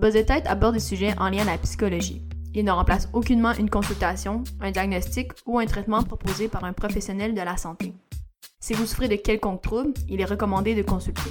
Buzz 0.00 0.16
aborde 0.46 0.74
des 0.76 0.80
sujets 0.80 1.14
en 1.18 1.28
lien 1.28 1.42
à 1.42 1.52
la 1.52 1.58
psychologie. 1.58 2.22
Il 2.54 2.64
ne 2.64 2.70
remplace 2.70 3.10
aucunement 3.12 3.52
une 3.52 3.68
consultation, 3.68 4.42
un 4.62 4.70
diagnostic 4.70 5.32
ou 5.44 5.58
un 5.58 5.66
traitement 5.66 6.02
proposé 6.02 6.48
par 6.48 6.64
un 6.64 6.72
professionnel 6.72 7.34
de 7.34 7.42
la 7.42 7.58
santé. 7.58 7.92
Si 8.60 8.72
vous 8.72 8.86
souffrez 8.86 9.08
de 9.08 9.16
quelconque 9.16 9.60
trouble, 9.60 9.92
il 10.08 10.22
est 10.22 10.24
recommandé 10.24 10.74
de 10.74 10.80
consulter. 10.80 11.30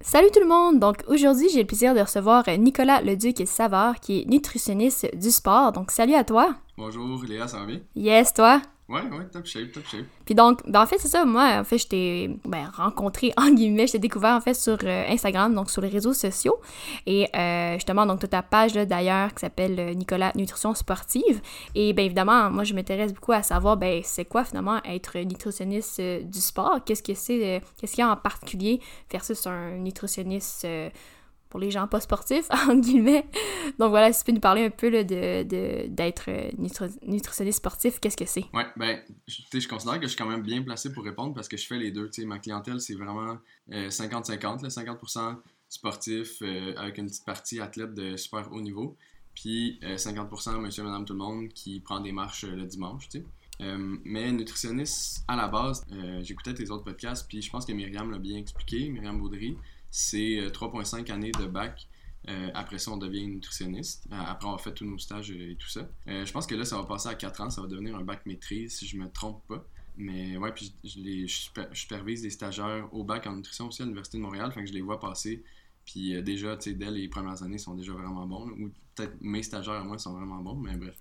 Salut 0.00 0.30
tout 0.32 0.40
le 0.40 0.48
monde! 0.48 0.80
Donc 0.80 1.04
aujourd'hui, 1.06 1.48
j'ai 1.52 1.60
le 1.60 1.66
plaisir 1.68 1.94
de 1.94 2.00
recevoir 2.00 2.42
Nicolas 2.58 3.00
Leduc 3.00 3.46
Savard, 3.46 4.00
qui 4.00 4.22
est 4.22 4.28
nutritionniste 4.28 5.16
du 5.16 5.30
sport. 5.30 5.70
Donc 5.70 5.92
salut 5.92 6.14
à 6.14 6.24
toi! 6.24 6.56
Bonjour 6.76 7.22
Léa, 7.24 7.48
ça 7.48 7.58
va 7.58 7.66
bien? 7.66 7.80
Yes, 7.94 8.32
toi? 8.32 8.62
Ouais, 8.90 9.02
ouais, 9.02 9.24
top 9.30 9.46
shape, 9.46 9.70
top 9.70 9.86
shape. 9.86 10.06
Puis 10.24 10.34
donc, 10.34 10.68
ben 10.68 10.82
en 10.82 10.86
fait, 10.86 10.98
c'est 10.98 11.08
ça, 11.08 11.24
moi, 11.24 11.58
en 11.60 11.64
fait, 11.64 11.78
je 11.78 11.86
t'ai 11.86 12.40
ben, 12.44 12.68
rencontré, 12.74 13.32
en 13.36 13.50
guillemets, 13.50 13.86
je 13.86 13.92
t'ai 13.92 13.98
découvert, 14.00 14.34
en 14.34 14.40
fait, 14.40 14.54
sur 14.54 14.78
euh, 14.82 15.04
Instagram, 15.08 15.54
donc 15.54 15.70
sur 15.70 15.80
les 15.80 15.88
réseaux 15.88 16.12
sociaux. 16.12 16.60
Et 17.06 17.28
euh, 17.36 17.74
justement, 17.74 18.04
donc, 18.04 18.18
tu 18.18 18.28
ta 18.28 18.42
page, 18.42 18.72
d'ailleurs, 18.72 19.32
qui 19.32 19.40
s'appelle 19.40 19.78
euh, 19.78 19.94
Nicolas 19.94 20.32
Nutrition 20.34 20.74
Sportive. 20.74 21.40
Et 21.76 21.92
bien 21.92 22.04
évidemment, 22.04 22.50
moi, 22.50 22.64
je 22.64 22.74
m'intéresse 22.74 23.14
beaucoup 23.14 23.32
à 23.32 23.44
savoir, 23.44 23.76
ben, 23.76 24.00
c'est 24.02 24.24
quoi, 24.24 24.44
finalement, 24.44 24.80
être 24.84 25.18
nutritionniste 25.18 26.00
du 26.00 26.40
sport? 26.40 26.80
Qu'est-ce 26.84 27.04
que 27.04 27.14
c'est, 27.14 27.62
qu'est-ce 27.80 27.94
qu'il 27.94 28.02
y 28.02 28.06
a 28.06 28.10
en 28.10 28.16
particulier 28.16 28.80
versus 29.12 29.46
un 29.46 29.76
nutritionniste 29.76 30.66
pour 31.50 31.60
les 31.60 31.70
gens 31.70 31.86
pas 31.88 32.00
sportifs, 32.00 32.46
en 32.68 32.76
guillemets. 32.76 33.26
Donc 33.78 33.90
voilà, 33.90 34.12
si 34.12 34.20
tu 34.20 34.26
peux 34.26 34.32
nous 34.32 34.40
parler 34.40 34.64
un 34.64 34.70
peu 34.70 34.90
de, 34.90 35.42
d'être 35.88 36.24
euh, 36.28 36.50
nutritionniste 36.56 37.58
sportif, 37.58 37.98
qu'est-ce 38.00 38.16
que 38.16 38.24
c'est? 38.24 38.46
Ouais, 38.54 38.66
ben, 38.76 39.00
je, 39.26 39.42
je 39.52 39.68
considère 39.68 39.96
que 39.96 40.04
je 40.04 40.08
suis 40.08 40.16
quand 40.16 40.28
même 40.28 40.42
bien 40.42 40.62
placé 40.62 40.92
pour 40.92 41.04
répondre 41.04 41.34
parce 41.34 41.48
que 41.48 41.56
je 41.56 41.66
fais 41.66 41.76
les 41.76 41.90
deux. 41.90 42.08
Tu 42.08 42.22
sais, 42.22 42.26
ma 42.26 42.38
clientèle, 42.38 42.80
c'est 42.80 42.94
vraiment 42.94 43.36
50-50, 43.68 44.64
euh, 44.64 44.68
50%, 44.68 45.36
sportif 45.68 46.38
euh, 46.42 46.72
avec 46.76 46.98
une 46.98 47.06
petite 47.06 47.26
partie 47.26 47.60
athlète 47.60 47.94
de 47.94 48.16
super 48.16 48.50
haut 48.52 48.60
niveau, 48.60 48.96
puis 49.34 49.78
50% 49.82 50.60
monsieur, 50.60 50.84
madame, 50.84 51.04
tout 51.04 51.12
le 51.12 51.18
monde 51.18 51.48
qui 51.48 51.80
prend 51.80 52.00
des 52.00 52.12
marches 52.12 52.44
le 52.44 52.64
dimanche, 52.64 53.08
tu 53.08 53.20
sais. 53.20 53.24
mais 54.04 54.32
nutritionniste, 54.32 55.24
à 55.28 55.36
la 55.36 55.46
base, 55.46 55.86
j'écoutais 56.22 56.52
tes 56.52 56.68
autres 56.70 56.82
podcasts, 56.82 57.28
puis 57.28 57.40
je 57.40 57.48
pense 57.48 57.64
que 57.64 57.72
Myriam 57.72 58.10
l'a 58.10 58.18
bien 58.18 58.36
expliqué, 58.36 58.88
Myriam 58.88 59.18
Baudry 59.20 59.56
c'est 59.90 60.48
3,5 60.52 61.10
euh, 61.10 61.14
années 61.14 61.32
de 61.32 61.46
bac. 61.46 61.88
Euh, 62.28 62.50
après 62.54 62.78
ça, 62.78 62.90
on 62.92 62.96
devient 62.98 63.26
nutritionniste, 63.26 64.06
euh, 64.12 64.16
après 64.16 64.46
avoir 64.46 64.60
fait 64.60 64.74
tous 64.74 64.84
nos 64.84 64.98
stages 64.98 65.30
et 65.30 65.56
tout 65.58 65.68
ça. 65.68 65.88
je 66.06 66.30
pense 66.32 66.46
que 66.46 66.54
là, 66.54 66.64
ça 66.64 66.76
va 66.76 66.84
passer 66.84 67.08
à 67.08 67.14
4 67.14 67.40
ans, 67.40 67.50
ça 67.50 67.62
va 67.62 67.66
devenir 67.66 67.96
un 67.96 68.04
bac 68.04 68.26
maîtrise, 68.26 68.76
si 68.76 68.86
je 68.86 68.96
me 68.96 69.10
trompe 69.10 69.42
pas. 69.48 69.64
Mais 69.96 70.36
ouais, 70.36 70.52
puis 70.52 70.74
je, 70.84 71.00
les, 71.00 71.26
je, 71.26 71.50
supervise 71.72 72.22
des 72.22 72.30
stagiaires 72.30 72.88
au 72.92 73.04
bac 73.04 73.26
en 73.26 73.36
nutrition 73.36 73.68
aussi 73.68 73.82
à 73.82 73.84
l'Université 73.84 74.18
de 74.18 74.22
Montréal, 74.22 74.52
fait 74.52 74.60
que 74.60 74.68
je 74.68 74.72
les 74.72 74.80
vois 74.80 75.00
passer. 75.00 75.42
Puis 75.84 76.22
déjà, 76.22 76.56
tu 76.56 76.70
sais, 76.70 76.76
dès 76.76 76.90
les 76.90 77.08
premières 77.08 77.42
années, 77.42 77.56
ils 77.56 77.60
sont 77.60 77.74
déjà 77.74 77.92
vraiment 77.92 78.26
bons. 78.26 78.48
Ou 78.50 78.70
peut-être 78.94 79.16
mes 79.20 79.42
stagiaires 79.42 79.84
moi 79.84 79.98
sont 79.98 80.12
vraiment 80.12 80.40
bons, 80.40 80.56
mais 80.56 80.76
bref. 80.76 80.96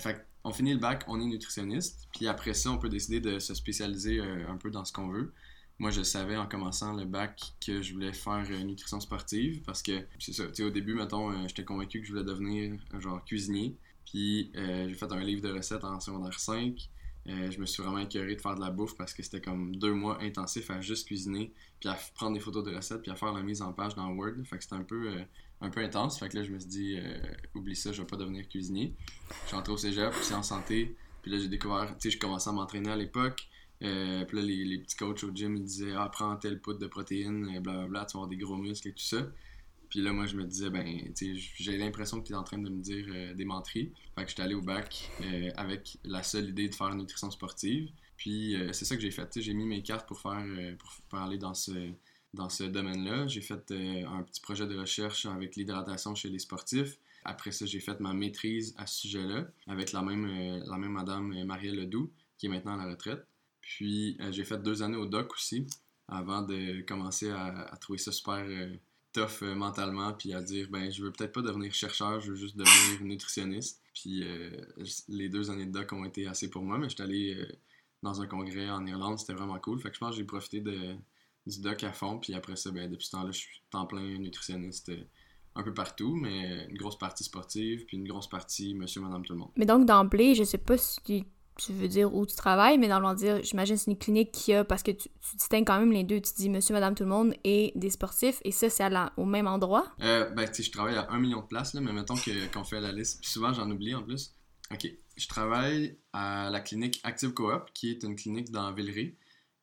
fait 0.00 0.26
on 0.44 0.52
finit 0.52 0.74
le 0.74 0.78
bac, 0.78 1.04
on 1.08 1.20
est 1.20 1.24
nutritionniste. 1.24 2.08
Puis 2.12 2.28
après 2.28 2.54
ça, 2.54 2.70
on 2.70 2.78
peut 2.78 2.88
décider 2.88 3.20
de 3.20 3.38
se 3.38 3.54
spécialiser 3.54 4.20
un 4.20 4.56
peu 4.56 4.70
dans 4.70 4.84
ce 4.84 4.92
qu'on 4.92 5.08
veut 5.08 5.32
moi, 5.78 5.90
je 5.90 6.02
savais 6.02 6.36
en 6.36 6.46
commençant 6.46 6.94
le 6.94 7.04
bac 7.04 7.52
que 7.64 7.82
je 7.82 7.92
voulais 7.92 8.12
faire 8.12 8.44
euh, 8.50 8.62
nutrition 8.62 8.98
sportive 8.98 9.62
parce 9.62 9.82
que, 9.82 10.06
c'est 10.18 10.32
ça, 10.32 10.46
tu 10.46 10.54
sais, 10.54 10.62
au 10.62 10.70
début, 10.70 10.94
mettons, 10.94 11.30
euh, 11.30 11.48
j'étais 11.48 11.64
convaincu 11.64 12.00
que 12.00 12.06
je 12.06 12.12
voulais 12.12 12.24
devenir, 12.24 12.78
euh, 12.94 13.00
genre, 13.00 13.22
cuisinier. 13.24 13.76
Puis, 14.06 14.52
j'ai 14.54 14.94
fait 14.94 15.10
un 15.10 15.20
livre 15.20 15.42
de 15.42 15.52
recettes 15.52 15.82
en 15.82 15.98
secondaire 15.98 16.38
5. 16.38 16.88
je 17.26 17.58
me 17.58 17.66
suis 17.66 17.82
vraiment 17.82 17.98
écœuré 17.98 18.36
de 18.36 18.40
faire 18.40 18.54
de 18.54 18.60
la 18.60 18.70
bouffe 18.70 18.96
parce 18.96 19.12
que 19.12 19.20
c'était 19.24 19.40
comme 19.40 19.74
deux 19.74 19.92
mois 19.92 20.22
intensifs 20.22 20.70
à 20.70 20.80
juste 20.80 21.08
cuisiner, 21.08 21.52
puis 21.80 21.88
à 21.88 21.98
prendre 22.14 22.34
des 22.34 22.40
photos 22.40 22.62
de 22.62 22.72
recettes, 22.72 23.02
puis 23.02 23.10
à 23.10 23.16
faire 23.16 23.32
la 23.32 23.42
mise 23.42 23.62
en 23.62 23.72
page 23.72 23.96
dans 23.96 24.08
Word. 24.10 24.44
Fait 24.44 24.58
que 24.58 24.62
c'était 24.62 24.76
un 24.76 24.84
peu, 24.84 25.10
un 25.60 25.70
peu 25.70 25.80
intense. 25.80 26.20
Fait 26.20 26.28
que 26.28 26.36
là, 26.36 26.44
je 26.44 26.52
me 26.52 26.60
suis 26.60 26.68
dit, 26.68 26.98
oublie 27.56 27.74
ça, 27.74 27.90
je 27.90 28.00
vais 28.00 28.06
pas 28.06 28.16
devenir 28.16 28.48
cuisinier. 28.48 28.94
Je 29.42 29.48
suis 29.48 29.56
entré 29.56 29.72
au 29.72 29.76
cégep, 29.76 30.12
puis 30.12 30.34
en 30.34 30.44
santé. 30.44 30.96
Puis 31.22 31.32
là, 31.32 31.38
j'ai 31.40 31.48
découvert, 31.48 31.88
tu 31.98 32.08
sais, 32.08 32.10
je 32.12 32.20
commençais 32.20 32.48
à 32.48 32.52
m'entraîner 32.52 32.90
à 32.90 32.96
l'époque. 32.96 33.48
Euh, 33.82 34.24
puis 34.24 34.36
là, 34.36 34.42
les, 34.42 34.78
petits 34.78 34.96
coachs 34.96 35.22
au 35.24 35.30
gym, 35.34 35.56
ils 35.56 35.64
disaient 35.64 35.92
Ah, 35.96 36.08
prends 36.10 36.34
tel 36.36 36.60
poudre 36.60 36.78
de 36.78 36.86
protéines, 36.86 37.60
blablabla, 37.60 38.06
tu 38.06 38.14
vas 38.14 38.20
avoir 38.20 38.28
des 38.28 38.36
gros 38.36 38.56
muscles 38.56 38.88
et 38.88 38.92
tout 38.92 39.04
ça. 39.04 39.26
Puis 39.88 40.00
là, 40.00 40.12
moi, 40.12 40.26
je 40.26 40.36
me 40.36 40.44
disais, 40.44 40.68
ben, 40.68 41.12
j'ai 41.14 41.76
l'impression 41.76 42.20
que 42.20 42.26
tu 42.26 42.32
es 42.32 42.36
en 42.36 42.42
train 42.42 42.58
de 42.58 42.68
me 42.68 42.80
dire 42.80 43.06
euh, 43.08 43.34
des 43.34 43.44
menteries. 43.44 43.92
Fait 44.16 44.24
que 44.24 44.30
j'étais 44.30 44.42
allé 44.42 44.54
au 44.54 44.62
bac 44.62 45.10
euh, 45.20 45.50
avec 45.56 45.98
la 46.04 46.22
seule 46.22 46.48
idée 46.48 46.68
de 46.68 46.74
faire 46.74 46.88
une 46.88 46.98
nutrition 46.98 47.30
sportive. 47.30 47.90
Puis 48.16 48.56
c'est 48.72 48.86
ça 48.86 48.96
que 48.96 49.02
j'ai 49.02 49.10
fait. 49.10 49.30
J'ai 49.38 49.52
mis 49.52 49.66
mes 49.66 49.82
cartes 49.82 50.08
pour 50.08 50.18
faire 50.18 50.42
pour, 50.78 51.18
aller 51.18 51.36
dans 51.36 51.52
ce, 51.52 51.90
dans 52.32 52.48
ce 52.48 52.64
domaine-là. 52.64 53.26
J'ai 53.26 53.42
fait 53.42 53.70
un 53.70 54.22
petit 54.22 54.40
projet 54.40 54.66
de 54.66 54.74
recherche 54.74 55.26
avec 55.26 55.54
l'hydratation 55.54 56.14
chez 56.14 56.30
les 56.30 56.38
sportifs. 56.38 56.96
Après 57.26 57.52
ça, 57.52 57.66
j'ai 57.66 57.78
fait 57.78 58.00
ma 58.00 58.14
maîtrise 58.14 58.74
à 58.78 58.86
ce 58.86 59.00
sujet-là 59.02 59.48
avec 59.66 59.92
la 59.92 60.00
même, 60.00 60.26
la 60.66 60.78
même 60.78 60.92
madame 60.92 61.44
Marielle 61.44 61.76
Ledoux, 61.76 62.10
qui 62.38 62.46
est 62.46 62.48
maintenant 62.48 62.80
à 62.80 62.86
la 62.86 62.90
retraite. 62.90 63.26
Puis 63.66 64.16
euh, 64.20 64.30
j'ai 64.30 64.44
fait 64.44 64.62
deux 64.62 64.82
années 64.84 64.96
au 64.96 65.06
doc 65.06 65.32
aussi, 65.34 65.66
avant 66.06 66.42
de 66.42 66.82
commencer 66.82 67.30
à, 67.30 67.76
trouver 67.80 67.98
ça 67.98 68.12
super 68.12 68.36
euh, 68.36 68.72
tough 69.12 69.42
euh, 69.42 69.56
mentalement, 69.56 70.12
puis 70.12 70.32
à 70.32 70.40
dire, 70.40 70.68
ben 70.70 70.90
je 70.90 71.02
veux 71.02 71.10
peut-être 71.10 71.32
pas 71.32 71.42
devenir 71.42 71.74
chercheur, 71.74 72.20
je 72.20 72.30
veux 72.30 72.36
juste 72.36 72.56
devenir 72.56 73.02
nutritionniste. 73.02 73.82
Puis 73.92 74.24
les 75.08 75.28
deux 75.28 75.50
années 75.50 75.66
de 75.66 75.72
doc 75.72 75.92
ont 75.92 76.04
été 76.04 76.26
assez 76.26 76.48
pour 76.48 76.62
moi, 76.62 76.78
mais 76.78 76.88
j'étais 76.88 77.02
allé 77.02 77.46
dans 78.02 78.20
un 78.20 78.26
congrès 78.26 78.68
en 78.68 78.86
Irlande, 78.86 79.18
c'était 79.18 79.32
vraiment 79.32 79.58
cool. 79.58 79.80
Fait 79.80 79.88
que 79.88 79.94
je 79.94 80.00
pense 80.00 80.10
que 80.10 80.16
j'ai 80.16 80.24
profité 80.24 80.60
de, 80.60 80.94
du 81.46 81.60
doc 81.60 81.82
à 81.82 81.92
fond, 81.92 82.18
puis 82.18 82.34
après 82.34 82.56
ça, 82.56 82.70
ben, 82.70 82.90
depuis 82.90 83.06
ce 83.06 83.12
temps-là, 83.12 83.32
je 83.32 83.38
suis 83.38 83.62
en 83.72 83.86
plein 83.86 84.18
nutritionniste 84.18 84.92
un 85.54 85.62
peu 85.62 85.72
partout, 85.72 86.14
mais 86.14 86.66
une 86.68 86.76
grosse 86.76 86.98
partie 86.98 87.24
sportive, 87.24 87.86
puis 87.86 87.96
une 87.96 88.06
grosse 88.06 88.28
partie 88.28 88.74
monsieur, 88.74 89.00
madame, 89.00 89.24
tout 89.24 89.32
le 89.32 89.38
monde. 89.38 89.50
Mais 89.56 89.64
donc, 89.64 89.86
d'emblée, 89.86 90.34
je 90.34 90.44
sais 90.44 90.58
pas 90.58 90.76
si 90.76 91.24
tu 91.56 91.72
veux 91.72 91.88
dire 91.88 92.14
où 92.14 92.26
tu 92.26 92.36
travailles, 92.36 92.78
mais 92.78 92.88
dans 92.88 93.00
le 93.00 93.14
dire, 93.16 93.42
j'imagine 93.42 93.76
c'est 93.76 93.90
une 93.90 93.98
clinique 93.98 94.32
qui 94.32 94.52
a, 94.52 94.64
parce 94.64 94.82
que 94.82 94.90
tu, 94.90 95.08
distingues 95.34 95.66
quand 95.66 95.78
même 95.78 95.92
les 95.92 96.04
deux, 96.04 96.20
tu 96.20 96.32
dis 96.36 96.48
monsieur, 96.48 96.74
madame, 96.74 96.94
tout 96.94 97.04
le 97.04 97.08
monde 97.08 97.34
et 97.44 97.72
des 97.74 97.90
sportifs, 97.90 98.40
et 98.44 98.52
ça, 98.52 98.70
c'est 98.70 98.84
au 99.16 99.24
même 99.24 99.46
endroit? 99.46 99.86
Euh, 100.02 100.30
ben, 100.30 100.48
tu 100.50 100.62
je 100.62 100.70
travaille 100.70 100.96
à 100.96 101.10
un 101.10 101.18
million 101.18 101.40
de 101.40 101.46
places, 101.46 101.74
là, 101.74 101.80
mais 101.80 101.92
mettons 101.92 102.14
qu'on 102.52 102.64
fait 102.64 102.80
la 102.80 102.92
liste, 102.92 103.24
souvent 103.24 103.52
j'en 103.52 103.70
oublie 103.70 103.94
en 103.94 104.02
plus. 104.02 104.34
Ok, 104.72 104.90
je 105.16 105.28
travaille 105.28 105.96
à 106.12 106.50
la 106.50 106.60
clinique 106.60 107.00
Active 107.04 107.32
Coop, 107.32 107.70
qui 107.72 107.90
est 107.90 108.02
une 108.02 108.16
clinique 108.16 108.50
dans 108.50 108.72
Villeray, 108.72 109.16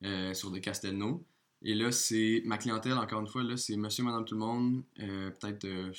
euh, 0.04 0.34
sur 0.34 0.52
des 0.52 0.62
Castelnau. 0.62 1.25
Et 1.62 1.75
là, 1.75 1.92
c'est 1.92 2.42
ma 2.46 2.58
clientèle, 2.58 2.98
encore 2.98 3.22
une 3.22 3.28
fois, 3.28 3.44
là, 3.44 3.56
c'est 3.56 3.78
monsieur, 3.78 4.04
madame, 4.04 4.25
tout 4.25 4.36
le 4.36 4.42
monde, 4.42 4.84
euh, 5.00 5.31
peut-être, 5.31 5.64
euh, 5.66 5.92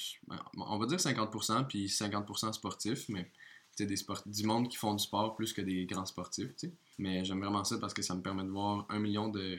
on 0.56 0.78
va 0.78 0.86
dire 0.86 0.98
50%, 0.98 1.64
puis 1.64 1.88
50% 1.88 2.52
sportifs, 2.52 3.08
mais 3.08 3.30
des 3.78 3.96
sports, 3.96 4.22
du 4.26 4.44
monde 4.44 4.68
qui 4.68 4.76
font 4.76 4.94
du 4.94 5.02
sport 5.02 5.34
plus 5.34 5.52
que 5.52 5.60
des 5.60 5.86
grands 5.86 6.06
sportifs. 6.06 6.50
Mais 6.98 7.24
j'aime 7.24 7.40
vraiment 7.40 7.64
ça 7.64 7.78
parce 7.78 7.94
que 7.94 8.02
ça 8.02 8.14
me 8.14 8.22
permet 8.22 8.44
de 8.44 8.50
voir 8.50 8.86
un 8.88 8.98
million 8.98 9.28
de, 9.28 9.58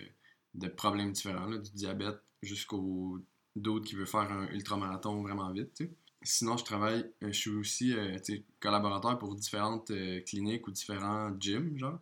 de 0.53 0.67
problèmes 0.67 1.11
différents, 1.11 1.49
du 1.49 1.71
diabète 1.71 2.19
jusqu'au 2.41 3.19
d'autres 3.55 3.85
qui 3.85 3.95
veut 3.95 4.05
faire 4.05 4.31
un 4.31 4.47
ultramarathon 4.47 5.21
vraiment 5.21 5.51
vite. 5.51 5.83
Sinon, 6.21 6.57
je 6.57 6.63
travaille, 6.63 7.05
euh, 7.23 7.27
je 7.27 7.39
suis 7.39 7.49
aussi 7.51 7.93
euh, 7.93 8.17
collaborateur 8.59 9.17
pour 9.19 9.35
différentes 9.35 9.91
euh, 9.91 10.21
cliniques 10.21 10.67
ou 10.67 10.71
différents 10.71 11.31
gyms, 11.39 11.77
genre. 11.77 11.99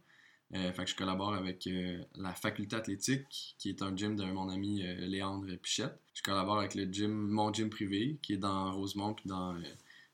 que 0.51 0.85
je 0.85 0.95
collabore 0.95 1.33
avec 1.33 1.67
la 2.15 2.33
faculté 2.33 2.75
athlétique, 2.75 3.55
qui 3.57 3.69
est 3.69 3.81
un 3.81 3.95
gym 3.95 4.15
de 4.15 4.23
mon 4.23 4.49
ami 4.49 4.83
Léandre 4.99 5.57
Pichette. 5.57 5.99
Je 6.13 6.21
collabore 6.21 6.59
avec 6.59 6.75
le 6.75 6.85
gym, 6.85 7.11
mon 7.11 7.51
gym 7.51 7.69
privé, 7.69 8.17
qui 8.21 8.33
est 8.33 8.37
dans 8.37 8.71
Rosemont 8.71 9.13
puis 9.15 9.27
dans 9.27 9.55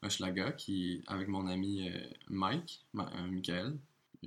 Hochelaga, 0.01 0.51
qui 0.53 1.03
avec 1.07 1.27
mon 1.27 1.47
ami 1.47 1.89
euh, 1.89 1.99
Mike, 2.29 2.85
euh, 2.97 3.27
Michael 3.27 3.77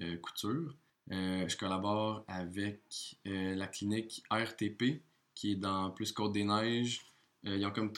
euh, 0.00 0.16
Couture. 0.18 0.74
je 1.08 1.56
collabore 1.56 2.24
avec 2.28 3.16
la 3.24 3.66
clinique 3.66 4.22
RTP, 4.30 5.02
qui 5.34 5.52
est 5.52 5.56
dans 5.56 5.90
plus 5.90 6.12
Côte-des-Neiges. 6.12 7.00
ils 7.44 7.64
ont 7.66 7.70
comme 7.70 7.92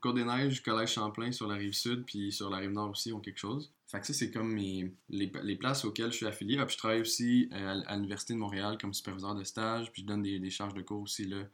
Côte-des-Neiges, 0.00 0.62
Collège 0.62 0.92
Champlain 0.92 1.32
sur 1.32 1.46
la 1.46 1.54
rive 1.54 1.72
sud, 1.72 2.04
puis 2.04 2.32
sur 2.32 2.50
la 2.50 2.58
rive 2.58 2.70
nord 2.70 2.90
aussi, 2.90 3.12
ont 3.12 3.20
quelque 3.20 3.38
chose. 3.38 3.72
Fait 3.86 4.00
que 4.00 4.06
ça, 4.06 4.14
c'est 4.14 4.30
comme 4.30 4.56
les, 4.56 4.90
les, 5.10 5.56
places 5.56 5.84
auxquelles 5.84 6.12
je 6.12 6.16
suis 6.16 6.26
affilié. 6.26 6.56
puis 6.56 6.72
je 6.72 6.78
travaille 6.78 7.02
aussi 7.02 7.48
à, 7.52 7.94
l'Université 7.94 8.32
de 8.32 8.38
Montréal 8.38 8.78
comme 8.80 8.94
superviseur 8.94 9.34
de 9.34 9.44
stage, 9.44 9.92
puis 9.92 10.02
je 10.02 10.06
donne 10.06 10.22
des, 10.22 10.38
des 10.38 10.50
charges 10.50 10.74
de 10.74 10.82
cours 10.82 11.02
aussi. 11.02 11.26
Là, 11.26 11.44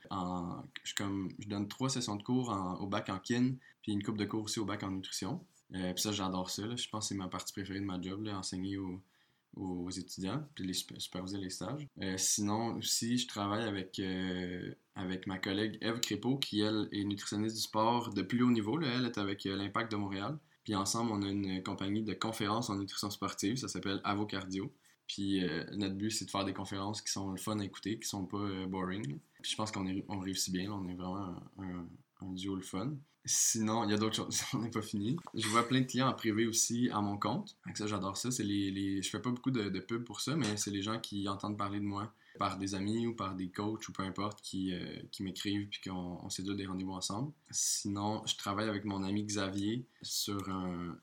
je, 0.85 0.95
comme, 0.95 1.31
je 1.39 1.49
donne 1.49 1.69
trois 1.69 1.91
sessions 1.91 2.17
de 2.17 2.23
cours 2.23 2.51
au 2.81 2.87
bac 2.87 3.09
en 3.09 3.19
kin, 3.19 3.55
puis 3.83 3.93
une 3.93 4.03
coupe 4.03 4.19
de 4.19 4.25
cours 4.25 4.45
aussi 4.45 4.61
au 4.61 4.65
bac 4.65 4.83
en 4.83 4.91
nutrition. 4.91 5.45
Euh, 5.75 5.93
puis 5.93 6.03
ça, 6.03 6.13
j'adore 6.13 6.51
ça. 6.51 6.63
Je 6.75 6.89
pense 6.89 7.05
que 7.05 7.09
c'est 7.09 7.15
ma 7.15 7.29
partie 7.29 7.53
préférée 7.53 7.81
de 7.81 7.85
ma 7.85 8.01
job, 8.01 8.23
là, 8.23 8.39
enseigner 8.39 8.79
aux, 8.79 9.91
étudiants, 9.91 10.47
puis 10.55 10.65
les 10.67 10.73
superviser 10.73 11.39
les 11.39 11.51
stages. 11.51 11.89
Euh, 12.01 12.15
sinon, 12.17 12.77
aussi, 12.77 13.19
je 13.19 13.27
travaille 13.27 13.65
avec, 13.65 13.99
euh, 13.99 14.73
avec 14.95 15.27
ma 15.27 15.39
collègue 15.39 15.79
Eve 15.81 16.01
Crépeau, 16.01 16.37
qui, 16.37 16.61
elle, 16.61 16.89
est 16.93 17.05
nutritionniste 17.05 17.57
du 17.57 17.63
sport 17.63 18.15
de 18.15 18.23
plus 18.23 18.43
haut 18.43 18.51
niveau. 18.51 18.77
Là. 18.77 18.89
Elle 18.97 19.07
est 19.07 19.19
avec 19.19 19.45
l'Impact 19.45 19.91
de 19.91 19.97
Montréal. 19.97 20.39
Puis 20.63 20.75
ensemble, 20.75 21.11
on 21.13 21.23
a 21.23 21.29
une 21.29 21.63
compagnie 21.63 22.03
de 22.03 22.13
conférences 22.13 22.71
en 22.71 22.77
nutrition 22.77 23.11
sportive. 23.11 23.57
Ça 23.57 23.69
s'appelle 23.69 24.01
Avocardio. 24.05 24.71
Puis 25.09 25.43
euh, 25.43 25.65
notre 25.73 25.95
but, 25.95 26.11
c'est 26.11 26.27
de 26.27 26.31
faire 26.31 26.45
des 26.45 26.53
conférences 26.53 27.01
qui 27.01 27.11
sont 27.11 27.31
le 27.31 27.39
fun 27.39 27.59
à 27.59 27.65
écouter, 27.65 27.99
qui 27.99 28.07
sont 28.07 28.27
pas 28.27 28.37
euh, 28.37 28.67
boring. 28.67 29.19
Puis 29.43 29.53
je 29.53 29.57
pense 29.57 29.73
qu'on 29.73 29.87
on 30.09 30.19
réussit 30.21 30.53
bien. 30.53 30.71
On 30.71 30.87
est 30.87 30.95
vraiment 30.95 31.35
un, 31.59 32.33
duo 32.35 32.55
le 32.55 32.63
fun. 32.63 32.93
Sinon, 33.29 33.85
il 33.85 33.91
y 33.91 33.95
a 33.95 33.99
d'autres 33.99 34.17
choses. 34.17 34.43
on 34.55 34.59
n'est 34.59 34.71
pas 34.71 34.83
fini. 34.83 35.17
Je 35.35 35.47
vois 35.49 35.69
plein 35.69 35.83
de 35.83 35.87
clients 35.87 36.09
en 36.09 36.15
privé 36.15 36.47
aussi 36.47 36.89
à 36.91 37.01
mon 37.01 37.19
compte. 37.19 37.57
ça, 37.75 37.87
j'adore 37.87 38.17
ça. 38.17 38.31
C'est 38.31 38.43
les, 38.43 38.71
les, 38.71 39.03
Je 39.03 39.11
fais 39.11 39.21
pas 39.21 39.31
beaucoup 39.31 39.51
de, 39.51 39.69
de 39.69 39.81
pub 39.81 40.05
pour 40.05 40.23
ça, 40.23 40.35
mais 40.35 40.57
c'est 40.57 40.71
les 40.71 40.83
gens 40.83 40.99
qui 40.99 41.29
entendent 41.29 41.59
parler 41.59 41.79
de 41.79 41.85
moi 41.85 42.13
par 42.39 42.57
des 42.57 42.75
amis 42.75 43.07
ou 43.07 43.15
par 43.15 43.35
des 43.35 43.51
coachs 43.51 43.87
ou 43.89 43.93
peu 43.93 44.05
importe 44.05 44.41
qui, 44.41 44.73
euh, 44.73 44.97
qui 45.11 45.23
m'écrivent 45.23 45.69
puis 45.69 45.81
qu'on 45.85 46.19
on 46.23 46.55
des 46.55 46.67
rendez-vous 46.67 46.93
ensemble. 46.93 47.33
Sinon, 47.51 48.23
je 48.27 48.37
travaille 48.37 48.69
avec 48.69 48.85
mon 48.85 49.03
ami 49.03 49.25
Xavier 49.25 49.85
sur 50.01 50.49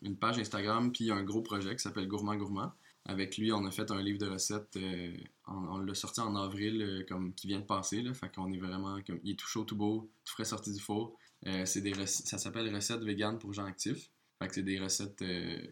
une 0.01 0.18
page 0.18 0.39
Instagram 0.39 0.92
puis 0.92 1.12
un 1.12 1.24
gros 1.24 1.42
projet 1.42 1.75
qui 1.75 1.83
s'appelle 1.83 2.07
Gourmand 2.07 2.38
Gourmand. 2.38 2.72
Avec 3.07 3.38
lui, 3.38 3.51
on 3.51 3.63
a 3.66 3.72
fait 3.72 3.92
un 3.92 4.01
livre 4.01 4.18
de 4.18 4.27
recettes. 4.27 4.77
Euh, 4.77 5.16
on, 5.48 5.77
l'a 5.77 5.94
sorti 5.94 6.22
en 6.22 6.36
avril, 6.36 6.81
euh, 6.81 7.06
comme 7.07 7.36
qui 7.36 7.45
vient 7.45 7.60
de 7.60 7.66
passer. 7.66 8.01
Là, 8.01 8.16
fait 8.16 8.33
qu'on 8.33 8.51
est 8.51 8.57
vraiment 8.57 8.98
comme, 9.06 9.19
il 9.24 9.33
est 9.33 9.36
tout 9.36 9.48
chaud, 9.48 9.63
tout 9.63 9.75
beau, 9.75 10.10
tout 10.25 10.33
frais 10.33 10.45
sorti 10.45 10.74
du 10.74 10.80
four. 10.80 11.16
C'est 11.44 11.82
des 11.82 11.94
ça 12.06 12.38
s'appelle 12.38 12.74
recettes 12.74 13.04
vegan 13.04 13.38
pour 13.38 13.54
gens 13.54 13.66
actifs. 13.66 14.10
Fait 14.40 14.48
que 14.48 14.56
c'est 14.56 14.64
des 14.64 14.80
recettes 14.80 15.24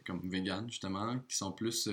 comme 0.06 0.22
vegan 0.30 0.70
justement 0.70 1.20
qui 1.28 1.36
sont 1.36 1.52
plus 1.52 1.90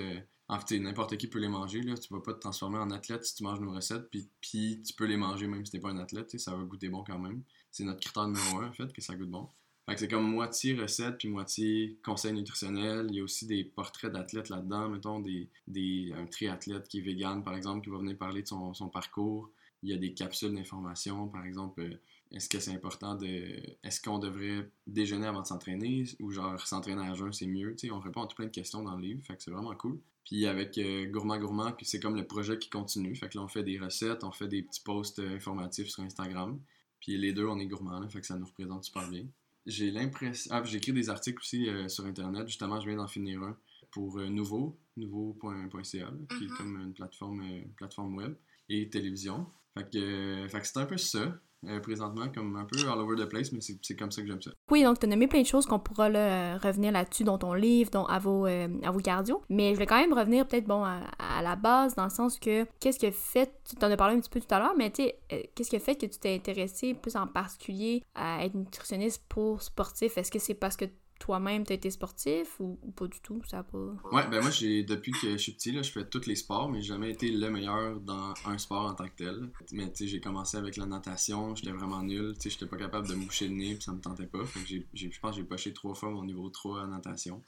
en 0.50 0.58
fait, 0.58 0.80
n'importe 0.80 1.16
qui 1.16 1.28
peut 1.28 1.38
les 1.38 1.48
manger. 1.48 1.80
Là. 1.82 1.96
Tu 1.96 2.12
vas 2.12 2.20
pas 2.20 2.34
te 2.34 2.40
transformer 2.40 2.78
en 2.78 2.90
athlète 2.90 3.24
si 3.24 3.36
tu 3.36 3.44
manges 3.44 3.60
nos 3.60 3.72
recettes, 3.72 4.10
puis, 4.10 4.82
tu 4.82 4.92
peux 4.94 5.04
les 5.04 5.16
manger 5.16 5.46
même 5.46 5.64
si 5.64 5.70
t'es 5.70 5.78
pas 5.78 5.90
un 5.90 5.98
athlète. 5.98 6.36
Ça 6.38 6.56
va 6.56 6.64
goûter 6.64 6.88
bon 6.88 7.04
quand 7.04 7.20
même. 7.20 7.42
C'est 7.70 7.84
notre 7.84 8.00
critère 8.00 8.26
numéro 8.26 8.58
un, 8.58 8.68
en 8.68 8.72
fait, 8.72 8.92
que 8.92 9.00
ça 9.00 9.14
goûte 9.14 9.30
bon. 9.30 9.48
Fait 9.86 9.94
que 9.94 10.00
c'est 10.00 10.08
comme 10.08 10.28
moitié 10.28 10.74
recette, 10.74 11.18
puis 11.18 11.28
moitié 11.28 11.98
conseil 12.04 12.32
nutritionnel. 12.32 13.06
Il 13.10 13.14
y 13.14 13.20
a 13.20 13.22
aussi 13.22 13.46
des 13.46 13.62
portraits 13.62 14.12
d'athlètes 14.12 14.48
là-dedans. 14.48 14.88
Mettons, 14.88 15.20
des, 15.20 15.48
des, 15.68 16.12
un 16.16 16.26
triathlète 16.26 16.88
qui 16.88 16.98
est 16.98 17.02
vegan, 17.02 17.44
par 17.44 17.54
exemple, 17.54 17.84
qui 17.84 17.90
va 17.90 17.98
venir 17.98 18.18
parler 18.18 18.42
de 18.42 18.48
son, 18.48 18.74
son 18.74 18.88
parcours. 18.88 19.50
Il 19.84 19.90
y 19.90 19.92
a 19.92 19.98
des 19.98 20.14
capsules 20.14 20.52
d'information, 20.52 21.28
par 21.28 21.44
exemple, 21.44 21.80
euh, 21.80 21.94
est-ce 22.32 22.48
que 22.48 22.60
c'est 22.60 22.72
important 22.72 23.16
de. 23.16 23.60
Est-ce 23.82 24.00
qu'on 24.00 24.18
devrait 24.18 24.70
déjeuner 24.86 25.26
avant 25.26 25.42
de 25.42 25.46
s'entraîner 25.46 26.04
ou 26.20 26.30
genre 26.30 26.60
s'entraîner 26.64 27.02
à 27.02 27.14
jeun, 27.14 27.32
c'est 27.32 27.46
mieux? 27.46 27.74
sais, 27.76 27.90
on 27.90 27.98
répond 27.98 28.22
à 28.22 28.26
tout 28.26 28.36
plein 28.36 28.46
de 28.46 28.50
questions 28.50 28.82
dans 28.82 28.96
le 28.96 29.02
livre, 29.02 29.24
fait 29.24 29.36
que 29.36 29.42
c'est 29.42 29.50
vraiment 29.50 29.74
cool. 29.74 29.98
Puis 30.24 30.46
avec 30.46 30.78
euh, 30.78 31.06
Gourmand 31.06 31.38
Gourmand, 31.38 31.74
c'est 31.82 31.98
comme 31.98 32.14
le 32.14 32.24
projet 32.24 32.56
qui 32.58 32.70
continue. 32.70 33.16
Fait 33.16 33.28
que 33.28 33.36
là, 33.36 33.42
on 33.42 33.48
fait 33.48 33.64
des 33.64 33.78
recettes, 33.78 34.22
on 34.22 34.30
fait 34.30 34.46
des 34.46 34.62
petits 34.62 34.82
posts 34.82 35.18
euh, 35.18 35.34
informatifs 35.34 35.88
sur 35.88 36.04
Instagram. 36.04 36.60
Puis 37.00 37.16
les 37.16 37.32
deux, 37.32 37.46
on 37.46 37.58
est 37.58 37.66
gourmands, 37.66 38.08
fait 38.08 38.20
que 38.20 38.26
ça 38.26 38.36
nous 38.36 38.46
représente 38.46 38.84
super 38.84 39.08
bien. 39.08 39.24
J'ai 39.66 39.90
l'impression. 39.90 40.50
Ah, 40.54 40.62
j'écris 40.62 40.92
des 40.92 41.10
articles 41.10 41.40
aussi 41.40 41.68
euh, 41.68 41.88
sur 41.88 42.04
Internet. 42.04 42.46
Justement, 42.46 42.78
je 42.78 42.86
viens 42.86 42.98
d'en 42.98 43.08
finir 43.08 43.42
un 43.42 43.56
pour 43.90 44.20
Nouveau, 44.20 44.78
nouveau.ca, 44.96 45.82
qui 45.82 45.98
est 45.98 46.46
mm-hmm. 46.46 46.56
comme 46.56 46.80
une 46.80 46.92
plateforme, 46.92 47.42
plateforme 47.76 48.14
web 48.14 48.36
et 48.68 48.88
télévision. 48.88 49.46
Fait 49.74 49.90
que, 49.90 50.46
fait 50.48 50.60
que 50.60 50.66
c'est 50.66 50.78
un 50.78 50.86
peu 50.86 50.96
ça. 50.96 51.40
Euh, 51.68 51.78
présentement, 51.80 52.26
comme 52.34 52.56
un 52.56 52.64
peu 52.64 52.78
all 52.88 52.98
over 52.98 53.22
the 53.22 53.28
place, 53.28 53.52
mais 53.52 53.60
c'est 53.60 53.94
comme 53.94 54.10
ça 54.10 54.22
que 54.22 54.28
j'aime 54.28 54.40
ça. 54.40 54.50
Oui, 54.70 54.82
donc 54.82 54.98
tu 54.98 55.04
as 55.04 55.08
nommé 55.10 55.26
plein 55.26 55.42
de 55.42 55.46
choses 55.46 55.66
qu'on 55.66 55.78
pourra 55.78 56.08
là, 56.08 56.56
revenir 56.56 56.90
là-dessus, 56.90 57.22
dans 57.22 57.36
ton 57.36 57.52
livre, 57.52 57.90
dont 57.90 58.06
à 58.06 58.18
vos, 58.18 58.46
euh, 58.46 58.68
à 58.82 58.90
vos 58.90 59.00
cardio. 59.00 59.42
Mais 59.50 59.74
je 59.74 59.78
vais 59.78 59.84
quand 59.84 60.00
même 60.00 60.14
revenir 60.14 60.48
peut-être 60.48 60.64
bon 60.64 60.82
à, 60.82 61.42
la 61.42 61.56
base, 61.56 61.94
dans 61.96 62.04
le 62.04 62.10
sens 62.10 62.38
que 62.38 62.66
qu'est-ce 62.80 62.98
qui 62.98 63.06
a 63.06 63.12
fait, 63.12 63.52
tu 63.68 63.84
en 63.84 63.90
as 63.90 63.96
parlé 63.98 64.16
un 64.16 64.20
petit 64.20 64.30
peu 64.30 64.40
tout 64.40 64.54
à 64.54 64.58
l'heure, 64.58 64.74
mais 64.76 64.90
tu 64.90 65.02
sais, 65.02 65.20
euh, 65.32 65.42
qu'est-ce 65.54 65.68
qui 65.68 65.76
a 65.76 65.80
fait 65.80 65.96
que 65.96 66.06
tu 66.06 66.18
t'es 66.18 66.34
intéressé 66.34 66.94
plus 66.94 67.14
en 67.16 67.26
particulier 67.26 68.04
à 68.14 68.42
être 68.44 68.54
nutritionniste 68.54 69.22
pour 69.28 69.60
sportif? 69.60 70.16
Est-ce 70.16 70.30
que 70.30 70.38
c'est 70.38 70.54
parce 70.54 70.78
que 70.78 70.86
toi-même, 71.20 71.64
tu 71.64 71.72
été 71.72 71.90
sportif 71.90 72.58
ou, 72.58 72.76
pas 72.96 73.06
du 73.06 73.20
tout? 73.20 73.40
Ça 73.46 73.62
pas... 73.62 73.78
Ouais, 74.10 74.26
ben 74.28 74.40
moi, 74.40 74.50
j'ai 74.50 74.82
depuis 74.82 75.12
que 75.12 75.32
je 75.32 75.36
suis 75.36 75.52
petit, 75.52 75.70
là, 75.70 75.82
je 75.82 75.92
fais 75.92 76.04
tous 76.04 76.26
les 76.26 76.34
sports, 76.34 76.68
mais 76.68 76.80
j'ai 76.80 76.88
jamais 76.88 77.10
été 77.10 77.30
le 77.30 77.50
meilleur 77.50 78.00
dans 78.00 78.34
un 78.46 78.58
sport 78.58 78.86
en 78.86 78.94
tant 78.94 79.06
que 79.06 79.16
tel. 79.16 79.50
Mais 79.72 79.92
tu 79.92 79.98
sais, 79.98 80.06
j'ai 80.08 80.20
commencé 80.20 80.56
avec 80.56 80.76
la 80.76 80.86
natation, 80.86 81.54
j'étais 81.54 81.72
vraiment 81.72 82.02
nul. 82.02 82.34
Tu 82.34 82.42
sais, 82.42 82.50
j'étais 82.50 82.66
pas 82.66 82.78
capable 82.78 83.06
de 83.06 83.14
me 83.14 83.24
boucher 83.26 83.46
le 83.46 83.54
nez, 83.54 83.74
puis 83.74 83.84
ça 83.84 83.92
me 83.92 84.00
tentait 84.00 84.26
pas. 84.26 84.44
Fait 84.44 84.60
que 84.60 84.84
je 84.94 85.20
pense 85.20 85.32
que 85.32 85.36
j'ai 85.36 85.46
poché 85.46 85.72
trois 85.72 85.94
fois 85.94 86.10
mon 86.10 86.24
niveau 86.24 86.48
3 86.48 86.80
en 86.80 86.86
natation. 86.88 87.42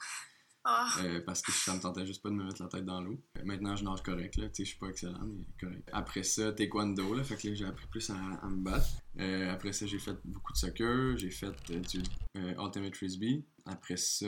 Ah. 0.65 0.87
Euh, 1.03 1.21
parce 1.25 1.41
que 1.41 1.51
ça 1.51 1.75
me 1.75 1.81
tentait 1.81 2.05
juste 2.05 2.21
pas 2.21 2.29
de 2.29 2.35
me 2.35 2.45
mettre 2.45 2.61
la 2.61 2.69
tête 2.69 2.85
dans 2.85 3.01
l'eau. 3.01 3.21
Maintenant, 3.43 3.75
je 3.75 3.83
nage 3.83 4.01
correct, 4.01 4.37
là. 4.37 4.47
Tu 4.47 4.55
sais, 4.55 4.63
je 4.63 4.69
suis 4.69 4.79
pas 4.79 4.87
excellent, 4.87 5.25
mais 5.25 5.45
correct. 5.59 5.89
Après 5.91 6.23
ça, 6.23 6.53
taekwondo, 6.53 7.13
là. 7.15 7.23
Fait 7.23 7.35
que 7.35 7.53
j'ai 7.53 7.65
appris 7.65 7.87
plus 7.87 8.09
à, 8.09 8.13
me 8.13 8.63
battre. 8.63 8.87
Euh, 9.19 9.51
après 9.51 9.73
ça, 9.73 9.85
j'ai 9.85 9.99
fait 9.99 10.15
beaucoup 10.23 10.53
de 10.53 10.57
soccer. 10.57 11.17
J'ai 11.17 11.31
fait 11.31 11.53
euh, 11.71 11.79
du 11.79 12.01
Ultimate 12.35 12.95
Frisbee. 12.95 13.43
Après 13.65 13.97
ça, 13.97 14.25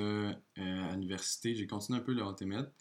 à 0.58 0.92
l'université, 0.94 1.56
j'ai 1.56 1.68
continué 1.68 2.00
un 2.00 2.04
peu 2.04 2.14
le 2.14 2.22
Ultimate. 2.22 2.74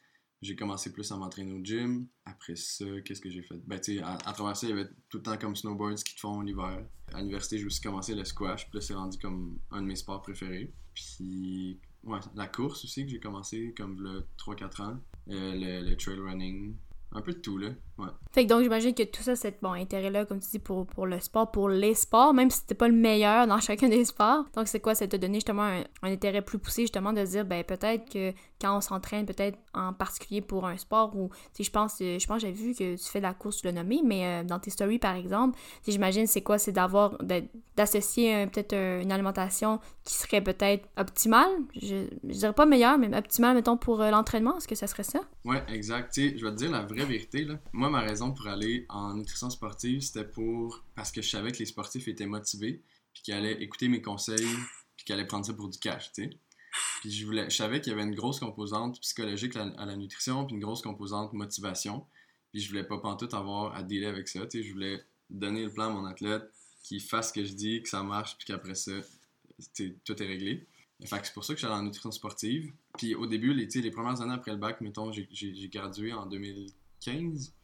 J'ai 0.42 0.56
commencé 0.56 0.92
plus 0.92 1.10
à 1.10 1.16
m'entraîner 1.16 1.52
au 1.52 1.64
gym. 1.64 2.06
Après 2.24 2.56
ça, 2.56 2.84
qu'est-ce 3.04 3.20
que 3.20 3.30
j'ai 3.30 3.42
fait? 3.42 3.56
Ben, 3.66 3.80
tu 3.80 3.96
sais, 3.96 4.02
à, 4.02 4.16
travers 4.32 4.56
ça, 4.56 4.66
il 4.66 4.70
y 4.70 4.72
avait 4.72 4.90
tout 5.08 5.18
le 5.18 5.22
temps 5.22 5.38
comme 5.38 5.56
snowboards 5.56 6.02
qui 6.02 6.14
te 6.16 6.20
font 6.20 6.40
l'hiver. 6.42 6.84
À 7.14 7.20
l'université, 7.20 7.58
j'ai 7.58 7.64
aussi 7.64 7.80
commencé 7.80 8.14
le 8.14 8.24
squash. 8.24 8.68
Puis 8.68 8.78
là, 8.78 8.80
c'est 8.80 8.94
rendu 8.94 9.16
comme 9.18 9.58
un 9.70 9.80
de 9.80 9.86
mes 9.86 9.96
sports 9.96 10.20
préférés. 10.20 10.74
Puis 10.92 11.80
Ouais, 12.04 12.18
la 12.34 12.46
course 12.46 12.84
aussi 12.84 13.04
que 13.04 13.10
j'ai 13.10 13.20
commencé 13.20 13.72
comme 13.76 14.00
le 14.02 14.26
3-4 14.38 14.82
ans. 14.82 15.00
Euh, 15.30 15.80
le, 15.82 15.94
trail 15.96 16.18
running. 16.20 16.74
Un 17.14 17.20
peu 17.20 17.32
de 17.32 17.38
tout, 17.38 17.58
là. 17.58 17.68
Ouais. 17.96 18.08
Fait 18.32 18.44
que 18.44 18.48
donc, 18.48 18.62
j'imagine 18.62 18.92
que 18.92 19.04
tout 19.04 19.22
ça, 19.22 19.36
c'est 19.36 19.62
bon 19.62 19.72
intérêt-là, 19.72 20.24
comme 20.24 20.40
tu 20.40 20.48
dis, 20.50 20.58
pour, 20.58 20.84
pour 20.86 21.06
le 21.06 21.20
sport, 21.20 21.52
pour 21.52 21.68
les 21.68 21.94
sports, 21.94 22.34
même 22.34 22.50
si 22.50 22.58
c'était 22.58 22.74
pas 22.74 22.88
le 22.88 22.94
meilleur 22.94 23.46
dans 23.46 23.60
chacun 23.60 23.88
des 23.88 24.04
sports. 24.04 24.44
Donc, 24.54 24.66
c'est 24.66 24.80
quoi? 24.80 24.94
Ça 24.94 25.06
t'a 25.06 25.16
donné 25.16 25.34
justement 25.34 25.62
un, 25.62 25.84
intérêt 26.02 26.42
plus 26.42 26.58
poussé, 26.58 26.82
justement, 26.82 27.12
de 27.12 27.24
dire, 27.24 27.44
ben, 27.44 27.62
peut-être 27.62 28.10
que 28.12 28.32
quand 28.60 28.76
on 28.76 28.80
s'entraîne, 28.80 29.26
peut-être 29.26 29.58
en 29.74 29.92
particulier 29.92 30.40
pour 30.40 30.66
un 30.66 30.76
sport 30.76 31.14
ou, 31.16 31.28
tu 31.28 31.62
sais, 31.62 31.64
je 31.64 31.70
pense, 31.70 31.98
euh, 32.00 32.18
je 32.18 32.26
pense, 32.26 32.40
j'ai 32.40 32.52
vu 32.52 32.74
que 32.74 32.96
tu 32.96 33.04
fais 33.04 33.20
de 33.20 33.24
la 33.24 33.34
course, 33.34 33.58
tu 33.58 33.66
l'as 33.66 33.72
nommé, 33.72 34.00
mais 34.04 34.26
euh, 34.26 34.44
dans 34.44 34.58
tes 34.58 34.70
stories, 34.70 34.98
par 34.98 35.14
exemple, 35.14 35.58
j'imagine, 35.86 36.26
c'est 36.26 36.42
quoi? 36.42 36.58
C'est 36.58 36.72
d'avoir, 36.72 37.16
d'associer 37.76 38.46
peut-être 38.48 38.74
une 38.74 39.12
alimentation 39.12 39.78
qui 40.04 40.14
serait 40.14 40.40
peut-être 40.40 40.88
optimale. 40.96 41.50
Je, 41.74 42.06
je 42.24 42.32
dirais 42.32 42.52
pas 42.52 42.66
meilleure, 42.66 42.98
mais 42.98 43.16
optimale, 43.16 43.54
mettons, 43.54 43.76
pour 43.76 44.02
euh, 44.02 44.10
l'entraînement. 44.10 44.56
Est-ce 44.56 44.68
que 44.68 44.74
ça 44.74 44.86
serait 44.86 45.02
ça? 45.02 45.20
Ouais, 45.44 45.62
exact. 45.68 46.12
Tu 46.12 46.30
sais, 46.30 46.38
je 46.38 46.44
vais 46.44 46.50
te 46.50 46.56
dire 46.56 46.70
la 46.70 46.82
vraie 46.82 47.03
vérité, 47.04 47.44
là. 47.44 47.60
Moi, 47.72 47.90
ma 47.90 48.00
raison 48.00 48.32
pour 48.32 48.46
aller 48.46 48.86
en 48.88 49.14
nutrition 49.14 49.50
sportive, 49.50 50.00
c'était 50.00 50.26
pour 50.26 50.84
parce 50.94 51.12
que 51.12 51.22
je 51.22 51.28
savais 51.28 51.52
que 51.52 51.58
les 51.58 51.66
sportifs 51.66 52.08
étaient 52.08 52.26
motivés, 52.26 52.82
puis 53.12 53.22
qu'ils 53.22 53.34
allaient 53.34 53.62
écouter 53.62 53.88
mes 53.88 54.02
conseils, 54.02 54.56
puis 54.96 55.04
qu'ils 55.04 55.14
allaient 55.14 55.26
prendre 55.26 55.46
ça 55.46 55.54
pour 55.54 55.68
du 55.68 55.78
cash, 55.78 56.12
tu 56.12 56.24
sais. 56.24 56.30
Puis 57.00 57.10
je, 57.10 57.24
voulais, 57.24 57.48
je 57.50 57.56
savais 57.56 57.80
qu'il 57.80 57.92
y 57.92 57.94
avait 57.94 58.02
une 58.04 58.14
grosse 58.14 58.40
composante 58.40 59.00
psychologique 59.00 59.54
à 59.56 59.86
la 59.86 59.96
nutrition, 59.96 60.44
puis 60.44 60.56
une 60.56 60.62
grosse 60.62 60.82
composante 60.82 61.32
motivation. 61.32 62.04
Puis 62.52 62.62
je 62.62 62.68
voulais 62.68 62.84
pas 62.84 62.98
pantoute 62.98 63.34
avoir 63.34 63.74
à 63.74 63.82
dealer 63.82 64.06
avec 64.06 64.28
ça, 64.28 64.46
tu 64.46 64.58
sais. 64.58 64.64
Je 64.64 64.72
voulais 64.72 65.02
donner 65.30 65.64
le 65.64 65.70
plan 65.70 65.86
à 65.86 65.90
mon 65.90 66.04
athlète, 66.04 66.42
qu'il 66.82 67.00
fasse 67.00 67.28
ce 67.28 67.32
que 67.32 67.44
je 67.44 67.52
dis, 67.52 67.82
que 67.82 67.88
ça 67.88 68.02
marche, 68.02 68.36
puis 68.36 68.46
qu'après 68.46 68.74
ça, 68.74 68.92
tout 70.04 70.22
est 70.22 70.26
réglé. 70.26 70.66
Fait 71.06 71.20
c'est 71.22 71.34
pour 71.34 71.44
ça 71.44 71.54
que 71.54 71.60
j'allais 71.60 71.74
en 71.74 71.82
nutrition 71.82 72.10
sportive. 72.10 72.72
Puis 72.96 73.14
au 73.14 73.26
début, 73.26 73.52
les, 73.52 73.66
les 73.66 73.90
premières 73.90 74.20
années 74.20 74.34
après 74.34 74.52
le 74.52 74.58
bac, 74.58 74.80
mettons, 74.80 75.12
j'ai 75.12 75.68
gradué 75.68 76.12
en 76.12 76.26
2015 77.06 77.54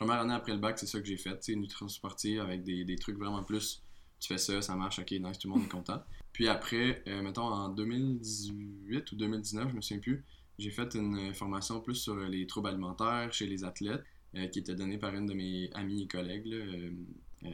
première 0.00 0.20
année 0.20 0.32
après 0.32 0.52
le 0.52 0.58
bac, 0.58 0.78
c'est 0.78 0.86
ça 0.86 0.98
que 0.98 1.06
j'ai 1.06 1.18
fait, 1.18 1.46
une 1.48 1.60
nutrition 1.60 1.86
sportive 1.86 2.40
avec 2.40 2.64
des, 2.64 2.96
trucs 2.96 3.18
vraiment 3.18 3.42
plus. 3.42 3.82
Tu 4.18 4.28
fais 4.28 4.38
ça, 4.38 4.62
ça 4.62 4.74
marche, 4.74 4.98
ok, 4.98 5.10
nice, 5.10 5.38
tout 5.38 5.48
le 5.48 5.54
monde 5.54 5.64
est 5.64 5.68
content. 5.68 6.02
Puis 6.32 6.48
après, 6.48 7.02
euh, 7.06 7.20
mettons 7.20 7.42
en 7.42 7.68
2018 7.68 9.12
ou 9.12 9.16
2019, 9.16 9.68
je 9.68 9.76
me 9.76 9.80
souviens 9.82 10.00
plus, 10.00 10.24
j'ai 10.58 10.70
fait 10.70 10.94
une 10.94 11.34
formation 11.34 11.82
plus 11.82 11.96
sur 11.96 12.16
les 12.16 12.46
troubles 12.46 12.68
alimentaires 12.68 13.30
chez 13.30 13.46
les 13.46 13.62
athlètes, 13.62 14.02
euh, 14.36 14.46
qui 14.46 14.60
était 14.60 14.74
donnée 14.74 14.96
par 14.96 15.14
une 15.14 15.26
de 15.26 15.34
mes 15.34 15.68
amies 15.74 16.04
et 16.04 16.06
collègues, 16.06 16.46
euh, 16.50 16.90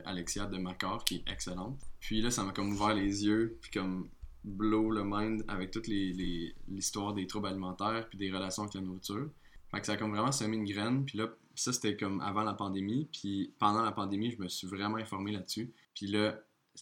Alexia 0.05 0.47
de 0.47 0.59
Macor, 0.59 1.05
qui 1.05 1.17
est 1.17 1.33
excellente. 1.33 1.81
Puis 1.99 2.23
là, 2.23 2.31
ça 2.31 2.45
m'a 2.45 2.53
comme 2.53 2.71
ouvert 2.73 2.95
les 2.95 3.25
yeux, 3.25 3.59
puis 3.61 3.73
comme 3.73 4.09
blow 4.45 4.93
le 4.93 5.03
mind 5.05 5.45
avec 5.49 5.73
toute 5.73 5.89
l'histoire 5.89 7.13
les, 7.13 7.23
des 7.23 7.27
troubles 7.27 7.49
alimentaires, 7.49 8.07
puis 8.09 8.19
des 8.19 8.31
relations 8.31 8.63
avec 8.63 8.75
la 8.75 8.83
nourriture. 8.83 9.31
Fait 9.71 9.81
que 9.81 9.87
ça 9.87 9.93
a 9.93 9.97
comme 9.97 10.13
vraiment 10.13 10.33
semé 10.33 10.57
une 10.57 10.65
graine, 10.65 11.05
puis 11.05 11.19
là, 11.19 11.29
ça, 11.55 11.73
c'était 11.73 11.97
comme 11.97 12.21
avant 12.21 12.45
la 12.45 12.55
pandémie. 12.55 13.09
Puis 13.13 13.55
pendant 13.59 13.83
la 13.83 13.93
pandémie, 13.93 14.31
je 14.31 14.39
me 14.41 14.49
suis 14.49 14.67
vraiment 14.67 14.97
informé 14.97 15.33
là-dessus. 15.33 15.73
Puis 15.95 16.07
là, 16.07 16.39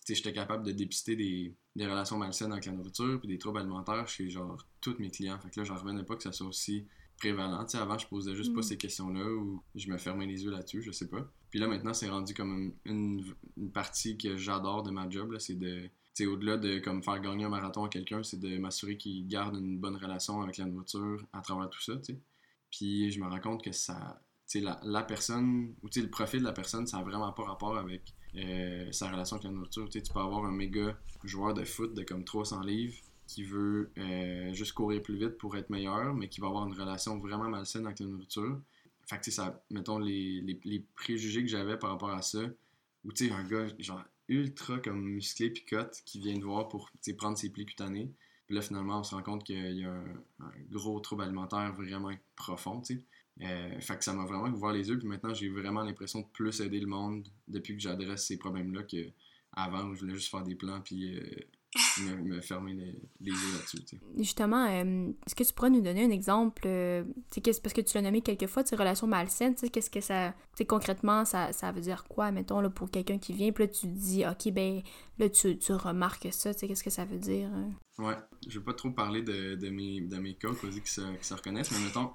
j'étais 0.09 0.33
capable 0.33 0.67
de 0.67 0.73
dépister 0.73 1.17
des, 1.17 1.55
des, 1.76 1.87
relations 1.87 2.19
malsaines 2.19 2.53
avec 2.53 2.67
la 2.67 2.73
nourriture 2.73 3.19
puis 3.21 3.29
des 3.29 3.38
troubles 3.38 3.61
alimentaires 3.61 4.09
chez 4.09 4.29
genre 4.29 4.67
tous 4.81 4.97
mes 4.99 5.11
clients. 5.11 5.38
Fait 5.38 5.50
que 5.50 5.61
là, 5.61 5.64
j'en 5.64 5.76
revenais 5.76 6.03
pas 6.03 6.17
que 6.17 6.23
ça 6.23 6.33
soit 6.33 6.49
aussi 6.49 6.87
prévalent. 7.19 7.64
avant, 7.75 7.99
je 7.99 8.07
posais 8.09 8.35
juste 8.35 8.53
pas 8.53 8.61
mm. 8.61 8.64
ces 8.64 8.76
questions-là 8.76 9.25
ou 9.25 9.62
je 9.75 9.88
me 9.88 9.99
fermais 9.99 10.26
les 10.26 10.45
yeux 10.45 10.50
là-dessus, 10.50 10.83
je 10.83 10.91
sais 10.91 11.09
pas. 11.09 11.31
Puis 11.50 11.61
là, 11.61 11.69
maintenant, 11.69 11.95
c'est 11.95 12.09
rendu 12.09 12.35
comme 12.35 12.75
une, 12.85 13.25
une, 13.57 13.71
partie 13.71 14.19
que 14.19 14.37
j'adore 14.37 14.83
de 14.83 14.91
ma 14.91 15.09
job. 15.09 15.37
C'est 15.38 15.55
de. 15.55 15.88
au-delà 16.26 16.57
de 16.57 16.81
comme 16.81 17.03
faire 17.03 17.21
gagner 17.21 17.45
un 17.45 17.49
marathon 17.49 17.85
à 17.85 17.88
quelqu'un, 17.88 18.25
c'est 18.25 18.41
de 18.41 18.59
m'assurer 18.59 18.97
qu'il 18.97 19.26
garde 19.29 19.57
une 19.57 19.79
bonne 19.79 19.97
relation 19.97 20.43
avec 20.43 20.57
la 20.57 20.64
nourriture 20.64 21.25
à 21.33 21.41
travers 21.43 21.71
tout 21.71 21.81
ça. 21.81 21.95
Puis 22.76 23.12
je 23.12 23.21
me 23.21 23.28
rends 23.28 23.40
compte 23.40 23.62
que 23.62 23.71
ça, 23.71 24.21
la, 24.54 24.81
la, 24.83 25.02
personne, 25.02 25.75
ou 25.83 25.88
le 25.95 26.11
profil 26.11 26.40
de 26.40 26.45
la 26.45 26.52
personne, 26.52 26.87
ça 26.87 26.99
n'a 26.99 27.04
vraiment 27.04 27.33
pas 27.33 27.45
rapport 27.45 27.78
avec 27.78 28.02
euh, 28.37 28.90
sa 28.90 29.11
relation 29.11 29.37
avec 29.37 29.45
la 29.45 29.52
nourriture. 29.52 29.88
tu 29.88 30.00
peux 30.00 30.19
avoir 30.19 30.45
un 30.45 30.50
méga 30.50 30.99
joueur 31.23 31.54
de 31.54 31.64
foot 31.64 31.95
de 31.95 32.02
comme 32.02 32.25
300 32.25 32.62
livres 32.62 32.97
qui 33.28 33.45
veut 33.45 33.90
euh, 33.97 34.52
juste 34.52 34.73
courir 34.73 35.02
plus 35.02 35.16
vite 35.16 35.38
pour 35.38 35.57
être 35.57 35.71
meilleur, 35.71 36.14
mais 36.14 36.28
qui 36.28 36.40
va 36.40 36.49
avoir 36.49 36.66
une 36.66 36.75
relation 36.75 37.19
vraiment 37.19 37.49
malsaine 37.49 37.87
avec 37.87 38.00
la 38.00 38.07
nourriture. 38.07 38.61
fait 39.07 39.21
que, 39.21 39.31
ça, 39.31 39.62
mettons, 39.71 39.99
les, 39.99 40.40
les, 40.40 40.61
les 40.64 40.81
préjugés 40.97 41.43
que 41.43 41.49
j'avais 41.49 41.78
par 41.78 41.90
rapport 41.90 42.11
à 42.11 42.23
ça, 42.23 42.40
ou 43.04 43.12
tu 43.12 43.28
sais, 43.28 43.33
un 43.33 43.45
gars, 43.45 43.66
genre, 43.78 44.02
ultra 44.28 44.78
comme 44.78 45.00
musclé 45.00 45.50
picote 45.50 46.02
qui 46.04 46.19
vient 46.19 46.37
de 46.37 46.45
voir 46.45 46.69
pour 46.69 46.90
prendre 47.16 47.38
ses 47.38 47.50
plis 47.50 47.66
cutanés. 47.66 48.11
Puis 48.54 48.61
là, 48.61 48.66
finalement, 48.68 49.00
on 49.00 49.02
se 49.02 49.12
rend 49.16 49.23
compte 49.25 49.42
qu'il 49.42 49.78
y 49.80 49.84
a 49.84 49.90
un, 49.90 50.52
gros 50.70 51.00
trouble 51.00 51.25
alimentaire 51.25 51.73
vraiment 51.73 52.12
profond. 52.37 52.80
Euh, 53.42 53.80
fait 53.80 53.99
que 53.99 54.04
ça 54.04 54.12
m'a 54.12 54.26
vraiment 54.26 54.46
ouvert 54.46 54.70
les 54.70 54.88
yeux. 54.88 54.96
Puis 54.96 55.08
maintenant, 55.08 55.34
j'ai 55.34 55.49
vraiment 55.49 55.82
l'impression 55.82 56.20
de 56.20 56.26
plus 56.32 56.61
aider 56.61 56.78
le 56.78 56.87
monde 56.87 57.26
depuis 57.49 57.75
que 57.75 57.82
j'adresse 57.82 58.26
ces 58.28 58.38
problèmes-là 58.38 58.84
qu'avant 58.84 59.88
où 59.88 59.96
je 59.96 60.02
voulais 60.02 60.14
juste 60.14 60.30
faire 60.30 60.44
des 60.44 60.54
plans 60.54 60.80
puis 60.82 61.18
euh, 61.18 61.25
me, 62.00 62.40
fermer 62.40 62.75
les, 62.75 63.02
les 63.21 63.31
yeux 63.31 63.52
là-dessus. 63.54 63.78
Justement, 64.19 64.66
euh, 64.66 65.11
est-ce 65.26 65.35
que 65.35 65.45
tu 65.45 65.52
pourrais 65.52 65.71
nous 65.71 65.81
donner 65.81 66.04
un 66.04 66.11
exemple, 66.11 66.62
euh, 66.66 67.04
parce 67.62 67.75
que 67.75 67.81
tu 67.81 67.97
l'as 67.97 68.02
nommé 68.02 68.21
quelques 68.21 68.47
fois, 68.47 68.64
ces 68.64 68.76
relations 68.76 69.07
malsaines, 69.07 69.54
qu'est-ce 69.54 69.90
que 69.90 70.00
ça, 70.00 70.35
concrètement, 70.69 71.25
ça, 71.25 71.52
ça 71.52 71.73
veut 71.73 71.81
dire 71.81 72.04
quoi, 72.04 72.31
mettons, 72.31 72.61
là, 72.61 72.71
pour 72.71 72.90
quelqu'un 72.90 73.19
qui 73.19 73.33
vient, 73.33 73.52
puis 73.52 73.64
là, 73.64 73.69
tu 73.69 73.87
dis, 73.88 74.25
OK, 74.26 74.52
ben, 74.52 74.83
là, 75.19 75.28
tu, 75.28 75.59
tu 75.59 75.73
remarques 75.73 76.28
ça, 76.31 76.54
qu'est-ce 76.54 76.85
que 76.85 76.90
ça 76.90 77.04
veut 77.04 77.19
dire? 77.19 77.49
Hein? 77.49 77.73
Ouais, 77.99 78.16
je 78.49 78.59
vais 78.59 78.64
pas 78.64 78.75
trop 78.75 78.90
parler 78.90 79.23
de, 79.23 79.54
de, 79.54 79.71
mes, 79.71 80.00
de 80.00 80.16
mes 80.16 80.35
cas, 80.35 80.49
qui 80.52 80.90
se, 80.90 81.00
qui 81.16 81.25
se 81.26 81.35
reconnaissent, 81.35 81.71
mais 81.71 81.85
mettons, 81.85 82.11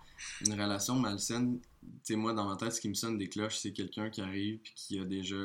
une 0.45 0.53
relation 0.53 0.95
malsaine, 0.95 1.59
tu 1.81 1.89
sais, 2.03 2.15
moi, 2.15 2.33
dans 2.33 2.47
ma 2.47 2.55
tête, 2.57 2.73
ce 2.73 2.81
qui 2.81 2.89
me 2.89 2.93
sonne 2.93 3.17
des 3.17 3.29
cloches, 3.29 3.57
c'est 3.57 3.71
quelqu'un 3.71 4.09
qui 4.09 4.21
arrive, 4.21 4.59
puis 4.59 4.73
qui 4.75 4.99
a 4.99 5.05
déjà 5.05 5.37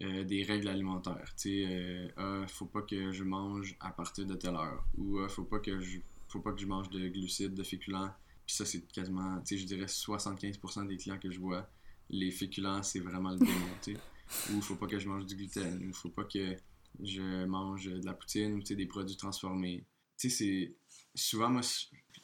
euh, 0.00 0.24
des 0.24 0.42
règles 0.42 0.68
alimentaires. 0.68 1.34
Tu 1.36 1.64
sais, 1.64 1.66
euh, 1.68 2.08
ah, 2.16 2.46
faut 2.48 2.66
pas 2.66 2.82
que 2.82 3.12
je 3.12 3.24
mange 3.24 3.76
à 3.78 3.90
partir 3.90 4.24
de 4.26 4.34
telle 4.34 4.54
heure. 4.54 4.84
Ou 4.96 5.18
ah, 5.18 5.28
faut 5.28 5.44
pas 5.44 5.58
que 5.58 5.80
je 5.80 5.98
faut 6.28 6.40
pas 6.40 6.52
que 6.52 6.60
je 6.60 6.66
mange 6.66 6.88
de 6.88 7.08
glucides, 7.08 7.54
de 7.54 7.62
féculents. 7.62 8.10
Puis 8.46 8.56
ça, 8.56 8.64
c'est 8.64 8.80
quasiment, 8.90 9.38
tu 9.40 9.54
sais, 9.54 9.58
je 9.58 9.66
dirais 9.66 9.84
75% 9.84 10.86
des 10.86 10.96
clients 10.96 11.18
que 11.18 11.30
je 11.30 11.38
vois, 11.38 11.68
les 12.08 12.30
féculents, 12.30 12.82
c'est 12.82 13.00
vraiment 13.00 13.30
le 13.30 13.38
démon, 13.38 13.52
tu 13.82 13.94
sais. 13.94 14.52
Ou 14.52 14.62
faut 14.62 14.76
pas 14.76 14.86
que 14.86 14.98
je 14.98 15.06
mange 15.06 15.26
du 15.26 15.36
gluten, 15.36 15.86
ou 15.86 15.92
faut 15.92 16.08
pas 16.08 16.24
que 16.24 16.56
je 17.02 17.44
mange 17.44 17.84
de 17.84 18.04
la 18.04 18.14
poutine, 18.14 18.54
ou 18.54 18.62
des 18.62 18.86
produits 18.86 19.16
transformés. 19.16 19.84
Tu 20.18 20.30
sais, 20.30 20.36
c'est... 20.36 20.74
Souvent, 21.14 21.50
moi... 21.50 21.60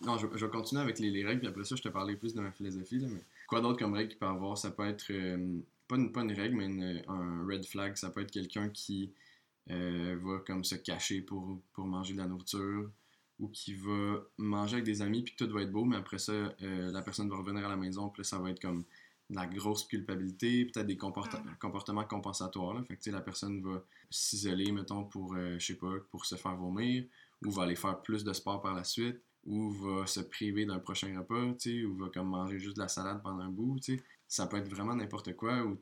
Non, 0.01 0.17
je, 0.17 0.27
vais 0.27 0.51
continuer 0.51 0.81
avec 0.81 0.99
les, 0.99 1.25
règles, 1.25 1.41
puis 1.41 1.49
après 1.49 1.65
ça, 1.65 1.77
je 1.77 1.83
te 1.83 1.89
parlais 1.89 2.17
plus 2.17 2.35
de 2.35 2.41
ma 2.41 2.51
philosophie, 2.51 2.99
là, 2.99 3.09
mais 3.11 3.21
quoi 3.47 3.61
d'autre 3.61 3.79
comme 3.79 3.93
règle 3.93 4.09
qu'il 4.11 4.19
peut 4.19 4.27
avoir? 4.27 4.57
Ça 4.57 4.71
peut 4.71 4.87
être... 4.87 5.11
Euh, 5.11 5.61
pas 5.89 5.97
une, 5.97 6.13
pas 6.13 6.23
une 6.23 6.33
règle, 6.33 6.57
mais 6.57 7.05
un 7.09 7.47
red 7.47 7.65
flag, 7.65 7.97
ça 7.97 8.11
peut 8.11 8.21
être 8.21 8.31
quelqu'un 8.31 8.69
qui 8.69 9.13
euh, 9.71 10.19
va 10.23 10.39
comme 10.47 10.65
se 10.65 10.75
cacher 10.77 11.21
pour, 11.21 11.61
pour 11.73 11.87
manger 11.87 12.15
de 12.15 12.19
la 12.19 12.27
nourriture 12.27 12.91
ou 13.39 13.49
qui 13.49 13.75
va 13.75 14.23
manger 14.37 14.75
avec 14.75 14.85
des 14.85 15.03
amis 15.03 15.23
puis 15.23 15.35
tout 15.37 15.49
va 15.51 15.63
être 15.63 15.71
beau, 15.71 15.85
mais 15.85 15.97
après 15.97 16.19
ça, 16.19 16.33
euh, 16.33 16.91
la 16.91 17.03
personne 17.03 17.29
va 17.29 17.37
revenir 17.37 17.67
à 17.67 17.69
la 17.69 17.77
maison, 17.77 18.09
puis 18.09 18.25
ça 18.25 18.39
va 18.39 18.51
être 18.51 18.61
comme 18.61 18.85
de 19.31 19.37
la 19.37 19.47
grosse 19.47 19.85
culpabilité, 19.85 20.65
peut-être 20.65 20.87
des 20.87 20.97
comportements 20.97 22.05
compensatoires. 22.05 22.75
Là. 22.75 22.83
Fait 22.85 22.97
que 22.97 23.11
la 23.11 23.21
personne 23.21 23.61
va 23.61 23.85
s'isoler, 24.11 24.73
mettons, 24.73 25.05
pour, 25.05 25.35
euh, 25.35 25.59
je 25.59 25.67
sais 25.67 25.75
pas, 25.75 25.93
pour 26.11 26.25
se 26.25 26.35
faire 26.35 26.57
vomir, 26.57 27.05
ou 27.45 27.51
va 27.51 27.65
aller 27.65 27.77
faire 27.77 28.01
plus 28.01 28.25
de 28.25 28.33
sport 28.33 28.63
par 28.63 28.75
la 28.75 28.85
suite, 28.85 29.21
ou 29.45 29.71
va 29.71 30.07
se 30.07 30.21
priver 30.21 30.65
d'un 30.65 30.79
prochain 30.79 31.17
repas, 31.17 31.55
ou 31.87 31.95
va 31.95 32.09
comme 32.09 32.29
manger 32.29 32.59
juste 32.59 32.77
de 32.77 32.83
la 32.83 32.89
salade 32.89 33.23
pendant 33.23 33.41
un 33.41 33.51
bout. 33.51 33.79
sais 33.81 34.03
ça 34.29 34.47
peut 34.47 34.59
être 34.59 34.69
vraiment 34.69 34.95
n'importe 34.95 35.35
quoi. 35.35 35.63
Ou 35.63 35.79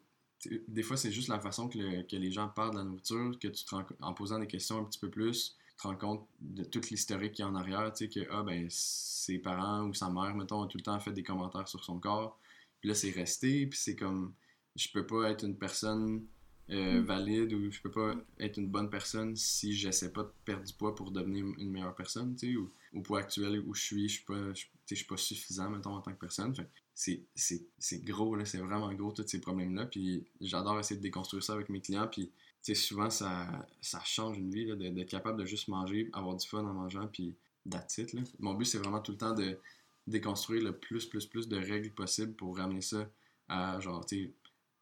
des 0.69 0.83
fois, 0.83 0.97
c'est 0.97 1.13
juste 1.13 1.29
la 1.29 1.41
façon 1.41 1.69
que, 1.69 2.17
les 2.17 2.31
gens 2.31 2.49
parlent 2.49 2.73
de 2.73 2.79
la 2.79 2.85
nourriture, 2.85 3.39
que 3.39 3.49
tu 3.49 3.65
te 3.65 3.75
en 4.01 4.15
posant 4.15 4.39
des 4.39 4.47
questions 4.47 4.79
un 4.79 4.85
petit 4.85 4.99
peu 4.99 5.11
plus, 5.11 5.57
tu 5.77 5.77
te 5.77 5.89
rends 5.89 5.97
compte 5.97 6.27
de 6.41 6.65
toute 6.65 6.91
l'historique 6.91 7.33
qui 7.33 7.43
est 7.43 7.45
en 7.45 7.55
arrière, 7.55 7.93
tu 7.93 8.07
sais, 8.07 8.11
que 8.11 8.27
ah, 8.31 8.43
ben, 8.43 8.67
ses 8.71 9.39
parents 9.39 9.85
ou 9.85 9.95
sa 9.95 10.09
mère, 10.09 10.35
mettons, 10.35 10.63
ont 10.63 10.67
tout 10.67 10.79
le 10.79 10.83
temps 10.83 10.99
fait 11.01 11.13
des 11.13 11.23
commentaires 11.23 11.69
sur 11.69 11.85
son 11.85 11.99
corps. 11.99 12.39
Puis 12.81 12.89
là, 12.89 12.95
c'est 12.95 13.11
resté, 13.11 13.67
puis 13.67 13.79
c'est 13.79 13.97
comme, 13.97 14.33
je 14.75 14.89
peux 14.93 15.07
pas 15.07 15.31
être 15.31 15.45
une 15.45 15.57
personne 15.57 16.25
euh, 16.71 17.01
mm. 17.01 17.05
valide 17.05 17.53
ou 17.53 17.71
je 17.71 17.81
peux 17.81 17.91
pas 17.91 18.15
être 18.39 18.59
une 18.59 18.69
bonne 18.69 18.91
personne 18.91 19.37
si 19.37 19.75
j'essaie 19.75 20.13
pas 20.13 20.25
de 20.25 20.33
perdre 20.45 20.65
du 20.65 20.73
poids 20.73 20.95
pour 20.95 21.11
devenir 21.11 21.45
une 21.59 21.71
meilleure 21.71 21.95
personne, 21.95 22.35
tu 22.37 22.53
sais, 22.53 22.57
ou 22.57 22.71
au 22.93 23.03
poids 23.03 23.21
actuel 23.21 23.63
où 23.67 23.75
je 23.75 23.83
suis, 23.83 24.09
je 24.09 24.15
suis 24.15 24.25
pas, 24.25 24.53
je, 24.55 24.95
suis 24.95 25.05
pas 25.05 25.17
suffisant, 25.17 25.71
mettons, 25.71 25.95
en 25.95 26.01
tant 26.01 26.13
que 26.13 26.19
personne. 26.19 26.55
Fait 26.55 26.69
c'est 26.97 28.05
gros, 28.05 28.43
c'est 28.45 28.59
vraiment 28.59 28.93
gros, 28.95 29.13
tous 29.13 29.27
ces 29.29 29.41
problèmes-là. 29.41 29.87
Puis 29.87 30.25
j'adore 30.41 30.81
essayer 30.81 30.97
de 30.97 31.03
déconstruire 31.03 31.43
ça 31.43 31.53
avec 31.53 31.69
mes 31.69 31.81
clients. 31.81 32.09
Puis 32.09 32.33
souvent, 32.75 33.11
ça, 33.11 33.47
ça 33.81 34.01
change 34.05 34.39
une 34.39 34.51
vie, 34.51 34.67
d'être 34.77 35.11
capable 35.11 35.39
de 35.39 35.45
juste 35.45 35.69
manger, 35.69 36.09
avoir 36.13 36.37
du 36.37 36.47
fun 36.47 36.65
en 36.65 36.73
mangeant, 36.73 37.07
puis 37.07 37.37
it, 37.67 38.17
Mon 38.41 38.55
but, 38.55 38.65
c'est 38.65 38.79
vraiment 38.79 39.01
tout 39.01 39.13
le 39.13 39.19
temps 39.19 39.35
de 39.35 39.59
déconstruire 40.07 40.63
le 40.63 40.73
plus, 40.73 41.07
plus, 41.07 41.27
plus 41.27 41.49
de 41.49 41.57
règles 41.57 41.91
possibles 41.91 42.33
pour 42.35 42.57
ramener 42.57 42.81
ça 42.81 43.09
à, 43.49 43.79
genre, 43.81 44.05
tu 44.05 44.33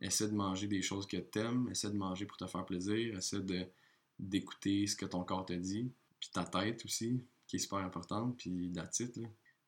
essaie 0.00 0.28
de 0.28 0.34
manger 0.34 0.66
des 0.66 0.82
choses 0.82 1.06
que 1.06 1.16
t'aimes, 1.16 1.68
essaie 1.70 1.90
de 1.90 1.96
manger 1.96 2.26
pour 2.26 2.36
te 2.36 2.46
faire 2.46 2.64
plaisir, 2.64 3.16
essaie 3.16 3.40
d'écouter 4.18 4.86
ce 4.86 4.96
que 4.96 5.06
ton 5.06 5.24
corps 5.24 5.46
te 5.46 5.52
dit, 5.52 5.90
puis 6.20 6.30
ta 6.32 6.44
tête 6.44 6.84
aussi, 6.84 7.22
qui 7.46 7.56
est 7.56 7.58
super 7.58 7.78
importante, 7.78 8.36
puis 8.36 8.70
là. 8.72 8.84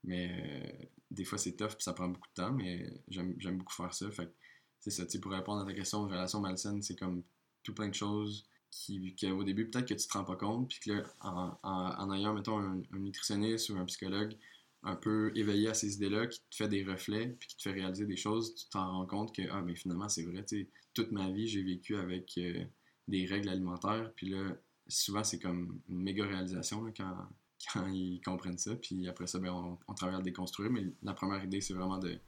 Mais 0.07 0.31
euh, 0.31 0.87
des 1.11 1.25
fois, 1.25 1.39
c'est 1.39 1.57
tough, 1.57 1.75
puis 1.75 1.83
ça 1.83 1.93
prend 1.93 2.09
beaucoup 2.09 2.29
de 2.29 2.43
temps, 2.43 2.53
mais 2.53 2.89
j'aime 3.09 3.59
beaucoup 3.59 3.75
faire 3.75 3.93
ça. 3.93 4.11
Fait 4.11 4.33
c'est 4.81 4.91
ça, 4.91 5.05
pour 5.21 5.33
répondre 5.33 5.63
à 5.63 5.67
ta 5.67 5.73
question, 5.73 6.05
relation 6.05 6.41
malsaine, 6.41 6.81
c'est 6.83 6.97
comme 6.97 7.23
tout 7.63 7.75
plein 7.75 7.89
de 7.89 7.95
choses 7.95 8.49
qui, 8.71 9.17
au 9.31 9.45
début, 9.45 9.69
peut-être 9.71 9.89
que 9.89 9.95
tu 9.95 10.07
te 10.07 10.13
rends 10.13 10.25
pas 10.25 10.37
compte, 10.37 10.69
puis 10.69 10.81
que 10.81 10.93
là, 10.93 11.03
en, 11.21 11.59
en, 11.63 12.13
ayant, 12.13 12.35
mettons, 12.35 12.59
un, 12.59 12.83
nutritionniste 12.93 13.71
ou 13.71 13.77
un 13.77 13.85
psychologue 13.87 14.37
un 14.83 14.95
peu 14.95 15.33
éveillé 15.35 15.69
à 15.69 15.75
ces 15.75 15.95
idées-là, 15.97 16.27
qui 16.27 16.41
te 16.51 16.57
fait 16.57 16.69
des 16.69 16.85
reflets, 16.85 17.29
puis 17.39 17.49
qui 17.49 17.57
te 17.57 17.63
fait 17.63 17.73
réaliser 17.73 18.07
des 18.07 18.17
choses, 18.17 18.55
tu 18.55 18.69
t'en 18.69 18.99
rends 18.99 19.07
compte 19.07 19.35
que, 19.35 19.43
ah, 19.51 19.63
mais 19.63 19.75
finalement, 19.75 20.09
c'est 20.09 20.25
vrai, 20.25 20.45
tu 20.45 20.69
toute 20.95 21.11
ma 21.11 21.31
vie, 21.31 21.49
j'ai 21.49 21.63
vécu 21.63 21.97
avec 21.97 22.33
euh, 22.39 22.65
des 23.09 23.27
règles 23.27 23.49
alimentaires, 23.49 24.13
puis 24.15 24.31
là, 24.31 24.57
souvent, 24.89 25.25
c'est 25.25 25.41
comme 25.41 25.81
une 25.89 26.03
méga 26.03 26.25
réalisation 26.25 26.85
quand 26.97 27.29
quand 27.73 27.87
ils 27.87 28.21
comprennent 28.25 28.59
ça. 28.59 28.75
Puis 28.75 29.09
après 29.09 29.27
ça, 29.27 29.39
ben, 29.39 29.79
on, 29.89 29.95
travaille 29.95 30.17
à 30.17 30.23
déconstruire. 30.23 30.71
Mais 30.71 30.85
la 31.03 31.15
première 31.15 31.43
idée, 31.43 31.61
c'est 31.61 31.75
vraiment 31.75 31.99
de, 31.99 32.19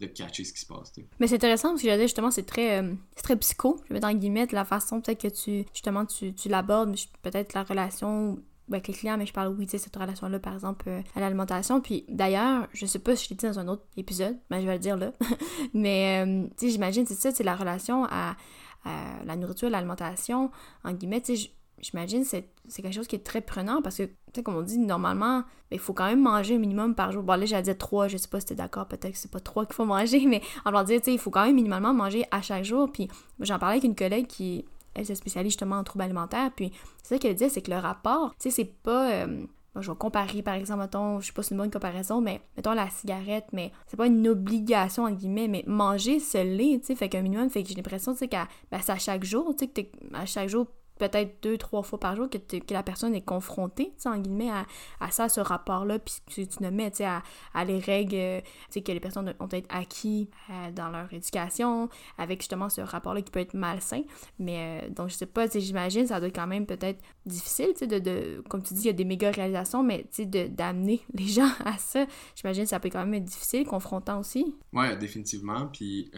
de 0.00 0.06
catcher 0.06 0.44
ce 0.44 0.52
qui 0.52 0.60
se 0.60 0.66
passe. 0.66 0.92
Mais 1.18 1.26
c'est 1.26 1.36
intéressant 1.36 1.70
parce 1.70 1.82
que 1.82 1.88
j'allais 1.88 2.04
justement, 2.04 2.30
c'est 2.30 2.46
très, 2.46 2.82
euh, 2.82 2.94
très 3.16 3.36
psycho. 3.36 3.80
Je 3.84 3.88
vais 3.88 3.94
mettre 3.94 4.08
en 4.08 4.14
guillemets 4.14 4.46
la 4.52 4.64
façon 4.64 5.00
peut-être 5.00 5.20
que 5.20 5.28
tu, 5.28 5.64
justement, 5.72 6.06
tu, 6.06 6.34
tu 6.34 6.48
l'abordes, 6.48 6.96
peut-être 7.22 7.54
la 7.54 7.62
relation 7.62 8.42
avec 8.70 8.88
les 8.88 8.94
clients, 8.94 9.16
mais 9.18 9.26
je 9.26 9.32
parle, 9.32 9.54
oui, 9.58 9.66
tu 9.66 9.72
sais, 9.72 9.78
cette 9.78 9.96
relation-là, 9.96 10.38
par 10.38 10.54
exemple, 10.54 10.88
euh, 10.88 11.02
à 11.16 11.20
l'alimentation. 11.20 11.80
Puis 11.80 12.04
d'ailleurs, 12.08 12.68
je 12.72 12.86
sais 12.86 12.98
pas 12.98 13.16
si 13.16 13.24
je 13.24 13.30
l'ai 13.30 13.36
dit 13.36 13.46
dans 13.46 13.58
un 13.58 13.68
autre 13.68 13.84
épisode, 13.96 14.38
mais 14.48 14.60
je 14.60 14.66
vais 14.66 14.74
le 14.74 14.78
dire 14.78 14.96
là. 14.96 15.12
mais, 15.74 16.24
euh, 16.24 16.46
tu 16.56 16.66
sais, 16.66 16.70
j'imagine, 16.70 17.04
c'est 17.06 17.14
ça, 17.14 17.32
c'est 17.32 17.42
la 17.42 17.56
relation 17.56 18.04
à, 18.04 18.36
à, 18.84 19.24
la 19.24 19.36
nourriture, 19.36 19.70
l'alimentation, 19.70 20.50
en 20.84 20.92
guillemets, 20.92 21.20
tu 21.20 21.36
sais, 21.36 21.50
j'imagine 21.80 22.24
c'est 22.24 22.48
c'est 22.70 22.82
quelque 22.82 22.94
chose 22.94 23.06
qui 23.06 23.16
est 23.16 23.24
très 23.24 23.40
prenant 23.40 23.82
parce 23.82 23.96
que, 23.96 24.04
tu 24.04 24.12
sais, 24.36 24.42
comme 24.42 24.56
on 24.56 24.62
dit, 24.62 24.78
normalement, 24.78 25.40
ben, 25.40 25.44
il 25.72 25.78
faut 25.78 25.92
quand 25.92 26.06
même 26.06 26.22
manger 26.22 26.54
un 26.54 26.58
minimum 26.58 26.94
par 26.94 27.10
jour. 27.12 27.22
Bon, 27.22 27.34
là, 27.34 27.44
j'allais 27.44 27.62
dire 27.62 27.76
trois, 27.76 28.08
je 28.08 28.16
sais 28.16 28.28
pas 28.28 28.40
si 28.40 28.46
t'es 28.46 28.54
d'accord, 28.54 28.86
peut-être 28.86 29.10
que 29.10 29.18
c'est 29.18 29.30
pas 29.30 29.40
trois 29.40 29.66
qu'il 29.66 29.74
faut 29.74 29.84
manger, 29.96 30.24
mais 30.26 30.40
on 30.64 30.70
va 30.70 30.84
dire, 30.84 31.00
tu 31.00 31.06
sais, 31.06 31.14
il 31.14 31.18
faut 31.18 31.30
quand 31.30 31.44
même 31.44 31.56
minimalement 31.56 31.92
manger 31.92 32.24
à 32.30 32.40
chaque 32.40 32.64
jour. 32.64 32.90
Puis 32.90 33.08
j'en 33.40 33.58
parlais 33.58 33.78
avec 33.78 33.84
une 33.84 33.96
collègue 33.96 34.26
qui, 34.26 34.64
elle 34.94 35.04
se 35.04 35.14
spécialise 35.14 35.52
justement 35.52 35.76
en 35.76 35.84
troubles 35.84 36.04
alimentaires, 36.04 36.50
puis 36.54 36.72
c'est 37.02 37.14
ça 37.14 37.18
qu'elle 37.18 37.34
disait, 37.34 37.48
c'est 37.48 37.62
que 37.62 37.70
le 37.70 37.78
rapport, 37.78 38.34
tu 38.38 38.50
sais, 38.50 38.50
c'est 38.50 38.72
pas... 38.82 39.10
Euh, 39.10 39.44
je 39.76 39.88
vais 39.88 39.96
comparer, 39.96 40.42
par 40.42 40.54
exemple, 40.54 40.80
mettons, 40.80 41.20
je 41.20 41.28
sais 41.28 41.32
pas 41.32 41.42
si 41.42 41.50
c'est 41.50 41.54
une 41.54 41.60
bonne 41.60 41.70
comparaison, 41.70 42.20
mais 42.20 42.40
mettons 42.56 42.72
la 42.72 42.90
cigarette, 42.90 43.46
mais 43.52 43.70
c'est 43.86 43.96
pas 43.96 44.08
une 44.08 44.26
obligation, 44.26 45.04
en 45.04 45.12
guillemets, 45.12 45.46
mais 45.46 45.62
manger, 45.66 46.18
se 46.18 46.38
l'est, 46.38 46.80
tu 46.80 46.86
sais, 46.86 46.94
fait 46.96 47.08
qu'un 47.08 47.22
minimum, 47.22 47.48
fait 47.50 47.62
que 47.62 47.68
j'ai 47.68 47.76
l'impression, 47.76 48.12
tu 48.12 48.18
sais, 48.18 48.28
qu'à 48.28 48.48
ben, 48.72 48.80
chaque 48.98 49.24
jour, 49.24 49.54
tu 49.56 49.66
sais, 49.66 49.68
que 49.68 49.80
à 50.12 50.26
chaque 50.26 50.48
jour, 50.48 50.66
peut-être 51.00 51.42
deux, 51.42 51.56
trois 51.56 51.82
fois 51.82 51.98
par 51.98 52.14
jour 52.14 52.28
que, 52.28 52.38
la 52.72 52.82
personne 52.82 53.14
est 53.14 53.24
confrontée, 53.24 53.92
en 54.04 54.18
guillemets, 54.18 54.50
à, 54.50 54.66
à 55.00 55.10
ça, 55.10 55.28
ce 55.28 55.40
rapport-là, 55.40 55.98
puis 55.98 56.14
tu, 56.26 56.46
tu 56.46 56.62
mets, 56.62 57.02
à, 57.02 57.22
à 57.54 57.64
les 57.64 57.78
règles, 57.78 58.14
euh, 58.14 58.40
que 58.70 58.92
les 58.92 59.00
personnes 59.00 59.34
ont 59.40 59.46
été 59.46 59.64
acquis 59.68 60.28
euh, 60.50 60.70
dans 60.72 60.90
leur 60.90 61.12
éducation, 61.12 61.88
avec 62.18 62.40
justement 62.40 62.68
ce 62.68 62.82
rapport-là 62.82 63.22
qui 63.22 63.30
peut 63.30 63.40
être 63.40 63.54
malsain. 63.54 64.02
Mais 64.38 64.82
euh, 64.84 64.90
donc, 64.90 65.08
je 65.08 65.14
sais 65.14 65.26
pas, 65.26 65.46
j'imagine, 65.48 66.06
ça 66.06 66.20
doit 66.20 66.30
quand 66.30 66.46
même 66.46 66.66
peut-être 66.66 67.00
difficile, 67.26 67.72
tu 67.76 67.86
de, 67.86 67.98
de, 67.98 68.42
comme 68.48 68.62
tu 68.62 68.74
dis, 68.74 68.82
il 68.82 68.86
y 68.86 68.90
a 68.90 68.92
des 68.92 69.04
méga 69.04 69.30
réalisations, 69.30 69.82
mais 69.82 70.06
tu 70.12 70.24
sais, 70.24 70.26
d'amener 70.26 71.00
les 71.14 71.26
gens 71.26 71.50
à 71.64 71.78
ça, 71.78 72.06
j'imagine 72.36 72.66
ça 72.66 72.78
peut 72.78 72.90
quand 72.90 73.04
même 73.04 73.14
être 73.14 73.24
difficile, 73.24 73.66
confrontant 73.66 74.20
aussi. 74.20 74.54
Ouais, 74.72 74.96
définitivement. 74.96 75.68
Puis, 75.68 76.10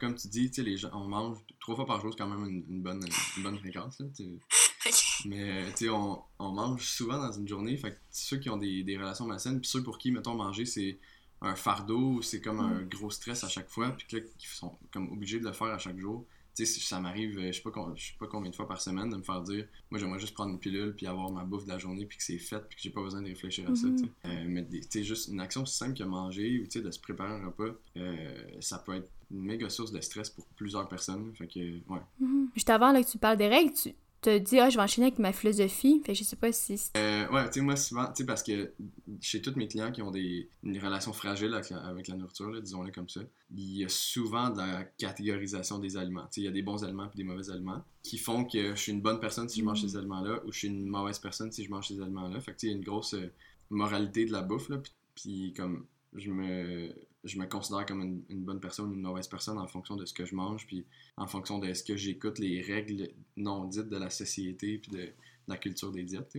comme 0.00 0.14
tu 0.14 0.28
dis, 0.28 0.50
tu 0.50 0.56
sais, 0.56 0.62
les 0.62 0.76
gens, 0.76 0.90
on 0.94 1.06
mange 1.06 1.38
trois 1.60 1.76
fois 1.76 1.86
par 1.86 2.00
jour, 2.00 2.10
c'est 2.12 2.18
quand 2.18 2.28
même 2.28 2.64
une, 2.68 2.82
bonne, 2.82 3.04
une 3.36 3.42
bonne 3.42 3.58
fréquence, 3.58 4.00
là, 4.00 4.06
Mais, 5.26 5.66
tu 5.72 5.84
sais, 5.84 5.90
on, 5.90 6.22
on, 6.38 6.52
mange 6.52 6.86
souvent 6.86 7.18
dans 7.18 7.32
une 7.32 7.46
journée, 7.46 7.76
fait 7.76 7.92
que 7.92 7.98
ceux 8.10 8.38
qui 8.38 8.48
ont 8.48 8.56
des, 8.56 8.82
des 8.82 8.96
relations 8.96 9.26
malsaines, 9.26 9.60
puis 9.60 9.68
ceux 9.68 9.82
pour 9.82 9.98
qui, 9.98 10.10
mettons, 10.10 10.34
manger, 10.34 10.64
c'est 10.64 10.98
un 11.42 11.54
fardeau, 11.54 12.22
c'est 12.22 12.40
comme 12.40 12.60
un 12.60 12.82
mm. 12.82 12.88
gros 12.88 13.10
stress 13.10 13.44
à 13.44 13.48
chaque 13.48 13.68
fois, 13.68 13.90
puis 13.90 14.06
là, 14.16 14.22
qui 14.38 14.46
sont 14.46 14.78
comme 14.92 15.10
obligés 15.12 15.40
de 15.40 15.44
le 15.44 15.52
faire 15.52 15.68
à 15.68 15.78
chaque 15.78 15.98
jour, 15.98 16.26
tu 16.56 16.66
sais, 16.66 16.80
ça 16.80 17.00
m'arrive, 17.00 17.38
euh, 17.38 17.52
je 17.52 17.52
sais 17.52 17.62
pas, 17.62 17.70
je 17.94 18.06
sais 18.08 18.14
pas 18.18 18.26
combien 18.26 18.50
de 18.50 18.56
fois 18.56 18.66
par 18.66 18.80
semaine 18.80 19.08
de 19.08 19.16
me 19.16 19.22
faire 19.22 19.40
dire, 19.42 19.66
moi 19.90 20.00
j'aimerais 20.00 20.18
juste 20.18 20.34
prendre 20.34 20.50
une 20.50 20.58
pilule 20.58 20.94
puis 20.96 21.06
avoir 21.06 21.30
ma 21.30 21.44
bouffe 21.44 21.64
de 21.64 21.70
la 21.70 21.78
journée 21.78 22.04
puis 22.06 22.18
que 22.18 22.24
c'est 22.24 22.38
fait 22.38 22.60
puis 22.68 22.76
que 22.76 22.82
j'ai 22.82 22.90
pas 22.90 23.02
besoin 23.02 23.22
de 23.22 23.28
réfléchir 23.28 23.70
à 23.70 23.74
ça, 23.74 23.86
sais. 23.96 24.04
Euh, 24.26 24.44
mais 24.48 24.66
tu 24.66 24.82
sais, 24.90 25.04
juste 25.04 25.28
une 25.28 25.40
action 25.40 25.62
aussi 25.62 25.76
simple 25.76 25.96
que 25.96 26.04
manger 26.04 26.60
ou 26.60 26.64
tu 26.64 26.72
sais, 26.72 26.80
de 26.82 26.90
se 26.90 26.98
préparer 26.98 27.32
un 27.32 27.46
repas, 27.46 27.72
euh, 27.96 28.34
ça 28.60 28.78
peut 28.78 28.94
être 28.94 29.08
une 29.30 29.42
méga 29.42 29.70
source 29.70 29.92
de 29.92 30.00
stress 30.00 30.28
pour 30.28 30.44
plusieurs 30.56 30.88
personnes. 30.88 31.32
Fait 31.36 31.46
que, 31.46 31.60
ouais. 31.60 32.00
Mm-hmm. 32.20 32.46
Juste 32.54 32.70
avant 32.70 32.92
là, 32.92 33.02
que 33.02 33.08
tu 33.08 33.18
parles 33.18 33.38
des 33.38 33.48
règles, 33.48 33.72
tu, 33.72 33.94
te 34.20 34.38
dis, 34.38 34.58
ah, 34.58 34.70
je 34.70 34.76
vais 34.76 34.82
enchaîner 34.82 35.08
avec 35.08 35.18
ma 35.18 35.32
philosophie. 35.32 36.00
Fait 36.04 36.14
je 36.14 36.24
sais 36.24 36.36
pas 36.36 36.52
si. 36.52 36.80
Euh, 36.96 37.28
ouais, 37.28 37.46
tu 37.46 37.54
sais, 37.54 37.60
moi, 37.60 37.76
souvent, 37.76 38.06
tu 38.06 38.16
sais, 38.16 38.26
parce 38.26 38.42
que 38.42 38.72
chez 39.20 39.40
tous 39.42 39.54
mes 39.56 39.68
clients 39.68 39.90
qui 39.90 40.02
ont 40.02 40.10
des, 40.10 40.48
une 40.62 40.78
relation 40.78 41.12
fragile 41.12 41.54
avec 41.54 41.70
la, 41.70 41.78
avec 41.78 42.08
la 42.08 42.16
nourriture, 42.16 42.60
disons-le 42.60 42.90
comme 42.90 43.08
ça, 43.08 43.20
il 43.54 43.78
y 43.78 43.84
a 43.84 43.88
souvent 43.88 44.50
de 44.50 44.58
la 44.58 44.84
catégorisation 44.84 45.78
des 45.78 45.96
aliments. 45.96 46.24
Tu 46.24 46.34
sais, 46.34 46.40
il 46.42 46.44
y 46.44 46.48
a 46.48 46.52
des 46.52 46.62
bons 46.62 46.84
aliments 46.84 47.10
et 47.12 47.16
des 47.16 47.24
mauvais 47.24 47.50
aliments 47.50 47.82
qui 48.02 48.18
font 48.18 48.44
que 48.44 48.70
je 48.70 48.80
suis 48.80 48.92
une 48.92 49.02
bonne 49.02 49.20
personne 49.20 49.48
si 49.48 49.60
je 49.60 49.64
mange 49.64 49.82
mm. 49.82 49.88
ces 49.88 49.96
aliments-là 49.96 50.40
ou 50.44 50.52
je 50.52 50.58
suis 50.58 50.68
une 50.68 50.86
mauvaise 50.86 51.18
personne 51.18 51.50
si 51.52 51.64
je 51.64 51.70
mange 51.70 51.88
ces 51.88 52.00
aliments-là. 52.00 52.40
Fait 52.40 52.52
que, 52.52 52.58
tu 52.58 52.66
sais, 52.66 52.66
il 52.68 52.70
y 52.70 52.74
a 52.74 52.76
une 52.76 52.84
grosse 52.84 53.14
euh, 53.14 53.32
moralité 53.70 54.24
de 54.24 54.32
la 54.32 54.42
bouffe, 54.42 54.68
là. 54.68 54.80
Puis, 55.14 55.52
comme, 55.56 55.86
je 56.14 56.30
me 56.30 56.94
je 57.24 57.38
me 57.38 57.46
considère 57.46 57.86
comme 57.86 58.24
une, 58.28 58.44
bonne 58.44 58.60
personne 58.60 58.90
ou 58.90 58.94
une 58.94 59.02
mauvaise 59.02 59.28
personne 59.28 59.58
en 59.58 59.66
fonction 59.66 59.96
de 59.96 60.04
ce 60.04 60.14
que 60.14 60.24
je 60.24 60.34
mange, 60.34 60.66
puis 60.66 60.86
en 61.16 61.26
fonction 61.26 61.58
de 61.58 61.72
ce 61.72 61.82
que 61.82 61.96
j'écoute 61.96 62.38
les 62.38 62.62
règles 62.62 63.10
non 63.36 63.64
dites 63.66 63.88
de 63.88 63.96
la 63.96 64.10
société, 64.10 64.78
puis 64.78 64.90
de, 64.90 65.12
la 65.50 65.56
culture 65.56 65.90
des 65.92 66.04
diètes. 66.04 66.38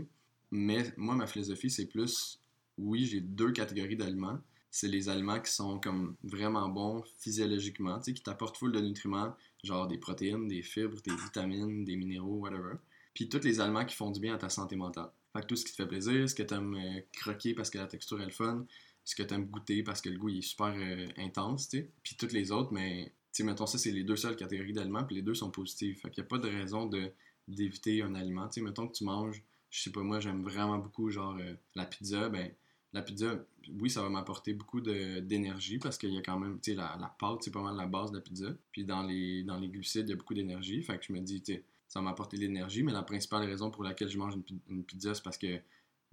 Mais 0.52 0.94
moi, 0.98 1.16
ma 1.16 1.28
philosophie, 1.28 1.70
c'est 1.70 1.86
plus, 1.86 2.40
oui, 2.78 3.06
j'ai 3.06 3.22
deux 3.22 3.52
catégories 3.52 3.96
d'aliments. 3.96 4.40
C'est 4.72 4.88
les 4.88 5.10
aliments 5.10 5.40
qui 5.40 5.52
sont 5.52 5.80
comme 5.80 6.16
vraiment 6.24 6.70
bons 6.70 7.04
physiologiquement, 7.20 8.00
qui 8.00 8.14
t'apportent 8.14 8.58
full 8.58 8.72
de 8.72 8.80
nutriments, 8.80 9.36
genre 9.64 9.88
des 9.88 9.98
protéines, 9.98 10.48
des 10.48 10.64
fibres, 10.64 11.02
des 11.02 11.16
vitamines, 11.16 11.84
des 11.84 11.98
minéraux, 11.98 12.38
whatever. 12.38 12.76
Puis 13.14 13.28
tous 13.28 13.44
les 13.44 13.60
aliments 13.60 13.86
qui 13.86 13.96
font 13.96 14.12
du 14.12 14.22
bien 14.22 14.36
à 14.36 14.38
ta 14.38 14.50
santé 14.50 14.78
mentale. 14.78 15.12
Fait 15.34 15.42
que 15.42 15.48
tout 15.48 15.56
ce 15.56 15.66
qui 15.66 15.72
te 15.72 15.76
fait 15.76 15.88
plaisir, 15.88 16.28
ce 16.30 16.36
que 16.36 16.44
tu 16.44 16.54
aimes 16.54 16.76
euh, 16.76 17.02
croquer 17.14 17.54
parce 17.54 17.70
que 17.70 17.78
la 17.78 17.88
texture 17.88 18.22
est 18.22 18.26
le 18.26 18.32
fun, 18.32 18.66
ce 19.04 19.16
que 19.16 19.24
tu 19.24 19.34
aimes 19.34 19.46
goûter 19.46 19.84
parce 19.84 20.02
que 20.02 20.10
le 20.10 20.18
goût 20.18 20.30
il 20.30 20.40
est 20.40 20.42
super 20.42 20.74
euh, 20.78 21.08
intense, 21.18 21.70
tu 21.70 21.80
sais. 21.80 21.90
Puis 22.04 22.16
toutes 22.16 22.34
les 22.34 22.52
autres, 22.52 22.72
mais 22.72 23.06
tu 23.34 23.38
sais, 23.38 23.44
mettons 23.44 23.66
ça, 23.66 23.78
c'est 23.78 23.92
les 23.92 24.04
deux 24.04 24.16
seules 24.16 24.36
catégories 24.36 24.74
d'aliments, 24.74 25.04
puis 25.04 25.16
les 25.16 25.22
deux 25.22 25.34
sont 25.34 25.52
positifs. 25.52 26.02
Fait 26.02 26.10
qu'il 26.10 26.22
n'y 26.22 26.28
a 26.28 26.30
pas 26.30 26.38
de 26.38 26.50
raison 26.50 26.86
de, 26.86 27.12
d'éviter 27.48 28.02
un 28.02 28.16
aliment. 28.16 28.48
Tu 28.48 28.56
sais, 28.56 28.62
mettons 28.62 28.88
que 28.88 28.94
tu 28.94 29.04
manges, 29.04 29.42
je 29.70 29.82
sais 29.82 29.92
pas, 29.92 30.02
moi, 30.02 30.20
j'aime 30.20 30.44
vraiment 30.44 30.78
beaucoup, 30.78 31.10
genre, 31.10 31.38
euh, 31.40 31.54
la 31.76 31.86
pizza, 31.86 32.30
ben, 32.30 32.52
la 32.94 33.02
pizza, 33.02 33.46
oui, 33.80 33.90
ça 33.90 34.02
va 34.02 34.10
m'apporter 34.10 34.54
beaucoup 34.54 34.82
d'énergie 34.82 35.78
parce 35.80 35.98
qu'il 35.98 36.14
y 36.14 36.18
a 36.18 36.22
quand 36.22 36.38
même, 36.38 36.60
tu 36.60 36.72
sais, 36.72 36.78
la, 36.78 36.98
la, 37.00 37.08
pâte, 37.08 37.44
c'est 37.44 37.52
pas 37.52 37.62
mal 37.62 37.78
la 37.78 37.88
base 37.88 38.12
de 38.12 38.18
la 38.18 38.22
pizza. 38.22 38.54
Puis 38.74 38.84
dans 38.84 39.04
les, 39.04 39.44
dans 39.44 39.58
les 39.58 39.70
glucides, 39.70 40.08
il 40.08 40.12
y 40.12 40.14
a 40.14 40.18
beaucoup 40.18 40.34
d'énergie. 40.34 40.84
Fait 40.84 40.98
que 40.98 41.06
je 41.06 41.14
me 41.14 41.22
dis, 41.22 41.42
tu 41.42 41.54
sais, 41.54 41.64
ça 41.88 42.00
va 42.00 42.06
m'apporter 42.06 42.36
de 42.38 42.42
l'énergie, 42.42 42.84
mais 42.84 42.92
la 42.92 43.04
principale 43.04 43.46
raison 43.46 43.72
pour 43.72 43.84
laquelle 43.84 44.10
je 44.10 44.18
mange 44.18 44.36
une 44.70 44.84
pizza, 44.84 45.14
c'est 45.14 45.24
parce 45.24 45.38
que 45.38 45.62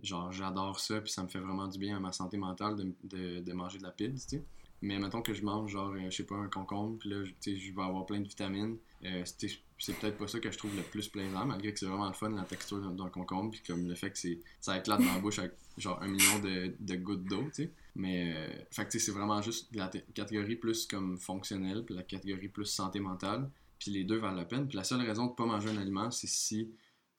genre 0.02 0.30
j'adore 0.32 0.78
ça 0.80 1.00
puis 1.00 1.10
ça 1.10 1.22
me 1.22 1.28
fait 1.28 1.40
vraiment 1.40 1.66
du 1.66 1.78
bien 1.78 1.96
à 1.96 2.00
ma 2.00 2.12
santé 2.12 2.36
mentale 2.36 2.76
de, 3.04 3.40
de, 3.40 3.52
manger 3.52 3.78
de 3.78 3.82
la 3.82 3.90
pizza, 3.90 4.28
tu 4.28 4.36
sais. 4.36 4.44
Mais 4.80 4.98
mettons 4.98 5.22
que 5.22 5.34
je 5.34 5.42
mange 5.42 5.72
genre, 5.72 5.90
euh, 5.90 6.08
je 6.08 6.16
sais 6.16 6.22
pas, 6.22 6.36
un 6.36 6.48
concombre, 6.48 6.98
puis 7.00 7.10
là, 7.10 7.24
tu 7.24 7.34
sais, 7.40 7.56
je 7.56 7.74
vais 7.74 7.82
avoir 7.82 8.06
plein 8.06 8.20
de 8.20 8.28
vitamines. 8.28 8.76
Euh, 9.04 9.24
c'est 9.24 9.98
peut-être 9.98 10.16
pas 10.16 10.28
ça 10.28 10.38
que 10.38 10.50
je 10.52 10.58
trouve 10.58 10.76
le 10.76 10.82
plus 10.82 11.08
plaisant, 11.08 11.44
malgré 11.46 11.72
que 11.72 11.80
c'est 11.80 11.86
vraiment 11.86 12.06
le 12.06 12.12
fun, 12.12 12.30
la 12.30 12.44
texture 12.44 12.78
d'un 12.78 13.08
concombre, 13.08 13.50
puis 13.50 13.60
comme 13.66 13.88
le 13.88 13.94
fait 13.96 14.10
que 14.10 14.18
c'est 14.18 14.38
ça 14.60 14.78
éclate 14.78 15.00
dans 15.00 15.14
la 15.14 15.18
bouche 15.18 15.40
avec 15.40 15.52
genre 15.78 16.00
un 16.00 16.06
million 16.08 16.38
de, 16.38 16.74
de 16.78 16.96
gouttes 16.96 17.24
d'eau, 17.24 17.42
tu 17.46 17.64
sais. 17.64 17.72
Mais, 17.96 18.34
euh, 18.36 18.48
fait 18.70 18.86
que 18.86 18.98
c'est 18.98 19.10
vraiment 19.10 19.42
juste 19.42 19.74
la 19.74 19.90
catégorie 20.14 20.54
plus 20.54 20.86
comme 20.86 21.18
fonctionnelle, 21.18 21.84
puis 21.84 21.96
la 21.96 22.04
catégorie 22.04 22.48
plus 22.48 22.66
santé 22.66 23.00
mentale, 23.00 23.50
puis 23.80 23.90
les 23.90 24.04
deux 24.04 24.18
valent 24.18 24.36
la 24.36 24.44
peine. 24.44 24.68
Puis 24.68 24.76
la 24.76 24.84
seule 24.84 25.00
raison 25.00 25.26
de 25.26 25.32
pas 25.32 25.46
manger 25.46 25.70
un 25.70 25.76
aliment, 25.78 26.10
c'est 26.12 26.28
si 26.28 26.70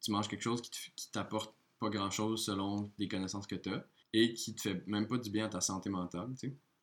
tu 0.02 0.12
manges 0.12 0.30
quelque 0.30 0.44
chose 0.44 0.62
qui 0.62 1.12
t'apporte 1.12 1.54
pas 1.80 1.90
grand-chose 1.90 2.44
selon 2.44 2.92
les 2.98 3.08
connaissances 3.08 3.48
que 3.48 3.56
tu 3.56 3.70
as 3.70 3.86
et 4.14 4.34
qui 4.34 4.56
te 4.56 4.62
fait 4.62 4.84
même 4.88 5.08
pas 5.08 5.18
du 5.18 5.30
bien 5.30 5.46
à 5.46 5.50
ta 5.50 5.62
santé 5.62 5.90
mentale. 5.90 6.30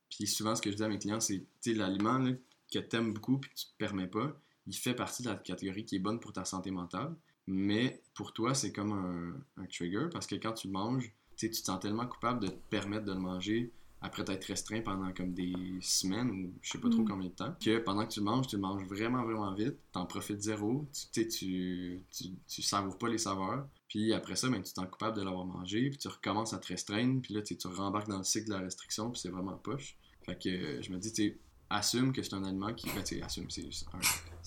Puis 0.09 0.27
souvent, 0.27 0.55
ce 0.55 0.63
que 0.63 0.71
je 0.71 0.77
dis 0.77 0.83
à 0.83 0.89
mes 0.89 0.99
clients, 0.99 1.21
c'est, 1.21 1.47
l'aliment 1.67 2.25
que 2.73 2.79
tu 2.79 2.97
aimes 2.97 3.13
beaucoup 3.13 3.39
puis 3.39 3.51
que 3.51 3.57
tu 3.57 3.67
te 3.67 3.77
permets 3.79 4.07
pas, 4.07 4.39
il 4.67 4.75
fait 4.75 4.95
partie 4.95 5.23
de 5.23 5.29
la 5.29 5.37
catégorie 5.37 5.85
qui 5.85 5.97
est 5.97 6.01
bonne 6.01 6.21
pour 6.21 6.33
ta 6.33 6.45
santé 6.45 6.71
mentale, 6.71 7.15
mais 7.47 8.03
pour 8.15 8.33
toi, 8.33 8.55
c'est 8.55 8.73
comme 8.73 8.93
un, 8.93 9.63
un, 9.63 9.67
trigger 9.67 10.09
parce 10.13 10.27
que 10.27 10.35
quand 10.35 10.53
tu 10.53 10.69
manges, 10.69 11.13
tu 11.37 11.51
te 11.51 11.57
sens 11.57 11.79
tellement 11.81 12.07
coupable 12.07 12.41
de 12.41 12.49
te 12.49 12.59
permettre 12.71 13.05
de 13.05 13.13
le 13.13 13.21
manger 13.21 13.73
après 14.03 14.25
t'être 14.25 14.45
restreint 14.45 14.81
pendant 14.81 15.13
comme 15.13 15.33
des 15.33 15.55
semaines 15.81 16.31
ou 16.31 16.55
je 16.63 16.73
sais 16.73 16.79
pas 16.79 16.91
trop 16.91 17.03
mm. 17.03 17.09
combien 17.09 17.29
de 17.29 17.35
temps, 17.35 17.55
que 17.63 17.79
pendant 17.79 18.07
que 18.07 18.13
tu 18.13 18.21
le 18.21 18.27
manges, 18.27 18.47
tu 18.47 18.57
le 18.57 18.63
manges 18.63 18.85
vraiment, 18.85 19.25
vraiment 19.25 19.53
vite, 19.55 19.77
t'en 19.93 20.07
profites 20.07 20.41
zéro, 20.41 20.89
tu, 21.13 21.29
tu, 21.29 22.05
tu, 22.11 22.25
tu 22.47 22.63
savoures 22.63 22.99
pas 22.99 23.09
les 23.09 23.19
saveurs, 23.19 23.67
puis 23.89 24.13
après 24.13 24.37
ça, 24.37 24.49
ben, 24.49 24.63
tu 24.63 24.73
t'en 24.73 24.87
coupable 24.87 25.17
de 25.17 25.23
l'avoir 25.23 25.47
mangé, 25.47 25.89
puis 25.89 25.99
tu 25.99 26.09
recommences 26.09 26.53
à 26.53 26.59
te 26.59 26.69
restreindre, 26.69 27.21
puis 27.23 27.35
là, 27.35 27.43
tu 27.43 27.57
rembarques 27.67 28.09
dans 28.09 28.19
le 28.19 28.25
cycle 28.25 28.49
de 28.49 28.55
la 28.55 28.61
restriction, 28.61 29.11
puis 29.11 29.21
c'est 29.21 29.31
vraiment 29.31 29.57
poche. 29.57 29.97
Fait 30.25 30.39
que 30.41 30.49
euh, 30.49 30.83
je 30.83 30.91
me 30.91 30.99
dis, 30.99 31.13
tu 31.13 31.39
assume 31.71 32.13
que 32.13 32.23
c'est 32.23 32.35
un 32.35 32.45
aliment 32.45 32.73
qui. 32.75 32.89
Ben, 32.91 33.03
tu 33.03 33.21
assume, 33.23 33.49
c'est 33.51 33.63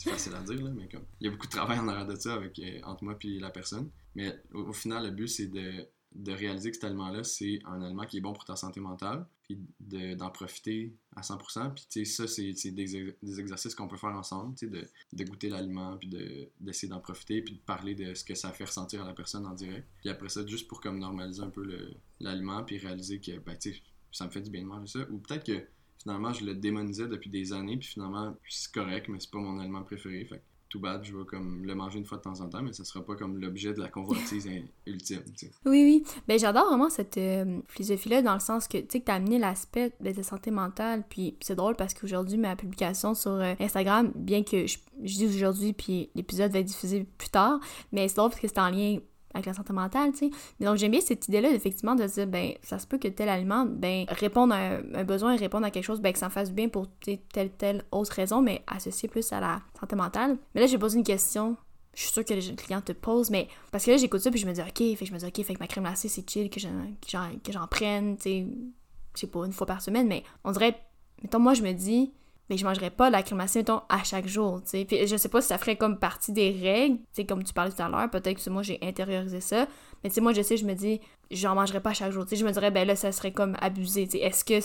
facile 0.09 0.35
à 0.35 0.41
dire, 0.41 0.61
là, 0.61 0.71
mais 0.71 0.87
comme. 0.87 1.03
Il 1.19 1.25
y 1.25 1.27
a 1.27 1.31
beaucoup 1.31 1.47
de 1.47 1.51
travail 1.51 1.79
en 1.79 1.87
arrière 1.87 2.07
de 2.07 2.15
ça 2.15 2.33
avec, 2.33 2.59
euh, 2.59 2.79
entre 2.83 3.03
moi 3.03 3.17
et 3.21 3.39
la 3.39 3.49
personne. 3.49 3.89
Mais 4.15 4.41
au 4.53 4.73
final, 4.73 5.05
le 5.05 5.11
but, 5.11 5.27
c'est 5.27 5.47
de 5.47 5.87
de 6.13 6.31
réaliser 6.31 6.71
que 6.71 6.75
cet 6.75 6.85
aliment-là, 6.85 7.23
c'est 7.23 7.59
un 7.65 7.81
aliment 7.81 8.05
qui 8.05 8.17
est 8.17 8.21
bon 8.21 8.33
pour 8.33 8.45
ta 8.45 8.55
santé 8.55 8.79
mentale, 8.79 9.25
puis 9.49 10.15
d'en 10.15 10.29
profiter 10.29 10.93
à 11.15 11.21
100%. 11.21 11.73
Puis, 11.73 11.85
tu 11.89 12.05
sais, 12.05 12.27
ça, 12.27 12.27
c'est 12.27 12.71
des, 12.71 13.15
des, 13.21 13.39
exercices 13.39 13.73
qu'on 13.73 13.87
peut 13.87 13.97
faire 13.97 14.11
ensemble, 14.11 14.55
tu 14.55 14.69
de, 14.69 14.87
de, 15.13 15.23
goûter 15.23 15.49
l'aliment, 15.49 15.97
puis 15.97 16.09
d'essayer 16.59 16.87
d'en 16.87 16.99
profiter, 16.99 17.41
puis 17.41 17.55
de 17.55 17.59
parler 17.59 17.95
de 17.95 18.13
ce 18.13 18.23
que 18.23 18.35
ça 18.35 18.51
fait 18.51 18.65
ressentir 18.65 19.01
à 19.03 19.07
la 19.07 19.13
personne 19.13 19.45
en 19.47 19.53
direct. 19.53 19.87
Puis 20.01 20.09
après 20.09 20.29
ça, 20.29 20.45
juste 20.45 20.67
pour 20.67 20.81
comme 20.81 20.99
normaliser 20.99 21.41
un 21.41 21.49
peu 21.49 21.67
l'aliment, 22.19 22.63
puis 22.63 22.77
réaliser 22.77 23.19
que, 23.19 23.39
ben, 23.39 23.57
ça 24.11 24.25
me 24.25 24.29
fait 24.29 24.41
du 24.41 24.51
bien 24.51 24.61
de 24.61 24.67
manger 24.67 24.99
ça. 24.99 24.99
Ou 25.09 25.17
peut-être 25.17 25.45
que, 25.45 25.65
finalement, 26.01 26.31
je 26.31 26.45
le 26.45 26.53
démonisais 26.53 27.07
depuis 27.07 27.31
des 27.31 27.51
années, 27.51 27.77
puis 27.77 27.87
finalement, 27.87 28.37
c'est 28.47 28.71
correct, 28.71 29.07
mais 29.09 29.19
c'est 29.19 29.31
pas 29.31 29.39
mon 29.39 29.59
aliment 29.59 29.83
préféré. 29.83 30.25
Fait 30.25 30.43
tout 30.69 30.79
bad, 30.79 31.03
je 31.03 31.15
vais 31.15 31.25
comme 31.25 31.65
le 31.65 31.73
manger 31.73 31.97
une 31.97 32.05
fois 32.05 32.19
de 32.19 32.23
temps 32.23 32.39
en 32.41 32.47
temps, 32.47 32.61
mais 32.61 32.73
ça 32.73 32.85
sera 32.85 33.03
pas 33.03 33.15
comme 33.15 33.39
l'objet 33.39 33.73
de 33.73 33.79
la 33.79 33.87
convoitise 33.87 34.47
ultime. 34.85 35.21
Oui, 35.65 35.83
oui. 35.83 36.03
Ben, 36.27 36.37
j'adore 36.37 36.67
vraiment 36.67 36.89
cette 36.89 37.17
euh, 37.17 37.59
philosophie-là 37.67 38.21
dans 38.21 38.35
le 38.35 38.39
sens 38.39 38.67
que, 38.67 38.77
tu 38.77 38.85
sais, 38.89 38.99
que 38.99 39.05
t'as 39.05 39.15
amené 39.15 39.39
l'aspect 39.39 39.91
de 39.99 40.11
ta 40.11 40.23
santé 40.23 40.51
mentale, 40.51 41.03
puis 41.09 41.35
c'est 41.41 41.55
drôle 41.55 41.75
parce 41.75 41.93
qu'aujourd'hui, 41.95 42.37
ma 42.37 42.55
publication 42.55 43.15
sur 43.15 43.31
euh, 43.31 43.55
Instagram, 43.59 44.11
bien 44.15 44.43
que 44.43 44.67
je, 44.67 44.77
je 45.03 45.15
dis 45.15 45.25
aujourd'hui, 45.25 45.73
puis 45.73 46.09
l'épisode 46.13 46.51
va 46.51 46.59
être 46.59 46.67
diffusé 46.67 47.05
plus 47.17 47.29
tard, 47.29 47.59
mais 47.91 48.07
c'est 48.07 48.17
drôle 48.17 48.29
parce 48.29 48.41
que 48.41 48.47
c'est 48.47 48.59
en 48.59 48.69
lien 48.69 48.99
avec 49.33 49.45
la 49.45 49.53
santé 49.53 49.73
mentale, 49.73 50.11
tu 50.11 50.29
sais. 50.29 50.31
Donc, 50.59 50.77
j'aime 50.77 50.91
bien 50.91 51.01
cette 51.01 51.27
idée-là, 51.27 51.51
effectivement, 51.51 51.95
de 51.95 52.05
dire, 52.05 52.27
ben, 52.27 52.53
ça 52.61 52.79
se 52.79 52.87
peut 52.87 52.97
que 52.97 53.07
tel 53.07 53.29
aliment, 53.29 53.65
ben, 53.65 54.05
répondre 54.09 54.53
à 54.53 54.77
un, 54.93 55.03
besoin, 55.03 55.35
répondre 55.35 55.65
à 55.65 55.71
quelque 55.71 55.83
chose, 55.83 56.01
ben, 56.01 56.11
que 56.13 56.19
ça 56.19 56.27
en 56.27 56.31
fasse 56.31 56.51
bien 56.51 56.69
pour 56.69 56.87
telle, 57.31 57.51
telle 57.51 57.83
autre 57.91 58.11
raison, 58.11 58.41
mais 58.41 58.63
associé 58.67 59.07
plus 59.07 59.31
à 59.31 59.39
la 59.39 59.61
santé 59.79 59.95
mentale. 59.95 60.37
Mais 60.55 60.61
là, 60.61 60.67
j'ai 60.67 60.77
posé 60.77 60.97
une 60.97 61.03
question. 61.03 61.57
Je 61.93 62.03
suis 62.03 62.11
sûre 62.11 62.25
que 62.25 62.33
les 62.33 62.55
clients 62.55 62.81
te 62.81 62.91
posent, 62.91 63.29
mais 63.29 63.47
parce 63.71 63.85
que 63.85 63.91
là, 63.91 63.97
j'écoute 63.97 64.21
ça, 64.21 64.31
puis 64.31 64.39
je 64.39 64.47
me 64.47 64.53
dis, 64.53 64.61
OK, 64.61 64.77
fait 64.77 64.95
que 64.95 65.05
je 65.05 65.13
me 65.13 65.19
dis, 65.19 65.25
OK, 65.25 65.43
fait 65.43 65.53
que 65.53 65.59
ma 65.59 65.67
crème 65.67 65.83
glacée, 65.83 66.07
c'est 66.07 66.27
chill, 66.29 66.49
que 66.49 66.59
j'en 66.59 67.67
prenne, 67.67 68.17
tu 68.17 68.23
sais, 68.23 68.47
je 69.15 69.19
sais 69.19 69.27
pas, 69.27 69.45
une 69.45 69.51
fois 69.51 69.67
par 69.67 69.81
semaine, 69.81 70.07
mais 70.07 70.23
on 70.43 70.51
dirait, 70.51 70.79
mettons, 71.21 71.39
moi, 71.39 71.53
je 71.53 71.61
me 71.61 71.73
dis, 71.73 72.13
mais 72.49 72.57
je 72.57 72.65
mangerais 72.65 72.89
pas 72.89 73.09
la 73.09 73.23
mettons, 73.55 73.81
à 73.89 74.03
chaque 74.03 74.27
jour, 74.27 74.61
tu 74.63 74.69
sais. 74.69 74.85
Puis 74.85 75.07
je 75.07 75.17
sais 75.17 75.29
pas 75.29 75.41
si 75.41 75.47
ça 75.49 75.57
ferait 75.57 75.75
comme 75.75 75.97
partie 75.97 76.31
des 76.31 76.51
règles, 76.51 76.97
tu 76.97 77.03
sais, 77.13 77.25
comme 77.25 77.43
tu 77.43 77.53
parlais 77.53 77.71
tout 77.71 77.81
à 77.81 77.89
l'heure, 77.89 78.09
peut-être 78.09 78.43
que 78.43 78.49
moi 78.49 78.63
j'ai 78.63 78.79
intériorisé 78.81 79.41
ça, 79.41 79.67
mais 80.03 80.09
tu 80.09 80.15
sais, 80.15 80.21
moi 80.21 80.33
je 80.33 80.41
sais, 80.41 80.57
je 80.57 80.65
me 80.65 80.73
dis, 80.73 80.99
j'en 81.31 81.55
mangerais 81.55 81.81
pas 81.81 81.91
à 81.91 81.93
chaque 81.93 82.11
jour, 82.11 82.23
tu 82.25 82.31
sais, 82.31 82.35
je 82.37 82.45
me 82.45 82.51
dirais, 82.51 82.71
ben 82.71 82.87
là, 82.87 82.95
ça 82.95 83.11
serait 83.11 83.31
comme 83.31 83.55
abusé, 83.61 84.05
tu 84.05 84.17
sais, 84.17 84.19
est-ce 84.19 84.43
que 84.43 84.59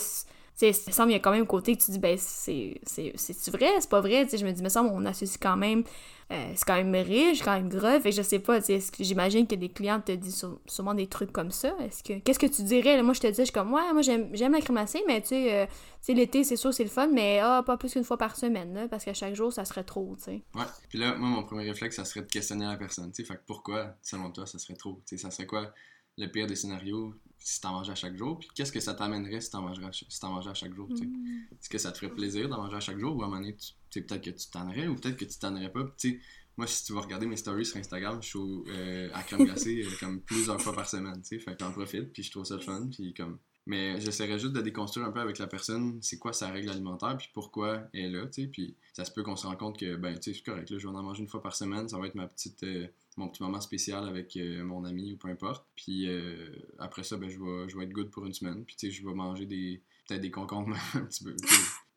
sais, 0.55 0.73
ça 0.73 0.91
semble, 0.91 1.11
il 1.11 1.13
y 1.13 1.17
a 1.17 1.19
quand 1.19 1.31
même 1.31 1.43
un 1.43 1.45
côté 1.45 1.75
que 1.75 1.83
tu 1.83 1.91
dis, 1.91 1.99
ben, 1.99 2.17
c'est, 2.17 2.79
c'est, 2.83 3.51
vrai, 3.51 3.69
c'est 3.79 3.89
pas 3.89 4.01
vrai, 4.01 4.23
tu 4.23 4.31
sais, 4.31 4.37
je 4.37 4.45
me 4.45 4.51
dis, 4.51 4.63
mais 4.63 4.69
ça, 4.69 4.81
on 4.81 5.05
associe 5.05 5.37
quand 5.39 5.57
même, 5.57 5.83
euh, 6.31 6.51
c'est 6.55 6.65
quand 6.65 6.75
même 6.75 6.95
riche, 6.95 7.43
quand 7.43 7.53
même 7.53 7.69
gros, 7.69 7.99
et 8.03 8.11
je 8.11 8.21
sais 8.23 8.39
pas, 8.39 8.59
j'imagine 8.99 9.45
que 9.45 9.53
des 9.53 9.69
clients 9.69 10.01
te 10.01 10.11
disent 10.11 10.43
sûrement 10.65 10.95
des 10.95 11.05
trucs 11.05 11.31
comme 11.31 11.51
ça, 11.51 11.75
est-ce 11.83 12.03
que, 12.03 12.19
qu'est-ce 12.19 12.39
que 12.39 12.47
tu 12.47 12.63
dirais, 12.63 13.01
moi, 13.03 13.13
je 13.13 13.19
te 13.19 13.27
dis, 13.27 13.37
je 13.37 13.43
suis 13.43 13.53
comme, 13.53 13.71
ouais, 13.71 13.93
moi, 13.93 14.01
j'aime, 14.01 14.31
la 14.33 14.61
crémacée, 14.61 15.03
mais 15.05 15.21
tu 15.21 15.27
sais, 15.27 15.53
euh, 15.53 15.65
tu 15.65 15.73
sais, 16.01 16.13
l'été, 16.13 16.43
c'est 16.43 16.55
sûr, 16.55 16.73
c'est 16.73 16.83
le 16.83 16.89
fun, 16.89 17.07
mais 17.07 17.39
ah, 17.43 17.61
pas 17.63 17.77
plus 17.77 17.93
qu'une 17.93 18.03
fois 18.03 18.17
par 18.17 18.35
semaine, 18.35 18.73
là, 18.73 18.87
parce 18.87 19.05
qu'à 19.05 19.13
chaque 19.13 19.35
jour, 19.35 19.53
ça 19.53 19.65
serait 19.65 19.83
trop, 19.83 20.15
tu 20.17 20.23
sais. 20.23 20.41
Ouais, 20.55 20.65
puis 20.89 20.97
là, 20.97 21.15
moi, 21.15 21.29
mon 21.29 21.43
premier 21.43 21.69
réflexe, 21.69 21.97
ça 21.97 22.05
serait 22.05 22.21
de 22.21 22.31
questionner 22.31 22.65
la 22.65 22.75
personne, 22.75 23.11
tu 23.11 23.23
sais, 23.23 23.27
fait 23.27 23.37
que 23.37 23.43
pourquoi, 23.45 23.95
selon 24.01 24.31
toi, 24.31 24.47
ça 24.47 24.57
serait 24.57 24.75
trop, 24.75 25.01
tu 25.05 25.17
sais, 25.17 25.21
ça 25.21 25.29
serait 25.29 25.45
quoi 25.45 25.71
le 26.17 26.27
pire 26.27 26.47
des 26.47 26.55
scénarios, 26.55 27.13
si 27.45 27.61
t'en 27.61 27.73
mangeais 27.73 27.91
à 27.91 27.95
chaque 27.95 28.17
jour, 28.17 28.39
puis 28.39 28.49
qu'est-ce 28.55 28.71
que 28.71 28.79
ça 28.79 28.95
t'amènerait 28.95 29.39
si 29.39 29.51
t'en 29.51 29.61
mangeais, 29.61 29.83
si 29.91 30.19
mangeais 30.23 30.49
à 30.49 30.53
chaque 30.55 30.73
jour, 30.73 30.87
tu 30.89 30.97
sais? 30.97 31.05
Mm. 31.05 31.47
Est-ce 31.51 31.69
que 31.69 31.77
ça 31.77 31.91
te 31.91 31.99
ferait 31.99 32.13
plaisir 32.13 32.49
d'en 32.49 32.57
manger 32.57 32.77
à 32.77 32.79
chaque 32.79 32.97
jour, 32.97 33.15
ou 33.15 33.21
à 33.21 33.25
un 33.25 33.29
moment 33.29 33.39
donné, 33.39 33.55
tu, 33.91 34.01
peut-être 34.01 34.23
que 34.23 34.31
tu 34.31 34.49
tannerais, 34.49 34.87
ou 34.87 34.95
peut-être 34.95 35.15
que 35.15 35.25
tu 35.25 35.37
tannerais 35.37 35.71
pas, 35.71 35.83
tu 35.97 36.11
sais. 36.11 36.19
Moi, 36.57 36.67
si 36.67 36.85
tu 36.85 36.93
vas 36.93 37.01
regarder 37.01 37.27
mes 37.27 37.35
stories 37.35 37.65
sur 37.65 37.77
Instagram, 37.77 38.19
je 38.23 38.29
suis 38.29 38.39
euh, 38.69 39.09
à 39.13 39.21
crème 39.23 39.43
glacée 39.43 39.83
euh, 39.85 39.89
comme 39.99 40.21
plusieurs 40.21 40.59
fois 40.61 40.73
par 40.73 40.89
semaine, 40.89 41.21
tu 41.21 41.37
sais. 41.37 41.39
Fait 41.39 41.51
que 41.51 41.57
j'en 41.59 41.71
profite, 41.71 42.13
puis 42.13 42.23
je 42.23 42.31
trouve 42.31 42.45
ça 42.45 42.55
le 42.55 42.61
fun, 42.61 42.87
puis 42.89 43.13
comme 43.13 43.37
Mais 43.67 43.99
j'essaierais 43.99 44.39
juste 44.39 44.53
de 44.53 44.61
déconstruire 44.61 45.05
un 45.05 45.11
peu 45.11 45.19
avec 45.19 45.37
la 45.37 45.47
personne, 45.47 45.99
c'est 46.01 46.17
quoi 46.17 46.33
sa 46.33 46.49
règle 46.49 46.69
alimentaire, 46.69 47.15
puis 47.17 47.29
pourquoi 47.33 47.83
elle 47.93 48.05
est 48.05 48.09
là, 48.09 48.25
tu 48.27 48.43
sais. 48.43 48.47
Puis 48.47 48.75
ça 48.93 49.05
se 49.05 49.11
peut 49.11 49.21
qu'on 49.21 49.35
se 49.35 49.45
rende 49.45 49.57
compte 49.57 49.77
que, 49.77 49.97
ben, 49.97 50.17
tu 50.17 50.31
sais, 50.31 50.39
c'est 50.39 50.49
correct, 50.49 50.69
là, 50.71 50.77
je 50.79 50.87
vais 50.87 50.95
en 50.95 51.03
manger 51.03 51.21
une 51.21 51.27
fois 51.27 51.43
par 51.43 51.55
semaine, 51.55 51.89
ça 51.89 51.99
va 51.99 52.07
être 52.07 52.15
ma 52.15 52.27
petite, 52.27 52.63
euh, 52.63 52.87
mon 53.17 53.29
petit 53.29 53.43
moment 53.43 53.61
spécial 53.61 54.07
avec 54.07 54.35
euh, 54.37 54.63
mon 54.63 54.83
ami 54.83 55.13
ou 55.13 55.17
peu 55.17 55.29
importe. 55.29 55.65
Puis 55.75 56.07
euh, 56.07 56.49
après 56.79 57.03
ça, 57.03 57.17
ben, 57.17 57.29
je 57.29 57.39
vais, 57.39 57.69
je 57.69 57.77
vais 57.77 57.85
être 57.85 57.93
good 57.93 58.09
pour 58.09 58.25
une 58.25 58.33
semaine. 58.33 58.63
Puis, 58.65 58.75
tu 58.75 58.87
sais, 58.87 58.91
je 58.91 59.05
vais 59.05 59.13
manger 59.13 59.45
des, 59.45 59.81
peut-être 60.07 60.21
des 60.21 60.31
concombres 60.31 60.75
un 60.95 61.01
petit 61.01 61.23
peu. 61.23 61.35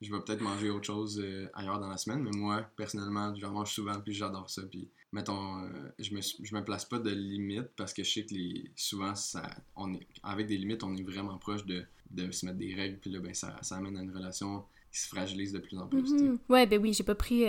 je 0.00 0.12
vais 0.12 0.20
peut-être 0.20 0.40
manger 0.40 0.70
autre 0.70 0.87
chose 0.87 1.24
ailleurs 1.54 1.81
dans 1.81 1.88
la 1.88 1.96
semaine, 1.96 2.22
mais 2.22 2.31
moi, 2.31 2.62
personnellement, 2.76 3.35
j'en 3.35 3.50
mange 3.50 3.72
souvent, 3.72 4.00
puis 4.00 4.14
j'adore 4.14 4.48
ça. 4.48 4.62
Puis, 4.62 4.88
mettons, 5.12 5.68
je, 5.98 6.14
me, 6.14 6.20
je 6.20 6.54
me 6.54 6.62
place 6.62 6.85
pas 6.85 6.98
de 7.00 7.11
limites 7.11 7.70
parce 7.76 7.92
que 7.92 8.04
je 8.04 8.11
sais 8.12 8.24
que 8.24 8.35
les, 8.35 8.70
souvent, 8.76 9.14
ça, 9.16 9.42
on 9.74 9.92
est, 9.94 10.07
avec 10.22 10.46
des 10.46 10.57
limites, 10.57 10.85
on 10.85 10.94
est 10.96 11.02
vraiment 11.02 11.37
proche 11.38 11.64
de, 11.66 11.85
de 12.11 12.31
se 12.31 12.46
mettre 12.46 12.59
des 12.59 12.74
règles, 12.74 12.98
puis 12.98 13.11
là, 13.11 13.18
ben, 13.18 13.35
ça, 13.35 13.57
ça 13.62 13.76
amène 13.76 13.96
à 13.96 14.02
une 14.02 14.14
relation 14.14 14.64
qui 14.92 15.00
se 15.00 15.09
fragilise 15.09 15.52
de 15.52 15.59
plus 15.59 15.76
en 15.76 15.87
plus. 15.87 16.12
Mm 16.12 16.38
Ouais, 16.48 16.66
ben 16.66 16.81
oui, 16.81 16.92
j'ai 16.92 17.04
pas 17.04 17.14
pris 17.14 17.44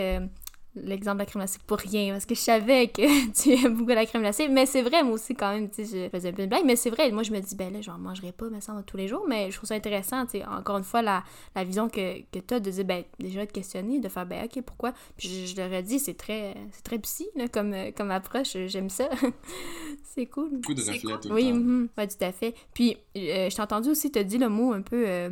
l'exemple 0.75 1.17
de 1.17 1.21
la 1.21 1.25
crème 1.25 1.41
glacée 1.41 1.59
pour 1.65 1.77
rien, 1.77 2.13
parce 2.13 2.25
que 2.25 2.35
je 2.35 2.39
savais 2.39 2.87
que 2.87 3.31
tu 3.41 3.53
aimes 3.53 3.75
beaucoup 3.75 3.89
la 3.89 4.05
crème 4.05 4.21
glacée, 4.21 4.47
mais 4.47 4.65
c'est 4.65 4.81
vrai, 4.81 5.03
moi 5.03 5.13
aussi, 5.13 5.35
quand 5.35 5.53
même, 5.53 5.69
tu 5.69 5.85
sais, 5.85 6.05
je 6.05 6.09
faisais 6.09 6.29
un 6.29 6.33
peu 6.33 6.43
de 6.43 6.47
blague, 6.47 6.65
mais 6.65 6.75
c'est 6.75 6.89
vrai, 6.89 7.11
moi, 7.11 7.23
je 7.23 7.31
me 7.31 7.39
dis, 7.39 7.55
ben 7.55 7.73
là, 7.73 7.81
j'en 7.81 7.97
mangerai 7.97 8.31
pas, 8.31 8.49
mais 8.49 8.61
ça, 8.61 8.73
tous 8.85 8.97
les 8.97 9.07
jours, 9.07 9.25
mais 9.27 9.51
je 9.51 9.57
trouve 9.57 9.67
ça 9.67 9.75
intéressant, 9.75 10.25
tu 10.25 10.39
sais, 10.39 10.45
encore 10.45 10.77
une 10.77 10.83
fois, 10.83 11.01
la, 11.01 11.23
la 11.55 11.63
vision 11.63 11.89
que, 11.89 12.21
que 12.31 12.39
tu 12.39 12.53
as 12.53 12.59
de 12.59 12.69
dire, 12.69 12.85
ben, 12.85 13.03
déjà 13.19 13.45
de 13.45 13.51
questionner, 13.51 13.99
de 13.99 14.09
faire, 14.09 14.25
ben, 14.25 14.45
ok, 14.45 14.61
pourquoi, 14.63 14.93
puis 15.17 15.47
je, 15.47 15.55
leur 15.55 15.71
ai 15.73 15.83
dit, 15.83 15.99
c'est 15.99 16.15
très, 16.15 16.55
c'est 16.71 16.83
très 16.83 16.99
psy, 16.99 17.27
là, 17.35 17.47
comme, 17.47 17.75
comme 17.95 18.11
approche, 18.11 18.55
j'aime 18.67 18.89
ça, 18.89 19.09
c'est 20.03 20.27
cool. 20.27 20.49
Beaucoup 20.51 20.73
de 20.73 20.81
reflets 20.81 21.19
tout 21.21 21.29
Oui, 21.31 21.51
mm 21.51 21.89
tout 21.99 22.25
à 22.25 22.31
fait. 22.31 22.55
Puis, 22.73 22.97
euh, 23.17 23.49
je 23.49 23.55
t'ai 23.55 23.61
entendu 23.61 23.89
aussi 23.89 24.09
te 24.09 24.19
dire 24.19 24.39
le 24.39 24.49
mot 24.49 24.73
un 24.73 24.81
peu 24.81 25.03
euh, 25.07 25.29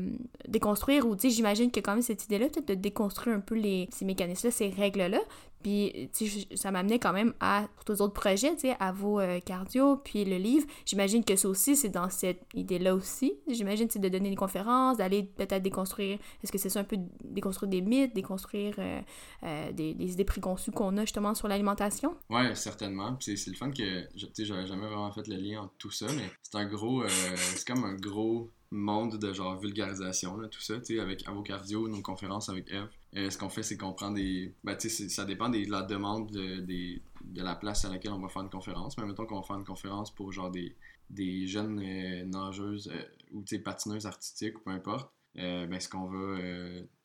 déconstruire, 0.48 1.08
ou, 1.08 1.16
tu 1.16 1.30
sais, 1.30 1.36
j'imagine 1.36 1.72
que 1.72 1.80
quand 1.80 1.94
même 1.94 2.02
cette 2.02 2.26
idée-là, 2.26 2.50
peut-être 2.50 2.68
de 2.68 2.74
déconstruire 2.74 3.36
un 3.36 3.40
peu 3.40 3.56
les, 3.56 3.88
ces 3.92 4.06
mécanismes-là, 4.06 4.52
ces 4.52 4.70
règles-là, 4.70 5.20
puis, 5.68 6.10
tu 6.14 6.30
sais, 6.30 6.48
ça 6.56 6.72
m'amenait 6.72 6.98
quand 6.98 7.12
même 7.12 7.34
à 7.42 7.68
tous 7.86 7.92
les 7.92 8.02
autres 8.02 8.14
projets, 8.14 8.54
tu 8.56 8.62
sais, 8.62 8.78
à 8.80 8.94
vos 8.94 9.20
euh, 9.20 9.42
cardio, 9.42 9.98
puis 9.98 10.24
le 10.24 10.38
livre. 10.38 10.66
J'imagine 10.86 11.26
que 11.26 11.36
ça 11.36 11.50
aussi, 11.50 11.76
c'est 11.76 11.90
dans 11.90 12.10
cette 12.10 12.42
idée-là 12.54 12.96
aussi. 12.96 13.34
J'imagine, 13.50 13.90
c'est 13.90 14.00
de 14.00 14.08
donner 14.08 14.30
des 14.30 14.38
conférences, 14.38 14.96
d'aller 14.96 15.24
peut-être 15.24 15.62
déconstruire. 15.62 16.20
Est-ce 16.42 16.54
que 16.54 16.58
c'est 16.58 16.70
ça 16.70 16.80
un 16.80 16.86
peu 16.86 16.96
déconstruire 17.22 17.70
des 17.70 17.82
mythes, 17.82 18.16
déconstruire 18.16 18.76
euh, 18.78 19.02
euh, 19.44 19.72
des, 19.74 19.94
des, 19.94 20.14
idées 20.14 20.24
préconçues 20.24 20.72
qu'on 20.72 20.96
a 20.96 21.02
justement 21.02 21.36
sur 21.36 21.50
l'alimentation? 21.50 22.16
Ouais, 22.30 22.56
certainement. 22.56 23.18
C'est 23.20 23.36
le 23.48 23.56
fun 23.56 23.70
que, 23.70 24.08
tu 24.14 24.30
sais, 24.34 24.46
j'avais 24.46 24.68
jamais 24.68 24.88
vraiment 24.88 25.12
fait 25.12 25.28
le 25.28 25.36
lien 25.36 25.64
entre 25.64 25.74
tout 25.78 25.92
ça, 25.92 26.06
mais 26.16 26.32
c'est 26.44 26.56
un 26.56 26.66
gros. 26.66 27.04
c'est 27.10 27.68
comme 27.68 27.84
un 27.84 27.96
gros 27.96 28.50
monde 28.72 29.18
de 29.18 29.34
genre 29.34 29.58
vulgarisation, 29.60 30.38
tout 30.50 30.62
ça, 30.62 30.78
tu 30.80 30.96
sais, 30.96 31.00
avec 31.00 31.28
Avocardio, 31.28 31.88
nos 31.88 32.02
conférences 32.02 32.50
avec 32.50 32.70
Eve. 32.72 32.90
Euh, 33.16 33.30
ce 33.30 33.38
qu'on 33.38 33.50
fait, 33.50 33.64
c'est 33.64 33.78
qu'on 33.78 33.94
prend 33.94 34.12
des. 34.12 34.54
Ben, 34.64 34.76
tu 34.76 34.90
sais, 34.90 35.10
ça 35.10 35.26
dépend 35.26 35.50
de 35.50 35.70
la 35.70 35.82
demande 35.82 36.30
de, 36.32 36.60
de, 36.60 37.42
la 37.42 37.56
place 37.56 37.86
à 37.86 37.90
laquelle 37.90 38.12
on 38.12 38.20
va 38.20 38.28
faire 38.30 38.42
une 38.42 38.50
conférence. 38.50 38.98
Mais 38.98 39.06
mettons 39.06 39.26
qu'on 39.26 39.40
va 39.40 39.44
faire 39.44 39.56
une 39.58 39.66
conférence 39.66 40.14
pour 40.14 40.32
genre 40.32 40.52
des, 40.52 40.76
des 41.10 41.48
jeunes 41.48 41.80
euh, 41.80 42.26
nageuses 42.26 42.90
euh, 42.94 43.04
ou 43.32 43.42
tu 43.44 43.56
sais, 43.56 43.60
patineuses 43.62 44.06
artistiques 44.06 44.58
ou 44.60 44.62
peu 44.62 44.72
importe. 44.72 45.10
ben, 45.36 45.80
ce 45.80 45.88
qu'on 45.88 46.06
va. 46.06 46.40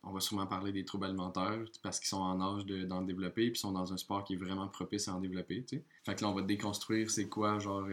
on 0.02 0.12
va 0.12 0.20
sûrement 0.20 0.46
parler 0.46 0.72
des 0.72 0.84
troubles 0.84 1.04
alimentaires 1.04 1.64
parce 1.82 2.00
qu'ils 2.00 2.08
sont 2.08 2.22
en 2.22 2.40
âge 2.40 2.66
d'en 2.66 3.02
développer 3.02 3.50
puis 3.50 3.60
sont 3.60 3.72
dans 3.72 3.92
un 3.92 3.96
sport 3.96 4.24
qui 4.24 4.34
est 4.34 4.36
vraiment 4.36 4.68
propice 4.68 5.06
à 5.08 5.14
en 5.14 5.20
développer, 5.20 5.64
tu. 5.64 5.82
Fait 6.04 6.14
que 6.14 6.22
là, 6.22 6.30
on 6.30 6.34
va 6.34 6.42
déconstruire 6.42 7.10
c'est 7.10 7.28
quoi, 7.28 7.58
genre 7.58 7.86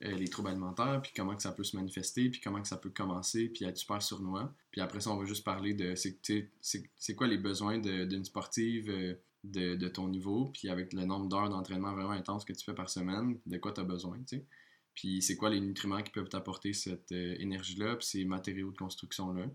les 0.00 0.28
troubles 0.28 0.48
alimentaires, 0.50 1.00
puis 1.02 1.12
comment 1.14 1.38
ça 1.38 1.52
peut 1.52 1.64
se 1.64 1.76
manifester, 1.76 2.28
puis 2.28 2.40
comment 2.40 2.62
ça 2.64 2.76
peut 2.76 2.90
commencer, 2.90 3.48
puis 3.48 3.64
être 3.64 3.78
super 3.78 4.02
sournois. 4.02 4.52
Puis 4.70 4.80
après 4.80 5.00
ça, 5.00 5.10
on 5.10 5.16
va 5.16 5.24
juste 5.24 5.44
parler 5.44 5.74
de 5.74 5.94
c'est 5.94 7.14
quoi 7.14 7.26
les 7.26 7.38
besoins 7.38 7.78
d'une 7.78 8.24
sportive 8.24 8.90
euh, 8.90 9.14
de, 9.44 9.74
de, 9.76 9.88
ton 9.88 10.08
niveau, 10.08 10.50
puis 10.52 10.68
avec 10.68 10.92
le 10.92 11.04
nombre 11.04 11.28
d'heures 11.28 11.48
d'entraînement 11.48 11.94
vraiment 11.94 12.10
intense 12.10 12.44
que 12.44 12.52
tu 12.52 12.64
fais 12.64 12.74
par 12.74 12.90
semaine, 12.90 13.38
de 13.46 13.56
quoi 13.58 13.72
tu 13.72 13.80
as 13.80 13.84
besoin, 13.84 14.18
tu 14.18 14.38
sais. 14.38 14.46
Puis 14.94 15.22
c'est 15.22 15.36
quoi 15.36 15.50
les 15.50 15.60
nutriments 15.60 16.02
qui 16.02 16.10
peuvent 16.10 16.28
t'apporter 16.28 16.72
cette 16.72 17.12
euh, 17.12 17.36
énergie-là, 17.38 17.96
puis 17.96 18.06
ces 18.06 18.24
matériaux 18.24 18.70
de 18.70 18.76
construction-là. 18.76 19.46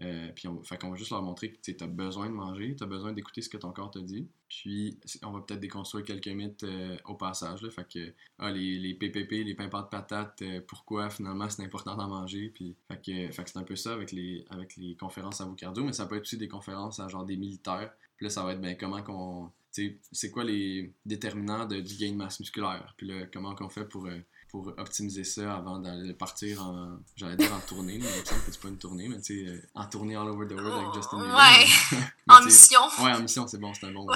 Euh, 0.00 0.28
puis 0.34 0.46
on, 0.46 0.62
fait 0.62 0.80
va 0.82 0.94
juste 0.94 1.10
leur 1.10 1.22
montrer 1.22 1.50
que 1.50 1.58
tu 1.60 1.76
as 1.80 1.86
besoin 1.86 2.28
de 2.28 2.34
manger, 2.34 2.76
tu 2.76 2.84
as 2.84 2.86
besoin 2.86 3.12
d'écouter 3.12 3.42
ce 3.42 3.48
que 3.48 3.56
ton 3.56 3.72
corps 3.72 3.90
te 3.90 3.98
dit. 3.98 4.28
Puis 4.48 4.98
on 5.24 5.32
va 5.32 5.40
peut-être 5.40 5.60
déconstruire 5.60 6.04
quelques 6.04 6.28
mythes 6.28 6.62
euh, 6.62 6.96
au 7.06 7.14
passage. 7.14 7.62
Là, 7.62 7.70
fait 7.70 7.86
que 7.88 8.12
ah, 8.38 8.50
les, 8.50 8.78
les, 8.78 8.94
PPP, 8.94 9.44
les 9.44 9.54
pains 9.54 9.66
de 9.66 9.88
patates, 9.88 10.42
euh, 10.42 10.60
pourquoi 10.66 11.10
finalement 11.10 11.48
c'est 11.50 11.64
important 11.64 11.96
d'en 11.96 12.08
manger. 12.08 12.50
Puis 12.54 12.76
fait 12.86 12.96
que, 13.04 13.32
fait 13.32 13.44
que 13.44 13.50
c'est 13.50 13.58
un 13.58 13.64
peu 13.64 13.76
ça 13.76 13.92
avec 13.92 14.12
les, 14.12 14.44
avec 14.50 14.76
les 14.76 14.94
conférences 14.94 15.40
à 15.40 15.46
vos 15.46 15.54
cardio, 15.54 15.82
mais 15.84 15.92
ça 15.92 16.06
peut 16.06 16.16
être 16.16 16.22
aussi 16.22 16.38
des 16.38 16.48
conférences 16.48 17.00
à 17.00 17.08
genre 17.08 17.24
des 17.24 17.36
militaires. 17.36 17.92
Puis 18.16 18.26
là, 18.26 18.30
ça 18.30 18.44
va 18.44 18.52
être 18.52 18.60
ben, 18.60 18.76
comment 18.78 19.02
qu'on. 19.02 19.50
C'est 19.70 20.30
quoi 20.32 20.42
les 20.42 20.92
déterminants 21.06 21.64
de, 21.64 21.80
du 21.80 21.96
gain 21.96 22.10
de 22.10 22.16
masse 22.16 22.40
musculaire? 22.40 22.94
Puis 22.96 23.06
là, 23.06 23.26
comment 23.32 23.54
qu'on 23.54 23.68
fait 23.68 23.84
pour 23.84 24.08
pour 24.48 24.68
optimiser 24.78 25.24
ça 25.24 25.56
avant 25.56 25.78
d'aller 25.78 26.14
partir 26.14 26.62
en, 26.62 26.98
j'allais 27.16 27.36
dire 27.36 27.52
en 27.52 27.60
tournée, 27.60 27.98
mais 27.98 28.06
il 28.06 28.20
me 28.20 28.24
semble 28.24 28.42
que 28.44 28.52
c'est 28.52 28.60
pas 28.60 28.68
une 28.68 28.78
tournée, 28.78 29.08
mais 29.08 29.20
tu 29.20 29.44
sais, 29.44 29.50
euh, 29.50 29.60
en 29.74 29.86
tournée 29.86 30.16
all 30.16 30.28
over 30.28 30.46
the 30.48 30.52
world 30.52 30.84
avec 30.84 30.94
Justin 30.94 31.18
Bieber. 31.18 31.36
Ouais, 31.36 32.02
en 32.28 32.44
mission. 32.44 32.80
Ouais, 33.00 33.12
en 33.12 33.20
mission, 33.20 33.46
c'est 33.46 33.58
bon, 33.58 33.74
c'est 33.74 33.86
un 33.86 33.92
bon 33.92 34.06
mot. 34.06 34.12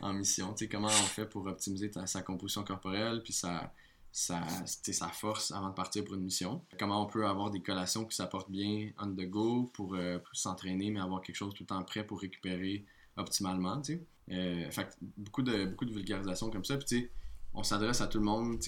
en 0.00 0.12
mission, 0.12 0.52
tu 0.52 0.64
sais, 0.64 0.68
comment 0.68 0.88
on 0.88 1.06
fait 1.06 1.26
pour 1.26 1.46
optimiser 1.46 1.90
sa 2.06 2.22
composition 2.22 2.62
corporelle, 2.62 3.20
puis 3.24 3.32
sa, 3.32 3.72
sa, 4.12 4.42
sa 4.66 5.08
force 5.08 5.50
avant 5.50 5.70
de 5.70 5.74
partir 5.74 6.04
pour 6.04 6.14
une 6.14 6.22
mission? 6.22 6.62
Comment 6.78 7.02
on 7.02 7.06
peut 7.06 7.26
avoir 7.26 7.50
des 7.50 7.62
collations 7.62 8.04
qui 8.04 8.14
s'apportent 8.14 8.50
bien 8.50 8.90
on 9.00 9.08
the 9.08 9.28
go 9.28 9.70
pour, 9.74 9.94
euh, 9.94 10.18
pour 10.18 10.36
s'entraîner, 10.36 10.90
mais 10.90 11.00
avoir 11.00 11.20
quelque 11.20 11.36
chose 11.36 11.52
tout 11.52 11.64
le 11.64 11.68
temps 11.68 11.82
prêt 11.82 12.06
pour 12.06 12.20
récupérer 12.20 12.84
optimalement, 13.16 13.80
tu 13.82 13.94
sais? 13.94 14.06
Euh, 14.30 14.70
fait 14.70 14.96
beaucoup 15.16 15.42
de, 15.42 15.64
beaucoup 15.64 15.84
de 15.84 15.92
vulgarisation 15.92 16.48
comme 16.48 16.64
ça, 16.64 16.76
puis 16.76 16.86
tu 16.86 16.98
sais, 17.00 17.10
on 17.54 17.62
s'adresse 17.62 18.00
à 18.00 18.06
tout 18.06 18.18
le 18.18 18.24
monde, 18.24 18.58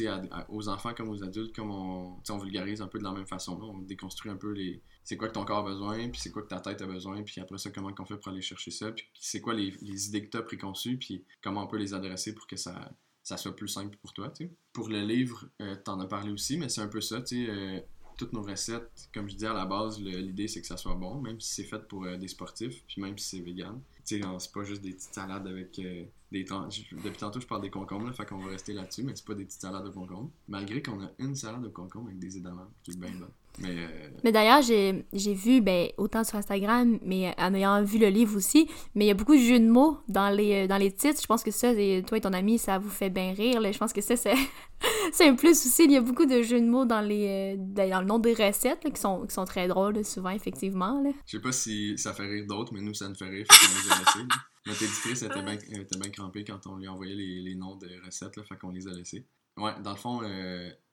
aux 0.49 0.69
enfants 0.69 0.93
comme 0.95 1.09
aux 1.09 1.23
adultes, 1.23 1.55
comme 1.55 1.71
on, 1.71 2.39
vulgarise 2.39 2.83
un 2.83 2.87
peu 2.87 2.99
de 2.99 3.05
la 3.05 3.13
même 3.13 3.27
façon. 3.27 3.59
On 3.63 3.79
déconstruit 3.79 4.31
un 4.31 4.37
peu 4.37 4.53
les. 4.53 4.83
C'est 5.03 5.17
quoi 5.17 5.29
que 5.29 5.35
ton 5.35 5.45
corps 5.45 5.59
a 5.59 5.71
besoin, 5.71 6.09
puis 6.09 6.21
c'est 6.21 6.31
quoi 6.31 6.43
que 6.43 6.49
ta 6.49 6.61
tête 6.61 6.81
a 6.83 6.87
besoin, 6.87 7.23
puis 7.23 7.41
après 7.41 7.59
ça, 7.59 7.71
comment 7.71 7.91
on 7.99 8.05
fait 8.05 8.17
pour 8.17 8.29
aller 8.29 8.43
chercher 8.43 8.71
ça, 8.71 8.91
puis 8.93 9.07
c'est 9.15 9.41
quoi 9.41 9.55
les, 9.55 9.75
idées 10.09 10.25
que 10.25 10.31
tu 10.31 10.37
as 10.37 10.43
préconçues, 10.43 10.99
puis 10.99 11.25
comment 11.43 11.65
on 11.65 11.67
peut 11.67 11.79
les 11.79 11.93
adresser 11.95 12.35
pour 12.35 12.47
que 12.47 12.57
ça, 12.57 12.91
soit 13.23 13.57
plus 13.57 13.69
simple 13.69 13.97
pour 13.99 14.13
toi. 14.13 14.33
Pour 14.73 14.89
le 14.89 15.03
livre, 15.03 15.47
euh, 15.61 15.77
tu 15.83 15.91
en 15.91 16.01
as 16.01 16.07
parlé 16.07 16.31
aussi, 16.31 16.57
mais 16.57 16.69
c'est 16.69 16.81
un 16.81 16.89
peu 16.89 17.01
ça. 17.01 17.23
Euh, 17.33 17.81
toutes 18.17 18.33
nos 18.33 18.43
recettes, 18.43 19.09
comme 19.13 19.29
je 19.29 19.37
dis 19.37 19.47
à 19.47 19.53
la 19.53 19.67
base, 19.67 20.01
l'idée 20.01 20.49
c'est 20.49 20.61
que 20.61 20.67
ça 20.67 20.77
soit 20.77 20.95
bon, 20.95 21.21
même 21.21 21.41
si 21.41 21.55
c'est 21.55 21.65
fait 21.65 21.87
pour 21.89 22.05
euh, 22.05 22.17
des 22.17 22.29
sportifs, 22.29 22.85
puis 22.87 23.01
même 23.01 23.19
si 23.19 23.37
c'est 23.37 23.43
vegan. 23.43 23.81
C'est 24.05 24.21
pas 24.53 24.65
juste 24.65 24.83
des 24.83 24.93
petites 24.93 25.15
salades 25.15 25.47
avec 25.47 25.79
euh, 25.79 26.05
Depuis 26.43 27.19
tantôt, 27.19 27.41
je 27.41 27.47
parle 27.47 27.63
des 27.63 27.71
concombres, 27.71 28.07
là, 28.07 28.13
fait 28.13 28.27
qu'on 28.27 28.39
va 28.39 28.51
rester 28.51 28.73
là-dessus, 28.73 29.03
mais 29.03 29.15
c'est 29.15 29.25
pas 29.25 29.35
des 29.35 29.45
petites 29.45 29.61
salades 29.61 29.85
de 29.85 29.91
concombres. 29.91 30.31
Malgré 30.49 30.83
qu'on 30.83 31.03
a 31.03 31.11
une 31.19 31.35
salade 31.37 31.63
de 31.63 31.69
concombres 31.69 32.09
avec 32.09 32.19
des 32.19 32.37
édamants, 32.37 32.71
qui 32.83 32.97
bien. 32.97 33.13
Mais, 33.59 33.71
euh, 33.71 33.87
mais 34.25 34.33
d'ailleurs, 34.33 34.63
j'ai, 34.63 35.35
vu, 35.35 35.61
ben, 35.61 35.89
autant 35.97 36.25
sur 36.25 36.37
Instagram, 36.37 36.99
mais 37.03 37.35
en 37.39 37.55
ayant 37.55 37.83
vu 37.85 37.99
le 37.99 38.09
livre 38.09 38.37
aussi, 38.37 38.69
mais 38.95 39.05
il 39.05 39.09
y 39.09 39.11
a 39.11 39.15
beaucoup 39.15 39.35
de 39.35 39.41
jeux 39.41 39.61
de 39.61 39.69
mots 39.69 39.99
dans 40.09 40.29
les, 40.29 40.65
euh, 40.65 40.67
dans 40.67 40.77
les 40.77 40.93
titres. 40.93 41.21
Je 41.21 41.27
pense 41.27 41.45
que 41.45 41.51
ça, 41.51 41.73
toi 41.73 42.19
et 42.19 42.21
ton 42.21 42.33
ami, 42.33 42.59
ça 42.59 42.79
vous 42.79 42.91
fait 42.91 43.11
bien 43.11 43.33
rire. 43.33 43.61
Je 43.73 43.79
pense 43.79 43.93
que 43.93 44.01
ça, 44.01 44.15
c'est, 45.13 45.29
un 45.29 45.35
plus 45.35 45.51
aussi. 45.51 45.85
Il 45.85 45.93
y 45.93 45.97
a 45.97 46.01
beaucoup 46.01 46.27
de 46.27 46.43
jeux 46.43 46.61
de 46.61 46.67
mots 46.67 46.85
dans, 46.85 47.01
les, 47.01 47.57
euh, 47.57 47.89
dans 47.91 48.01
le 48.01 48.07
nom 48.07 48.19
des 48.19 48.35
recettes 48.35 48.81
qui, 48.93 49.01
sont, 49.01 49.27
qui 49.27 49.35
sont 49.35 49.45
très 49.45 49.69
drôles, 49.69 50.05
souvent, 50.05 50.31
effectivement. 50.31 51.01
Là. 51.03 51.11
Je 51.27 51.37
sais 51.37 51.43
pas 51.43 51.53
si 51.53 51.97
ça 51.97 52.13
fait 52.13 52.27
rire 52.27 52.47
d'autres, 52.49 52.73
mais 52.75 52.81
nous, 52.81 52.95
ça 52.95 53.09
nous 53.09 53.15
fait 53.15 53.29
rire. 53.29 53.47
Fait 53.51 53.67
laissés. 53.77 54.29
Notre 54.67 54.83
éditrice 54.83 55.23
était 55.23 55.43
bien, 55.43 55.59
bien 56.01 56.11
crampée 56.11 56.43
quand 56.43 56.67
on 56.67 56.77
lui 56.77 56.89
envoyait 56.89 57.15
les, 57.15 57.41
les 57.41 57.55
noms 57.55 57.77
de 57.77 57.89
recettes, 58.05 58.37
là, 58.37 58.43
fait 58.45 58.57
qu'on 58.57 58.71
les 58.71 58.89
a 58.89 58.93
laissés. 58.93 59.27
Ouais, 59.59 59.73
dans 59.83 59.91
le 59.91 59.97
fond, 59.97 60.23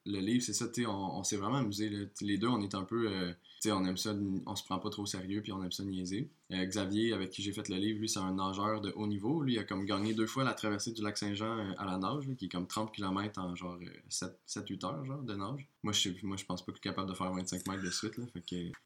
le 0.04 0.18
livre, 0.18 0.42
c'est 0.44 0.52
ça, 0.52 0.68
tu 0.68 0.84
on, 0.86 1.18
on 1.18 1.22
s'est 1.22 1.36
vraiment 1.36 1.58
amusé. 1.58 1.90
Les 2.20 2.38
deux, 2.38 2.48
on 2.48 2.60
est 2.60 2.74
un 2.74 2.82
peu. 2.82 3.08
Euh, 3.08 3.32
tu 3.60 3.68
sais, 3.68 3.72
on 3.72 3.84
aime 3.84 3.96
ça, 3.96 4.14
on 4.46 4.56
se 4.56 4.64
prend 4.64 4.78
pas 4.78 4.90
trop 4.90 5.02
au 5.02 5.06
sérieux, 5.06 5.40
puis 5.42 5.52
on 5.52 5.62
aime 5.62 5.70
ça 5.70 5.84
niaiser. 5.84 6.28
Euh, 6.50 6.64
Xavier, 6.64 7.12
avec 7.12 7.30
qui 7.30 7.42
j'ai 7.42 7.52
fait 7.52 7.68
le 7.68 7.76
livre, 7.76 8.00
lui, 8.00 8.08
c'est 8.08 8.18
un 8.18 8.34
nageur 8.34 8.80
de 8.80 8.90
haut 8.96 9.06
niveau. 9.06 9.42
Lui, 9.42 9.54
il 9.54 9.58
a 9.58 9.64
comme 9.64 9.84
gagné 9.84 10.12
deux 10.12 10.26
fois 10.26 10.42
la 10.42 10.54
traversée 10.54 10.92
du 10.92 11.02
lac 11.02 11.16
Saint-Jean 11.16 11.58
euh, 11.58 11.72
à 11.78 11.84
la 11.84 11.98
nage, 11.98 12.28
qui 12.36 12.46
est 12.46 12.48
comme 12.48 12.66
30 12.66 12.92
km 12.92 13.40
en 13.40 13.54
genre 13.54 13.78
7-8 14.10 14.84
heures 14.84 15.04
genre, 15.04 15.22
de 15.22 15.34
nage. 15.34 15.68
Moi, 15.84 15.92
je 15.92 16.10
moi, 16.24 16.36
je 16.36 16.44
pense 16.44 16.64
pas 16.64 16.72
que 16.72 16.80
capable 16.80 17.08
de 17.08 17.14
faire 17.14 17.32
25 17.32 17.68
mètres 17.68 17.84
de 17.84 17.90
suite. 17.90 18.16
Là, 18.16 18.24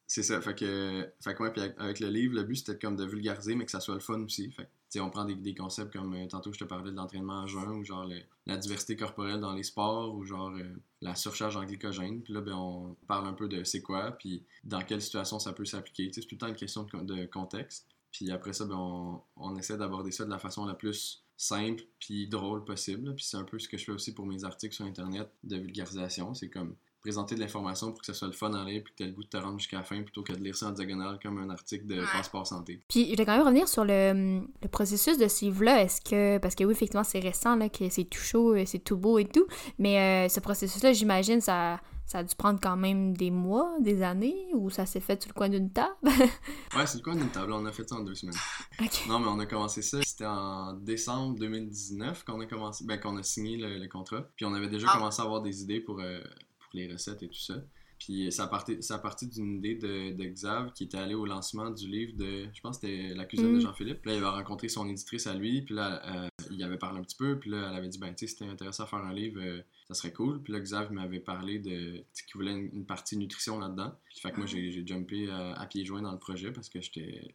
c'est 0.05 0.23
ça. 0.23 0.39
Fait 0.41 0.55
que, 0.55 1.07
fait 1.19 1.33
que 1.33 1.49
puis 1.49 1.61
avec, 1.77 1.99
le 1.99 2.09
livre, 2.09 2.35
le 2.35 2.43
but, 2.43 2.57
c'était 2.57 2.77
comme 2.77 2.95
de 2.95 3.05
vulgariser, 3.05 3.55
mais 3.55 3.65
que 3.65 3.71
ça 3.71 3.79
soit 3.79 3.95
le 3.95 4.01
fun 4.01 4.21
aussi. 4.21 4.53
On 4.95 5.09
prend 5.09 5.25
des, 5.25 5.35
des, 5.35 5.53
concepts 5.53 5.93
comme 5.93 6.13
euh, 6.13 6.27
tantôt 6.27 6.51
je 6.53 6.59
te 6.59 6.63
parlais 6.63 6.91
de 6.91 6.95
l'entraînement 6.95 7.43
à 7.43 7.47
jeun 7.47 7.69
ou 7.69 7.83
genre 7.83 8.09
la 8.45 8.57
diversité 8.57 8.95
corporelle 8.95 9.39
dans 9.39 9.53
les 9.53 9.63
sports 9.63 10.15
ou 10.15 10.23
genre 10.23 10.49
euh, 10.49 10.63
la 11.01 11.15
surcharge 11.15 11.57
en 11.57 11.65
glycogène. 11.65 12.21
Puis 12.21 12.33
là, 12.33 12.41
ben, 12.41 12.55
on 12.55 12.95
parle 13.07 13.27
un 13.27 13.33
peu 13.33 13.47
de 13.47 13.63
c'est 13.63 13.81
quoi, 13.81 14.11
puis 14.11 14.43
dans 14.63 14.81
quelle 14.81 15.01
situation 15.01 15.39
ça 15.39 15.53
peut 15.53 15.65
s'appliquer. 15.65 16.09
C'est 16.13 16.21
tout 16.21 16.35
le 16.35 16.37
temps 16.37 16.47
une 16.47 16.55
question 16.55 16.83
de, 16.83 17.25
contexte. 17.25 17.87
Puis 18.11 18.31
après 18.31 18.53
ça, 18.53 18.65
ben, 18.65 18.77
on, 18.77 19.21
on 19.35 19.55
essaie 19.57 19.77
d'aborder 19.77 20.11
ça 20.11 20.25
de 20.25 20.29
la 20.29 20.39
façon 20.39 20.65
la 20.65 20.73
plus 20.73 21.23
simple 21.35 21.83
puis 21.99 22.27
drôle 22.27 22.65
possible. 22.65 23.13
Puis 23.15 23.25
c'est 23.25 23.37
un 23.37 23.43
peu 23.43 23.59
ce 23.59 23.67
que 23.67 23.77
je 23.77 23.85
fais 23.85 23.91
aussi 23.91 24.13
pour 24.13 24.25
mes 24.25 24.43
articles 24.43 24.73
sur 24.73 24.85
Internet 24.85 25.29
de 25.43 25.57
vulgarisation. 25.57 26.33
C'est 26.33 26.49
comme 26.49 26.75
présenter 27.07 27.35
de 27.35 27.39
l'information 27.39 27.93
pour 27.93 28.01
que 28.01 28.05
ça 28.05 28.13
soit 28.13 28.27
le 28.27 28.33
fun 28.33 28.53
en 28.53 28.65
lire 28.65 28.81
puis 28.83 28.91
que 28.91 28.97
tu 28.97 29.03
aies 29.03 29.07
le 29.07 29.13
goût 29.13 29.23
de 29.23 29.29
te 29.29 29.37
rendre 29.37 29.57
jusqu'à 29.59 29.77
la 29.77 29.83
fin 29.83 30.01
plutôt 30.01 30.23
que 30.23 30.33
de 30.33 30.43
lire 30.43 30.57
ça 30.57 30.67
en 30.67 30.71
diagonale 30.71 31.19
comme 31.23 31.37
un 31.37 31.49
article 31.49 31.87
de 31.87 32.01
passeport 32.11 32.45
santé. 32.45 32.81
Puis 32.89 33.11
je 33.11 33.15
vais 33.15 33.25
quand 33.25 33.37
même 33.37 33.45
revenir 33.45 33.69
sur 33.69 33.85
le, 33.85 34.41
le 34.61 34.67
processus 34.67 35.17
de 35.17 35.29
ce 35.29 35.45
livre-là. 35.45 35.83
Est-ce 35.83 36.01
que, 36.01 36.37
parce 36.39 36.53
que 36.53 36.65
oui, 36.65 36.73
effectivement, 36.73 37.05
c'est 37.05 37.19
récent, 37.19 37.55
là, 37.55 37.69
que 37.69 37.87
c'est 37.87 38.03
tout 38.03 38.19
chaud, 38.19 38.55
c'est 38.65 38.83
tout 38.83 38.97
beau 38.97 39.19
et 39.19 39.25
tout, 39.25 39.47
mais 39.79 40.27
ce 40.27 40.41
processus-là, 40.41 40.91
j'imagine, 40.91 41.39
ça 41.39 41.79
ça 42.07 42.19
a 42.19 42.23
dû 42.23 42.33
prendre 42.35 42.57
quand 42.61 42.77
même 42.77 43.15
des 43.17 43.31
mois, 43.31 43.75
des 43.81 44.01
années, 44.01 44.47
ou 44.53 44.69
ça 44.69 44.85
s'est 44.85 45.01
fait 45.01 45.21
sur 45.21 45.29
le 45.29 45.33
coin 45.33 45.49
d'une 45.49 45.69
table? 45.69 45.93
ouais, 46.03 46.87
c'est 46.87 46.99
le 46.99 47.03
coin 47.03 47.15
d'une 47.15 47.29
table. 47.29 47.51
On 47.51 47.65
a 47.65 47.71
fait 47.73 47.87
ça 47.87 47.95
en 47.95 48.03
deux 48.03 48.15
semaines. 48.15 48.35
Non, 49.09 49.19
mais 49.19 49.27
on 49.27 49.39
a 49.39 49.45
commencé 49.45 49.81
ça, 49.81 50.01
c'était 50.01 50.25
en 50.25 50.73
décembre 50.73 51.37
2019 51.37 52.23
qu'on 52.23 52.39
a 52.39 52.45
commencé, 52.45 52.85
ben, 52.85 52.97
qu'on 52.97 53.17
a 53.17 53.23
signé 53.23 53.57
le, 53.57 53.87
contrat. 53.87 54.21
Puis 54.37 54.45
on 54.45 54.53
avait 54.53 54.69
déjà 54.69 54.87
ah. 54.89 54.97
commencé 54.97 55.21
à 55.21 55.25
avoir 55.25 55.41
des 55.41 55.61
idées 55.61 55.81
pour, 55.81 55.99
euh, 55.99 56.21
pour 56.69 56.79
les 56.79 56.91
recettes 56.91 57.23
et 57.23 57.27
tout 57.27 57.39
ça. 57.39 57.55
Puis 57.99 58.31
ça 58.31 58.43
a 58.43 58.47
parti, 58.47 58.81
ça 58.81 58.99
parti 58.99 59.27
d'une 59.27 59.55
idée 59.55 59.75
de, 59.75 60.13
de, 60.13 60.23
Xav 60.25 60.71
qui 60.73 60.83
était 60.83 60.97
allé 60.97 61.15
au 61.15 61.25
lancement 61.25 61.71
du 61.71 61.87
livre 61.87 62.15
de, 62.15 62.47
je 62.53 62.61
pense 62.61 62.77
que 62.77 62.87
c'était 62.87 63.15
La 63.15 63.25
cuisine 63.25 63.53
de 63.53 63.57
mm. 63.57 63.61
Jean-Philippe. 63.61 64.05
Là, 64.05 64.13
il 64.13 64.17
avait 64.17 64.27
rencontré 64.27 64.69
son 64.69 64.87
éditrice 64.87 65.25
à 65.25 65.33
lui, 65.33 65.63
puis 65.63 65.73
là, 65.73 66.01
euh, 66.05 66.27
il 66.51 66.63
avait 66.63 66.77
parlé 66.77 66.99
un 66.99 67.03
petit 67.03 67.15
peu, 67.15 67.39
puis 67.39 67.49
là, 67.49 67.69
elle 67.69 67.75
avait 67.75 67.87
dit, 67.87 67.97
ben, 67.97 68.13
tu 68.13 68.27
sais, 68.27 68.33
c'était 68.33 68.49
intéressant 68.49 68.83
à 68.83 68.87
faire 68.87 68.99
un 68.99 69.13
livre, 69.13 69.41
euh, 69.41 69.61
ça 69.87 69.95
serait 69.95 70.13
cool. 70.13 70.41
Puis 70.43 70.53
là, 70.53 70.59
Xav 70.59 70.91
m'avait 70.91 71.19
parlé 71.19 71.59
de, 71.59 72.03
qu'il 72.13 72.35
voulait 72.35 72.53
une, 72.53 72.85
partie 72.85 73.17
nutrition 73.17 73.57
là-dedans. 73.57 73.93
Puis 74.09 74.19
fait 74.19 74.31
que 74.31 74.37
moi, 74.37 74.45
j'ai 74.45 74.85
jumpé 74.85 75.29
à, 75.31 75.65
pieds 75.65 75.85
joints 75.85 76.01
dans 76.01 76.11
le 76.11 76.19
projet 76.19 76.51
parce 76.51 76.69
que 76.69 76.79
j'étais, 76.81 77.33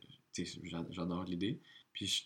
j'adore 0.91 1.25
l'idée. 1.25 1.59
Puis 1.93 2.25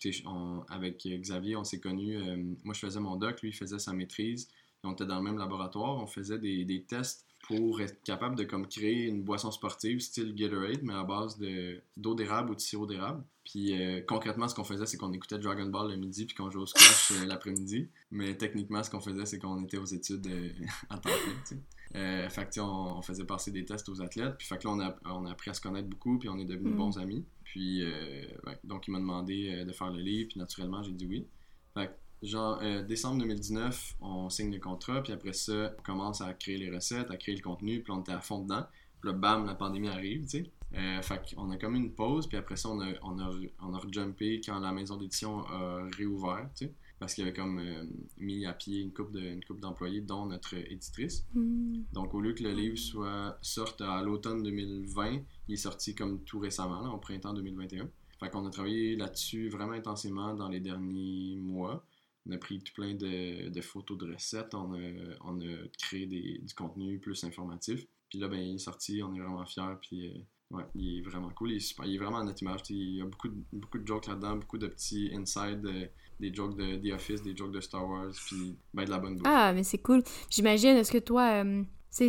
avec 0.69 1.05
Xavier, 1.05 1.55
on 1.55 1.63
s'est 1.63 1.79
connus, 1.79 2.17
euh, 2.17 2.37
moi, 2.63 2.73
je 2.73 2.79
faisais 2.79 2.99
mon 2.99 3.15
doc, 3.15 3.41
lui, 3.41 3.49
il 3.49 3.55
faisait 3.55 3.79
sa 3.79 3.93
maîtrise. 3.93 4.47
On 4.87 4.93
était 4.93 5.05
dans 5.05 5.17
le 5.17 5.23
même 5.23 5.37
laboratoire, 5.37 5.97
on 5.97 6.07
faisait 6.07 6.39
des, 6.39 6.65
des 6.65 6.83
tests 6.83 7.27
pour 7.47 7.79
être 7.79 8.03
capable 8.03 8.35
de 8.35 8.43
comme 8.43 8.67
créer 8.67 9.05
une 9.05 9.23
boisson 9.23 9.51
sportive 9.51 9.99
style 9.99 10.35
Gatorade, 10.35 10.81
mais 10.83 10.93
à 10.93 11.03
base 11.03 11.37
de, 11.37 11.81
d'eau 11.95 12.13
d'érable 12.13 12.51
ou 12.51 12.55
de 12.55 12.59
sirop 12.59 12.85
d'érable. 12.85 13.23
Puis 13.45 13.81
euh, 13.81 14.01
concrètement, 14.05 14.49
ce 14.49 14.55
qu'on 14.55 14.65
faisait, 14.65 14.85
c'est 14.85 14.97
qu'on 14.97 15.13
écoutait 15.13 15.39
Dragon 15.39 15.67
Ball 15.67 15.89
le 15.89 15.95
midi 15.95 16.25
puis 16.25 16.35
qu'on 16.35 16.49
jouait 16.49 16.63
au 16.63 16.65
squash 16.65 17.13
euh, 17.13 17.25
l'après-midi. 17.25 17.87
Mais 18.11 18.35
techniquement, 18.35 18.83
ce 18.83 18.89
qu'on 18.89 18.99
faisait, 18.99 19.25
c'est 19.25 19.39
qu'on 19.39 19.63
était 19.63 19.77
aux 19.77 19.85
études 19.85 20.27
euh, 20.27 20.49
à 20.89 20.97
temps 20.97 21.09
plein. 21.09 22.29
fait 22.29 22.49
que, 22.49 22.59
on, 22.59 22.97
on, 22.97 23.01
faisait 23.01 23.23
passer 23.23 23.51
des 23.51 23.63
tests 23.63 23.87
aux 23.87 24.01
athlètes. 24.01 24.35
Puis 24.37 24.47
fait 24.47 24.57
que 24.57 24.67
là, 24.67 24.73
on 24.73 24.79
a, 24.81 24.95
on 25.05 25.25
a 25.25 25.31
appris 25.31 25.49
à 25.49 25.53
se 25.53 25.61
connaître 25.61 25.87
beaucoup, 25.87 26.19
puis 26.19 26.27
on 26.27 26.37
est 26.37 26.45
devenus 26.45 26.73
mm. 26.73 26.77
bons 26.77 26.97
amis. 26.97 27.25
Puis 27.45 27.81
donc, 28.65 28.89
il 28.89 28.91
m'a 28.91 28.99
demandé 28.99 29.63
de 29.63 29.71
faire 29.71 29.89
le 29.89 30.01
livre, 30.01 30.27
puis 30.27 30.39
naturellement, 30.39 30.83
j'ai 30.83 30.91
dit 30.91 31.05
oui. 31.05 31.25
Fait 31.73 31.87
que, 31.87 31.93
genre, 32.21 32.61
décembre 32.87 33.19
2019, 33.19 33.95
on 34.01 34.29
signe 34.29 34.51
le 34.51 34.59
contrat, 34.59 35.01
puis 35.03 35.13
après 35.13 35.33
ça, 35.33 35.73
on 35.77 35.81
commence 35.83 36.21
à 36.21 36.33
créer 36.33 36.57
les 36.57 36.69
recettes, 36.69 37.11
à 37.11 37.17
créer 37.17 37.35
le 37.35 37.41
contenu, 37.41 37.81
puis 37.81 37.91
on 37.91 38.01
était 38.01 38.11
à 38.11 38.21
fond 38.21 38.39
dedans. 38.39 38.65
Puis 39.01 39.11
là, 39.11 39.15
bam, 39.15 39.45
la 39.45 39.55
pandémie 39.55 39.89
arrive, 39.89 40.23
tu 40.23 40.43
sais. 40.43 40.51
Euh, 40.75 41.01
fait 41.01 41.33
qu'on 41.33 41.49
a 41.51 41.57
comme 41.57 41.75
une 41.75 41.93
pause, 41.93 42.27
puis 42.27 42.37
après 42.37 42.57
ça, 42.57 42.69
on 42.69 42.81
a, 42.81 42.87
on 43.01 43.19
a, 43.19 43.29
on 43.61 43.73
a 43.73 43.77
rejumpé 43.77 44.41
quand 44.45 44.59
la 44.59 44.73
maison 44.73 44.97
d'édition 44.97 45.39
a 45.47 45.87
réouvert, 45.97 46.49
tu 46.55 46.65
sais, 46.65 46.73
parce 46.99 47.13
qu'il 47.13 47.23
avait 47.23 47.33
comme 47.33 47.59
euh, 47.59 47.83
mis 48.17 48.45
à 48.45 48.53
pied 48.53 48.81
une 48.81 48.91
couple, 48.91 49.13
de, 49.13 49.21
une 49.21 49.43
couple 49.43 49.61
d'employés, 49.61 50.01
dont 50.01 50.25
notre 50.25 50.55
éditrice. 50.55 51.25
Hmm. 51.33 51.83
Donc, 51.93 52.13
au 52.13 52.19
lieu 52.19 52.33
que 52.33 52.43
le 52.43 52.51
livre 52.51 52.77
soit 52.77 53.37
sorte 53.41 53.81
à 53.81 54.01
l'automne 54.01 54.43
2020, 54.43 55.21
il 55.47 55.53
est 55.53 55.57
sorti 55.57 55.95
comme 55.95 56.23
tout 56.23 56.39
récemment, 56.39 56.81
là, 56.81 56.89
au 56.89 56.97
printemps 56.97 57.33
2021. 57.33 57.89
Fait 58.19 58.29
qu'on 58.29 58.45
a 58.45 58.49
travaillé 58.49 58.95
là-dessus 58.95 59.47
vraiment 59.47 59.73
intensément 59.73 60.33
dans 60.33 60.49
les 60.49 60.59
derniers 60.59 61.35
mois. 61.37 61.85
On 62.27 62.31
a 62.31 62.37
pris 62.37 62.59
tout 62.59 62.73
plein 62.73 62.93
de, 62.93 63.49
de 63.49 63.61
photos 63.61 63.97
de 63.97 64.11
recettes, 64.11 64.53
on 64.53 64.73
a, 64.73 64.91
on 65.21 65.39
a 65.39 65.67
créé 65.77 66.05
des, 66.05 66.39
du 66.43 66.53
contenu 66.53 66.99
plus 66.99 67.23
informatif. 67.23 67.85
Puis 68.09 68.19
là, 68.19 68.27
ben, 68.27 68.39
il 68.39 68.55
est 68.55 68.59
sorti, 68.59 69.01
on 69.03 69.13
est 69.13 69.19
vraiment 69.19 69.45
fiers, 69.45 69.75
puis... 69.81 70.07
Euh, 70.07 70.19
Ouais, 70.49 70.63
il 70.75 70.99
est 70.99 71.01
vraiment 71.01 71.29
cool. 71.31 71.51
Il 71.51 71.57
est, 71.57 71.59
super, 71.59 71.85
il 71.85 71.95
est 71.95 71.97
vraiment 71.97 72.19
à 72.19 72.23
notre 72.23 72.41
image. 72.41 72.61
Il 72.69 72.97
y 72.97 73.01
a 73.01 73.05
beaucoup 73.05 73.27
de, 73.27 73.35
beaucoup 73.51 73.79
de 73.79 73.85
jokes 73.85 74.07
là-dedans, 74.07 74.37
beaucoup 74.37 74.57
de 74.57 74.67
petits 74.67 75.11
inside, 75.13 75.65
euh, 75.65 75.85
des 76.19 76.33
jokes 76.33 76.55
de 76.55 76.77
The 76.77 76.93
Office, 76.93 77.21
des 77.21 77.35
jokes 77.35 77.51
de 77.51 77.59
Star 77.59 77.87
Wars, 77.87 78.11
puis 78.25 78.55
ben, 78.73 78.85
de 78.85 78.89
la 78.89 78.99
bonne 78.99 79.15
bouffe. 79.15 79.27
Ah, 79.27 79.51
mais 79.53 79.63
c'est 79.63 79.79
cool. 79.79 80.03
J'imagine, 80.29 80.77
est-ce 80.77 80.91
que 80.91 80.99
toi, 80.99 81.43
euh, 81.43 81.63
ça, 81.89 82.05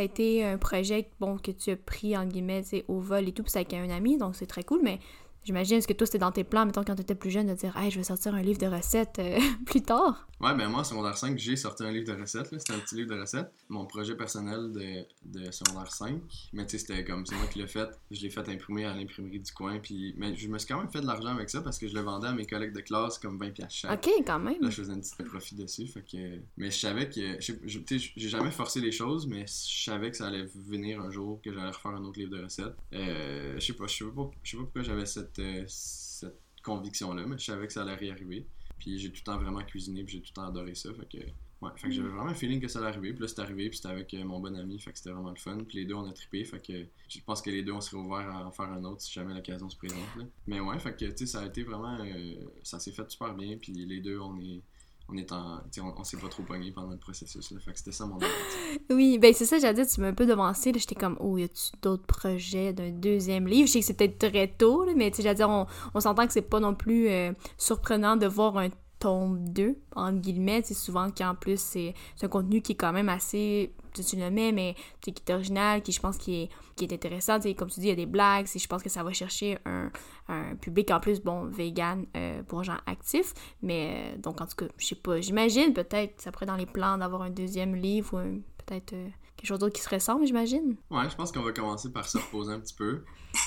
a 0.00 0.02
été 0.02 0.42
un 0.42 0.56
projet 0.56 1.10
bon, 1.20 1.36
que 1.36 1.50
tu 1.50 1.70
as 1.70 1.76
pris, 1.76 2.16
en 2.16 2.24
guillemets, 2.24 2.62
au 2.88 2.98
vol 2.98 3.28
et 3.28 3.32
tout, 3.32 3.42
puis 3.42 3.52
avec 3.54 3.74
un 3.74 3.90
ami, 3.90 4.16
donc 4.16 4.36
c'est 4.36 4.46
très 4.46 4.64
cool, 4.64 4.80
mais 4.82 4.98
J'imagine, 5.44 5.78
est-ce 5.78 5.88
que 5.88 5.92
toi, 5.92 6.06
c'était 6.06 6.18
dans 6.18 6.32
tes 6.32 6.44
plans, 6.44 6.66
mettons, 6.66 6.84
quand 6.84 6.94
tu 6.94 7.02
étais 7.02 7.14
plus 7.14 7.30
jeune, 7.30 7.48
de 7.48 7.54
dire, 7.54 7.76
hey, 7.76 7.90
je 7.90 7.98
vais 7.98 8.04
sortir 8.04 8.34
un 8.34 8.42
livre 8.42 8.58
de 8.58 8.66
recettes 8.66 9.18
euh, 9.18 9.38
plus 9.66 9.82
tard? 9.82 10.28
Ouais, 10.42 10.56
ben 10.56 10.68
moi, 10.68 10.82
secondaire 10.82 11.16
5, 11.16 11.38
j'ai 11.38 11.54
sorti 11.54 11.84
un 11.84 11.92
livre 11.92 12.12
de 12.12 12.20
recettes. 12.20 12.48
C'était 12.50 12.72
un 12.72 12.80
petit 12.80 12.96
livre 12.96 13.14
de 13.14 13.20
recettes. 13.20 13.52
Mon 13.68 13.86
projet 13.86 14.16
personnel 14.16 14.72
de, 14.72 15.04
de 15.24 15.52
secondaire 15.52 15.92
5. 15.92 16.20
Mais 16.52 16.66
tu 16.66 16.72
sais, 16.72 16.78
c'était 16.78 17.04
comme, 17.04 17.24
c'est 17.24 17.36
moi 17.36 17.46
qui 17.46 17.60
l'ai 17.60 17.68
fait. 17.68 17.88
Je 18.10 18.20
l'ai 18.22 18.28
fait 18.28 18.48
imprimer 18.48 18.84
à 18.86 18.92
l'imprimerie 18.92 19.38
du 19.38 19.52
coin. 19.52 19.78
Puis, 19.78 20.14
mais 20.16 20.34
je 20.34 20.48
me 20.48 20.58
suis 20.58 20.66
quand 20.66 20.78
même 20.78 20.90
fait 20.90 21.00
de 21.00 21.06
l'argent 21.06 21.28
avec 21.28 21.48
ça 21.48 21.60
parce 21.60 21.78
que 21.78 21.86
je 21.86 21.94
le 21.94 22.00
vendais 22.00 22.26
à 22.26 22.32
mes 22.32 22.44
collègues 22.44 22.72
de 22.72 22.80
classe 22.80 23.20
comme 23.20 23.38
20 23.38 23.50
pièces 23.50 23.72
chaque. 23.72 24.04
Ok, 24.04 24.12
quand 24.26 24.40
même. 24.40 24.60
Là, 24.60 24.68
je 24.68 24.82
faisais 24.82 24.92
un 24.92 24.98
petit 24.98 25.14
profit 25.22 25.54
dessus. 25.54 25.86
Fait 25.86 26.02
que... 26.02 26.40
Mais 26.56 26.72
je 26.72 26.78
savais 26.78 27.08
que. 27.08 27.38
J'ai 27.38 28.28
jamais 28.28 28.50
forcé 28.50 28.80
les 28.80 28.90
choses, 28.90 29.28
mais 29.28 29.46
je 29.46 29.84
savais 29.84 30.10
que 30.10 30.16
ça 30.16 30.26
allait 30.26 30.48
venir 30.56 31.00
un 31.00 31.10
jour, 31.12 31.40
que 31.40 31.52
j'allais 31.52 31.70
refaire 31.70 31.92
un 31.92 32.02
autre 32.02 32.18
livre 32.18 32.36
de 32.36 32.42
recettes. 32.42 32.74
Euh, 32.92 33.54
je 33.60 33.64
sais 33.64 33.74
pas, 33.74 33.86
je 33.86 33.94
sais 33.94 34.04
pas, 34.06 34.30
sais 34.42 34.56
pas 34.56 34.62
pourquoi 34.64 34.82
j'avais 34.82 35.06
cette. 35.06 35.31
Euh, 35.38 35.66
conviction-là, 36.62 37.26
mais 37.26 37.38
je 37.38 37.44
savais 37.44 37.66
que 37.66 37.72
ça 37.72 37.82
allait 37.82 38.10
arriver. 38.10 38.46
Puis 38.78 38.98
j'ai 38.98 39.10
tout 39.10 39.20
le 39.20 39.24
temps 39.24 39.38
vraiment 39.38 39.62
cuisiné, 39.62 40.04
puis 40.04 40.14
j'ai 40.14 40.20
tout 40.20 40.30
le 40.30 40.34
temps 40.34 40.48
adoré 40.48 40.74
ça. 40.74 40.90
Fait 40.94 41.06
que, 41.06 41.24
ouais, 41.24 41.70
fait 41.76 41.88
que 41.88 41.92
j'avais 41.92 42.08
mm. 42.08 42.12
vraiment 42.12 42.30
un 42.30 42.34
feeling 42.34 42.60
que 42.60 42.68
ça 42.68 42.78
allait 42.78 42.88
arriver. 42.88 43.12
Puis 43.12 43.22
là, 43.22 43.28
c'est 43.28 43.40
arrivé, 43.40 43.68
puis 43.68 43.78
c'était 43.78 43.92
avec 43.92 44.14
euh, 44.14 44.24
mon 44.24 44.40
bon 44.40 44.54
ami, 44.56 44.78
fait 44.78 44.92
que 44.92 44.98
c'était 44.98 45.10
vraiment 45.10 45.30
le 45.30 45.36
fun. 45.36 45.58
Puis 45.66 45.78
les 45.78 45.84
deux, 45.84 45.94
on 45.94 46.08
a 46.08 46.12
trippé, 46.12 46.44
fait 46.44 46.60
que 46.60 46.86
je 47.08 47.20
pense 47.20 47.42
que 47.42 47.50
les 47.50 47.62
deux, 47.62 47.72
on 47.72 47.80
serait 47.80 48.00
ouverts 48.00 48.30
à 48.30 48.46
en 48.46 48.50
faire 48.50 48.66
un 48.66 48.84
autre 48.84 49.02
si 49.02 49.12
jamais 49.12 49.34
l'occasion 49.34 49.68
se 49.68 49.76
présente. 49.76 50.00
Mais 50.46 50.60
ouais, 50.60 50.78
fait 50.78 50.96
que, 50.96 51.04
tu 51.06 51.18
sais, 51.18 51.26
ça 51.26 51.40
a 51.40 51.46
été 51.46 51.62
vraiment. 51.62 51.98
Euh, 52.00 52.34
ça 52.62 52.78
s'est 52.78 52.92
fait 52.92 53.08
super 53.10 53.34
bien, 53.34 53.56
puis 53.58 53.72
les 53.72 54.00
deux, 54.00 54.18
on 54.18 54.38
est 54.40 54.62
on 55.12 55.16
est 55.16 55.32
en, 55.32 55.62
on, 55.96 56.04
s'est 56.04 56.16
pas 56.16 56.28
trop 56.28 56.42
pogné 56.42 56.70
pendant 56.72 56.90
le 56.90 56.98
processus. 56.98 57.48
Fait 57.64 57.72
c'était 57.74 57.92
ça 57.92 58.06
mon 58.06 58.18
Oui, 58.90 59.18
ben 59.18 59.32
c'est 59.34 59.44
ça, 59.44 59.58
j'ai 59.58 59.72
dit, 59.72 59.86
tu 59.86 60.00
m'as 60.00 60.08
un 60.08 60.14
peu 60.14 60.26
devancé. 60.26 60.72
J'étais 60.74 60.94
comme, 60.94 61.16
oh, 61.20 61.36
y 61.38 61.44
a-tu 61.44 61.70
d'autres 61.82 62.06
projets 62.06 62.72
d'un 62.72 62.90
deuxième 62.90 63.46
livre? 63.46 63.66
Je 63.66 63.72
sais 63.72 63.80
que 63.80 63.86
c'est 63.86 63.94
peut-être 63.94 64.18
très 64.30 64.48
tôt, 64.48 64.84
là, 64.84 64.92
mais 64.96 65.10
tu 65.10 65.22
sais, 65.22 65.34
dire, 65.34 65.48
on, 65.48 65.66
on 65.94 66.00
s'entend 66.00 66.26
que 66.26 66.32
c'est 66.32 66.42
pas 66.42 66.60
non 66.60 66.74
plus 66.74 67.08
euh, 67.08 67.32
surprenant 67.58 68.16
de 68.16 68.26
voir 68.26 68.56
un 68.56 68.68
tome 68.98 69.48
2, 69.48 69.76
entre 69.96 70.18
guillemets. 70.18 70.62
C'est 70.64 70.74
souvent 70.74 71.10
qu'en 71.10 71.34
plus, 71.34 71.60
c'est 71.60 71.94
un 72.22 72.28
contenu 72.28 72.62
qui 72.62 72.72
est 72.72 72.76
quand 72.76 72.92
même 72.92 73.08
assez 73.08 73.72
tu 74.00 74.16
le 74.16 74.30
mets, 74.30 74.52
mais 74.52 74.74
qui 75.00 75.10
est 75.10 75.32
original, 75.32 75.82
qui 75.82 75.92
je 75.92 76.00
pense 76.00 76.16
qui 76.16 76.42
est, 76.42 76.48
qui 76.76 76.84
est 76.84 76.92
intéressant. 76.92 77.38
comme 77.56 77.70
tu 77.70 77.80
dis, 77.80 77.86
il 77.86 77.90
y 77.90 77.92
a 77.92 77.96
des 77.96 78.06
blagues. 78.06 78.46
Je 78.46 78.66
pense 78.66 78.82
que 78.82 78.88
ça 78.88 79.02
va 79.02 79.12
chercher 79.12 79.58
un, 79.64 79.90
un 80.28 80.56
public 80.56 80.90
en 80.90 81.00
plus, 81.00 81.20
bon, 81.20 81.44
vegan 81.46 82.06
euh, 82.16 82.42
pour 82.42 82.62
gens 82.64 82.78
actifs. 82.86 83.34
Mais 83.62 84.12
euh, 84.14 84.18
donc, 84.18 84.40
en 84.40 84.46
tout 84.46 84.56
cas, 84.56 84.66
je 84.78 84.86
sais 84.86 84.94
pas, 84.94 85.20
j'imagine 85.20 85.72
peut-être, 85.72 86.20
ça 86.20 86.32
pourrait 86.32 86.46
dans 86.46 86.56
les 86.56 86.66
plans 86.66 86.98
d'avoir 86.98 87.22
un 87.22 87.30
deuxième 87.30 87.74
livre 87.74 88.22
ou 88.22 88.42
peut-être 88.64 88.92
euh, 88.92 89.08
quelque 89.36 89.46
chose 89.46 89.58
d'autre 89.58 89.74
qui 89.74 89.82
se 89.82 89.88
ressemble, 89.88 90.26
j'imagine. 90.26 90.76
Ouais, 90.90 91.08
je 91.08 91.16
pense 91.16 91.32
qu'on 91.32 91.42
va 91.42 91.52
commencer 91.52 91.92
par 91.92 92.08
se 92.08 92.18
reposer 92.18 92.52
un 92.52 92.60
petit 92.60 92.74
peu. 92.74 93.04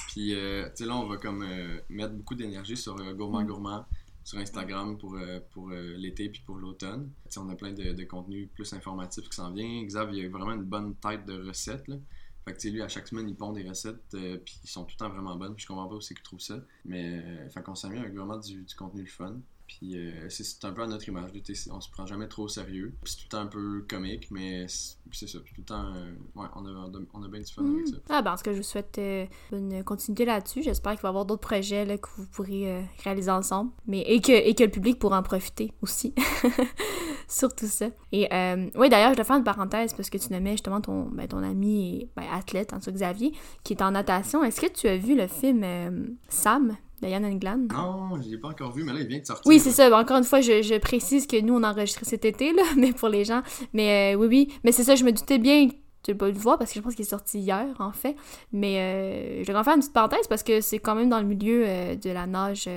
Puis, 0.08 0.32
tu 0.32 0.72
sais, 0.76 0.86
là, 0.86 0.96
on 0.96 1.08
va 1.08 1.18
comme 1.18 1.46
mettre 1.90 2.14
beaucoup 2.14 2.36
d'énergie 2.36 2.78
sur 2.78 2.96
Gourmand 3.16 3.44
mm. 3.44 3.86
Sur 4.26 4.40
Instagram 4.40 4.98
pour, 4.98 5.16
euh, 5.16 5.40
pour 5.52 5.70
euh, 5.70 5.94
l'été 5.98 6.30
puis 6.30 6.42
pour 6.42 6.58
l'automne. 6.58 7.12
On 7.38 7.48
a 7.48 7.56
plein 7.56 7.74
de, 7.74 7.94
de 7.94 8.04
contenus 8.06 8.50
plus 8.56 8.74
informatifs 8.74 9.30
qui 9.30 9.36
s'en 9.36 9.52
vient. 9.52 9.84
Xav, 9.84 10.12
il 10.12 10.26
a 10.26 10.30
vraiment 10.30 10.54
une 10.54 10.64
bonne 10.64 10.96
tête 10.96 11.26
de 11.28 11.48
recettes. 11.48 11.88
Là. 11.88 11.98
Fait 12.44 12.54
que, 12.54 12.68
lui, 12.68 12.82
à 12.82 12.88
chaque 12.88 13.08
semaine, 13.08 13.30
il 13.30 13.36
pond 13.36 13.54
des 13.54 13.68
recettes, 13.68 14.02
euh, 14.16 14.40
puis 14.44 14.60
ils 14.64 14.70
sont 14.70 14.84
tout 14.84 14.96
le 14.96 15.06
temps 15.06 15.10
vraiment 15.10 15.36
bonnes. 15.36 15.54
Puis 15.54 15.62
je 15.62 15.68
comprends 15.68 15.88
pas 15.88 15.96
où 15.96 16.02
c'est 16.02 16.16
qu'il 16.16 16.24
trouve 16.24 16.40
ça. 16.40 16.60
Mais, 16.86 17.48
fait 17.50 17.62
qu'on 17.62 17.76
s'amuse 17.76 18.00
avec 18.00 18.16
vraiment 18.16 18.38
du, 18.40 18.64
du 18.64 18.76
contenu 18.76 19.02
le 19.02 19.08
fun. 19.08 19.40
Puis 19.68 19.98
euh, 19.98 20.30
c'est 20.30 20.64
un 20.66 20.72
peu 20.72 20.84
à 20.84 20.88
notre 20.88 21.08
image. 21.08 21.32
On 21.72 21.82
se 21.82 21.90
prend 21.90 22.06
jamais 22.06 22.28
trop 22.28 22.44
au 22.44 22.48
sérieux. 22.48 22.94
C'est 23.04 23.18
tout 23.18 23.24
le 23.26 23.30
temps 23.30 23.40
un 23.40 23.48
peu 23.48 23.84
comique, 23.88 24.30
mais 24.32 24.68
c'est 24.68 25.28
ça. 25.28 25.40
Tout 25.40 25.54
le 25.58 25.64
temps, 25.64 25.94
euh, 25.96 26.12
ouais, 26.36 26.48
on 26.56 26.66
a, 26.66 26.92
on 27.14 27.24
a 27.24 27.28
bien 27.28 27.42
du 27.42 27.52
fun 27.52 27.66
avec 27.66 27.88
mm. 27.88 27.88
ça. 27.88 27.98
Ah, 28.10 28.22
ben, 28.22 28.34
en 28.34 28.36
tout 28.36 28.44
cas, 28.44 28.52
je 28.52 28.58
vous 28.58 28.64
souhaite 28.64 28.98
euh, 29.00 29.26
une 29.52 29.84
continuité 29.84 30.26
là-dessus. 30.26 30.62
J'espère 30.64 30.94
qu'il 30.94 31.02
va 31.02 31.10
y 31.10 31.12
avoir 31.12 31.26
d'autres 31.26 31.48
projets 31.48 31.86
là, 31.86 31.98
que 31.98 32.08
vous 32.18 32.28
pourrez 32.28 32.86
réaliser 33.04 33.32
ensemble. 33.32 33.72
Mais, 33.88 34.02
et, 34.02 34.22
que, 34.22 34.32
et 34.32 34.54
que 34.54 34.64
le 34.64 34.72
public 34.72 35.00
pourra 35.00 35.20
en 35.20 35.24
profiter 35.24 35.74
aussi. 35.82 36.14
sur 37.28 37.56
tout 37.56 37.66
ça. 37.66 37.88
Et 38.12 38.30
oui, 38.76 38.90
d'ailleurs, 38.90 39.12
je 39.12 39.16
dois 39.16 39.26
faire 39.26 39.38
une 39.38 39.44
parenthèse 39.44 39.94
parce 39.94 40.12
que 40.12 40.18
tu 40.18 40.32
nommais 40.32 40.52
justement 40.52 40.80
ton, 40.80 41.06
ben, 41.06 41.28
ton 41.28 41.42
ami 41.42 42.08
ben, 42.16 42.24
athlète, 42.32 42.72
en 42.72 42.80
tout 42.80 42.92
Xavier, 42.92 43.34
qui 43.64 43.74
est 43.74 43.82
en 43.82 43.92
natation. 43.92 44.44
Est-ce 44.44 44.62
que 44.62 44.72
tu 44.72 44.88
as 44.88 44.98
vu 44.98 45.16
le 45.16 45.28
film 45.28 46.18
Sam? 46.30 46.78
Diane 47.02 47.26
England. 47.26 47.68
Non, 47.72 48.22
je 48.22 48.30
l'ai 48.30 48.38
pas 48.38 48.50
encore 48.50 48.72
vu, 48.72 48.84
mais 48.84 48.94
là, 48.94 49.00
il 49.02 49.08
vient 49.08 49.20
de 49.20 49.26
sortir. 49.26 49.46
Oui, 49.46 49.60
c'est 49.60 49.72
ça. 49.72 49.96
Encore 49.98 50.18
une 50.18 50.24
fois, 50.24 50.42
je, 50.42 50.78
précise 50.80 51.28
que 51.28 51.40
nous, 51.42 51.56
on 51.56 51.64
a 51.64 51.72
enregistré 51.72 52.06
cet 52.06 52.26
été, 52.26 52.54
là, 52.54 52.64
mais 52.78 52.94
pour 52.94 53.10
les 53.10 53.26
gens. 53.26 53.42
Mais 53.74 54.14
euh, 54.14 54.18
oui, 54.18 54.28
oui. 54.28 54.54
Mais 54.64 54.72
c'est 54.72 54.84
ça, 54.84 54.96
je 54.96 55.04
me 55.04 55.12
doutais 55.12 55.38
bien 55.38 55.68
ne 56.08 56.14
pas 56.14 56.28
le 56.28 56.34
voir 56.34 56.58
parce 56.58 56.72
que 56.72 56.76
je 56.76 56.84
pense 56.84 56.96
qu'il 56.96 57.06
est 57.06 57.10
sorti 57.10 57.40
hier, 57.40 57.66
en 57.80 57.92
fait. 57.92 58.16
Mais 58.52 58.80
euh, 58.80 59.44
je 59.44 59.52
vais 59.52 59.58
en 59.58 59.64
faire 59.64 59.74
une 59.74 59.80
petite 59.80 59.94
parenthèse 59.94 60.28
parce 60.28 60.44
que 60.44 60.62
c'est 60.62 60.80
quand 60.80 60.96
même 60.96 61.10
dans 61.10 61.20
le 61.20 61.26
milieu 61.26 61.64
euh, 61.66 61.96
de 61.96 62.10
la 62.12 62.28
nage 62.28 62.70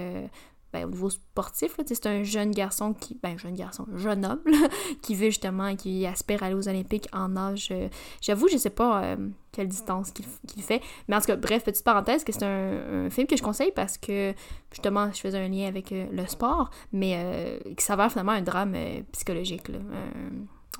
ben, 0.73 0.85
au 0.85 0.91
niveau 0.91 1.09
sportif, 1.09 1.77
c'est 1.87 2.07
un 2.07 2.23
jeune 2.23 2.51
garçon 2.51 2.93
qui, 2.93 3.19
ben 3.23 3.39
jeune 3.39 3.55
garçon, 3.55 3.87
jeune 3.95 4.27
homme, 4.27 4.43
là, 4.45 4.69
qui 5.03 5.15
veut 5.15 5.31
justement, 5.31 5.75
qui 5.77 6.05
aspire 6.05 6.43
à 6.43 6.47
aller 6.47 6.55
aux 6.55 6.69
Olympiques 6.69 7.09
en 7.13 7.37
âge, 7.37 7.69
euh, 7.71 7.89
j'avoue, 8.21 8.49
je 8.49 8.59
sais 8.59 8.71
pas 8.71 9.03
euh, 9.03 9.29
quelle 9.51 9.69
distance 9.69 10.11
qu'il 10.11 10.63
fait, 10.63 10.83
mais 11.09 11.17
en 11.17 11.21
tout 11.21 11.27
cas, 11.27 11.37
bref, 11.37 11.65
petite 11.65 11.85
parenthèse, 11.85 12.23
que 12.23 12.33
c'est 12.33 12.45
un, 12.45 13.09
film 13.09 13.27
que 13.27 13.37
je 13.37 13.43
conseille 13.43 13.73
parce 13.73 13.97
que, 13.97 14.35
justement, 14.71 15.11
je 15.13 15.21
faisais 15.21 15.39
un 15.39 15.49
lien 15.49 15.67
avec 15.67 15.91
euh, 15.93 16.07
le 16.13 16.27
sport, 16.27 16.71
mais 16.93 17.61
qui 17.77 17.85
s'avère 17.85 18.11
finalement 18.11 18.33
un 18.33 18.43
drame 18.43 18.77
psychologique, 19.13 19.69
là, 19.69 19.79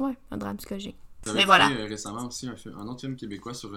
ouais, 0.01 0.17
un 0.31 0.37
drame 0.37 0.59
psychologique. 0.59 0.97
Mais 1.35 1.45
voilà. 1.45 1.69
récemment 1.69 2.27
aussi 2.27 2.47
un, 2.47 2.55
un, 2.79 2.87
autre 2.87 3.01
film 3.01 3.17
québécois 3.17 3.55
sur 3.55 3.71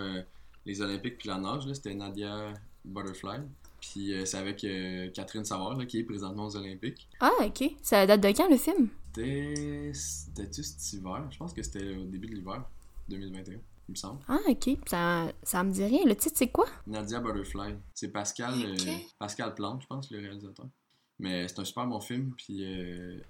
les 0.65 0.81
Olympiques 0.81 1.17
puis 1.17 1.29
la 1.29 1.37
nage, 1.37 1.71
c'était 1.73 1.93
Nadia 1.93 2.53
Butterfly. 2.85 3.39
Puis 3.81 4.13
euh, 4.13 4.25
c'est 4.25 4.37
avec 4.37 4.63
euh, 4.63 5.09
Catherine 5.09 5.43
Savard, 5.43 5.85
qui 5.87 5.99
est 5.99 6.03
présentement 6.03 6.45
aux 6.45 6.55
Olympiques. 6.55 7.09
Ah, 7.19 7.31
ok. 7.43 7.71
Ça 7.81 8.05
date 8.05 8.21
de 8.21 8.27
quand 8.29 8.49
le 8.49 8.57
film? 8.57 8.89
C'était-tu 9.93 10.63
cet 10.63 10.93
hiver? 10.93 11.27
Je 11.31 11.37
pense 11.37 11.51
que 11.51 11.61
c'était 11.63 11.95
au 11.95 12.05
début 12.05 12.27
de 12.27 12.35
l'hiver 12.35 12.63
2021, 13.09 13.53
il 13.55 13.59
me 13.89 13.95
semble. 13.95 14.21
Ah, 14.27 14.37
ok. 14.47 14.77
Ça, 14.87 15.33
ça 15.43 15.63
me 15.63 15.71
dit 15.71 15.83
rien. 15.83 16.05
Le 16.05 16.15
titre, 16.15 16.35
c'est 16.37 16.49
quoi? 16.49 16.67
Nadia 16.87 17.19
Butterfly. 17.19 17.73
C'est 17.93 18.09
Pascal, 18.09 18.53
euh, 18.63 18.75
Pascal 19.19 19.53
Plante, 19.55 19.81
je 19.81 19.87
pense, 19.87 20.11
le 20.11 20.19
réalisateur. 20.19 20.67
Mais 21.19 21.47
c'est 21.47 21.59
un 21.59 21.65
super 21.65 21.85
bon 21.87 21.99
film, 21.99 22.33
puis 22.35 22.65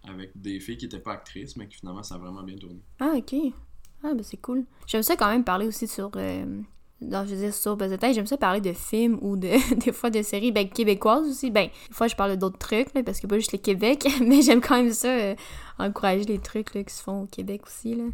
avec 0.07 0.31
des 0.35 0.61
filles 0.61 0.77
qui 0.77 0.85
n'étaient 0.85 0.99
pas 0.99 1.13
actrices, 1.13 1.57
mais 1.57 1.67
qui 1.67 1.77
finalement, 1.77 2.03
ça 2.03 2.15
a 2.15 2.17
vraiment 2.19 2.43
bien 2.43 2.55
tourné. 2.55 2.79
Ah, 2.99 3.13
ok. 3.17 3.35
Ah, 4.03 4.13
ben 4.13 4.23
c'est 4.23 4.37
cool. 4.37 4.65
J'aime 4.87 5.03
ça 5.03 5.17
quand 5.17 5.29
même 5.29 5.43
parler 5.43 5.67
aussi 5.67 5.87
sur 5.87 6.09
je 7.01 7.35
veux 7.35 7.37
dire, 7.37 7.53
sur 7.53 7.77
j'aime 7.79 8.27
ça 8.27 8.37
parler 8.37 8.61
de 8.61 8.73
films 8.73 9.17
ou 9.21 9.35
de, 9.35 9.75
des 9.83 9.91
fois 9.91 10.09
de 10.09 10.21
séries 10.21 10.51
ben, 10.51 10.69
québécoises 10.69 11.27
aussi. 11.27 11.49
Ben, 11.49 11.67
des 11.67 11.93
fois, 11.93 12.07
je 12.07 12.15
parle 12.15 12.37
d'autres 12.37 12.59
trucs, 12.59 12.93
là, 12.93 13.03
parce 13.03 13.19
que 13.19 13.27
pas 13.27 13.37
juste 13.37 13.53
le 13.53 13.57
Québec, 13.57 14.07
mais 14.21 14.41
j'aime 14.41 14.61
quand 14.61 14.77
même 14.77 14.93
ça, 14.93 15.09
euh, 15.09 15.35
encourager 15.79 16.25
les 16.25 16.39
trucs 16.39 16.73
là, 16.73 16.83
qui 16.83 16.93
se 16.93 17.01
font 17.01 17.23
au 17.23 17.27
Québec 17.27 17.63
aussi. 17.65 17.95
Là. 17.95 18.05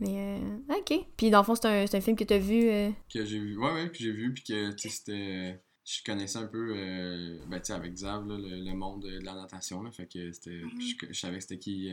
Mais, 0.00 0.38
euh, 0.38 0.74
ok. 0.78 1.04
Puis, 1.16 1.30
dans 1.30 1.40
le 1.40 1.44
fond, 1.44 1.54
c'est 1.54 1.66
un, 1.66 1.84
un, 1.84 2.00
film 2.00 2.16
que 2.16 2.24
t'as 2.24 2.38
vu. 2.38 2.68
Euh... 2.68 2.90
Que 3.12 3.24
j'ai 3.24 3.38
vu, 3.38 3.58
ouais, 3.58 3.72
ouais, 3.72 3.90
que 3.90 3.98
j'ai 3.98 4.12
vu, 4.12 4.32
puis 4.32 4.44
que, 4.44 4.72
tu 4.72 4.88
sais, 4.88 4.96
c'était. 4.96 5.60
Je 5.84 6.04
connaissais 6.04 6.38
un 6.38 6.46
peu, 6.46 6.74
euh, 6.76 7.38
ben, 7.48 7.58
tu 7.58 7.66
sais, 7.66 7.72
avec 7.72 7.96
Zav, 7.96 8.26
là, 8.28 8.36
le, 8.38 8.74
monde 8.74 9.02
de 9.02 9.18
la 9.24 9.34
natation, 9.34 9.82
là, 9.82 9.90
fait 9.90 10.06
que 10.06 10.30
c'était. 10.30 10.50
Mm-hmm. 10.50 11.06
je, 11.10 11.18
savais 11.18 11.36
que 11.36 11.42
c'était 11.42 11.58
qui 11.58 11.90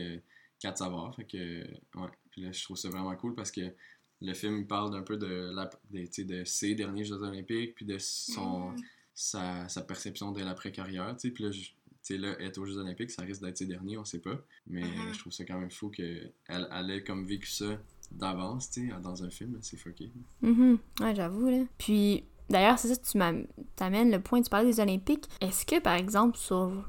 Kat 0.60 0.76
Savard, 0.76 1.14
fait 1.16 1.24
que. 1.24 1.62
Ouais. 1.98 2.08
Puis 2.30 2.42
là, 2.42 2.52
je 2.52 2.62
trouve 2.62 2.76
ça 2.76 2.88
vraiment 2.88 3.16
cool 3.16 3.34
parce 3.34 3.50
que 3.50 3.72
le 4.20 4.34
film 4.34 4.66
parle 4.66 4.90
d'un 4.90 5.02
peu 5.02 5.16
de, 5.16 5.52
la, 5.54 5.70
de, 5.90 6.22
de, 6.24 6.44
ses 6.44 6.74
derniers 6.74 7.04
Jeux 7.04 7.22
olympiques, 7.22 7.74
puis 7.74 7.84
de 7.84 7.98
son, 7.98 8.70
mm. 8.70 8.76
sa, 9.14 9.68
sa, 9.68 9.82
perception 9.82 10.32
de 10.32 10.42
l'après-carrière. 10.42 11.16
Puis 11.16 11.44
là, 11.44 11.50
là, 12.16 12.40
être 12.40 12.58
aux 12.58 12.64
Jeux 12.64 12.78
olympiques, 12.78 13.10
ça 13.10 13.22
risque 13.22 13.42
d'être 13.42 13.58
ses 13.58 13.66
derniers, 13.66 13.98
on 13.98 14.04
sait 14.04 14.20
pas. 14.20 14.40
Mais 14.66 14.82
mm-hmm. 14.82 15.12
je 15.12 15.18
trouve 15.18 15.32
ça 15.32 15.44
quand 15.44 15.58
même 15.58 15.70
fou 15.70 15.88
qu'elle 15.90 16.32
elle 16.48 16.90
ait 16.90 17.04
comme 17.04 17.26
vécu 17.26 17.48
ça 17.48 17.78
d'avance, 18.10 18.70
dans 19.02 19.22
un 19.22 19.30
film. 19.30 19.58
C'est 19.60 19.76
fucké. 19.76 20.10
Mm-hmm. 20.42 20.78
Ouais, 21.00 21.14
j'avoue. 21.14 21.48
Là. 21.48 21.64
Puis, 21.76 22.24
d'ailleurs, 22.48 22.78
c'est 22.78 22.88
ça, 22.88 22.96
tu 22.96 23.18
m'amènes 23.18 24.10
le 24.10 24.20
point, 24.20 24.42
tu 24.42 24.50
parlais 24.50 24.70
des 24.70 24.80
Olympiques. 24.80 25.28
Est-ce 25.40 25.66
que, 25.66 25.80
par 25.80 25.94
exemple, 25.94 26.36
sur 26.36 26.88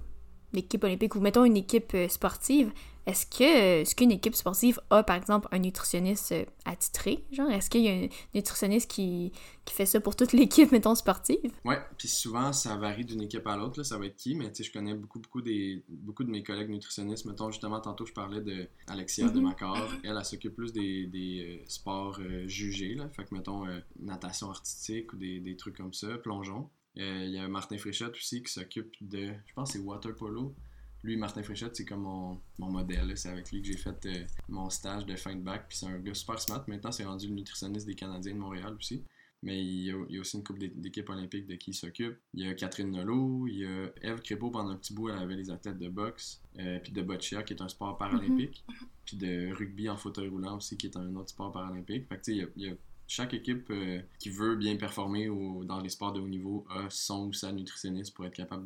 l'équipe 0.54 0.84
olympique, 0.84 1.16
ou 1.16 1.20
mettons 1.20 1.44
une 1.44 1.58
équipe 1.58 1.94
euh, 1.94 2.08
sportive, 2.08 2.72
est-ce 3.10 3.26
que 3.26 3.90
ce 3.90 3.96
qu'une 3.96 4.12
équipe 4.12 4.36
sportive 4.36 4.80
a, 4.90 5.04
par 5.04 5.16
exemple, 5.16 5.48
un 5.52 5.60
nutritionniste 5.60 6.32
euh, 6.32 6.46
attitré? 6.66 7.26
Genre, 7.32 7.50
est-ce 7.50 7.70
qu'il 7.70 7.82
y 7.82 7.90
a 7.90 7.92
un 7.92 8.08
nutritionniste 8.34 8.90
qui, 8.90 9.32
qui 9.66 9.74
fait 9.74 9.86
ça 9.86 10.00
pour 10.00 10.16
toute 10.16 10.32
l'équipe, 10.34 10.72
mettons, 10.72 10.96
sportive? 10.96 11.52
Ouais, 11.66 11.80
puis 11.98 12.08
souvent, 12.08 12.54
ça 12.54 12.78
varie 12.78 13.06
d'une 13.06 13.22
équipe 13.22 13.48
à 13.48 13.58
l'autre, 13.58 13.84
ça 13.84 13.98
va 13.98 14.06
être 14.06 14.16
qui, 14.16 14.36
mais 14.36 14.52
tu 14.52 14.58
sais, 14.58 14.64
je 14.64 14.74
connais 14.74 14.94
beaucoup, 14.94 15.20
beaucoup, 15.20 15.42
des, 15.42 15.84
beaucoup 15.90 16.24
de 16.24 16.30
mes 16.30 16.44
collègues 16.44 16.70
nutritionnistes. 16.70 17.26
Mettons, 17.26 17.52
justement, 17.52 17.80
tantôt, 17.80 18.06
je 18.06 18.14
parlais 18.14 18.42
de 18.42 18.68
Alexia 18.88 19.28
de 19.28 19.40
mhm. 19.40 19.48
Macor. 19.48 19.78
Elle, 20.04 20.16
elle, 20.18 20.26
s'occupe 20.26 20.56
plus 20.56 20.72
des, 20.72 21.08
des 21.08 21.60
euh, 21.62 21.64
sports 21.68 22.20
jugés, 22.46 22.94
là. 22.94 23.10
Fait 23.10 23.24
que, 23.26 23.34
mettons, 23.34 23.66
natation 24.00 24.50
artistique 24.50 25.14
ou 25.14 25.18
des, 25.18 25.40
des 25.40 25.56
trucs 25.56 25.78
comme 25.78 25.94
ça, 25.94 26.18
plongeon. 26.18 26.70
Euh, 26.98 27.24
il 27.26 27.32
y 27.32 27.38
a 27.38 27.48
Martin 27.48 27.78
Fréchette 27.78 28.16
aussi 28.16 28.44
qui 28.44 28.52
s'occupe 28.52 28.94
de, 29.02 29.32
je 29.46 29.54
pense 29.54 29.72
c'est 29.72 29.80
water 29.80 30.16
polo. 30.16 30.56
Lui, 31.04 31.16
Martin 31.16 31.44
Fréchette, 31.44 31.76
c'est 31.76 31.86
comme 31.86 32.02
mon, 32.02 32.40
mon 32.58 32.72
modèle. 32.72 33.18
C'est 33.18 33.30
avec 33.30 33.52
lui 33.52 33.62
que 33.62 33.68
j'ai 33.68 33.78
fait 33.78 34.06
euh, 34.06 34.26
mon 34.50 34.70
stage 34.70 35.06
de 35.06 35.16
fin 35.16 35.36
de 35.36 35.42
bac. 35.42 35.66
Puis 35.70 35.78
c'est 35.78 35.86
un 35.86 35.98
gars 36.00 36.14
super 36.14 36.40
smart. 36.40 36.64
Maintenant, 36.68 36.92
c'est 36.92 37.06
rendu 37.06 37.28
le 37.28 37.36
nutritionniste 37.36 37.86
des 37.86 37.96
Canadiens 37.96 38.34
de 38.34 38.40
Montréal 38.40 38.76
aussi. 38.78 39.04
Mais 39.42 39.64
il 39.64 39.86
y, 39.86 39.92
a, 39.92 39.96
il 40.10 40.16
y 40.16 40.18
a 40.18 40.22
aussi 40.22 40.36
une 40.36 40.44
couple 40.44 40.68
d'équipes 40.76 41.10
olympiques 41.10 41.48
de 41.48 41.56
qui 41.56 41.72
il 41.72 41.74
s'occupe. 41.74 42.18
Il 42.34 42.46
y 42.46 42.50
a 42.50 42.54
Catherine 42.54 42.92
Nolot, 42.92 43.48
il 43.48 43.60
y 43.60 43.66
a 43.66 43.90
Eve 44.02 44.22
Crépeau, 44.22 44.50
pendant 44.50 44.72
un 44.72 44.76
petit 44.76 44.94
bout, 44.94 45.08
elle 45.08 45.18
avait 45.18 45.38
les 45.38 45.50
athlètes 45.50 45.80
de 45.80 45.88
boxe, 45.88 46.42
euh, 46.60 46.78
puis 46.80 46.92
de 46.92 47.02
boccia, 47.02 47.42
qui 47.44 47.54
est 47.54 47.62
un 47.62 47.70
sport 47.70 47.98
paralympique, 47.98 48.66
mm-hmm. 48.68 48.86
puis 49.06 49.16
de 49.16 49.54
rugby 49.54 49.88
en 49.88 49.96
fauteuil 49.96 50.28
roulant 50.28 50.58
aussi, 50.58 50.76
qui 50.76 50.88
est 50.88 50.98
un 50.98 51.16
autre 51.16 51.30
sport 51.30 51.54
paralympique. 51.54 52.10
Fait 52.10 52.18
que, 52.18 52.24
tu 52.24 52.38
sais, 52.38 52.50
il 52.58 52.64
y 52.64 52.68
a 52.68 52.74
chaque 53.08 53.34
équipe 53.34 53.70
euh, 53.70 54.02
qui 54.20 54.30
veut 54.30 54.58
bien 54.58 54.76
performer 54.76 55.28
dans 55.64 55.80
les 55.80 55.90
sports 55.90 56.12
de 56.12 56.20
haut 56.20 56.28
niveau 56.28 56.66
a 56.70 56.90
son 56.90 57.28
ou 57.28 57.34
sa 57.34 57.54
nutritionniste 57.54 58.14
pour 58.14 58.26
être 58.26 58.36
capable 58.36 58.66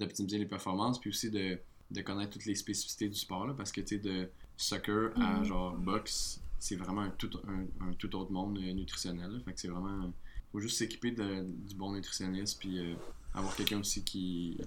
d'optimiser 0.00 0.38
les 0.38 0.46
performances, 0.46 0.98
puis 0.98 1.10
aussi 1.10 1.30
de, 1.30 1.58
connaître 2.02 2.32
toutes 2.32 2.46
les 2.46 2.54
spécificités 2.54 3.08
du 3.08 3.18
sport, 3.18 3.54
parce 3.56 3.72
que 3.72 3.80
tu 3.80 3.96
sais, 3.96 3.98
de 3.98 4.28
soccer 4.56 5.12
à 5.16 5.38
mhm. 5.38 5.44
genre 5.44 5.72
boxe, 5.76 6.40
c'est 6.58 6.76
vraiment 6.76 7.02
un 7.02 7.10
tout, 7.10 7.30
un, 7.46 7.92
tout 7.94 8.14
autre 8.16 8.32
monde 8.32 8.58
euh, 8.58 8.72
nutritionnel. 8.72 9.40
fait 9.44 9.52
que 9.52 9.60
c'est 9.60 9.68
vraiment. 9.68 10.12
faut 10.52 10.60
juste 10.60 10.76
s'équiper 10.76 11.10
du 11.12 11.74
bon 11.74 11.92
nutritionniste, 11.92 12.58
puis 12.58 12.78
euh, 12.78 12.94
avoir 13.34 13.54
quelqu'un 13.56 13.80
aussi 13.80 14.02
qui 14.04 14.58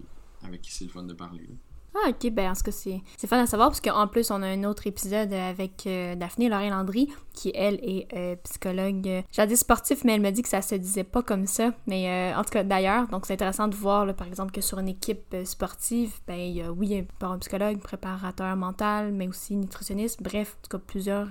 avec 0.41 0.61
qui 0.61 0.71
c'est 0.71 0.85
le 0.85 0.89
fun 0.89 1.03
de 1.03 1.13
parler. 1.13 1.47
Ah, 1.95 2.09
ok, 2.09 2.31
ben 2.31 2.51
en 2.51 2.55
ce 2.55 2.63
cas, 2.63 2.71
c'est, 2.71 3.01
c'est 3.17 3.27
fun 3.27 3.39
à 3.39 3.45
savoir 3.45 3.69
parce 3.69 3.79
qu'en 3.79 4.07
plus, 4.07 4.31
on 4.31 4.41
a 4.41 4.47
un 4.47 4.63
autre 4.63 4.87
épisode 4.87 5.31
avec 5.31 5.85
euh, 5.85 6.15
Daphné 6.15 6.49
Lorraine 6.49 6.71
Landry, 6.71 7.13
qui 7.33 7.51
elle 7.53 7.75
est 7.83 8.07
euh, 8.15 8.35
psychologue. 8.43 9.07
Euh, 9.07 9.21
j'ai 9.31 9.45
dit 9.45 9.55
sportif, 9.55 10.03
mais 10.03 10.15
elle 10.15 10.21
me 10.21 10.31
dit 10.31 10.41
que 10.41 10.49
ça 10.49 10.63
se 10.63 10.73
disait 10.73 11.03
pas 11.03 11.21
comme 11.21 11.45
ça. 11.45 11.71
Mais 11.85 12.33
en 12.35 12.43
tout 12.43 12.49
cas, 12.49 12.63
d'ailleurs, 12.63 13.07
donc 13.09 13.27
c'est 13.27 13.33
intéressant 13.33 13.67
de 13.67 13.75
voir, 13.75 14.11
par 14.15 14.27
exemple, 14.27 14.51
que 14.51 14.61
sur 14.61 14.79
une 14.79 14.87
équipe 14.87 15.35
sportive, 15.45 16.13
ben 16.27 16.39
il 16.39 16.55
y 16.55 16.61
a, 16.61 16.71
oui, 16.71 17.05
un 17.21 17.37
psychologue, 17.37 17.77
préparateur 17.79 18.55
mental, 18.55 19.11
mais 19.11 19.27
aussi 19.27 19.55
nutritionniste, 19.55 20.23
bref, 20.23 20.57
en 20.57 20.61
tout 20.63 20.77
cas, 20.77 20.83
plusieurs 20.85 21.27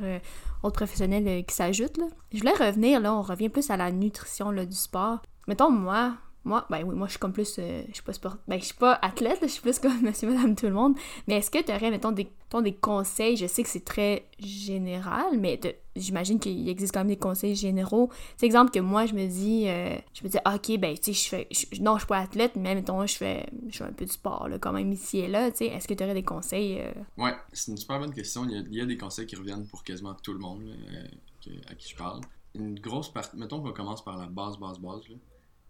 autres 0.63 0.77
professionnels 0.77 1.45
qui 1.45 1.55
s'ajoutent. 1.55 1.99
Je 2.33 2.39
voulais 2.39 2.53
revenir, 2.53 3.01
là, 3.01 3.13
on 3.13 3.23
revient 3.23 3.49
plus 3.49 3.69
à 3.71 3.77
la 3.77 3.91
nutrition 3.91 4.53
là, 4.53 4.65
du 4.65 4.77
sport. 4.77 5.19
Mettons, 5.49 5.71
moi, 5.71 6.15
moi, 6.45 6.67
ben 6.71 6.83
oui, 6.85 6.97
moi 6.97 7.07
je 7.07 7.13
suis 7.13 7.21
comme 7.21 7.33
plus. 7.33 7.57
Euh, 7.59 7.85
je 7.89 7.95
suis 7.95 8.03
pas 8.03 8.13
sport. 8.13 8.37
Ben 8.49 8.59
je 8.59 8.65
suis 8.65 8.75
pas 8.75 8.99
athlète, 9.01 9.39
je 9.43 9.47
suis 9.47 9.61
plus 9.61 9.79
comme 9.79 10.01
monsieur, 10.03 10.29
madame, 10.29 10.57
tout 10.57 10.67
le 10.67 10.73
monde. 10.73 10.97
Mais 11.29 11.35
est-ce 11.35 11.51
que 11.51 11.63
tu 11.63 11.71
aurais, 11.73 11.91
mettons, 11.91 12.11
des, 12.11 12.29
des 12.63 12.75
conseils? 12.75 13.37
Je 13.37 13.47
sais 13.47 13.63
que 13.63 13.69
c'est 13.69 13.85
très 13.85 14.27
général, 14.41 15.39
mais 15.39 15.61
j'imagine 15.95 16.41
qu'il 16.41 16.69
existe 16.69 16.93
quand 16.93 17.01
même 17.01 17.09
des 17.09 17.17
conseils 17.17 17.55
généraux. 17.55 18.11
C'est 18.37 18.47
exemple 18.47 18.73
que 18.73 18.81
moi, 18.81 19.07
je 19.07 19.15
me 19.15 19.27
dis, 19.29 19.69
euh, 19.69 19.97
je 20.15 20.25
me 20.25 20.29
dis, 20.29 20.39
ok, 20.45 20.81
ben 20.81 20.99
tu 20.99 21.15
sais, 21.15 21.23
je 21.23 21.29
fais. 21.29 21.49
non, 21.81 21.95
je 21.95 22.01
suis 22.01 22.09
pas 22.09 22.19
athlète, 22.19 22.57
mais 22.57 22.75
mettons, 22.75 23.07
je 23.07 23.17
fais, 23.17 23.47
je 23.69 23.79
fais 23.79 23.85
un 23.85 23.93
peu 23.93 24.05
de 24.05 24.13
sport, 24.13 24.49
là, 24.49 24.59
quand 24.59 24.73
même 24.73 24.91
ici 24.93 25.19
et 25.19 25.29
là. 25.29 25.49
Tu 25.53 25.59
sais, 25.59 25.67
est-ce 25.67 25.87
que 25.87 25.95
tu 25.95 26.03
aurais 26.03 26.15
des 26.15 26.25
conseils 26.25 26.81
euh? 26.81 26.93
Ouais, 27.19 27.37
c'est 27.53 27.71
une 27.71 27.79
super 27.79 28.01
bonne 28.01 28.13
question. 28.13 28.45
Il 28.49 28.75
y, 28.75 28.81
a, 28.81 28.87
des 28.87 28.97
conseils 28.97 29.27
qui 29.27 29.37
reviennent 29.37 29.67
pour 29.67 29.85
quasiment 29.85 30.15
tout 30.15 30.33
le 30.33 30.41
monde 30.41 30.63
à 31.69 31.75
qui 31.77 31.89
je 31.89 31.97
parle. 31.97 32.21
Une 32.57 32.79
grosse 32.79 33.11
partie. 33.11 33.37
Mettons 33.37 33.63
qu'on 33.63 33.73
commence 33.73 34.05
par 34.05 34.19
la 34.19 34.27
base, 34.27 34.59
base, 34.59 34.79
base. 34.79 35.09
Là 35.09 35.17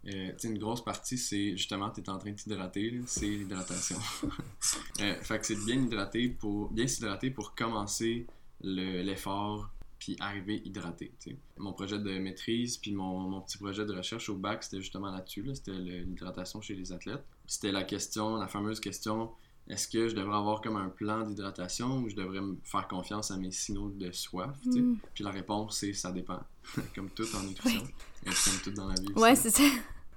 euh, 0.07 0.31
une 0.43 0.57
grosse 0.57 0.83
partie, 0.83 1.17
c'est 1.17 1.51
justement, 1.51 1.89
tu 1.89 2.01
es 2.01 2.09
en 2.09 2.17
train 2.17 2.31
de 2.31 2.35
t'hydrater, 2.35 3.01
c'est 3.05 3.25
l'hydratation. 3.25 3.97
euh, 5.01 5.15
fait 5.21 5.39
que 5.39 5.45
c'est 5.45 5.65
bien 5.65 5.75
hydrater 5.75 6.27
pour 6.27 6.71
s'hydrater 6.87 7.31
pour 7.31 7.55
commencer 7.55 8.27
l'effort 8.61 9.69
puis 9.99 10.17
arriver 10.19 10.61
hydraté. 10.65 11.13
Mon 11.57 11.71
projet 11.71 11.97
de 11.97 12.19
maîtrise 12.19 12.77
puis 12.77 12.91
mon, 12.91 13.19
mon, 13.19 13.39
petit 13.39 13.57
projet 13.57 13.85
de 13.85 13.93
recherche 13.93 14.27
au 14.27 14.35
bac, 14.35 14.63
c'était 14.63 14.81
justement 14.81 15.09
là-dessus, 15.09 15.49
c'était 15.53 15.71
l'hydratation 15.71 16.61
chez 16.61 16.75
les 16.75 16.91
athlètes. 16.91 17.23
C'était 17.47 17.71
la 17.71 17.83
question, 17.83 18.35
la 18.35 18.47
fameuse 18.47 18.81
question 18.81 19.31
est-ce 19.67 19.87
que 19.87 20.09
je 20.09 20.15
devrais 20.15 20.35
avoir 20.35 20.61
comme 20.61 20.75
un 20.75 20.89
plan 20.89 21.25
d'hydratation 21.25 21.99
ou 21.99 22.09
je 22.09 22.15
devrais 22.15 22.41
me 22.41 22.57
faire 22.63 22.87
confiance 22.87 23.31
à 23.31 23.37
mes 23.37 23.51
signaux 23.51 23.89
de 23.89 24.11
soif? 24.11 24.55
Mm. 24.65 24.95
Puis 25.13 25.23
la 25.23 25.31
réponse, 25.31 25.77
c'est 25.77 25.93
ça 25.93 26.11
dépend. 26.11 26.41
comme 26.95 27.09
tout 27.09 27.27
en 27.35 27.43
nutrition. 27.43 27.83
Et 28.25 28.29
comme 28.29 28.61
tout 28.63 28.71
dans 28.71 28.87
la 28.87 28.95
vie. 28.95 29.13
Ouais, 29.15 29.35
c'est 29.35 29.51
ça. 29.51 29.63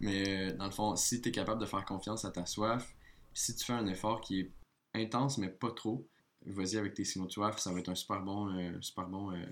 Mais 0.00 0.52
dans 0.52 0.66
le 0.66 0.70
fond, 0.70 0.96
si 0.96 1.20
tu 1.20 1.28
es 1.28 1.32
capable 1.32 1.60
de 1.60 1.66
faire 1.66 1.84
confiance 1.84 2.24
à 2.24 2.30
ta 2.30 2.44
soif, 2.44 2.94
si 3.32 3.54
tu 3.54 3.64
fais 3.64 3.72
un 3.72 3.86
effort 3.86 4.20
qui 4.20 4.40
est 4.40 4.50
intense 4.94 5.38
mais 5.38 5.48
pas 5.48 5.70
trop, 5.70 6.06
vas-y 6.44 6.76
avec 6.76 6.94
tes 6.94 7.04
signaux 7.04 7.26
de 7.26 7.32
soif, 7.32 7.58
ça 7.58 7.72
va 7.72 7.78
être 7.78 7.88
un 7.88 7.94
super 7.94 8.20
bon, 8.22 8.48
euh, 8.52 8.72
super 8.80 9.06
bon 9.06 9.30
euh, 9.30 9.44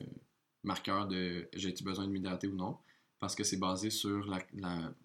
marqueur 0.62 1.06
de 1.06 1.48
j'ai-tu 1.54 1.85
besoin 1.85 2.06
de 2.06 2.10
m'hydrater 2.10 2.48
ou 2.48 2.56
non? 2.56 2.79
Parce 3.21 3.35
que 3.35 3.44
c'est 3.44 3.58
basé 3.58 3.90
sur 3.90 4.27
la, 4.27 4.40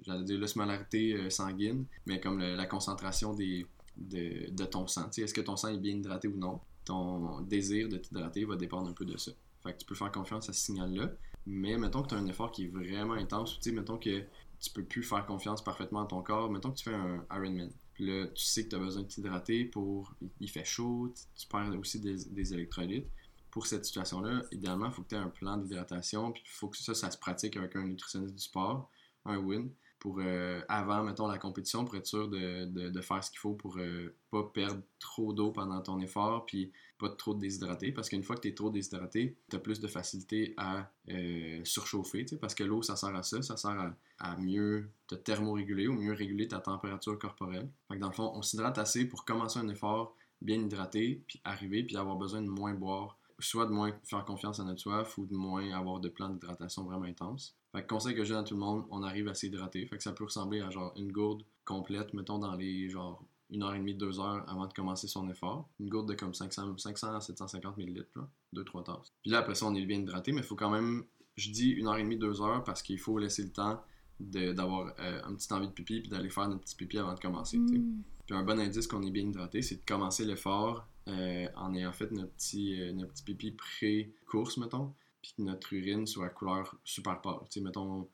la 0.05 0.22
dire 0.24 0.39
l'osmolarité 0.39 1.14
euh, 1.14 1.30
sanguine, 1.30 1.86
mais 2.05 2.20
comme 2.20 2.39
la 2.39 2.66
concentration 2.66 3.34
des, 3.34 3.66
de, 4.00 4.66
ton 4.66 4.88
sang. 4.88 5.10
Est-ce 5.10 5.34
que 5.34 5.41
ton 5.41 5.56
sang 5.56 5.70
est 5.70 5.78
bien 5.78 5.93
hydraté 5.93 6.28
ou 6.28 6.38
non? 6.38 6.60
Ton 6.86 7.41
désir 7.41 7.89
de 7.89 7.97
t'hydrater 7.97 8.45
va 8.45 8.56
dépendre 8.56 8.89
un 8.89 8.93
peu 8.93 9.06
de 9.06 9.18
ça. 9.18 9.32
Fait 9.62 9.74
que 9.74 9.80
tu 9.80 9.86
peux 9.86 9.95
faire 9.95 10.12
confiance 10.12 10.50
à 10.50 10.54
ce 10.54 10.62
signal-là. 10.62 11.12
Mais 11.45 11.78
mettons 11.78 12.04
que 12.04 12.10
tu 12.10 12.16
as 12.16 12.18
un 12.18 12.28
effort 12.28 12.52
qui 12.52 12.66
est 12.66 12.68
vraiment 12.68 13.14
intense, 13.14 13.60
ou 13.66 13.72
mettons 13.72 13.97
que 13.97 14.24
tu 14.60 14.70
peux 14.74 14.84
plus 14.84 15.04
faire 15.04 15.26
confiance 15.26 15.64
parfaitement 15.64 16.02
à 16.02 16.06
ton 16.06 16.22
corps. 16.22 16.52
Mettons 16.52 16.72
que 16.72 16.78
tu 16.78 16.84
fais 16.86 16.95
un 16.95 17.26
Ironman. 17.32 17.72
Là, 18.00 18.28
tu 18.28 18.43
sais 18.43 18.64
que 18.64 18.70
tu 18.70 18.76
as 18.76 18.80
besoin 18.80 19.04
de 19.04 19.08
t'hydrater 19.08 19.66
pour. 19.66 20.14
Il 20.39 20.50
fait 20.50 20.64
chaud, 20.64 21.14
tu 21.36 21.47
perds 21.47 21.78
aussi 21.78 22.00
des, 22.00 22.26
des 22.26 22.54
électrolytes. 22.54 23.08
Pour 23.52 23.66
cette 23.66 23.84
situation-là, 23.84 24.43
idéalement, 24.52 24.86
il 24.88 24.91
faut 24.91 25.02
que 25.02 25.10
tu 25.10 25.16
aies 25.16 25.20
un 25.20 25.30
plan 25.30 25.58
d'hydratation, 25.58 26.32
puis 26.32 26.43
il 26.45 26.50
faut 26.50 26.68
que 26.68 26.78
ça, 26.78 26.93
ça 26.93 27.10
se 27.10 27.18
pratique 27.18 27.58
avec 27.58 27.76
un 27.76 27.84
nutritionniste 27.84 28.36
du 28.36 28.41
sport, 28.41 28.89
un 29.26 29.38
win 29.38 29.72
pour 30.00 30.20
euh, 30.20 30.62
avant, 30.70 31.04
mettons, 31.04 31.28
la 31.28 31.38
compétition, 31.38 31.84
pour 31.84 31.95
être 31.95 32.08
sûr 32.08 32.30
de, 32.30 32.66
de, 32.66 33.02
faire 33.02 33.24
ce 33.24 33.30
qu'il 33.30 33.39
faut 33.39 33.54
pour 33.54 33.78
euh, 33.78 34.16
pas 34.32 34.43
perdre 34.43 34.82
trop 34.97 35.34
d'eau 35.34 35.52
pendant 35.52 35.82
ton 35.82 36.00
effort, 36.00 36.45
puis 36.45 36.72
pas 36.97 37.10
trop 37.10 37.34
te 37.34 37.39
déshydrater. 37.39 37.91
Parce 37.91 38.10
qu'une 38.10 38.24
fois 38.24 38.38
que 38.38 38.41
tu 38.41 38.47
es 38.47 38.54
trop 38.54 38.70
déshydraté, 38.70 39.36
tu 39.50 39.56
as 39.56 39.60
plus 39.60 39.82
de 39.82 39.88
facilité 39.88 40.54
à 40.58 40.89
euh, 41.10 41.60
surchauffer, 41.66 42.26
parce 42.39 42.56
que 42.56 42.64
l'eau, 42.64 42.82
ça 42.82 42.95
sert 42.95 43.14
à 43.16 43.24
ça, 43.24 43.41
ça 43.41 43.58
sert 43.58 43.93
à, 44.20 44.38
mieux 44.38 44.89
te 45.08 45.16
thermoréguler 45.16 45.88
ou 45.88 45.93
mieux 45.93 46.14
réguler 46.14 46.47
ta 46.47 46.60
température 46.60 47.20
corporelle. 47.20 47.70
Fait 47.89 47.97
dans 47.97 48.08
le 48.08 48.14
fond, 48.14 48.32
on 48.34 48.41
s'hydrate 48.41 48.78
assez 48.78 49.06
pour 49.06 49.26
commencer 49.26 49.60
un 49.60 49.68
effort 49.68 50.16
bien 50.41 50.62
hydraté, 50.62 51.22
puis 51.28 51.41
arriver, 51.43 51.84
puis 51.84 51.97
avoir 51.97 52.16
besoin 52.16 52.41
de 52.41 52.47
moins 52.47 52.74
boire 52.74 53.18
soit 53.40 53.66
de 53.66 53.72
moins 53.72 53.94
faire 54.04 54.26
confiance 54.26 54.60
à 54.60 54.64
notre 54.64 54.82
soif 54.82 55.18
ou 55.18 55.26
de 55.26 55.36
moins 55.36 55.72
avoir 55.72 56.00
de 56.00 56.10
plan 56.10 56.30
d'hydratation 56.30 56.84
vraiment 56.84 57.06
intense. 57.06 57.56
Fait 57.72 57.84
que 57.84 57.88
conseil 57.88 58.16
que 58.16 58.24
j'ai 58.24 58.36
à 58.36 58.44
tout 58.44 58.56
le 58.56 58.60
monde, 58.60 58.86
on 58.90 59.04
arrive 59.04 59.28
à 59.28 59.34
s'hydrater. 59.34 59.86
Fait 59.86 59.98
que 59.98 60.04
ça 60.04 60.14
peut 60.14 60.24
ressembler 60.24 60.62
à 60.62 60.70
genre 60.70 60.94
une 60.96 61.12
gourde 61.12 61.44
complète, 61.66 62.14
mettons 62.14 62.40
dans 62.40 62.56
les 62.56 62.90
genre 62.90 63.24
une 63.52 63.64
heure 63.64 63.74
et 63.74 63.80
demie, 63.80 63.96
deux 63.96 64.20
heures 64.20 64.44
avant 64.48 64.68
de 64.68 64.74
commencer 64.74 65.08
son 65.08 65.30
effort. 65.30 65.70
Une 65.80 65.90
gourde 65.90 66.10
de 66.10 66.14
comme 66.14 66.34
500, 66.34 66.78
500 66.78 67.16
à 67.16 67.22
750 67.22 67.78
ml, 67.78 68.06
deux, 68.54 68.64
trois 68.64 68.84
tasses. 68.84 69.14
Puis 69.22 69.32
là, 69.32 69.40
après 69.40 69.56
ça, 69.56 69.66
on 69.66 69.76
est 69.76 69.86
bien 69.86 70.00
hydraté, 70.00 70.32
mais 70.32 70.42
il 70.42 70.44
faut 70.44 70.56
quand 70.56 70.70
même, 70.70 71.04
je 71.36 71.50
dis 71.52 71.70
une 71.72 71.88
heure 71.88 71.98
et 71.98 72.04
demie, 72.04 72.18
deux 72.18 72.42
heures 72.42 72.64
parce 72.64 72.82
qu'il 72.82 73.00
faut 73.00 73.18
laisser 73.18 73.44
le 73.44 73.52
temps 73.52 73.82
d'avoir 74.20 74.94
euh, 75.00 75.22
un 75.24 75.34
petit 75.34 75.52
envie 75.54 75.68
de 75.68 75.72
pipi 75.72 76.02
puis 76.02 76.10
d'aller 76.10 76.30
faire 76.30 76.48
notre 76.48 76.62
petit 76.62 76.76
pipi 76.76 76.98
avant 76.98 77.14
de 77.14 77.20
commencer. 77.20 77.58
Mm. 77.58 78.04
Puis 78.26 78.36
un 78.36 78.44
bon 78.44 78.60
indice 78.60 78.86
qu'on 78.86 79.02
est 79.02 79.12
bien 79.12 79.24
hydraté, 79.24 79.62
c'est 79.62 79.78
de 79.78 79.86
commencer 79.86 80.26
l'effort 80.26 80.86
euh, 81.10 81.47
en 81.55 81.74
ayant 81.74 81.91
fait 81.91 82.12
notre 82.12 82.32
petit, 82.34 82.80
euh, 82.82 82.93
notre 82.93 83.14
petit 83.14 83.24
pipi 83.24 83.51
pré-course, 83.51 84.57
mettons, 84.57 84.93
puis 85.22 85.34
que 85.38 85.41
notre 85.41 85.74
urine 85.74 86.05
soit 86.05 86.28
à 86.28 86.30
couleur 86.30 86.76
super 86.84 87.20
pâle. 87.22 87.39
Tu 87.49 87.60
sais, 87.60 87.62
mettons, 87.62 88.07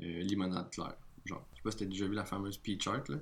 euh, 0.00 0.22
limonade 0.22 0.70
claire. 0.70 0.96
Genre, 1.24 1.44
je 1.52 1.56
sais 1.56 1.62
pas 1.62 1.70
si 1.70 1.76
t'as 1.78 1.84
déjà 1.86 2.06
vu 2.06 2.14
la 2.14 2.24
fameuse 2.24 2.58
pee 2.58 2.78
chart, 2.80 3.08
là, 3.08 3.16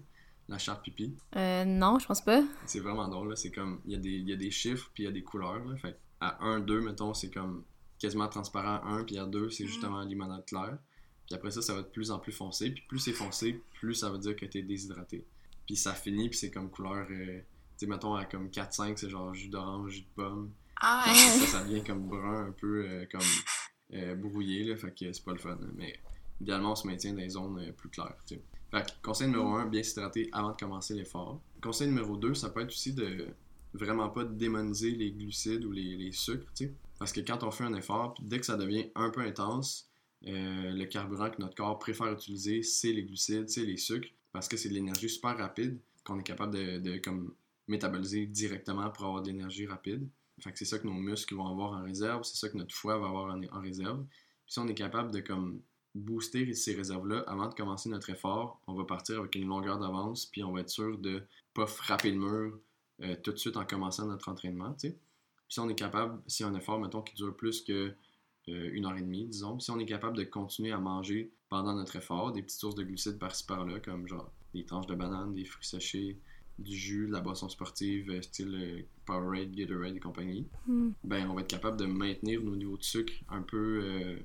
la 0.49 0.59
charte 0.59 0.83
pipi. 0.83 1.15
Euh, 1.37 1.65
non, 1.65 1.99
je 1.99 2.07
pense 2.07 2.23
pas. 2.23 2.43
C'est 2.67 2.81
vraiment 2.81 3.09
drôle, 3.09 3.31
là. 3.31 3.37
C'est 3.37 3.51
comme, 3.51 3.81
il 3.87 3.93
y, 3.93 3.95
a 3.95 3.99
des, 3.99 4.19
y 4.19 4.33
a 4.33 4.37
des 4.37 4.51
chiffres, 4.51 4.91
puis 4.95 5.05
il 5.05 5.07
y 5.07 5.09
a 5.09 5.13
des 5.13 5.23
couleurs, 5.23 5.65
là. 5.65 5.77
Fait 5.77 5.99
à 6.21 6.45
1, 6.45 6.61
2, 6.61 6.81
mettons, 6.83 7.15
c'est 7.15 7.31
comme 7.31 7.65
quasiment 7.99 8.29
transparent 8.29 8.85
1, 8.85 9.05
puis 9.05 9.19
à 9.19 9.27
2, 9.27 9.51
c'est 9.51 9.65
mm. 9.65 9.67
justement 9.67 10.03
limonade 10.03 10.45
claire. 10.47 10.79
Puis 11.27 11.35
après 11.35 11.51
ça, 11.51 11.63
ça 11.63 11.75
va 11.75 11.81
être 11.81 11.87
de 11.87 11.93
plus 11.93 12.11
en 12.11 12.19
plus 12.19 12.33
foncé. 12.33 12.71
Puis 12.71 12.83
plus 12.89 12.99
c'est 12.99 13.13
foncé, 13.13 13.63
plus 13.75 13.95
ça 13.95 14.11
veut 14.11 14.19
dire 14.19 14.37
que 14.37 14.47
t'es 14.47 14.63
déshydraté. 14.63 15.25
Puis 15.67 15.77
ça 15.77 15.95
finit, 15.95 16.29
puis 16.29 16.39
c'est 16.39 16.51
comme 16.51 16.71
couleur 16.71 17.07
sais, 17.81 17.87
mettons, 17.87 18.15
à 18.15 18.25
comme 18.25 18.49
4-5, 18.49 18.97
c'est 18.97 19.11
genre 19.11 19.35
jus 19.35 19.49
d'orange, 19.49 19.93
jus 19.93 20.01
de 20.03 20.07
pomme. 20.15 20.51
Ah 20.81 21.05
Ça, 21.07 21.47
ça 21.47 21.65
devient 21.65 21.83
comme 21.83 22.07
brun, 22.09 22.47
un 22.49 22.53
peu 22.53 22.87
euh, 22.87 23.07
comme 23.11 23.21
euh, 23.95 24.15
brouillé, 24.15 24.65
là, 24.65 24.77
fait 24.77 24.95
que 24.95 25.13
c'est 25.13 25.25
pas 25.25 25.33
le 25.33 25.39
fun. 25.39 25.59
Mais 25.77 25.99
idéalement, 26.41 26.73
on 26.73 26.77
se 26.77 26.87
maintient 26.87 27.13
dans 27.13 27.19
des 27.19 27.31
zones 27.31 27.59
euh, 27.59 27.73
plus 27.73 27.89
claires. 27.89 28.17
Fait 28.27 28.39
que, 28.71 28.91
conseil 29.03 29.29
numéro 29.29 29.55
1, 29.55 29.67
bien 29.67 29.83
s'hydrater 29.83 30.29
avant 30.33 30.53
de 30.53 30.57
commencer 30.57 30.95
l'effort. 30.95 31.41
Conseil 31.63 31.89
numéro 31.89 32.17
2, 32.17 32.35
ça 32.35 32.51
peut 32.51 32.61
être 32.61 32.71
aussi 32.71 32.93
de 32.93 33.29
vraiment 33.73 34.09
pas 34.09 34.25
démoniser 34.25 34.91
les 34.93 35.11
glucides 35.11 35.65
ou 35.65 35.73
les, 35.73 35.97
les 35.97 36.13
sucres. 36.13 36.47
Parce 36.99 37.13
que 37.13 37.21
quand 37.21 37.43
on 37.45 37.51
fait 37.51 37.65
un 37.65 37.75
effort, 37.75 38.15
dès 38.21 38.39
que 38.41 38.47
ça 38.47 38.57
devient 38.57 38.91
un 38.95 39.11
peu 39.11 39.21
intense, 39.23 39.91
le 40.23 40.85
carburant 40.85 41.31
que 41.31 41.41
notre 41.41 41.55
corps 41.55 41.79
préfère 41.79 42.13
utiliser, 42.13 42.63
c'est 42.63 42.93
les 42.93 43.05
glucides, 43.05 43.49
c'est 43.49 43.65
les 43.65 43.79
sucres, 43.79 44.09
parce 44.33 44.49
que 44.49 44.57
c'est 44.57 44.69
de 44.69 44.75
l'énergie 44.75 45.09
super 45.09 45.37
rapide 45.39 45.79
qu'on 46.05 46.19
est 46.19 46.25
capable 46.25 46.55
de, 46.55 46.79
de 46.79 46.99
comme 46.99 47.33
métaboliser 47.71 48.27
directement 48.27 48.91
pour 48.91 49.07
avoir 49.07 49.23
de 49.23 49.29
l'énergie 49.29 49.67
rapide. 49.67 50.09
Fait 50.41 50.53
c'est 50.55 50.65
ça 50.65 50.79
que 50.79 50.87
nos 50.87 50.95
muscles 50.95 51.35
vont 51.35 51.47
avoir 51.47 51.73
en 51.73 51.83
réserve, 51.83 52.23
c'est 52.25 52.37
ça 52.37 52.49
que 52.49 52.57
notre 52.57 52.75
foie 52.75 52.99
va 52.99 53.09
avoir 53.09 53.37
en, 53.53 53.61
réserve. 53.61 54.05
Puis 54.45 54.55
si 54.55 54.59
on 54.59 54.67
est 54.69 54.75
capable 54.75 55.11
de 55.11 55.21
comme 55.21 55.61
booster 55.95 56.55
ces 56.55 56.75
réserves-là 56.75 57.25
avant 57.27 57.49
de 57.49 57.55
commencer 57.55 57.89
notre 57.89 58.11
effort, 58.11 58.61
on 58.67 58.75
va 58.75 58.85
partir 58.85 59.21
avec 59.21 59.35
une 59.35 59.47
longueur 59.47 59.79
d'avance, 59.79 60.27
puis 60.27 60.43
on 60.43 60.53
va 60.53 60.61
être 60.61 60.71
sûr 60.71 60.99
de 60.99 61.23
pas 61.53 61.67
frapper 61.67 62.11
le 62.11 62.19
mur 62.19 62.59
euh, 63.03 63.17
tout 63.23 63.33
de 63.33 63.37
suite 63.37 63.57
en 63.57 63.65
commençant 63.65 64.07
notre 64.07 64.29
entraînement. 64.29 64.75
Puis 64.79 64.95
si 65.49 65.61
on 65.61 65.69
est 65.69 65.75
capable, 65.75 66.21
si 66.27 66.43
un 66.43 66.55
effort, 66.55 66.81
mettons, 66.81 67.03
qui 67.03 67.15
dure 67.15 67.37
plus 67.37 67.61
que 67.61 67.93
euh, 68.49 68.71
une 68.73 68.87
heure 68.87 68.97
et 68.97 69.03
demie, 69.03 69.27
disons, 69.27 69.59
si 69.61 69.71
on 69.71 69.79
est 69.79 69.87
capable 69.87 70.17
de 70.17 70.25
continuer 70.25 70.73
à 70.73 70.79
manger 70.79 71.33
pendant 71.49 71.75
notre 71.75 71.97
effort, 71.97 72.33
des 72.33 72.43
petites 72.43 72.61
sources 72.61 72.77
de 72.77 72.85
glucides 72.85 73.19
par-ci 73.19 73.45
par-là, 73.45 73.81
comme 73.81 74.09
genre 74.09 74.33
des 74.55 74.65
tranches 74.65 74.87
de 74.87 74.95
banane, 74.95 75.35
des 75.35 75.45
fruits 75.45 75.67
séchés, 75.67 76.19
du 76.61 76.77
jus, 76.77 77.07
de 77.07 77.13
la 77.13 77.21
boisson 77.21 77.49
sportive, 77.49 78.11
euh, 78.11 78.23
style 78.23 78.55
euh, 78.55 78.83
Powerade, 79.07 79.53
Gatorade 79.53 79.97
et 79.97 80.01
compagnie, 80.01 80.47
hmm. 80.67 80.91
ben, 81.05 81.29
on 81.31 81.35
va 81.35 81.41
être 81.41 81.49
capable 81.49 81.79
de 81.79 81.87
maintenir 81.87 82.43
nos 82.43 82.57
niveaux 82.57 82.77
de 82.77 82.83
sucre 82.83 83.13
un 83.29 83.43
peu, 83.43 83.81
euh, 83.83 84.17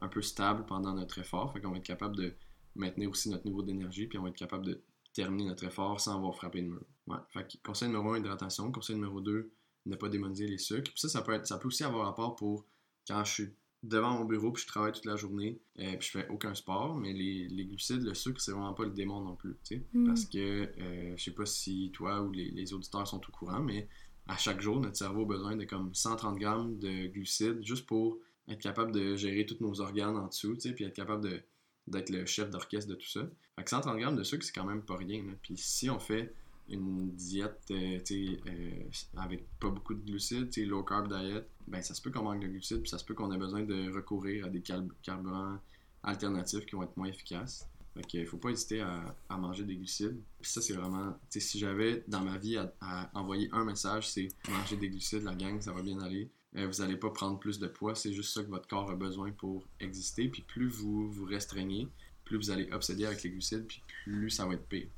un 0.00 0.08
peu 0.08 0.22
stable 0.22 0.64
pendant 0.66 0.94
notre 0.94 1.18
effort. 1.18 1.52
Fait 1.52 1.60
qu'on 1.60 1.70
va 1.70 1.78
être 1.78 1.84
capable 1.84 2.16
de 2.16 2.34
maintenir 2.74 3.10
aussi 3.10 3.28
notre 3.28 3.44
niveau 3.44 3.62
d'énergie, 3.62 4.06
puis 4.06 4.18
on 4.18 4.22
va 4.22 4.30
être 4.30 4.36
capable 4.36 4.66
de 4.66 4.82
terminer 5.12 5.44
notre 5.44 5.64
effort 5.64 6.00
sans 6.00 6.16
avoir 6.16 6.34
frappé 6.34 6.62
le 6.62 6.68
mur. 6.68 6.84
Ouais. 7.06 7.18
Fait 7.28 7.46
que 7.46 7.58
conseil 7.62 7.88
numéro 7.88 8.12
1, 8.12 8.18
hydratation. 8.18 8.72
Conseil 8.72 8.96
numéro 8.96 9.20
2, 9.20 9.52
ne 9.86 9.96
pas 9.96 10.08
démoniser 10.08 10.46
les 10.46 10.58
sucres. 10.58 10.90
Puis 10.90 11.00
ça, 11.00 11.08
ça 11.08 11.22
peut, 11.22 11.32
être, 11.32 11.46
ça 11.46 11.58
peut 11.58 11.68
aussi 11.68 11.84
avoir 11.84 12.06
rapport 12.06 12.36
pour 12.36 12.66
quand 13.06 13.24
je 13.24 13.32
suis 13.32 13.54
devant 13.82 14.18
mon 14.18 14.24
bureau, 14.24 14.52
puis 14.52 14.62
je 14.62 14.68
travaille 14.68 14.92
toute 14.92 15.06
la 15.06 15.16
journée, 15.16 15.60
euh, 15.80 15.96
puis 15.96 16.06
je 16.06 16.18
fais 16.18 16.28
aucun 16.28 16.54
sport, 16.54 16.94
mais 16.94 17.12
les, 17.12 17.48
les 17.48 17.64
glucides, 17.66 18.02
le 18.02 18.14
sucre, 18.14 18.40
c'est 18.40 18.52
vraiment 18.52 18.74
pas 18.74 18.84
le 18.84 18.90
démon 18.90 19.20
non 19.20 19.34
plus, 19.34 19.56
tu 19.64 19.76
sais. 19.76 19.82
Hmm. 19.92 20.06
Parce 20.06 20.24
que, 20.26 20.70
euh, 20.78 21.14
je 21.16 21.22
sais 21.22 21.32
pas 21.32 21.46
si 21.46 21.90
toi 21.92 22.22
ou 22.22 22.30
les, 22.30 22.50
les, 22.50 22.72
auditeurs 22.72 23.06
sont 23.08 23.20
au 23.20 23.32
courant, 23.32 23.60
mais 23.60 23.88
à 24.28 24.36
chaque 24.36 24.60
jour, 24.60 24.80
notre 24.80 24.96
cerveau 24.96 25.22
a 25.22 25.26
besoin 25.26 25.56
de 25.56 25.64
comme 25.64 25.92
130 25.92 26.38
grammes 26.38 26.78
de 26.78 27.08
glucides 27.08 27.62
juste 27.62 27.86
pour 27.86 28.18
être 28.48 28.60
capable 28.60 28.92
de 28.92 29.16
gérer 29.16 29.46
tous 29.46 29.60
nos 29.60 29.80
organes 29.80 30.16
en 30.16 30.28
dessous, 30.28 30.54
tu 30.54 30.60
sais, 30.60 30.72
puis 30.72 30.84
être 30.84 30.94
capable 30.94 31.28
de, 31.28 31.42
d'être 31.88 32.10
le 32.10 32.24
chef 32.24 32.50
d'orchestre 32.50 32.88
de 32.88 32.94
tout 32.94 33.08
ça. 33.08 33.28
Fait 33.56 33.64
que 33.64 33.70
130 33.70 33.98
grammes 33.98 34.16
de 34.16 34.22
sucre, 34.22 34.44
c'est 34.44 34.52
quand 34.52 34.64
même 34.64 34.82
pas 34.82 34.96
rien, 34.96 35.24
Puis 35.42 35.56
si 35.56 35.90
on 35.90 35.98
fait 35.98 36.34
une 36.72 37.10
diète 37.10 37.62
euh, 37.70 37.98
euh, 38.10 38.70
avec 39.16 39.46
pas 39.58 39.70
beaucoup 39.70 39.94
de 39.94 40.04
glucides, 40.04 40.50
low 40.66 40.82
carb 40.82 41.08
diet, 41.08 41.46
ben 41.66 41.82
ça 41.82 41.94
se 41.94 42.02
peut 42.02 42.10
qu'on 42.10 42.22
manque 42.22 42.42
de 42.42 42.48
glucides, 42.48 42.80
puis 42.80 42.90
ça 42.90 42.98
se 42.98 43.04
peut 43.04 43.14
qu'on 43.14 43.32
ait 43.32 43.38
besoin 43.38 43.62
de 43.62 43.92
recourir 43.92 44.46
à 44.46 44.48
des 44.48 44.62
carburants 45.02 45.58
alternatifs 46.02 46.66
qui 46.66 46.74
vont 46.74 46.82
être 46.82 46.96
moins 46.96 47.08
efficaces. 47.08 47.68
Fait 47.94 48.02
qu'il 48.02 48.26
faut 48.26 48.38
pas 48.38 48.50
hésiter 48.50 48.80
à, 48.80 49.36
manger 49.36 49.64
des 49.64 49.76
glucides. 49.76 50.18
Ça, 50.40 50.62
c'est 50.62 50.72
vraiment, 50.72 51.14
si 51.28 51.58
j'avais 51.58 52.04
dans 52.08 52.22
ma 52.22 52.38
vie 52.38 52.56
à, 52.56 53.10
envoyer 53.14 53.50
un 53.52 53.64
message, 53.64 54.08
c'est 54.08 54.28
manger 54.48 54.76
des 54.78 54.88
glucides, 54.88 55.24
la 55.24 55.34
gang, 55.34 55.60
ça 55.60 55.72
va 55.72 55.82
bien 55.82 56.00
aller. 56.00 56.30
Euh, 56.56 56.66
vous 56.66 56.82
n'allez 56.82 56.96
pas 56.96 57.10
prendre 57.10 57.38
plus 57.38 57.58
de 57.58 57.66
poids, 57.66 57.94
c'est 57.94 58.12
juste 58.12 58.34
ça 58.34 58.42
que 58.42 58.48
votre 58.48 58.66
corps 58.66 58.90
a 58.90 58.96
besoin 58.96 59.30
pour 59.32 59.66
exister. 59.80 60.28
Puis 60.28 60.42
plus 60.42 60.68
vous 60.68 61.10
vous 61.10 61.24
restreignez, 61.24 61.88
plus 62.24 62.38
vous 62.38 62.50
allez 62.50 62.70
obséder 62.72 63.04
avec 63.04 63.22
les 63.22 63.30
glucides, 63.30 63.66
puis 63.66 63.82
plus 64.04 64.30
ça 64.30 64.46
va 64.46 64.54
être 64.54 64.66
pire. 64.66 64.88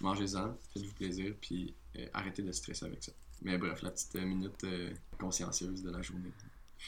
Mangez-en, 0.00 0.56
faites-vous 0.72 0.94
plaisir, 0.94 1.34
puis 1.40 1.74
euh, 1.98 2.06
arrêtez 2.14 2.42
de 2.42 2.52
stresser 2.52 2.86
avec 2.86 3.02
ça. 3.02 3.12
Mais 3.42 3.58
bref, 3.58 3.82
la 3.82 3.90
petite 3.90 4.14
euh, 4.16 4.24
minute 4.24 4.64
euh, 4.64 4.90
consciencieuse 5.18 5.82
de 5.82 5.90
la 5.90 6.02
journée. 6.02 6.30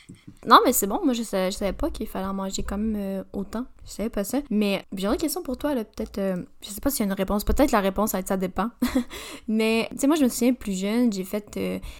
non, 0.46 0.60
mais 0.64 0.72
c'est 0.72 0.86
bon. 0.86 1.00
Moi, 1.04 1.12
je 1.12 1.22
savais, 1.22 1.72
pas 1.74 1.90
qu'il 1.90 2.06
fallait 2.06 2.32
manger 2.32 2.64
même 2.70 3.24
autant. 3.34 3.66
Je 3.84 3.90
savais 3.90 4.08
pas 4.08 4.24
ça. 4.24 4.40
Mais 4.48 4.86
j'ai 4.94 5.06
une 5.06 5.16
question 5.18 5.42
pour 5.42 5.58
toi, 5.58 5.74
là. 5.74 5.84
Peut-être. 5.84 6.46
je 6.62 6.68
sais 6.70 6.80
pas 6.80 6.88
s'il 6.88 7.00
y 7.00 7.02
a 7.02 7.12
une 7.12 7.16
réponse. 7.16 7.44
Peut-être 7.44 7.72
la 7.72 7.80
réponse 7.80 8.14
être 8.14 8.28
ça 8.28 8.38
dépend. 8.38 8.70
mais, 9.48 9.88
tu 9.90 9.98
sais, 9.98 10.06
moi, 10.06 10.16
je 10.16 10.24
me 10.24 10.28
souviens 10.30 10.54
plus 10.54 10.72
jeune, 10.72 11.12
j'ai 11.12 11.24
fait. 11.24 11.44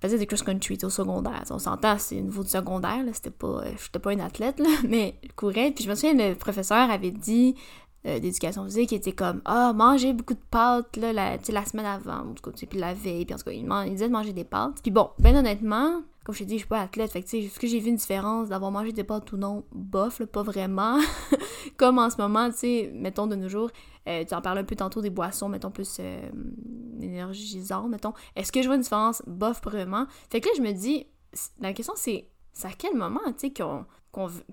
faisais 0.00 0.16
des 0.16 0.26
cross-country 0.26 0.78
au 0.84 0.88
secondaire. 0.88 1.44
on 1.50 1.58
s'entend, 1.58 1.98
c'est 1.98 2.16
au 2.16 2.22
niveau 2.22 2.42
du 2.42 2.48
secondaire, 2.48 3.04
là. 3.04 3.12
C'était 3.12 3.30
pas. 3.30 3.62
j'étais 3.78 3.98
pas 3.98 4.14
une 4.14 4.22
athlète, 4.22 4.58
là. 4.58 4.70
Mais 4.88 5.16
je 5.22 5.32
courais. 5.36 5.70
Puis 5.72 5.84
je 5.84 5.90
me 5.90 5.94
souviens, 5.94 6.14
le 6.14 6.34
professeur 6.34 6.90
avait 6.90 7.10
dit 7.10 7.56
euh, 8.06 8.18
d'éducation 8.18 8.64
physique 8.64 8.92
était 8.92 9.12
comme 9.12 9.42
ah 9.44 9.72
manger 9.72 10.12
beaucoup 10.12 10.34
de 10.34 10.40
pâtes 10.50 10.96
là 10.96 11.12
la, 11.12 11.36
la 11.36 11.64
semaine 11.64 11.86
avant 11.86 12.26
ou 12.26 12.34
puis 12.50 12.78
la 12.78 12.94
veille 12.94 13.24
puis 13.24 13.34
en 13.34 13.38
tout 13.38 13.44
cas 13.44 13.52
il, 13.52 13.92
disait 13.92 14.08
de 14.08 14.12
manger 14.12 14.32
des 14.32 14.44
pâtes 14.44 14.80
puis 14.82 14.90
bon 14.90 15.10
ben 15.18 15.36
honnêtement 15.36 16.02
comme 16.24 16.34
je 16.34 16.40
t'ai 16.40 16.44
dit 16.44 16.54
je 16.54 16.58
suis 16.58 16.68
pas 16.68 16.80
athlète 16.80 17.10
fait 17.10 17.22
que 17.22 17.36
est-ce 17.36 17.58
que 17.58 17.66
j'ai 17.66 17.80
vu 17.80 17.88
une 17.88 17.96
différence 17.96 18.48
d'avoir 18.48 18.70
mangé 18.70 18.92
des 18.92 19.02
pâtes 19.04 19.30
ou 19.32 19.36
non? 19.36 19.64
Bof 19.72 20.20
là, 20.20 20.26
pas 20.26 20.42
vraiment. 20.42 20.98
Comme 21.76 21.98
en 21.98 22.10
ce 22.10 22.16
moment 22.16 22.48
tu 22.50 22.58
sais 22.58 22.90
mettons 22.94 23.26
de 23.26 23.34
nos 23.34 23.48
jours 23.48 23.70
euh, 24.08 24.24
tu 24.24 24.34
en 24.34 24.40
parles 24.40 24.58
un 24.58 24.64
peu 24.64 24.76
tantôt 24.76 25.00
des 25.00 25.10
boissons 25.10 25.48
mettons 25.48 25.70
plus 25.70 25.98
euh, 26.00 26.30
énergisantes 27.00 27.88
mettons. 27.88 28.12
Est-ce 28.36 28.52
que 28.52 28.62
je 28.62 28.66
vois 28.66 28.76
une 28.76 28.82
différence? 28.82 29.22
Bof 29.26 29.60
vraiment. 29.62 30.06
Fait 30.30 30.40
que 30.40 30.48
là 30.48 30.54
je 30.56 30.62
me 30.62 30.72
dis 30.72 31.06
la 31.60 31.72
question 31.72 31.94
c'est 31.96 32.28
c'est 32.52 32.68
à 32.68 32.72
quel 32.76 32.94
moment 32.94 33.20
tu 33.38 33.48
sais 33.48 33.52
qu'on 33.52 33.84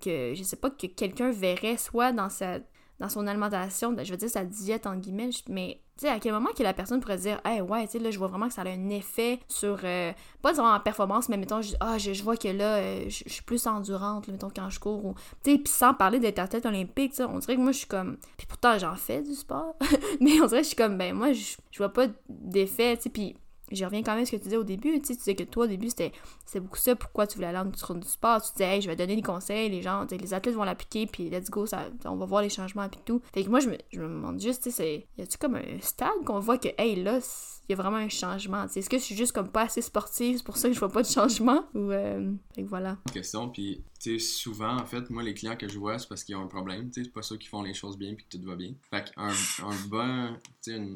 que 0.01 0.33
je 0.33 0.43
sais 0.43 0.55
pas 0.55 0.69
que 0.71 0.87
quelqu'un 0.87 1.31
verrait 1.31 1.77
soit 1.77 2.11
dans 2.13 2.29
sa 2.29 2.59
dans 2.99 3.09
son 3.09 3.27
alimentation, 3.27 3.95
je 4.01 4.11
veux 4.11 4.17
dire 4.17 4.29
sa 4.29 4.43
diète 4.43 4.85
en 4.85 4.95
guillemets, 4.95 5.29
mais 5.47 5.81
tu 5.97 6.05
sais, 6.05 6.09
à 6.09 6.19
quel 6.19 6.33
moment 6.33 6.49
que 6.55 6.63
la 6.63 6.73
personne 6.73 6.99
pourrait 6.99 7.17
dire, 7.17 7.41
hey, 7.45 7.61
ouais, 7.61 7.85
tu 7.85 7.93
sais, 7.93 7.99
là, 7.99 8.11
je 8.11 8.17
vois 8.17 8.27
vraiment 8.27 8.47
que 8.47 8.53
ça 8.53 8.61
a 8.61 8.69
un 8.69 8.89
effet 8.89 9.39
sur, 9.47 9.79
euh, 9.83 10.13
pas 10.41 10.53
vraiment 10.53 10.73
en 10.73 10.79
performance, 10.79 11.27
mais 11.29 11.37
mettons, 11.37 11.61
je, 11.61 11.75
ah, 11.79 11.97
je, 11.97 12.23
vois 12.23 12.37
que 12.37 12.47
là, 12.47 12.75
euh, 12.77 13.03
je, 13.09 13.23
suis 13.27 13.43
plus 13.43 13.67
endurante, 13.67 14.27
mettons, 14.27 14.49
quand 14.53 14.69
je 14.69 14.79
cours, 14.79 15.05
ou, 15.05 15.13
tu 15.43 15.51
sais, 15.51 15.57
puis 15.57 15.71
sans 15.71 15.93
parler 15.93 16.19
d'être 16.19 16.39
athlète 16.39 16.65
olympique, 16.65 17.11
tu 17.11 17.17
sais, 17.17 17.25
on 17.25 17.39
dirait 17.39 17.55
que 17.55 17.61
moi, 17.61 17.71
je 17.71 17.79
suis 17.79 17.87
comme, 17.87 18.17
puis 18.37 18.47
pourtant, 18.47 18.77
j'en 18.77 18.95
fais 18.95 19.21
du 19.21 19.33
sport, 19.33 19.75
mais 20.21 20.39
on 20.41 20.47
dirait 20.47 20.61
que 20.61 20.63
je 20.63 20.69
suis 20.69 20.75
comme, 20.75 20.97
ben, 20.97 21.13
moi, 21.13 21.33
je, 21.33 21.55
je 21.71 21.77
vois 21.77 21.91
pas 21.91 22.07
d'effet, 22.29 22.95
tu 22.97 23.03
sais, 23.03 23.09
puis 23.09 23.35
je 23.71 23.85
reviens 23.85 24.03
quand 24.03 24.13
même 24.13 24.23
à 24.23 24.25
ce 24.25 24.31
que 24.31 24.37
tu 24.37 24.43
disais 24.43 24.57
au 24.57 24.63
début. 24.63 24.99
Tu, 24.99 25.07
sais, 25.07 25.13
tu 25.13 25.19
disais 25.19 25.35
que 25.35 25.43
toi, 25.43 25.65
au 25.65 25.67
début, 25.67 25.89
c'était 25.89 26.11
beaucoup 26.55 26.77
ça. 26.77 26.95
Pourquoi 26.95 27.27
tu 27.27 27.35
voulais 27.35 27.47
aller 27.47 27.57
en 27.57 27.65
du 27.65 28.07
sport? 28.07 28.41
Tu 28.41 28.51
disais, 28.53 28.75
hey, 28.75 28.81
je 28.81 28.87
vais 28.87 28.95
donner 28.95 29.15
des 29.15 29.21
conseils, 29.21 29.69
les 29.69 29.81
gens, 29.81 30.05
les 30.09 30.33
athlètes 30.33 30.55
vont 30.55 30.63
l'appliquer, 30.63 31.07
puis 31.07 31.29
let's 31.29 31.49
go, 31.49 31.65
ça, 31.65 31.89
on 32.05 32.15
va 32.15 32.25
voir 32.25 32.41
les 32.41 32.49
changements, 32.49 32.87
puis 32.89 32.99
tout. 33.05 33.21
Fait 33.33 33.43
que 33.43 33.49
moi, 33.49 33.59
je 33.59 33.69
me, 33.69 33.77
je 33.91 34.01
me 34.01 34.07
demande 34.07 34.39
juste, 34.39 34.63
tu 34.63 34.71
sais, 34.71 35.07
y 35.17 35.21
a-tu 35.21 35.37
comme 35.37 35.55
un 35.55 35.79
stade 35.81 36.23
qu'on 36.25 36.39
voit 36.39 36.57
que, 36.57 36.69
hey, 36.77 37.01
là, 37.01 37.19
il 37.67 37.71
y 37.71 37.73
a 37.73 37.75
vraiment 37.75 37.97
un 37.97 38.09
changement? 38.09 38.65
Est-ce 38.65 38.89
que 38.89 38.97
je 38.97 39.03
suis 39.03 39.15
juste 39.15 39.31
comme 39.31 39.49
pas 39.49 39.63
assez 39.63 39.81
sportive, 39.81 40.37
c'est 40.37 40.43
pour 40.43 40.57
ça 40.57 40.67
que 40.67 40.73
je 40.73 40.79
vois 40.79 40.89
pas 40.89 41.01
de 41.01 41.07
changement? 41.07 41.65
Ou, 41.75 41.91
euh, 41.91 42.31
fait 42.55 42.63
que 42.63 42.67
voilà. 42.67 42.97
Question, 43.13 43.49
puis, 43.49 43.83
tu 43.99 44.19
sais, 44.19 44.25
souvent, 44.25 44.77
en 44.77 44.85
fait, 44.85 45.09
moi, 45.09 45.23
les 45.23 45.33
clients 45.33 45.55
que 45.55 45.67
je 45.67 45.77
vois, 45.77 45.99
c'est 45.99 46.07
parce 46.07 46.23
qu'ils 46.23 46.35
ont 46.35 46.43
un 46.43 46.47
problème, 46.47 46.89
tu 46.89 47.01
sais, 47.01 47.03
c'est 47.05 47.13
pas 47.13 47.21
ceux 47.21 47.37
qui 47.37 47.47
font 47.47 47.61
les 47.61 47.73
choses 47.73 47.97
bien, 47.97 48.15
puis 48.15 48.25
que 48.25 48.37
tout 48.37 48.43
va 48.45 48.55
bien. 48.55 48.73
Fait 48.89 49.11
qu'un 49.13 49.29
un 49.29 49.87
bon, 49.87 50.37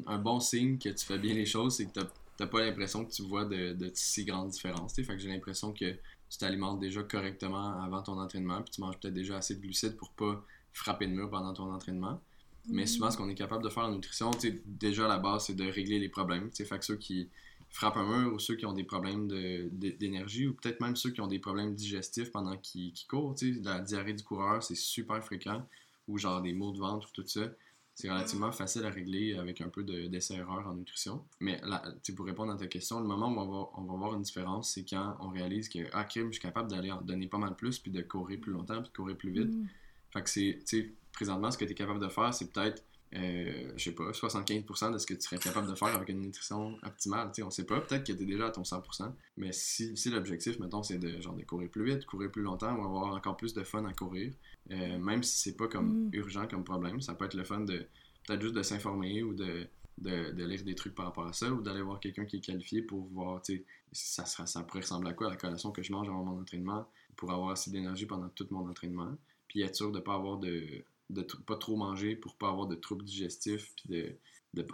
un 0.06 0.18
bon 0.18 0.40
signe 0.40 0.78
que 0.78 0.88
tu 0.88 1.04
fais 1.04 1.18
bien 1.18 1.34
les 1.34 1.46
choses, 1.46 1.76
c'est 1.76 1.86
que 1.86 1.92
t'as 1.92 2.06
t'as 2.36 2.46
pas 2.46 2.60
l'impression 2.64 3.04
que 3.04 3.12
tu 3.12 3.22
vois 3.22 3.44
de, 3.44 3.72
de 3.72 3.90
si 3.94 4.24
grandes 4.24 4.50
différences. 4.50 4.94
Fait 4.94 5.18
j'ai 5.18 5.28
l'impression 5.28 5.72
que 5.72 5.92
tu 6.28 6.38
t'alimentes 6.38 6.80
déjà 6.80 7.02
correctement 7.02 7.80
avant 7.82 8.02
ton 8.02 8.18
entraînement, 8.18 8.62
puis 8.62 8.72
tu 8.72 8.80
manges 8.80 8.98
peut-être 8.98 9.14
déjà 9.14 9.36
assez 9.36 9.54
de 9.54 9.60
glucides 9.60 9.96
pour 9.96 10.10
pas 10.10 10.44
frapper 10.72 11.06
le 11.06 11.12
mur 11.12 11.30
pendant 11.30 11.52
ton 11.52 11.72
entraînement. 11.72 12.20
Mais 12.68 12.86
souvent, 12.86 13.10
ce 13.10 13.16
qu'on 13.18 13.28
est 13.28 13.34
capable 13.34 13.62
de 13.62 13.68
faire 13.68 13.84
en 13.84 13.92
nutrition, 13.92 14.30
déjà 14.66 15.06
la 15.06 15.18
base, 15.18 15.46
c'est 15.46 15.54
de 15.54 15.64
régler 15.64 15.98
les 15.98 16.08
problèmes. 16.08 16.50
Fait 16.50 16.78
que 16.78 16.84
ceux 16.84 16.96
qui 16.96 17.28
frappent 17.68 17.98
un 17.98 18.06
mur 18.06 18.32
ou 18.32 18.38
ceux 18.38 18.56
qui 18.56 18.64
ont 18.64 18.72
des 18.72 18.84
problèmes 18.84 19.28
d'énergie 19.28 20.46
ou 20.46 20.54
peut-être 20.54 20.80
même 20.80 20.96
ceux 20.96 21.10
qui 21.10 21.20
ont 21.20 21.26
des 21.26 21.38
problèmes 21.38 21.74
digestifs 21.74 22.30
pendant 22.30 22.56
qu'ils 22.56 22.94
courent. 23.06 23.34
La 23.62 23.80
diarrhée 23.80 24.14
du 24.14 24.24
coureur, 24.24 24.62
c'est 24.62 24.76
super 24.76 25.22
fréquent. 25.22 25.66
Ou 26.08 26.18
genre 26.18 26.40
des 26.40 26.52
maux 26.52 26.72
de 26.72 26.78
ventre, 26.78 27.12
tout 27.12 27.26
ça 27.26 27.48
c'est 27.94 28.10
relativement 28.10 28.50
facile 28.50 28.84
à 28.84 28.90
régler 28.90 29.34
avec 29.34 29.60
un 29.60 29.68
peu 29.68 29.84
d'essai-erreur 29.84 30.66
en 30.66 30.74
nutrition. 30.74 31.24
Mais 31.38 31.60
là, 31.62 31.82
pour 32.16 32.26
répondre 32.26 32.52
à 32.52 32.56
ta 32.56 32.66
question, 32.66 32.98
le 32.98 33.06
moment 33.06 33.28
où 33.28 33.38
on 33.38 33.46
va, 33.46 33.68
on 33.76 33.82
va 33.84 33.94
voir 33.94 34.14
une 34.14 34.22
différence, 34.22 34.72
c'est 34.72 34.84
quand 34.84 35.16
on 35.20 35.28
réalise 35.28 35.68
que, 35.68 35.78
ah, 35.92 36.04
crime, 36.04 36.26
je 36.26 36.32
suis 36.32 36.42
capable 36.42 36.68
d'aller 36.68 36.90
en 36.90 37.00
donner 37.00 37.28
pas 37.28 37.38
mal 37.38 37.54
plus, 37.54 37.78
puis 37.78 37.92
de 37.92 38.02
courir 38.02 38.40
plus 38.40 38.52
longtemps, 38.52 38.82
puis 38.82 38.90
de 38.90 38.96
courir 38.96 39.16
plus 39.16 39.30
vite. 39.30 39.54
Mm. 39.54 39.66
Fait 40.12 40.22
que 40.22 40.30
c'est, 40.30 40.58
tu 40.66 40.82
sais, 40.82 40.92
présentement, 41.12 41.52
ce 41.52 41.58
que 41.58 41.64
tu 41.64 41.70
es 41.70 41.74
capable 41.74 42.00
de 42.00 42.08
faire, 42.08 42.34
c'est 42.34 42.52
peut-être, 42.52 42.82
euh, 43.16 43.72
je 43.76 43.84
sais 43.84 43.92
pas, 43.92 44.10
75% 44.10 44.92
de 44.92 44.98
ce 44.98 45.06
que 45.06 45.14
tu 45.14 45.20
serais 45.20 45.38
capable 45.38 45.70
de 45.70 45.74
faire 45.74 45.94
avec 45.94 46.08
une 46.08 46.20
nutrition 46.20 46.76
optimale. 46.82 47.28
Tu 47.28 47.36
sais, 47.36 47.42
on 47.42 47.50
sait 47.50 47.64
pas, 47.64 47.80
peut-être 47.80 48.04
que 48.04 48.12
tu 48.12 48.22
es 48.22 48.26
déjà 48.26 48.46
à 48.46 48.50
ton 48.50 48.62
100%, 48.62 49.12
mais 49.36 49.52
si, 49.52 49.96
si 49.96 50.10
l'objectif, 50.10 50.58
mettons, 50.58 50.82
c'est 50.82 50.98
de, 50.98 51.20
genre, 51.20 51.34
de 51.34 51.42
courir 51.44 51.70
plus 51.70 51.84
vite, 51.84 52.06
courir 52.06 52.30
plus 52.30 52.42
longtemps, 52.42 52.74
ou 52.74 52.84
avoir 52.84 53.14
encore 53.14 53.36
plus 53.36 53.54
de 53.54 53.62
fun 53.62 53.84
à 53.84 53.92
courir, 53.92 54.32
euh, 54.72 54.98
même 54.98 55.22
si 55.22 55.38
c'est 55.38 55.56
pas 55.56 55.68
comme 55.68 56.06
mm. 56.06 56.10
urgent 56.14 56.46
comme 56.48 56.64
problème, 56.64 57.00
ça 57.00 57.14
peut 57.14 57.26
être 57.26 57.34
le 57.34 57.44
fun 57.44 57.60
de 57.60 57.86
peut-être 58.26 58.40
juste 58.40 58.54
de 58.54 58.62
s'informer 58.62 59.22
ou 59.22 59.34
de, 59.34 59.66
de, 59.98 60.44
lire 60.44 60.64
des 60.64 60.74
trucs 60.74 60.94
par 60.94 61.06
rapport 61.06 61.26
à 61.26 61.32
ça 61.32 61.52
ou 61.52 61.60
d'aller 61.60 61.82
voir 61.82 62.00
quelqu'un 62.00 62.24
qui 62.24 62.38
est 62.38 62.40
qualifié 62.40 62.82
pour 62.82 63.06
voir, 63.12 63.42
tu 63.42 63.56
sais, 63.56 63.64
ça, 63.92 64.26
sera, 64.26 64.46
ça 64.46 64.62
pourrait 64.62 64.80
ressembler 64.80 65.10
à 65.10 65.12
quoi 65.12 65.28
la 65.28 65.36
collation 65.36 65.70
que 65.70 65.82
je 65.82 65.92
mange 65.92 66.08
avant 66.08 66.24
mon 66.24 66.40
entraînement 66.40 66.88
pour 67.16 67.30
avoir 67.30 67.50
assez 67.50 67.70
d'énergie 67.70 68.06
pendant 68.06 68.28
tout 68.30 68.46
mon 68.50 68.68
entraînement. 68.68 69.16
Puis 69.46 69.62
être 69.62 69.76
sûr 69.76 69.92
de 69.92 70.00
pas 70.00 70.14
avoir 70.14 70.38
de, 70.38 70.84
de 71.10 71.22
pas 71.22 71.56
trop 71.56 71.76
manger 71.76 72.16
pour 72.16 72.36
pas 72.36 72.48
avoir 72.48 72.66
de 72.66 72.74
troubles 72.74 73.04
digestifs 73.04 73.74
puis 73.76 74.16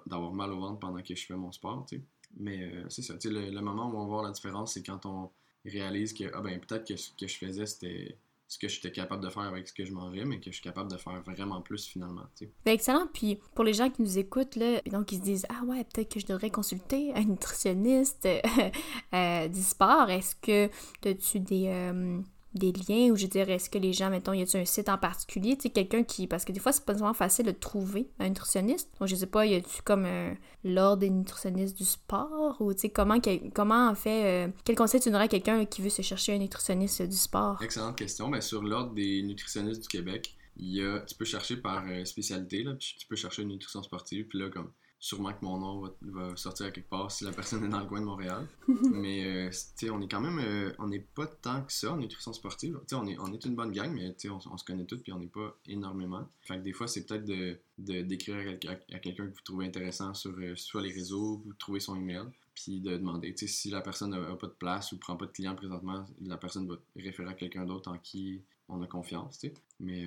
d'avoir 0.07 0.33
mal 0.33 0.53
au 0.53 0.61
ventre 0.61 0.79
pendant 0.79 1.03
que 1.03 1.15
je 1.15 1.27
fais 1.27 1.35
mon 1.35 1.53
sport, 1.53 1.87
tu 1.89 1.97
sais. 1.97 2.03
Mais 2.37 2.63
euh, 2.63 2.85
c'est 2.89 3.03
ça, 3.03 3.15
tu 3.15 3.29
sais, 3.29 3.51
le, 3.51 3.61
moment 3.61 3.91
où 3.91 3.97
on 3.97 4.03
va 4.03 4.07
voir 4.07 4.23
la 4.23 4.31
différence, 4.31 4.75
c'est 4.75 4.85
quand 4.85 5.05
on 5.05 5.31
réalise 5.65 6.13
que, 6.13 6.25
ah 6.33 6.41
ben, 6.41 6.61
peut-être 6.61 6.87
que 6.87 6.97
ce 6.97 7.11
que 7.19 7.27
je 7.27 7.37
faisais, 7.37 7.67
c'était 7.67 8.17
ce 8.51 8.59
que 8.59 8.67
j'étais 8.67 8.91
capable 8.91 9.23
de 9.23 9.31
faire 9.31 9.45
avec 9.45 9.69
ce 9.69 9.73
que 9.73 9.85
je 9.85 9.93
mangeais, 9.93 10.25
mais 10.25 10.41
que 10.41 10.51
je 10.51 10.57
suis 10.57 10.63
capable 10.63 10.91
de 10.91 10.97
faire 10.97 11.23
vraiment 11.23 11.61
plus 11.61 11.87
finalement. 11.87 12.25
Ben, 12.65 12.73
excellent. 12.73 13.07
Puis 13.13 13.39
pour 13.55 13.65
les 13.65 13.73
gens 13.73 13.91
qui 13.91 14.03
nous 14.03 14.19
écoutent, 14.19 14.57
là, 14.57 14.81
donc 14.91 15.13
ils 15.13 15.19
se 15.19 15.23
disent 15.23 15.47
Ah 15.49 15.65
ouais, 15.65 15.85
peut-être 15.85 16.13
que 16.13 16.19
je 16.19 16.27
devrais 16.27 16.51
consulter 16.51 17.15
un 17.15 17.25
nutritionniste 17.25 18.27
euh, 19.15 19.49
du 19.49 19.63
sport. 19.63 20.11
Est-ce 20.11 20.35
que 20.35 20.69
as-tu 21.09 21.39
des. 21.39 21.69
Euh, 21.69 22.21
des 22.55 22.73
liens 22.73 23.11
ou 23.13 23.17
je 23.17 23.27
dirais 23.27 23.55
est-ce 23.55 23.71
que 23.71 23.79
les 23.79 23.93
gens 23.93 24.11
mettons 24.11 24.33
y 24.33 24.43
a 24.43 24.59
un 24.59 24.65
site 24.65 24.89
en 24.89 24.99
particulier 24.99 25.57
tu 25.57 25.63
sais 25.63 25.71
quelqu'un 25.71 26.03
qui 26.03 26.27
parce 26.27 26.45
que 26.45 26.53
des 26.53 26.61
fois 26.61 26.73
c'est 26.73 26.85
pas 26.85 26.95
vraiment 26.95 27.15
facile 27.15 27.47
de 27.47 27.53
trouver 27.53 28.09
un 28.19 28.29
nutritionniste. 28.29 28.91
Donc 28.99 29.09
je 29.09 29.15
sais 29.15 29.27
pas 29.27 29.47
y 29.47 29.55
a-tu 29.55 29.83
comme 29.83 30.05
un 30.05 30.35
l'ordre 30.65 30.99
des 30.99 31.11
nutritionnistes 31.11 31.77
du 31.77 31.85
sport 31.85 32.57
ou 32.61 32.73
tu 32.75 32.81
sais 32.81 32.91
comment 32.91 33.19
comment 33.55 33.89
en 33.89 33.95
fait 33.95 34.47
euh, 34.47 34.53
quel 34.65 34.77
conseil 34.77 35.01
tu 35.01 35.09
donnerais 35.09 35.25
à 35.25 35.29
quelqu'un 35.29 35.65
qui 35.65 35.83
veut 35.83 35.91
se 35.91 36.03
chercher 36.03 36.35
un 36.35 36.39
nutritionniste 36.39 37.03
du 37.03 37.17
sport? 37.17 37.63
Excellente 37.63 37.97
question 37.97 38.29
ben, 38.29 38.41
sur 38.41 38.63
l'ordre 38.63 38.95
des 38.95 39.23
nutritionnistes 39.23 39.83
du 39.83 39.89
Québec 39.89 40.35
il 40.57 40.75
y 40.75 40.85
a 40.85 41.01
tu 41.01 41.15
peux 41.15 41.25
chercher 41.25 41.57
par 41.57 41.85
euh, 41.89 42.05
spécialité 42.05 42.65
là 42.65 42.75
tu 42.77 43.07
peux 43.09 43.17
chercher 43.17 43.43
une 43.43 43.49
nutrition 43.49 43.83
sportive 43.83 44.27
puis 44.27 44.39
là 44.39 44.51
comme 44.51 44.71
sûrement 45.01 45.33
que 45.33 45.43
mon 45.43 45.59
nom 45.59 45.95
va, 46.03 46.37
sortir 46.37 46.67
à 46.67 46.71
quelque 46.71 46.91
part 46.91 47.11
si 47.11 47.25
la 47.25 47.33
personne 47.33 47.65
est 47.65 47.69
dans 47.69 47.81
le 47.81 47.87
coin 47.87 48.01
de 48.01 48.05
Montréal. 48.05 48.47
mais, 48.93 49.25
euh, 49.25 49.49
tu 49.49 49.87
sais, 49.87 49.91
on 49.91 50.01
est 50.03 50.09
quand 50.09 50.21
même, 50.21 50.39
euh, 50.39 50.73
on 50.79 50.89
n'est 50.89 51.01
pas 51.01 51.27
tant 51.27 51.63
que 51.63 51.73
ça 51.73 51.93
en 51.93 51.97
nutrition 51.97 52.35
sportive. 52.35 52.79
Tu 52.83 52.89
sais, 52.89 52.95
on 52.97 53.07
est, 53.07 53.19
on 53.19 53.33
est 53.33 53.45
une 53.47 53.57
bonne 53.57 53.73
gang, 53.73 53.91
mais 53.93 54.13
tu 54.13 54.29
sais, 54.29 54.31
on, 54.31 54.59
se 54.59 54.65
connaît 54.65 54.85
tous 54.85 54.99
puis 54.99 55.13
on 55.13 55.19
n'est 55.19 55.27
pas 55.27 55.59
énormément. 55.67 56.29
Fait 56.43 56.59
que 56.59 56.63
des 56.63 56.75
fois, 56.75 56.87
c'est 56.87 57.07
peut-être 57.07 57.25
de, 57.25 57.59
d'écrire 57.79 58.37
à, 58.37 58.99
quelqu'un 58.99 59.27
que 59.27 59.33
vous 59.33 59.43
trouvez 59.43 59.65
intéressant 59.65 60.13
sur 60.13 60.33
euh, 60.39 60.55
soit 60.55 60.83
les 60.83 60.93
réseaux, 60.93 61.41
vous 61.47 61.55
trouvez 61.55 61.81
son 61.81 61.97
email, 61.97 62.25
puis 62.55 62.81
de 62.81 62.99
demander. 62.99 63.35
Tu 63.35 63.49
sais, 63.49 63.53
si 63.53 63.71
la 63.71 63.81
personne 63.81 64.11
n'a 64.11 64.37
pas 64.37 64.49
de 64.49 64.53
place 64.53 64.93
ou 64.93 64.99
prend 64.99 65.17
pas 65.17 65.27
de 65.27 65.33
client 65.33 65.55
présentement, 65.55 66.07
la 66.21 66.37
personne 66.37 66.69
va 66.69 66.77
référer 66.95 67.31
à 67.31 67.35
quelqu'un 67.35 67.65
d'autre 67.65 67.91
en 67.91 67.97
qui 67.97 68.43
on 68.69 68.83
a 68.83 68.87
confiance, 68.87 69.39
tu 69.39 69.49
sais. 69.49 69.55
Mais, 69.81 70.07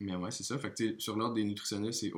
mais 0.00 0.14
ouais, 0.14 0.30
c'est 0.30 0.44
ça. 0.44 0.58
Fait 0.58 0.72
que, 0.72 1.00
sur 1.00 1.16
l'ordre 1.16 1.34
des 1.34 1.44
nutritionnistes, 1.44 2.00
c'est 2.00 2.12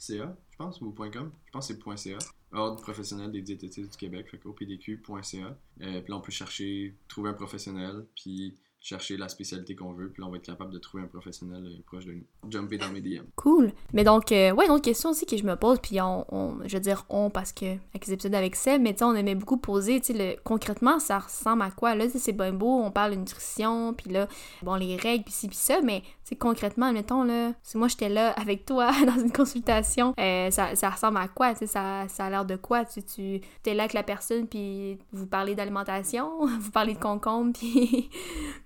opdq.ca 0.00 0.36
je 0.50 0.56
pense, 0.56 0.80
ou 0.80 0.92
.com. 0.92 1.32
Je 1.46 1.50
pense 1.52 1.68
que 1.68 1.74
c'est 1.74 2.10
.ca. 2.10 2.18
Ordre 2.52 2.82
professionnel 2.82 3.30
des 3.30 3.42
diététistes 3.42 3.92
du 3.92 3.96
Québec, 3.96 4.28
fait 4.30 4.44
opdq.ca. 4.44 5.56
Euh, 5.82 6.00
puis 6.00 6.10
là, 6.10 6.16
on 6.16 6.20
peut 6.20 6.32
chercher, 6.32 6.96
trouver 7.08 7.30
un 7.30 7.34
professionnel, 7.34 8.06
puis 8.14 8.56
chercher 8.80 9.18
la 9.18 9.28
spécialité 9.28 9.76
qu'on 9.76 9.92
veut, 9.92 10.08
puis 10.08 10.22
là, 10.22 10.28
on 10.28 10.30
va 10.30 10.38
être 10.38 10.44
capable 10.44 10.72
de 10.72 10.78
trouver 10.78 11.02
un 11.02 11.06
professionnel 11.06 11.64
euh, 11.66 11.82
proche 11.86 12.06
de 12.06 12.12
nous. 12.12 12.24
Jumper 12.50 12.78
dans 12.78 12.88
mes 12.88 13.02
DM. 13.02 13.24
Cool. 13.36 13.72
Mais 13.92 14.04
donc, 14.04 14.32
euh, 14.32 14.52
ouais, 14.52 14.66
une 14.66 14.72
autre 14.72 14.84
question 14.84 15.10
aussi 15.10 15.26
que 15.26 15.36
je 15.36 15.44
me 15.44 15.54
pose, 15.54 15.78
puis 15.80 16.00
on, 16.00 16.58
je 16.64 16.76
veux 16.76 16.80
dire 16.80 17.04
on 17.10 17.28
parce 17.28 17.52
que 17.52 17.66
avec 17.66 18.06
les 18.06 18.14
épisodes 18.14 18.34
avec 18.34 18.56
Seb, 18.56 18.80
mais 18.80 18.94
tu 18.94 19.00
sais, 19.00 19.04
on 19.04 19.14
aimait 19.14 19.34
beaucoup 19.34 19.58
poser, 19.58 20.00
tu 20.00 20.14
sais, 20.14 20.38
concrètement, 20.44 20.98
ça 20.98 21.18
ressemble 21.18 21.62
à 21.62 21.70
quoi? 21.70 21.94
Là, 21.94 22.06
c'est 22.08 22.32
bien 22.32 22.52
beau, 22.52 22.80
on 22.82 22.90
parle 22.90 23.12
de 23.12 23.16
nutrition, 23.16 23.92
puis 23.92 24.10
là, 24.10 24.28
bon, 24.62 24.76
les 24.76 24.96
règles, 24.96 25.24
puis 25.24 25.32
ci, 25.32 25.48
puis 25.48 25.56
ça, 25.56 25.80
mais 25.82 26.00
tu 26.00 26.08
sais, 26.24 26.36
concrètement, 26.36 26.86
admettons, 26.86 27.22
là, 27.22 27.52
si 27.62 27.76
moi 27.76 27.88
j'étais 27.88 28.08
là 28.08 28.30
avec 28.40 28.64
toi 28.64 28.90
dans 29.06 29.20
une 29.20 29.32
consultation, 29.32 30.14
euh, 30.18 30.50
ça, 30.50 30.74
ça, 30.74 30.88
ressemble 30.88 31.18
à 31.18 31.28
quoi? 31.28 31.52
Tu 31.52 31.60
sais, 31.60 31.66
ça, 31.66 32.06
ça 32.08 32.26
a 32.26 32.30
l'air 32.30 32.46
de 32.46 32.56
quoi? 32.56 32.86
Tu, 32.86 33.02
tu 33.02 33.40
es 33.66 33.74
là 33.74 33.82
avec 33.82 33.92
la 33.92 34.02
personne, 34.02 34.46
puis 34.46 34.98
vous 35.12 35.26
parlez 35.26 35.54
d'alimentation, 35.54 36.46
vous 36.60 36.70
parlez 36.70 36.94
de 36.94 36.98
concombre, 36.98 37.52
puis 37.52 38.08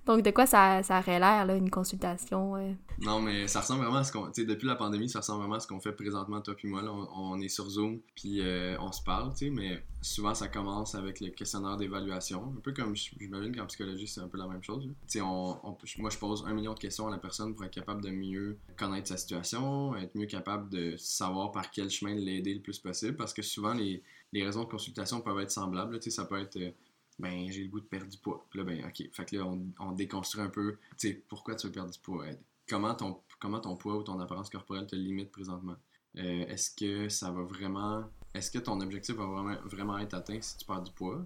donc, 0.07 0.23
de 0.23 0.31
quoi 0.31 0.47
ça, 0.47 0.81
aurait 0.91 1.19
l'air, 1.19 1.47
là, 1.47 1.57
une 1.57 1.71
consultation? 1.71 2.55
Non, 3.01 3.21
mais 3.21 3.49
ça 3.49 3.61
ressemble 3.61 3.83
vraiment 3.83 3.99
à 3.99 4.05
ce 4.05 4.13
qu'on. 4.13 4.27
Tu 4.27 4.43
sais, 4.43 4.45
depuis 4.45 4.67
la 4.67 4.77
pandémie, 4.77 5.09
ça 5.09 5.21
ressemble 5.21 5.41
vraiment 5.41 5.57
à 5.57 5.61
ce 5.61 5.67
qu'on 5.67 5.81
fait 5.81 5.93
présentement, 5.93 6.41
toi 6.41 6.55
puis 6.55 6.69
moi. 6.69 6.83
Là. 6.83 6.93
On, 6.93 7.41
est 7.41 7.49
sur 7.49 7.69
Zoom, 7.69 8.01
puis 8.15 8.41
euh, 8.41 8.77
on 8.81 8.93
se 8.93 9.03
parle, 9.03 9.33
tu 9.33 9.47
sais, 9.47 9.51
mais 9.51 9.83
souvent, 10.03 10.35
ça 10.35 10.49
commence 10.49 10.95
avec 10.95 11.21
le 11.21 11.31
questionnaire 11.31 11.77
d'évaluation. 11.77 12.53
Un 12.57 12.61
peu 12.61 12.73
comme, 12.73 12.95
j'imagine 12.95 13.55
qu'en 13.55 13.67
psychologie, 13.67 14.07
c'est 14.07 14.21
un 14.21 14.29
peu 14.29 14.39
la 14.39 14.47
même 14.47 14.63
chose. 14.63 14.85
Tu 14.85 14.95
sais, 15.07 15.21
on, 15.21 15.59
moi, 15.99 16.11
je 16.11 16.19
pose 16.19 16.45
un 16.47 16.53
million 16.53 16.75
de 16.75 16.79
questions 16.79 17.09
à 17.09 17.11
la 17.11 17.19
personne 17.19 17.55
pour 17.55 17.65
être 17.65 17.73
capable 17.75 18.03
de 18.03 18.11
mieux 18.11 18.59
connaître 18.77 19.09
sa 19.09 19.17
situation, 19.17 19.97
être 19.97 20.15
mieux 20.15 20.27
capable 20.27 20.69
de 20.69 20.97
savoir 20.97 21.51
par 21.51 21.71
quel 21.71 21.91
chemin 21.91 22.15
l'aider 22.15 22.55
le 22.55 22.61
plus 22.61 22.79
possible, 22.79 23.17
parce 23.17 23.33
que 23.33 23.43
souvent, 23.43 23.73
les, 23.73 24.03
les 24.33 24.45
raisons 24.45 24.65
de 24.65 24.69
consultation 24.69 25.21
peuvent 25.21 25.41
être 25.41 25.51
semblables. 25.51 25.99
Tu 25.99 26.11
sais, 26.11 26.17
ça 26.17 26.25
peut 26.25 26.41
être 26.41 26.57
euh, 26.57 26.71
ben 27.19 27.51
j'ai 27.51 27.65
le 27.65 27.69
goût 27.69 27.81
de 27.81 27.87
perdre 27.87 28.09
du 28.09 28.19
poids. 28.19 28.45
Puis 28.51 28.59
là, 28.59 28.65
ben 28.65 28.85
ok. 28.87 29.09
Fait 29.13 29.25
que 29.25 29.37
là, 29.37 29.47
on, 29.79 29.93
déconstruit 29.93 30.43
un 30.43 30.49
peu, 30.49 30.77
tu 30.99 31.09
sais, 31.09 31.23
pourquoi 31.29 31.55
tu 31.55 31.67
veux 31.67 31.73
perdre 31.73 31.91
du 31.91 31.99
poids. 31.99 32.27
Comment 32.69 32.95
ton, 32.95 33.21
comment 33.39 33.61
ton 33.61 33.77
poids 33.77 33.97
ou 33.97 34.03
ton 34.03 34.19
apparence 34.21 34.51
corporelle 34.51 34.87
te 34.87 34.97
limite 34.97 35.31
présentement? 35.31 35.77
Euh, 36.17 36.47
est-ce 36.47 36.71
que 36.71 37.09
ça 37.09 37.31
va 37.31 37.43
vraiment... 37.43 38.05
Est-ce 38.35 38.51
que 38.51 38.59
ton 38.59 38.81
objectif 38.81 39.15
va 39.15 39.27
vraiment, 39.27 39.57
vraiment 39.65 39.99
être 39.99 40.15
atteint 40.15 40.41
si 40.41 40.57
tu 40.57 40.65
perds 40.65 40.83
du 40.83 40.93
poids? 40.93 41.25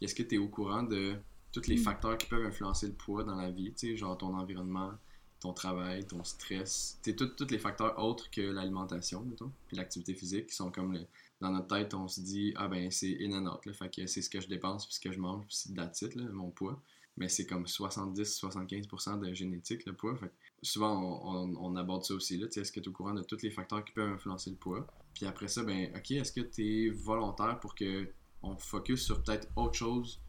est-ce 0.00 0.14
que 0.14 0.22
tu 0.22 0.36
es 0.36 0.38
au 0.38 0.48
courant 0.48 0.82
de 0.82 1.16
tous 1.52 1.66
les 1.66 1.76
mm. 1.76 1.82
facteurs 1.82 2.18
qui 2.18 2.26
peuvent 2.26 2.44
influencer 2.44 2.86
le 2.86 2.94
poids 2.94 3.24
dans 3.24 3.34
la 3.34 3.50
vie, 3.50 3.72
tu 3.72 3.88
sais, 3.88 3.96
genre 3.96 4.16
ton 4.16 4.34
environnement, 4.34 4.92
ton 5.40 5.52
travail, 5.52 6.06
ton 6.06 6.22
stress, 6.24 6.98
tu 7.02 7.10
sais, 7.10 7.16
tous 7.16 7.50
les 7.50 7.58
facteurs 7.58 7.98
autres 7.98 8.30
que 8.30 8.40
l'alimentation, 8.40 9.22
mettons, 9.22 9.50
puis 9.66 9.76
l'activité 9.76 10.14
physique, 10.14 10.46
qui 10.48 10.54
sont 10.54 10.70
comme 10.70 10.92
le, 10.92 11.06
dans 11.40 11.50
notre 11.50 11.68
tête, 11.68 11.94
on 11.94 12.06
se 12.06 12.20
dit, 12.20 12.52
ah 12.56 12.68
ben 12.68 12.90
c'est 12.90 13.16
in 13.20 13.32
and 13.32 13.50
out, 13.50 13.64
là, 13.64 13.72
fait 13.72 13.94
que 13.94 14.06
c'est 14.06 14.22
ce 14.22 14.28
que 14.28 14.40
je 14.40 14.48
dépense, 14.48 14.86
puis 14.86 14.94
ce 14.94 15.00
que 15.00 15.12
je 15.12 15.18
mange, 15.18 15.46
puis 15.46 15.56
c'est 15.92 16.14
là, 16.14 16.24
mon 16.32 16.50
poids. 16.50 16.82
mais 17.16 17.28
c'est 17.28 17.46
comme 17.46 17.64
70-75% 17.64 19.20
de 19.20 19.32
génétique, 19.32 19.86
le 19.86 19.94
poids. 19.94 20.18
Souvent, 20.62 21.20
on, 21.24 21.56
on, 21.56 21.76
aborde 21.76 22.04
ça 22.04 22.14
aussi. 22.14 22.42
Est-ce 22.42 22.72
que 22.72 22.80
tu 22.80 22.86
es 22.86 22.88
au 22.88 22.92
courant 22.92 23.14
de 23.14 23.22
tous 23.22 23.42
les 23.42 23.50
facteurs 23.50 23.84
qui 23.84 23.92
peuvent 23.92 24.12
influencer 24.12 24.50
le 24.50 24.56
poids? 24.56 24.86
Puis 25.14 25.26
après 25.26 25.48
ça, 25.48 25.62
ben, 25.62 25.90
OK, 25.96 26.10
est-ce 26.10 26.32
que 26.32 26.40
tu 26.40 26.86
es 26.86 26.90
volontaire 26.90 27.58
pour 27.60 27.74
que 27.74 28.08
on 28.42 28.56
focus 28.56 29.04
sur 29.04 29.22
peut-être 29.22 29.48
autre 29.56 29.74
chose 29.74 30.20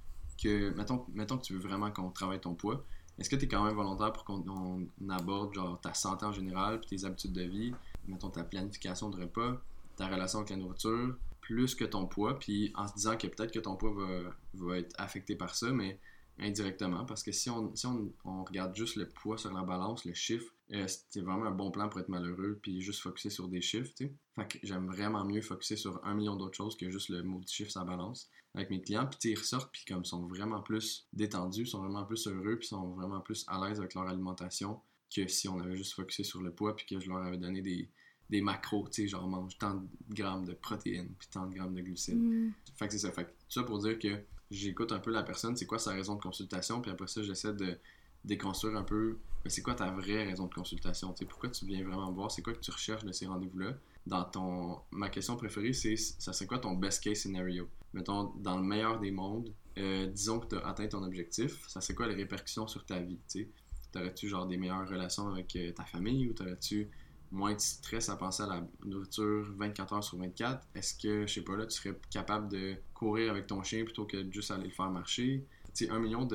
que. 0.42 0.74
Mettons, 0.76 1.06
mettons 1.14 1.38
que 1.38 1.44
tu 1.44 1.54
veux 1.54 1.60
vraiment 1.60 1.92
qu'on 1.92 2.12
travaille 2.12 2.42
ton 2.42 2.56
poids. 2.56 2.84
Est-ce 3.20 3.30
que 3.30 3.36
tu 3.36 3.46
es 3.46 3.48
quand 3.48 3.64
même 3.64 3.76
volontaire 3.76 4.14
pour 4.14 4.24
qu'on 4.24 4.88
aborde 5.10 5.54
genre 5.54 5.80
ta 5.80 5.94
santé 5.94 6.26
en 6.26 6.32
général, 6.32 6.80
puis 6.80 6.98
tes 6.98 7.06
habitudes 7.06 7.34
de 7.34 7.44
vie, 7.44 7.74
mettons 8.08 8.30
ta 8.30 8.44
planification 8.44 9.10
de 9.10 9.22
repas, 9.22 9.62
ta 10.02 10.08
relation 10.08 10.40
avec 10.40 10.50
la 10.50 10.58
nourriture, 10.58 11.16
plus 11.42 11.76
que 11.76 11.86
ton 11.86 12.08
poids, 12.08 12.40
puis 12.40 12.72
en 12.76 12.88
se 12.88 12.94
disant 12.96 13.18
que 13.18 13.28
peut-être 13.28 13.52
que 13.52 13.60
ton 13.60 13.76
poids 13.76 13.94
va, 13.94 14.36
va 14.54 14.78
être 14.80 14.96
affecté 14.98 15.36
par 15.36 15.54
ça, 15.54 15.72
mais 15.72 16.00
indirectement, 16.40 17.06
parce 17.06 17.22
que 17.22 17.32
si 17.32 17.52
on, 17.52 17.76
si 17.76 17.86
on, 17.86 18.12
on, 18.26 18.44
regarde 18.44 18.76
juste 18.76 18.96
le 18.96 19.08
poids 19.08 19.38
sur 19.38 19.54
la 19.54 19.62
balance, 19.62 20.06
le 20.06 20.16
chiffre, 20.16 20.52
euh, 20.74 20.88
c'est 20.88 21.22
vraiment 21.22 21.46
un 21.46 21.52
bon 21.52 21.70
plan 21.70 21.88
pour 21.88 22.00
être 22.00 22.10
malheureux, 22.10 22.58
puis 22.64 22.82
juste 22.82 23.02
focuser 23.02 23.30
sur 23.30 23.48
des 23.48 23.62
chiffres. 23.62 23.92
Fait 24.36 24.48
que 24.48 24.58
j'aime 24.64 24.88
vraiment 24.88 25.24
mieux 25.24 25.42
focuser 25.42 25.76
sur 25.76 26.04
un 26.04 26.16
million 26.16 26.36
d'autres 26.36 26.56
choses 26.56 26.76
que 26.76 26.90
juste 26.90 27.10
le 27.10 27.22
mot 27.22 27.42
de 27.42 27.48
chiffre 27.48 27.70
sur 27.70 27.82
la 27.82 27.86
balance 27.86 28.30
avec 28.56 28.72
mes 28.72 28.82
clients, 28.82 29.08
puis 29.08 29.30
ils 29.30 29.38
ressortent, 29.38 29.72
puis 29.72 29.84
comme 29.88 30.04
sont 30.04 30.26
vraiment 30.26 30.62
plus 30.62 31.08
détendus, 31.14 31.68
sont 31.68 31.84
vraiment 31.84 32.06
plus 32.06 32.26
heureux, 32.28 32.58
puis 32.58 32.68
sont 32.68 32.90
vraiment 32.96 33.22
plus 33.22 33.46
à 33.48 33.64
l'aise 33.64 33.80
avec 33.80 33.94
leur 33.94 34.08
alimentation 34.08 34.82
que 35.16 35.28
si 35.28 35.48
on 35.48 35.60
avait 35.60 35.76
juste 35.76 35.94
focusé 35.94 36.24
sur 36.24 36.42
le 36.42 36.52
poids, 36.52 36.76
puis 36.76 36.86
que 36.88 37.00
je 37.00 37.08
leur 37.08 37.20
avais 37.20 37.38
donné 37.38 37.62
des, 37.62 37.92
des 38.32 38.42
macros, 38.42 38.88
tu 38.90 39.04
sais, 39.04 39.08
genre 39.10 39.28
mange 39.28 39.58
tant 39.58 39.76
de 39.76 39.86
grammes 40.10 40.46
de 40.46 40.54
protéines, 40.54 41.10
puis 41.20 41.28
tant 41.30 41.46
de 41.46 41.54
grammes 41.54 41.76
de 41.76 41.82
glucides. 41.82 42.18
Mm. 42.18 42.54
Fait 42.78 42.88
que 42.88 42.94
c'est 42.94 43.00
ça. 43.00 43.12
Fait 43.12 43.26
que 43.26 43.30
tout 43.30 43.60
ça 43.60 43.64
pour 43.64 43.78
dire 43.80 44.00
que 44.00 44.24
j'écoute 44.50 44.92
un 44.94 45.00
peu 45.00 45.12
la 45.12 45.22
personne, 45.22 45.56
c'est 45.56 45.66
quoi 45.66 45.80
sa 45.80 45.92
raison 45.92 46.16
de 46.16 46.22
consultation, 46.22 46.82
puis 46.82 46.90
après 46.90 47.08
ça, 47.08 47.22
j'essaie 47.22 47.54
de 47.54 47.78
déconstruire 48.24 48.78
un 48.78 48.84
peu, 48.84 49.18
mais 49.44 49.50
c'est 49.50 49.62
quoi 49.62 49.74
ta 49.76 49.90
vraie 49.92 50.26
raison 50.26 50.48
de 50.48 50.54
consultation, 50.54 51.12
tu 51.12 51.20
sais, 51.20 51.26
pourquoi 51.26 51.50
tu 51.50 51.66
viens 51.66 51.84
vraiment 51.84 52.10
me 52.10 52.16
voir, 52.16 52.32
c'est 52.32 52.42
quoi 52.42 52.54
que 52.54 52.60
tu 52.60 52.72
recherches 52.72 53.04
de 53.04 53.12
ces 53.12 53.26
rendez-vous-là? 53.26 53.74
Dans 54.08 54.24
ton... 54.24 54.80
Ma 54.92 55.10
question 55.10 55.36
préférée, 55.36 55.74
c'est 55.74 55.96
ça 55.96 56.34
serait 56.34 56.48
quoi 56.48 56.60
ton 56.60 56.74
best 56.74 57.04
case 57.04 57.20
scenario? 57.20 57.68
Mettons, 57.94 58.34
dans 58.38 58.58
le 58.58 58.64
meilleur 58.64 59.00
des 59.00 59.12
mondes, 59.12 59.52
euh, 59.78 60.08
disons 60.08 60.40
que 60.40 60.48
tu 60.48 60.56
as 60.56 60.68
atteint 60.68 60.88
ton 60.88 61.04
objectif, 61.04 61.68
ça 61.68 61.82
serait 61.82 61.96
quoi 61.96 62.08
les 62.08 62.16
répercussions 62.16 62.68
sur 62.68 62.86
ta 62.86 63.00
vie, 63.00 63.20
tu 63.30 63.42
sais? 63.42 63.50
T'aurais-tu 63.92 64.30
genre 64.30 64.46
des 64.48 64.58
meilleures 64.58 64.88
relations 64.88 65.30
avec 65.30 65.54
euh, 65.58 65.74
ta 65.74 65.84
famille 65.84 66.30
ou 66.30 66.34
t'aurais-tu 66.34 66.90
moins 67.32 67.54
de 67.54 67.60
stress 67.60 68.10
à 68.10 68.16
penser 68.16 68.44
à 68.44 68.48
la 68.48 68.68
nourriture 68.86 69.46
24 69.58 69.94
heures 69.94 70.04
sur 70.04 70.18
24? 70.18 70.68
Est-ce 70.76 70.96
que, 70.96 71.26
je 71.26 71.34
sais 71.34 71.42
pas, 71.42 71.56
là, 71.56 71.66
tu 71.66 71.76
serais 71.76 71.98
capable 72.10 72.50
de 72.50 72.76
courir 72.94 73.32
avec 73.32 73.48
ton 73.48 73.64
chien 73.64 73.84
plutôt 73.84 74.06
que 74.06 74.30
juste 74.32 74.52
aller 74.52 74.66
le 74.66 74.72
faire 74.72 74.90
marcher? 74.90 75.46
Tu 75.74 75.86
sais, 75.86 75.92
un 75.92 76.00
million 76.00 76.28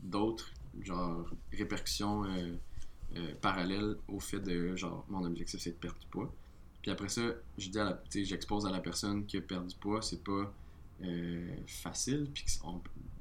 d'autres, 0.00 0.50
genre, 0.80 1.28
répercussions 1.52 2.24
euh, 2.24 2.54
euh, 3.16 3.34
parallèles 3.40 3.96
au 4.08 4.20
fait 4.20 4.40
de, 4.40 4.76
genre, 4.76 5.04
mon 5.08 5.24
objectif, 5.24 5.60
c'est 5.60 5.72
de 5.72 5.76
perdre 5.76 5.98
du 5.98 6.06
poids. 6.06 6.32
Puis 6.82 6.90
après 6.90 7.08
ça, 7.08 7.22
je 7.58 7.68
dis 7.68 7.78
à 7.78 7.84
la, 7.84 8.02
j'expose 8.10 8.66
à 8.66 8.70
la 8.70 8.80
personne 8.80 9.26
que 9.26 9.38
perdre 9.38 9.66
du 9.66 9.76
poids, 9.76 10.02
c'est 10.02 10.22
pas 10.22 10.52
euh, 11.04 11.54
facile, 11.66 12.28
puis 12.32 12.44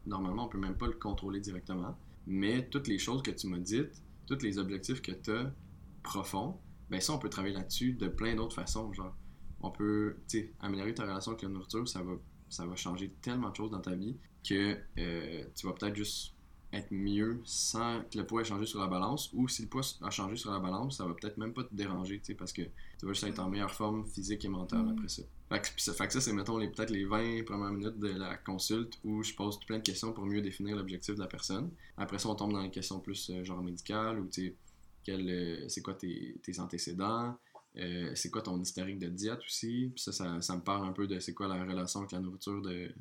normalement, 0.06 0.46
on 0.46 0.50
peut 0.50 0.58
même 0.58 0.76
pas 0.76 0.88
le 0.88 0.94
contrôler 0.94 1.40
directement. 1.40 1.96
Mais 2.28 2.66
toutes 2.68 2.88
les 2.88 2.98
choses 2.98 3.22
que 3.24 3.32
tu 3.32 3.48
m'as 3.48 3.58
dites, 3.58 4.02
tous 4.28 4.42
les 4.44 4.58
objectifs 4.58 5.02
que 5.02 5.12
tu 5.12 5.32
as 5.32 5.52
profonds, 6.04 6.58
ben 6.92 7.00
ça, 7.00 7.14
on 7.14 7.18
peut 7.18 7.30
travailler 7.30 7.56
là-dessus 7.56 7.94
de 7.94 8.08
plein 8.08 8.36
d'autres 8.36 8.56
façons. 8.56 8.92
Genre, 8.94 9.16
on 9.62 9.72
peut, 9.72 10.18
tu 10.28 10.40
sais, 10.40 10.54
améliorer 10.60 10.94
ta 10.94 11.04
relation 11.04 11.32
avec 11.32 11.44
la 11.44 11.50
nourriture, 11.50 11.88
ça 11.88 12.02
va, 12.02 12.14
ça 12.50 12.66
va 12.66 12.76
changer 12.76 13.14
tellement 13.22 13.50
de 13.50 13.56
choses 13.56 13.72
dans 13.72 13.80
ta 13.80 13.96
vie 13.96 14.18
que 14.48 14.78
euh, 14.98 15.44
tu 15.56 15.68
vas 15.68 15.74
peut-être 15.74 15.96
juste 15.96 16.34
être 16.74 16.92
mieux 16.92 17.40
sans 17.44 18.02
que 18.10 18.18
le 18.18 18.26
poids 18.26 18.42
ait 18.42 18.46
changé 18.46 18.66
sur 18.66 18.80
la 18.80 18.88
balance 18.88 19.30
ou 19.34 19.48
si 19.48 19.62
le 19.62 19.68
poids 19.68 19.82
a 20.02 20.10
changé 20.10 20.36
sur 20.36 20.52
la 20.52 20.60
balance, 20.60 20.98
ça 20.98 21.06
va 21.06 21.14
peut-être 21.14 21.38
même 21.38 21.54
pas 21.54 21.64
te 21.64 21.74
déranger, 21.74 22.20
tu 22.20 22.28
sais, 22.28 22.34
parce 22.34 22.54
que 22.54 22.62
tu 22.62 23.06
vas 23.06 23.14
juste 23.14 23.26
être 23.26 23.40
en 23.40 23.50
meilleure 23.50 23.74
forme 23.74 24.06
physique 24.06 24.46
et 24.46 24.50
mentale 24.50 24.88
après 24.90 25.10
ça. 25.10 25.24
Fait 25.50 25.60
que, 25.60 25.68
ça, 25.78 25.94
fait 25.94 26.08
que 26.08 26.14
ça, 26.14 26.22
c'est, 26.22 26.32
mettons, 26.32 26.58
les, 26.58 26.70
peut-être 26.70 26.92
les 26.92 27.04
20 27.04 27.44
premières 27.46 27.72
minutes 27.72 28.00
de 28.00 28.08
la 28.08 28.38
consulte 28.38 29.00
où 29.04 29.22
je 29.22 29.34
pose 29.34 29.60
plein 29.66 29.78
de 29.80 29.84
questions 29.84 30.14
pour 30.14 30.26
mieux 30.26 30.42
définir 30.42 30.78
l'objectif 30.78 31.16
de 31.16 31.20
la 31.20 31.28
personne. 31.28 31.70
Après 31.98 32.20
ça, 32.20 32.30
on 32.30 32.36
tombe 32.36 32.54
dans 32.54 32.62
les 32.62 32.72
questions 32.72 33.02
plus 33.02 33.30
euh, 33.30 33.44
genre 33.44 33.62
médicales 33.62 34.20
ou, 34.20 34.28
tu 34.28 34.48
sais, 34.48 34.56
c'est 35.06 35.82
quoi 35.82 35.94
tes, 35.94 36.60
antécédents, 36.60 37.38
euh, 37.78 38.12
c'est 38.16 38.30
quoi 38.30 38.42
ton 38.42 38.60
historique 38.62 39.00
de 39.00 39.08
diète 39.08 39.40
aussi? 39.40 39.94
Ça, 39.96 40.12
ça, 40.12 40.56
me 40.56 40.62
parle 40.62 40.88
un 40.88 40.92
peu 40.92 41.08
de 41.08 41.20
c'est 41.20 41.34
quoi 41.34 41.48
la 41.48 41.64
relation 41.64 42.02
avec 42.02 42.12
la 42.12 42.20
nourriture 42.20 42.62
de, 42.62 42.94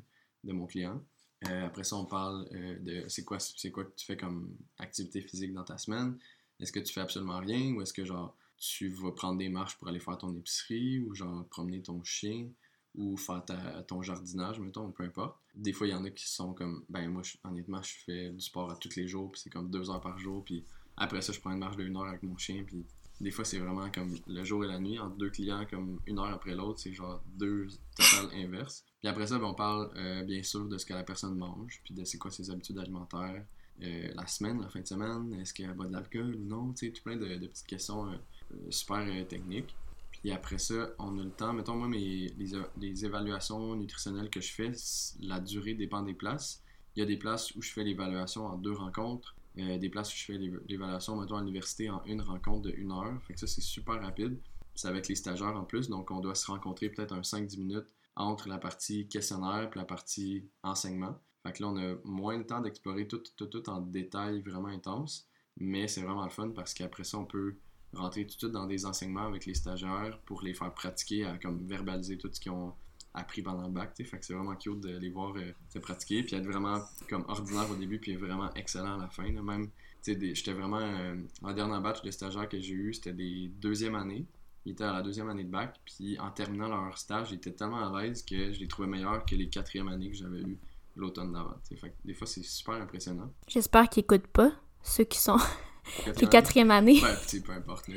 mon 0.43 0.65
client. 0.65 1.01
Euh, 1.47 1.65
après 1.65 1.83
ça, 1.83 1.95
on 1.95 2.05
parle 2.05 2.47
de 2.83 3.03
c'est 3.07 3.23
quoi, 3.23 3.39
c'est 3.39 3.71
quoi 3.71 3.85
que 3.85 3.95
tu 3.95 4.05
fais 4.05 4.17
comme 4.17 4.55
activité 4.77 5.21
physique 5.21 5.53
dans 5.53 5.63
ta 5.63 5.77
semaine. 5.77 6.17
Est-ce 6.59 6.71
que 6.71 6.79
tu 6.79 6.93
fais 6.93 7.01
absolument 7.01 7.39
rien 7.39 7.73
ou 7.73 7.81
est-ce 7.81 7.93
que 7.93 8.05
genre 8.05 8.35
tu 8.57 8.89
vas 8.89 9.11
prendre 9.11 9.39
des 9.39 9.49
marches 9.49 9.77
pour 9.77 9.87
aller 9.87 9.99
faire 9.99 10.19
ton 10.19 10.35
épicerie 10.35 10.99
ou 10.99 11.15
genre 11.15 11.45
promener 11.47 11.81
ton 11.81 12.03
chien 12.03 12.47
ou 12.95 13.17
faire 13.17 13.43
ton 13.87 14.01
jardinage, 14.01 14.59
mettons, 14.59 14.91
peu 14.91 15.03
importe. 15.03 15.37
Des 15.55 15.73
fois, 15.73 15.87
il 15.87 15.91
y 15.91 15.93
en 15.93 16.03
a 16.03 16.09
qui 16.09 16.29
sont 16.29 16.53
comme, 16.53 16.83
ben 16.89 17.09
moi, 17.09 17.21
honnêtement, 17.43 17.81
je 17.81 17.93
fais 18.05 18.29
du 18.29 18.41
sport 18.41 18.69
à 18.69 18.75
tous 18.75 18.95
les 18.95 19.07
jours, 19.07 19.31
puis 19.31 19.41
c'est 19.41 19.49
comme 19.49 19.69
deux 19.69 19.89
heures 19.89 20.01
par 20.01 20.17
jour, 20.17 20.43
puis 20.43 20.65
après 20.97 21.21
ça, 21.21 21.33
je 21.33 21.39
prends 21.39 21.51
une 21.51 21.59
marche 21.59 21.77
de 21.77 21.83
une 21.83 21.95
heure 21.97 22.07
avec 22.07 22.23
mon 22.23 22.37
chien, 22.37 22.63
puis 22.65 22.85
des 23.21 23.31
fois, 23.31 23.45
c'est 23.45 23.59
vraiment 23.59 23.89
comme 23.91 24.17
le 24.27 24.43
jour 24.43 24.65
et 24.65 24.67
la 24.67 24.79
nuit, 24.79 24.97
entre 24.99 25.15
deux 25.15 25.29
clients, 25.29 25.65
comme 25.69 25.99
une 26.07 26.17
heure 26.17 26.29
après 26.33 26.55
l'autre, 26.55 26.79
c'est 26.79 26.91
genre 26.91 27.21
deux 27.35 27.67
totales 27.95 28.35
inverses. 28.35 28.83
Puis 28.99 29.07
après 29.07 29.27
ça, 29.27 29.37
ben, 29.37 29.45
on 29.45 29.53
parle 29.53 29.91
euh, 29.95 30.23
bien 30.23 30.41
sûr 30.41 30.65
de 30.65 30.77
ce 30.77 30.85
que 30.85 30.93
la 30.93 31.03
personne 31.03 31.37
mange, 31.37 31.81
puis 31.83 31.93
de 31.93 32.03
c'est 32.03 32.17
quoi 32.17 32.31
ses 32.31 32.49
habitudes 32.49 32.79
alimentaires. 32.79 33.45
Euh, 33.83 34.11
la 34.15 34.25
semaine, 34.25 34.61
la 34.61 34.69
fin 34.69 34.81
de 34.81 34.87
semaine, 34.87 35.33
est-ce 35.39 35.53
qu'elle 35.53 35.73
boit 35.73 35.87
de 35.87 35.93
l'alcool 35.93 36.35
ou 36.35 36.43
non, 36.45 36.73
tu 36.73 36.87
sais, 36.87 36.91
tout 36.91 37.03
plein 37.03 37.15
de, 37.15 37.47
petites 37.47 37.67
questions 37.67 38.11
euh, 38.11 38.55
super 38.69 39.05
techniques. 39.27 39.75
Puis 40.11 40.31
après 40.31 40.57
ça, 40.57 40.89
on 40.99 41.17
a 41.19 41.23
le 41.23 41.31
temps, 41.31 41.53
mettons 41.53 41.75
moi, 41.75 41.87
mes, 41.87 42.27
les, 42.37 42.51
les 42.77 43.05
évaluations 43.05 43.75
nutritionnelles 43.75 44.29
que 44.29 44.41
je 44.41 44.51
fais, 44.51 44.71
la 45.19 45.39
durée 45.39 45.73
dépend 45.75 46.01
des 46.01 46.13
places. 46.13 46.63
Il 46.95 46.99
y 46.99 47.03
a 47.03 47.05
des 47.05 47.17
places 47.17 47.55
où 47.55 47.61
je 47.61 47.71
fais 47.71 47.83
l'évaluation 47.83 48.45
en 48.45 48.57
deux 48.57 48.73
rencontres. 48.73 49.35
Euh, 49.57 49.77
des 49.77 49.89
places 49.89 50.13
où 50.13 50.17
je 50.17 50.23
fais 50.23 50.37
l'évaluation, 50.67 51.19
mettons, 51.19 51.35
à 51.35 51.41
l'université 51.41 51.89
en 51.89 52.01
une 52.05 52.21
rencontre 52.21 52.61
de 52.61 52.71
une 52.71 52.91
heure. 52.91 53.21
Fait 53.23 53.33
que 53.33 53.39
ça, 53.39 53.47
c'est 53.47 53.61
super 53.61 54.01
rapide. 54.01 54.39
C'est 54.75 54.87
avec 54.87 55.09
les 55.09 55.15
stagiaires 55.15 55.57
en 55.57 55.65
plus, 55.65 55.89
donc 55.89 56.09
on 56.11 56.21
doit 56.21 56.35
se 56.35 56.47
rencontrer 56.49 56.89
peut-être 56.89 57.11
un 57.13 57.21
5-10 57.21 57.59
minutes 57.59 57.93
entre 58.15 58.47
la 58.47 58.57
partie 58.57 59.07
questionnaire 59.07 59.69
et 59.73 59.77
la 59.77 59.83
partie 59.83 60.45
enseignement. 60.63 61.19
Fait 61.43 61.51
que 61.51 61.63
là, 61.63 61.69
on 61.69 61.77
a 61.77 61.95
moins 62.05 62.37
de 62.37 62.43
temps 62.43 62.61
d'explorer 62.61 63.07
tout, 63.07 63.21
tout, 63.35 63.47
tout 63.47 63.69
en 63.69 63.81
détail 63.81 64.41
vraiment 64.41 64.69
intense, 64.69 65.27
mais 65.57 65.89
c'est 65.89 66.01
vraiment 66.01 66.23
le 66.23 66.29
fun 66.29 66.51
parce 66.51 66.73
qu'après 66.73 67.03
ça, 67.03 67.17
on 67.17 67.25
peut 67.25 67.57
rentrer 67.93 68.25
tout 68.25 68.35
de 68.35 68.39
suite 68.39 68.51
dans 68.51 68.67
des 68.67 68.85
enseignements 68.85 69.27
avec 69.27 69.45
les 69.45 69.55
stagiaires 69.55 70.17
pour 70.25 70.41
les 70.41 70.53
faire 70.53 70.73
pratiquer 70.73 71.25
à 71.25 71.37
comme 71.37 71.67
verbaliser 71.67 72.17
tout 72.17 72.29
ce 72.31 72.39
qu'ils 72.39 72.51
ont 72.51 72.73
appris 73.13 73.41
pendant 73.41 73.63
le 73.63 73.73
bac, 73.73 73.93
fait 73.95 74.17
que 74.17 74.25
c'est 74.25 74.33
vraiment 74.33 74.55
cute 74.55 74.79
de 74.79 74.97
les 74.97 75.09
voir 75.09 75.33
euh, 75.35 75.51
se 75.69 75.79
pratiquer, 75.79 76.23
puis 76.23 76.35
être 76.35 76.45
vraiment 76.45 76.81
comme 77.09 77.25
ordinaire 77.27 77.69
au 77.69 77.75
début, 77.75 77.99
puis 77.99 78.15
vraiment 78.15 78.53
excellent 78.53 78.95
à 78.95 78.97
la 78.97 79.09
fin. 79.09 79.29
Là, 79.31 79.41
même, 79.41 79.69
j'étais 80.05 80.53
vraiment, 80.53 80.79
euh, 80.79 81.15
dernier 81.53 81.81
batch 81.81 82.01
de 82.01 82.11
stagiaires 82.11 82.47
que 82.47 82.59
j'ai 82.59 82.73
eu, 82.73 82.93
c'était 82.93 83.13
des 83.13 83.51
deuxième 83.59 83.95
années. 83.95 84.25
Ils 84.65 84.73
étaient 84.73 84.83
à 84.83 84.93
la 84.93 85.01
deuxième 85.01 85.29
année 85.29 85.43
de 85.43 85.49
bac, 85.49 85.79
puis 85.85 86.17
en 86.19 86.31
terminant 86.31 86.69
leur 86.69 86.97
stage, 86.97 87.31
ils 87.31 87.35
étaient 87.35 87.51
tellement 87.51 87.93
à 87.93 88.01
l'aise 88.01 88.23
que 88.23 88.53
je 88.53 88.59
les 88.59 88.67
trouvais 88.67 88.87
meilleurs 88.87 89.25
que 89.25 89.35
les 89.35 89.49
quatrième 89.49 89.87
années 89.87 90.09
que 90.09 90.15
j'avais 90.15 90.41
eu 90.41 90.57
l'automne 90.95 91.31
d'avant. 91.31 91.55
Fait 91.75 91.93
des 92.05 92.13
fois, 92.13 92.27
c'est 92.27 92.43
super 92.43 92.75
impressionnant. 92.75 93.33
J'espère 93.47 93.89
qu'ils 93.89 94.01
écoutent 94.01 94.27
pas, 94.27 94.51
ceux 94.83 95.03
qui 95.03 95.19
sont 95.19 95.37
les 96.21 96.27
quatrième 96.27 96.71
années. 96.71 97.01
Ouais, 97.01 97.39
peu 97.41 97.51
importe, 97.51 97.89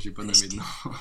j'ai 0.00 0.10
pas 0.12 0.22
nommé 0.22 0.48
de 0.48 0.56
nom. 0.56 0.62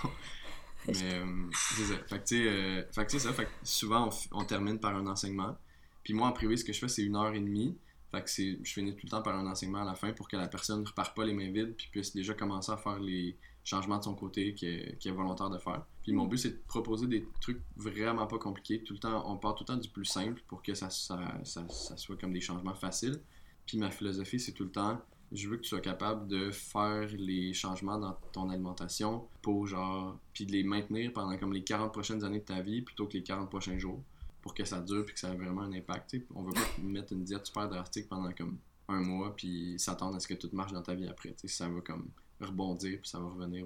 Mais, 0.87 1.13
euh, 1.15 1.25
c'est 1.53 1.83
ça. 1.83 1.97
Fait 2.07 2.19
que, 2.19 2.35
euh, 2.35 2.83
fait 2.91 3.19
ça. 3.19 3.33
Fait 3.33 3.45
que 3.45 3.51
souvent, 3.63 4.09
on, 4.31 4.45
termine 4.45 4.79
par 4.79 4.95
un 4.95 5.07
enseignement. 5.07 5.57
Puis 6.03 6.13
moi, 6.13 6.27
en 6.27 6.31
privé, 6.31 6.57
ce 6.57 6.63
que 6.63 6.73
je 6.73 6.79
fais, 6.79 6.87
c'est 6.87 7.03
une 7.03 7.15
heure 7.15 7.33
et 7.33 7.39
demie. 7.39 7.77
Fait 8.11 8.21
que 8.21 8.29
c'est, 8.29 8.59
je 8.63 8.73
finis 8.73 8.95
tout 8.95 9.05
le 9.05 9.09
temps 9.09 9.21
par 9.21 9.35
un 9.35 9.45
enseignement 9.47 9.81
à 9.81 9.85
la 9.85 9.95
fin 9.95 10.13
pour 10.13 10.27
que 10.27 10.37
la 10.37 10.47
personne 10.47 10.81
ne 10.81 10.87
reparte 10.87 11.15
pas 11.15 11.25
les 11.25 11.33
mains 11.33 11.51
vides 11.51 11.75
puis 11.75 11.89
puisse 11.91 12.13
déjà 12.13 12.33
commencer 12.33 12.71
à 12.71 12.77
faire 12.77 12.99
les 12.99 13.35
changements 13.63 13.97
de 13.97 14.03
son 14.03 14.13
côté 14.13 14.53
qui 14.53 14.67
est, 14.67 15.11
volontaire 15.11 15.49
de 15.49 15.57
faire. 15.57 15.83
Puis 16.03 16.13
mon 16.13 16.25
but, 16.25 16.37
c'est 16.37 16.51
de 16.51 16.61
proposer 16.67 17.07
des 17.07 17.27
trucs 17.41 17.61
vraiment 17.75 18.27
pas 18.27 18.37
compliqués. 18.37 18.83
Tout 18.83 18.93
le 18.93 18.99
temps, 18.99 19.29
on 19.29 19.37
part 19.37 19.55
tout 19.55 19.63
le 19.63 19.73
temps 19.73 19.79
du 19.79 19.89
plus 19.89 20.05
simple 20.05 20.41
pour 20.47 20.61
que 20.61 20.75
ça, 20.75 20.89
ça, 20.91 21.19
ça, 21.43 21.67
ça 21.67 21.97
soit 21.97 22.15
comme 22.15 22.31
des 22.31 22.41
changements 22.41 22.75
faciles. 22.75 23.19
Puis 23.65 23.77
ma 23.79 23.89
philosophie, 23.89 24.39
c'est 24.39 24.51
tout 24.51 24.65
le 24.65 24.71
temps 24.71 25.01
je 25.35 25.49
veux 25.49 25.57
que 25.57 25.61
tu 25.61 25.69
sois 25.69 25.81
capable 25.81 26.27
de 26.27 26.51
faire 26.51 27.07
les 27.17 27.53
changements 27.53 27.97
dans 27.97 28.17
ton 28.31 28.49
alimentation 28.49 29.27
pour 29.41 29.67
genre 29.67 30.17
puis 30.33 30.45
de 30.45 30.51
les 30.51 30.63
maintenir 30.63 31.11
pendant 31.13 31.37
comme 31.37 31.53
les 31.53 31.63
40 31.63 31.91
prochaines 31.91 32.23
années 32.23 32.39
de 32.39 32.45
ta 32.45 32.61
vie 32.61 32.81
plutôt 32.81 33.07
que 33.07 33.13
les 33.13 33.23
40 33.23 33.49
prochains 33.49 33.77
jours 33.77 34.01
pour 34.41 34.53
que 34.53 34.63
ça 34.63 34.79
dure 34.81 35.05
puis 35.05 35.13
que 35.13 35.19
ça 35.19 35.31
ait 35.31 35.35
vraiment 35.35 35.61
un 35.61 35.73
impact. 35.73 36.17
On 36.35 36.43
veut 36.43 36.53
pas 36.53 36.61
mettre 36.83 37.13
une 37.13 37.23
diète 37.23 37.45
super 37.45 37.67
drastique 37.67 38.07
pendant 38.07 38.31
comme 38.31 38.57
un 38.87 39.01
mois 39.01 39.35
puis 39.35 39.75
s'attendre 39.77 40.15
à 40.15 40.19
ce 40.19 40.27
que 40.27 40.35
tout 40.35 40.49
marche 40.53 40.71
dans 40.71 40.83
ta 40.83 40.93
vie 40.93 41.07
après. 41.07 41.35
Ça 41.45 41.67
va 41.67 41.81
comme 41.81 42.09
rebondir 42.39 42.99
puis 43.01 43.09
ça 43.09 43.19
va 43.19 43.27
revenir 43.29 43.65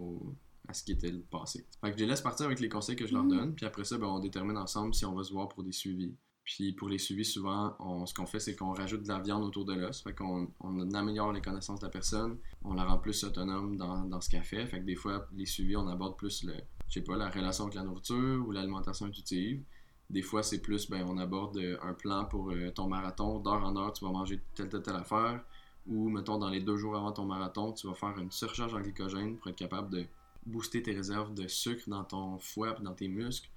à 0.67 0.73
ce 0.73 0.83
qui 0.83 0.93
était 0.93 1.11
le 1.11 1.21
passé. 1.21 1.65
Fait 1.81 1.91
que 1.91 1.97
je 1.97 2.03
les 2.03 2.09
laisse 2.09 2.21
partir 2.21 2.45
avec 2.45 2.59
les 2.59 2.69
conseils 2.69 2.95
que 2.95 3.05
je 3.05 3.13
leur 3.13 3.25
mm-hmm. 3.25 3.37
donne 3.37 3.55
puis 3.55 3.65
après 3.65 3.83
ça 3.83 3.97
ben, 3.97 4.07
on 4.07 4.19
détermine 4.19 4.57
ensemble 4.57 4.93
si 4.93 5.05
on 5.05 5.13
va 5.13 5.23
se 5.23 5.33
voir 5.33 5.49
pour 5.49 5.63
des 5.63 5.71
suivis 5.71 6.15
Puis 6.49 6.71
pour 6.71 6.89
les 6.89 6.97
suivis, 6.97 7.25
souvent, 7.25 7.77
ce 8.07 8.13
qu'on 8.15 8.25
fait, 8.25 8.39
c'est 8.39 8.55
qu'on 8.55 8.73
rajoute 8.73 9.03
de 9.03 9.07
la 9.07 9.19
viande 9.19 9.43
autour 9.43 9.65
de 9.65 9.73
l'os. 9.75 10.01
Fait 10.01 10.15
qu'on 10.15 10.49
on 10.61 10.93
améliore 10.95 11.31
les 11.31 11.41
connaissances 11.41 11.79
de 11.79 11.85
la 11.85 11.91
personne, 11.91 12.39
on 12.63 12.73
la 12.73 12.85
rend 12.85 12.97
plus 12.97 13.23
autonome 13.23 13.77
dans, 13.77 14.03
dans 14.05 14.19
ce 14.19 14.31
qu'elle 14.31 14.43
fait. 14.43 14.65
Fait 14.65 14.79
que 14.79 14.85
des 14.85 14.95
fois, 14.95 15.27
les 15.37 15.45
suivis, 15.45 15.75
on 15.75 15.87
aborde 15.87 16.17
plus 16.17 16.43
le, 16.43 16.55
je 16.87 16.93
sais 16.95 17.03
pas, 17.03 17.15
la 17.17 17.29
relation 17.29 17.65
avec 17.65 17.75
la 17.75 17.83
nourriture 17.83 18.43
ou 18.47 18.51
l'alimentation 18.51 19.05
intuitive. 19.05 19.61
Des 20.09 20.23
fois, 20.23 20.41
c'est 20.41 20.59
plus, 20.59 20.89
ben, 20.89 21.05
on 21.07 21.19
aborde 21.19 21.61
un 21.83 21.93
plan 21.93 22.25
pour 22.25 22.51
ton 22.73 22.87
marathon. 22.87 23.37
D'heure 23.37 23.63
en 23.63 23.77
heure, 23.77 23.93
tu 23.93 24.03
vas 24.03 24.11
manger 24.11 24.41
telle, 24.55 24.69
telle, 24.69 24.81
telle 24.81 24.95
affaire. 24.95 25.43
Ou, 25.85 26.09
mettons, 26.09 26.39
dans 26.39 26.49
les 26.49 26.61
deux 26.61 26.77
jours 26.77 26.95
avant 26.95 27.11
ton 27.11 27.25
marathon, 27.25 27.73
tu 27.73 27.85
vas 27.85 27.93
faire 27.93 28.17
une 28.17 28.31
surcharge 28.31 28.73
en 28.73 28.81
glycogène 28.81 29.37
pour 29.37 29.49
être 29.51 29.55
capable 29.55 29.91
de 29.91 30.03
booster 30.47 30.81
tes 30.81 30.93
réserves 30.93 31.31
de 31.35 31.47
sucre 31.47 31.83
dans 31.87 32.05
ton 32.05 32.39
foie 32.39 32.75
et 32.79 32.83
dans 32.83 32.95
tes 32.95 33.07
muscles. 33.07 33.49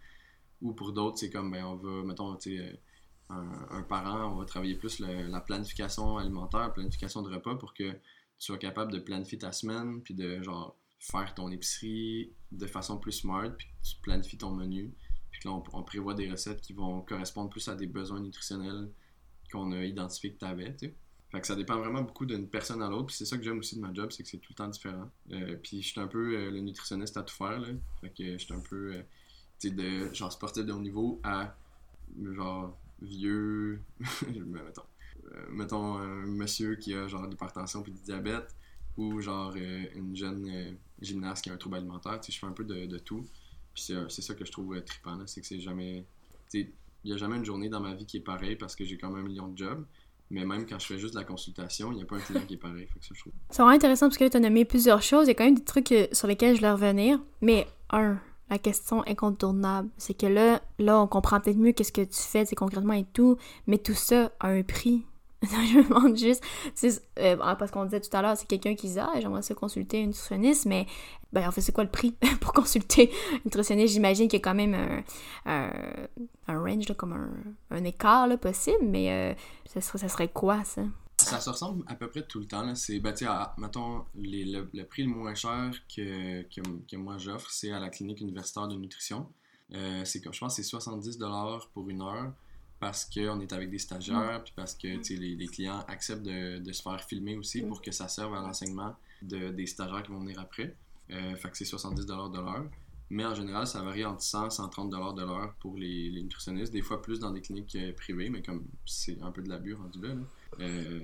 Ou 0.63 0.73
pour 0.73 0.93
d'autres, 0.93 1.19
c'est 1.19 1.31
comme, 1.31 1.51
ben, 1.51 1.65
on 1.65 1.77
va, 1.77 2.03
mettons, 2.05 2.35
tu 2.37 2.57
sais, 2.57 2.81
un, 3.29 3.67
un, 3.71 3.83
parent, 3.83 4.33
on 4.33 4.37
va 4.37 4.45
travailler 4.45 4.75
plus 4.75 4.99
la 5.01 5.41
planification 5.41 6.19
alimentaire, 6.19 6.61
la 6.61 6.71
planification 6.71 7.23
de 7.23 7.35
repas 7.35 7.57
pour 7.57 7.75
que 7.75 7.91
tu 7.93 7.99
sois 8.39 8.59
capable 8.59 8.93
de 8.93 8.99
planifier 8.99 9.39
ta 9.39 9.53
semaine, 9.53 10.03
puis 10.03 10.15
de, 10.15 10.43
genre, 10.43 10.77
faire 10.99 11.35
ton 11.35 11.51
épicerie 11.51 12.33
de 12.53 12.67
façon 12.67 12.99
plus 12.99 13.13
smart, 13.13 13.51
puis 13.57 13.67
tu 13.83 13.97
planifies 14.03 14.39
ton 14.39 14.53
menu. 14.53 14.95
Puis 15.33 15.41
là, 15.45 15.61
on, 15.73 15.83
prévoit 15.83 16.15
des 16.15 16.31
recettes 16.31 16.61
qui 16.61 16.73
vont 16.73 17.01
correspondre 17.03 17.51
plus 17.51 17.67
à 17.69 17.75
des 17.75 17.87
besoins 17.87 18.21
nutritionnels 18.21 18.91
qu'on 19.51 19.73
a 19.73 19.85
identifiés 19.85 20.33
que 20.35 20.39
tu 20.39 20.45
avais, 20.45 20.77
tu. 20.77 20.95
Fait 21.31 21.41
que 21.41 21.47
ça 21.47 21.57
dépend 21.57 21.79
vraiment 21.79 22.03
beaucoup 22.03 22.27
d'une 22.27 22.47
personne 22.47 22.83
à 22.83 22.91
l'autre. 22.91 23.07
Puis 23.07 23.17
c'est 23.17 23.25
ça 23.25 23.39
que 23.39 23.43
j'aime 23.43 23.59
aussi 23.59 23.77
de 23.77 23.81
ma 23.81 23.93
job, 23.93 24.13
c'est 24.13 24.23
que 24.23 24.29
c'est 24.29 24.39
tout 24.39 24.53
le 24.53 24.55
temps 24.57 24.69
différent. 24.69 25.11
Euh, 25.33 25.57
puis 25.57 25.83
je 25.83 25.89
suis 25.89 26.01
un 26.01 26.07
peu 26.07 26.37
euh, 26.37 26.51
le 26.51 26.61
nutritionniste 26.61 27.17
à 27.17 27.23
tout 27.23 27.35
faire, 27.35 27.59
là. 27.59 27.69
Fait 28.03 28.11
que 28.11 28.33
je 28.33 28.45
suis 28.45 28.53
un 28.53 28.61
peu, 28.61 28.95
euh, 28.95 29.03
de 29.71 30.13
genre 30.13 30.33
sportif 30.33 30.65
de 30.65 30.73
haut 30.73 30.81
niveau 30.81 31.21
à 31.23 31.55
genre 32.33 32.77
vieux, 33.01 33.81
mettons, 34.47 34.83
mettons 35.51 35.97
un 35.97 36.27
monsieur 36.27 36.77
qui 36.77 36.95
a 36.95 37.09
genre 37.09 37.27
l'hypertension 37.27 37.83
puis 37.83 37.93
du 37.93 38.01
diabète 38.01 38.55
ou 38.97 39.21
genre 39.21 39.55
une 39.57 40.15
jeune 40.15 40.77
gymnaste 41.01 41.45
qui 41.45 41.51
a 41.51 41.55
un 41.55 41.57
trouble 41.57 41.77
alimentaire. 41.77 42.21
Tu 42.21 42.27
sais, 42.27 42.37
je 42.37 42.39
fais 42.39 42.47
un 42.47 42.53
peu 42.53 42.65
de, 42.65 42.87
de 42.87 42.99
tout. 42.99 43.27
Puis 43.75 43.93
c'est 44.09 44.23
ça 44.23 44.35
que 44.35 44.45
je 44.45 44.53
trouve 44.53 44.79
trippant, 44.83 45.19
c'est 45.27 45.41
que 45.41 45.47
c'est 45.47 45.61
jamais, 45.61 46.05
tu 46.51 46.61
sais, 46.61 46.73
il 47.05 47.09
n'y 47.11 47.15
a 47.15 47.17
jamais 47.17 47.37
une 47.37 47.45
journée 47.45 47.69
dans 47.69 47.81
ma 47.81 47.95
vie 47.95 48.07
qui 48.07 48.19
est 48.19 48.21
pareille 48.21 48.57
parce 48.57 48.77
que 48.77 48.85
j'ai 48.85 48.97
quand 48.97 49.11
même 49.11 49.25
un 49.25 49.29
million 49.29 49.49
de 49.49 49.57
jobs. 49.57 49.85
Mais 50.31 50.47
même 50.47 50.67
quand 50.67 50.79
je 50.79 50.87
fais 50.87 50.99
juste 50.99 51.15
la 51.15 51.25
consultation, 51.25 51.93
il 51.93 51.97
n'y 51.97 52.03
a 52.03 52.07
pas 52.07 52.17
un 52.17 52.21
client 52.21 52.41
qui 52.47 52.55
est 52.55 52.59
pareil. 52.59 52.89
C'est 53.01 53.63
vraiment 53.63 53.69
intéressant 53.77 54.07
parce 54.07 54.17
que 54.17 54.27
tu 54.29 54.37
as 54.37 54.41
nommé 54.41 54.65
plusieurs 54.65 55.03
choses. 55.03 55.27
Il 55.27 55.29
y 55.29 55.31
a 55.33 55.35
quand 55.35 55.45
même 55.45 55.57
des 55.57 55.65
trucs 55.65 55.93
euh, 55.93 56.07
sur 56.13 56.27
lesquels 56.27 56.57
je 56.57 56.63
vais 56.63 56.71
revenir. 56.71 57.21
Mais 57.43 57.67
un, 57.91 58.19
la 58.53 58.59
question 58.59 59.03
incontournable, 59.07 59.89
c'est 59.97 60.13
que 60.13 60.27
là, 60.27 60.61
là, 60.79 61.01
on 61.01 61.07
comprend 61.07 61.41
peut-être 61.41 61.57
mieux 61.57 61.73
qu'est-ce 61.73 61.91
que 61.91 62.03
tu 62.03 62.21
fais, 62.21 62.45
c'est 62.45 62.55
concrètement 62.55 62.93
et 62.93 63.07
tout. 63.15 63.39
Mais 63.67 63.79
tout 63.79 63.95
ça 63.95 64.31
a 64.41 64.49
un 64.49 64.63
prix. 64.63 65.07
je 65.43 65.79
me 65.79 65.83
demande 65.83 66.17
juste, 66.17 66.45
euh, 67.19 67.37
parce 67.37 67.71
qu'on 67.71 67.85
disait 67.85 68.01
tout 68.01 68.15
à 68.15 68.21
l'heure, 68.21 68.37
c'est 68.37 68.47
quelqu'un 68.47 68.75
qui 68.75 68.89
dit 68.89 69.01
Ah, 69.01 69.11
j'aimerais 69.21 69.41
ça 69.41 69.55
consulter 69.55 70.01
une 70.01 70.09
nutritionniste, 70.09 70.67
mais 70.67 70.87
ben, 71.33 71.49
en 71.49 71.51
fait, 71.51 71.63
c'est 71.63 71.73
quoi 71.73 71.83
le 71.83 71.91
prix 71.91 72.15
pour 72.41 72.53
consulter 72.53 73.11
une 73.33 73.41
nutritionniste? 73.47 73.95
J'imagine 73.95 74.29
qu'il 74.29 74.39
y 74.39 74.43
a 74.43 74.45
quand 74.45 74.55
même 74.55 74.75
un, 75.47 75.71
un, 76.47 76.61
range, 76.61 76.93
comme 76.97 77.15
un, 77.15 77.31
un, 77.71 77.85
écart 77.85 78.29
là, 78.29 78.37
possible, 78.37 78.83
mais 78.83 79.11
euh, 79.11 79.81
ça 79.81 80.09
serait 80.09 80.29
quoi 80.29 80.63
ça? 80.65 80.83
Ça 81.23 81.41
se 81.41 81.51
ressemble 81.51 81.85
à 81.87 81.95
peu 81.95 82.09
près 82.09 82.23
tout 82.23 82.39
le 82.41 82.47
temps. 82.47 82.75
C'est, 82.75 83.01
ben, 83.01 83.15
mettons, 83.59 84.05
les, 84.15 84.45
le, 84.45 84.85
prix 84.85 85.03
le 85.03 85.09
moins 85.09 85.35
cher 85.35 85.73
que, 85.95 86.43
que, 86.43 86.61
que 86.89 86.97
moi 86.97 87.19
j'offre, 87.19 87.51
c'est 87.51 87.73
à 87.73 87.81
la 87.81 87.89
clinique 87.89 88.21
universitaire 88.21 88.69
de 88.69 88.77
nutrition. 88.77 89.29
Euh, 89.75 90.05
c'est 90.05 90.21
comme, 90.21 90.35
je 90.35 90.41
pense 90.41 90.57
que 90.57 90.63
c'est 90.63 90.77
70$ 90.77 91.69
pour 91.73 91.89
une 91.89 92.03
heure 92.03 92.33
parce 92.79 93.05
qu'on 93.05 93.41
est 93.41 93.53
avec 93.53 93.71
des 93.71 93.79
stagiaires, 93.79 94.43
puis 94.43 94.53
parce 94.57 94.75
que 94.75 94.89
les, 94.89 95.37
les, 95.37 95.47
clients 95.47 95.85
acceptent 95.87 96.25
de, 96.25 96.59
de, 96.59 96.73
se 96.73 96.83
faire 96.83 97.01
filmer 97.05 97.37
aussi 97.37 97.63
mm. 97.63 97.69
pour 97.69 97.81
que 97.81 97.93
ça 97.93 98.09
serve 98.09 98.35
à 98.35 98.41
l'enseignement 98.41 98.97
de, 99.23 99.51
des 99.51 99.67
stagiaires 99.67 100.03
qui 100.03 100.11
vont 100.11 100.19
venir 100.19 100.41
après. 100.41 100.75
Euh, 101.11 101.37
fait 101.37 101.51
que 101.51 101.57
c'est 101.57 101.65
70$ 101.65 102.05
de 102.05 102.39
l'heure. 102.39 102.65
Mais 103.11 103.25
en 103.25 103.35
général, 103.35 103.67
ça 103.67 103.83
varie 103.83 104.05
entre 104.05 104.23
100 104.23 104.47
et 104.47 104.49
130$ 104.49 105.15
de 105.15 105.23
l'heure 105.23 105.55
pour 105.61 105.77
les, 105.77 106.11
les, 106.11 106.23
nutritionnistes. 106.23 106.73
Des 106.73 106.83
fois 106.83 107.01
plus 107.01 107.21
dans 107.21 107.31
des 107.31 107.41
cliniques 107.41 107.77
euh, 107.77 107.93
privées, 107.93 108.31
mais 108.31 108.43
comme 108.43 108.65
c'est 108.87 109.21
un 109.23 109.31
peu 109.31 109.43
de 109.43 109.49
l'abus 109.49 109.75
rendu 109.75 110.01
là. 110.01 110.15
Euh, 110.61 111.01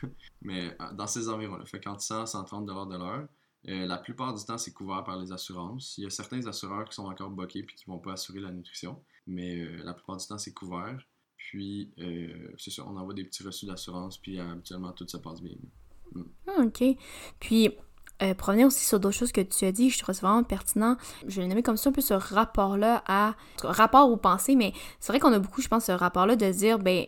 mais 0.42 0.76
dans 0.94 1.06
ces 1.06 1.28
environs-là. 1.28 1.64
Fait 1.64 1.80
qu'entre 1.80 2.02
100 2.02 2.22
et 2.22 2.26
130$ 2.26 2.90
de 2.90 2.96
l'heure. 2.96 3.28
la 3.64 3.98
plupart 3.98 4.34
du 4.34 4.44
temps, 4.44 4.58
c'est 4.58 4.72
couvert 4.72 5.04
par 5.04 5.18
les 5.18 5.32
assurances. 5.32 5.96
Il 5.98 6.04
y 6.04 6.06
a 6.06 6.10
certains 6.10 6.46
assureurs 6.46 6.88
qui 6.88 6.94
sont 6.94 7.06
encore 7.06 7.30
boqués 7.30 7.60
et 7.60 7.66
qui 7.66 7.88
ne 7.88 7.94
vont 7.94 8.00
pas 8.00 8.12
assurer 8.12 8.40
la 8.40 8.50
nutrition. 8.50 9.02
Mais 9.26 9.64
la 9.82 9.94
plupart 9.94 10.16
du 10.16 10.26
temps, 10.26 10.38
c'est 10.38 10.52
couvert. 10.52 10.98
Puis, 11.40 11.92
euh, 11.98 12.52
c'est 12.58 12.70
ça, 12.70 12.84
on 12.86 12.96
envoie 12.96 13.14
des 13.14 13.24
petits 13.24 13.42
reçus 13.42 13.64
d'assurance, 13.64 14.18
puis 14.18 14.38
euh, 14.38 14.52
habituellement, 14.52 14.92
tout 14.92 15.08
se 15.08 15.16
passe 15.16 15.40
bien. 15.40 15.56
Mm. 16.12 16.22
Ah, 16.46 16.62
OK. 16.64 16.84
Puis, 17.40 17.70
euh, 18.22 18.34
revenir 18.38 18.66
aussi 18.66 18.84
sur 18.84 19.00
d'autres 19.00 19.16
choses 19.16 19.32
que 19.32 19.40
tu 19.40 19.64
as 19.64 19.72
dit, 19.72 19.88
je 19.88 19.98
trouve 20.02 20.14
ça 20.14 20.26
vraiment 20.26 20.44
pertinent. 20.44 20.96
Je 21.26 21.40
vais 21.40 21.48
nommer 21.48 21.62
comme 21.62 21.78
ça 21.78 21.88
un 21.88 21.92
peu 21.92 22.02
ce 22.02 22.14
rapport-là 22.14 23.02
à. 23.06 23.34
Rapport 23.62 24.10
aux 24.10 24.18
pensées, 24.18 24.54
mais 24.54 24.74
c'est 25.00 25.12
vrai 25.12 25.18
qu'on 25.18 25.32
a 25.32 25.38
beaucoup, 25.38 25.62
je 25.62 25.68
pense, 25.68 25.86
ce 25.86 25.92
rapport-là 25.92 26.36
de 26.36 26.50
dire, 26.52 26.78
ben, 26.78 27.06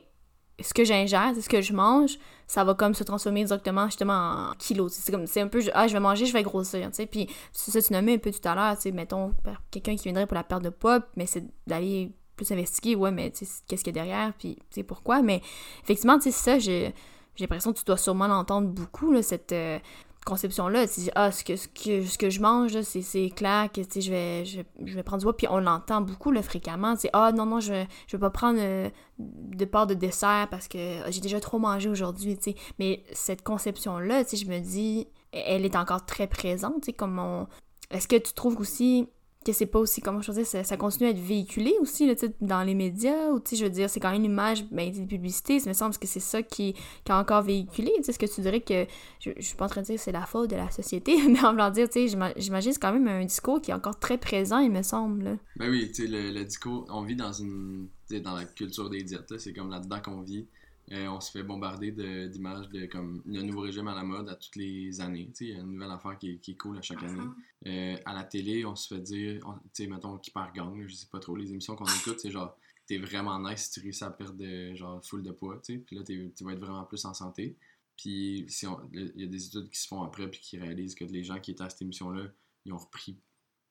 ce 0.63 0.75
que 0.75 0.85
j'ingère, 0.85 1.33
ce 1.41 1.49
que 1.49 1.61
je 1.61 1.73
mange, 1.73 2.19
ça 2.47 2.65
va 2.65 2.75
comme 2.75 2.95
se 2.95 3.05
transformer 3.05 3.45
directement 3.45 3.87
justement 3.87 4.51
en 4.51 4.55
kilos. 4.59 4.93
C'est 4.93 5.13
comme, 5.13 5.27
c'est 5.27 5.41
un 5.41 5.49
peu, 5.49 5.63
ah, 5.73 5.89
je 5.89 5.93
vais 5.93 6.01
manger, 6.01 6.27
je 6.27 6.33
vais 6.33 6.43
grossir, 6.43 6.89
tu 6.89 6.97
sais. 6.97 7.07
Puis, 7.07 7.29
c'est 7.53 7.71
ça, 7.71 7.81
tu 7.81 7.93
nommais 7.93 8.15
un 8.15 8.19
peu 8.19 8.31
tout 8.31 8.47
à 8.47 8.55
l'heure, 8.55 8.77
tu 8.77 8.83
sais, 8.83 8.93
mettons, 8.93 9.33
quelqu'un 9.71 9.97
qui 9.97 10.05
viendrait 10.05 10.27
pour 10.27 10.35
la 10.35 10.45
perte 10.45 10.63
de 10.63 10.71
poids, 10.71 11.01
mais 11.17 11.27
c'est 11.27 11.45
d'aller 11.67 12.13
plus 12.37 12.51
investiguer, 12.53 12.95
ouais, 12.95 13.11
mais 13.11 13.31
qu'est-ce 13.31 13.63
qu'il 13.67 13.87
y 13.87 13.89
a 13.89 13.93
derrière, 14.05 14.33
puis 14.39 14.57
tu 14.57 14.63
sais 14.77 14.83
pourquoi. 14.83 15.23
Mais 15.23 15.41
effectivement, 15.83 16.19
tu 16.19 16.31
sais, 16.31 16.31
ça, 16.31 16.59
j'ai 16.59 16.95
l'impression 17.39 17.73
que 17.73 17.79
tu 17.79 17.85
dois 17.85 17.97
sûrement 17.97 18.27
l'entendre 18.27 18.69
beaucoup, 18.69 19.13
là, 19.13 19.23
cette 19.23 19.53
euh, 19.53 19.79
conception-là. 20.25 20.87
Ah, 21.15 21.31
ce 21.33 21.45
que, 21.45 21.57
ce 21.57 21.69
que, 21.69 22.05
ce 22.05 22.19
que 22.19 22.31
je 22.31 22.41
mange, 22.41 22.81
c'est 22.83 23.31
clair 23.31 23.71
que 23.73 23.83
je 23.83 24.11
vais, 24.11 24.45
je, 24.45 24.95
vais 24.95 25.03
prendre 25.03 25.21
du 25.21 25.25
poids, 25.25 25.37
puis 25.37 25.47
on 25.51 25.59
l'entend 25.59 26.01
beaucoup 26.01 26.31
là, 26.31 26.43
fréquemment. 26.43 26.97
Tu 26.97 27.09
ah, 27.13 27.33
non, 27.33 27.47
non, 27.47 27.61
je 27.61 27.85
je 28.07 28.17
vais 28.17 28.21
pas 28.21 28.31
prendre 28.31 28.59
euh, 28.61 28.89
de 29.19 29.65
part 29.65 29.87
de 29.87 29.95
dessert 29.95 30.49
parce 30.51 30.69
que 30.69 30.79
j'ai 31.09 31.21
déjà 31.21 31.41
trop 31.41 31.59
mangé 31.59 31.89
aujourd'hui. 31.89 32.39
Mais 32.79 33.05
cette 33.13 33.43
conception-là, 33.43 34.23
je 34.33 34.47
me 34.47 34.59
dis, 34.61 35.09
elle 35.33 35.65
est 35.65 35.77
encore 35.77 36.05
très 36.07 36.27
présente, 36.27 36.83
tu 36.83 36.87
sais, 36.87 36.93
comme 36.93 37.19
on. 37.19 37.47
Est-ce 37.91 38.09
que 38.09 38.17
tu 38.17 38.33
trouves 38.33 38.59
aussi 38.59 39.09
que 39.45 39.53
c'est 39.53 39.67
pas 39.67 39.79
aussi, 39.79 40.01
comment 40.01 40.21
je 40.21 40.31
veux 40.33 40.43
dire, 40.43 40.65
ça, 40.65 40.77
continue 40.77 41.09
à 41.09 41.11
être 41.11 41.19
véhiculé 41.19 41.75
aussi, 41.81 42.07
là, 42.07 42.15
dans 42.41 42.63
les 42.63 42.75
médias, 42.75 43.31
ou, 43.31 43.41
tu 43.41 43.57
je 43.57 43.65
veux 43.65 43.71
dire, 43.71 43.89
c'est 43.91 44.01
quand 44.01 44.11
même 44.11 44.25
une 44.25 44.31
image, 44.31 44.65
ben, 44.71 44.91
de 44.91 45.07
publicité, 45.07 45.61
ça 45.61 45.69
me 45.69 45.75
semble 45.75 45.97
que 45.97 46.07
c'est 46.07 46.21
ça 46.21 46.43
qui, 46.43 46.75
qui 47.05 47.13
a 47.13 47.19
encore 47.19 47.43
véhiculé, 47.43 47.93
tu 47.97 48.05
sais, 48.05 48.13
ce 48.13 48.19
que 48.19 48.27
tu 48.27 48.41
dirais 48.41 48.61
que, 48.61 48.87
je, 49.21 49.31
je 49.37 49.43
suis 49.43 49.57
pas 49.57 49.67
en 49.67 49.69
train 49.69 49.81
de 49.83 49.87
dire 49.87 49.97
que 49.97 50.01
c'est 50.01 50.13
la 50.13 50.27
faute 50.27 50.51
de 50.51 50.57
la 50.57 50.71
société, 50.71 51.17
mais 51.29 51.45
en 51.45 51.53
voulant 51.53 51.71
dire, 51.71 51.89
tu 51.89 52.09
sais, 52.09 52.19
j'imagine 52.37 52.73
c'est 52.73 52.81
quand 52.81 52.93
même 52.93 53.09
un 53.09 53.25
discours 53.25 53.61
qui 53.61 53.71
est 53.71 53.75
encore 53.75 53.99
très 53.99 54.19
présent, 54.19 54.59
il 54.59 54.71
me 54.71 54.83
semble, 54.83 55.25
là. 55.25 55.37
Ben 55.57 55.71
oui, 55.71 55.89
tu 55.89 56.03
sais, 56.03 56.09
le, 56.09 56.31
le, 56.31 56.45
discours, 56.45 56.87
on 56.91 57.03
vit 57.03 57.17
dans 57.17 57.33
une, 57.33 57.89
dans 58.11 58.35
la 58.35 58.45
culture 58.45 58.91
des 58.91 59.03
diètes, 59.03 59.39
c'est 59.39 59.53
comme 59.53 59.71
là-dedans 59.71 60.01
qu'on 60.01 60.21
vit, 60.21 60.47
euh, 60.91 61.07
on 61.07 61.21
se 61.21 61.31
fait 61.31 61.43
bombarder 61.43 61.93
d'images 62.29 62.69
de, 62.69 62.87
comme 62.87 63.23
y 63.27 63.39
a 63.39 63.41
un 63.41 63.45
nouveau 63.45 63.61
régime 63.61 63.89
à 63.89 63.95
la 63.95 64.03
mode 64.03 64.29
à 64.29 64.35
toutes 64.35 64.57
les 64.57 65.01
années. 65.01 65.31
Il 65.41 65.49
y 65.49 65.53
a 65.53 65.61
une 65.61 65.73
nouvelle 65.73 65.91
affaire 65.91 66.19
qui, 66.19 66.39
qui 66.41 66.53
est 66.53 66.57
cool 66.57 66.77
à 66.77 66.83
chaque 66.83 67.03
année. 67.03 67.23
Euh, 67.67 67.97
à 68.05 68.13
la 68.13 68.25
télé, 68.25 68.65
on 68.65 68.75
se 68.75 68.93
fait 68.93 69.01
dire, 69.01 69.41
tu 69.75 69.85
sais, 69.85 69.87
mettons, 69.87 70.19
qui 70.19 70.31
part 70.31 70.53
gang, 70.53 70.85
je 70.87 70.95
sais 70.95 71.07
pas 71.11 71.21
trop, 71.21 71.37
les 71.37 71.51
émissions 71.51 71.77
qu'on 71.77 71.87
écoute, 71.87 72.19
c'est 72.21 72.31
genre, 72.31 72.57
t'es 72.87 72.99
vraiment 72.99 73.39
nice 73.39 73.67
si 73.67 73.71
tu 73.73 73.81
réussis 73.81 74.05
à 74.05 74.11
perdre 74.11 74.75
genre 74.75 75.05
full 75.05 75.23
de 75.23 75.31
poids, 75.31 75.61
tu 75.65 75.75
sais, 75.75 75.79
puis 75.79 75.97
là, 75.97 76.03
tu 76.03 76.45
vas 76.45 76.53
être 76.53 76.61
vraiment 76.61 76.85
plus 76.85 77.05
en 77.05 77.15
santé. 77.15 77.57
Puis 77.97 78.45
si 78.49 78.67
il 78.93 79.13
y 79.17 79.25
a 79.25 79.27
des 79.27 79.47
études 79.47 79.71
qui 79.71 79.81
se 79.81 79.87
font 79.87 80.03
après 80.03 80.29
puis 80.29 80.41
qui 80.41 80.59
réalisent 80.59 80.95
que 80.95 81.05
les 81.05 81.23
gens 81.23 81.39
qui 81.39 81.53
étaient 81.53 81.63
à 81.63 81.71
cette 81.71 81.83
émission-là, 81.83 82.25
ils 82.65 82.73
ont 82.73 82.79
repris 82.79 83.17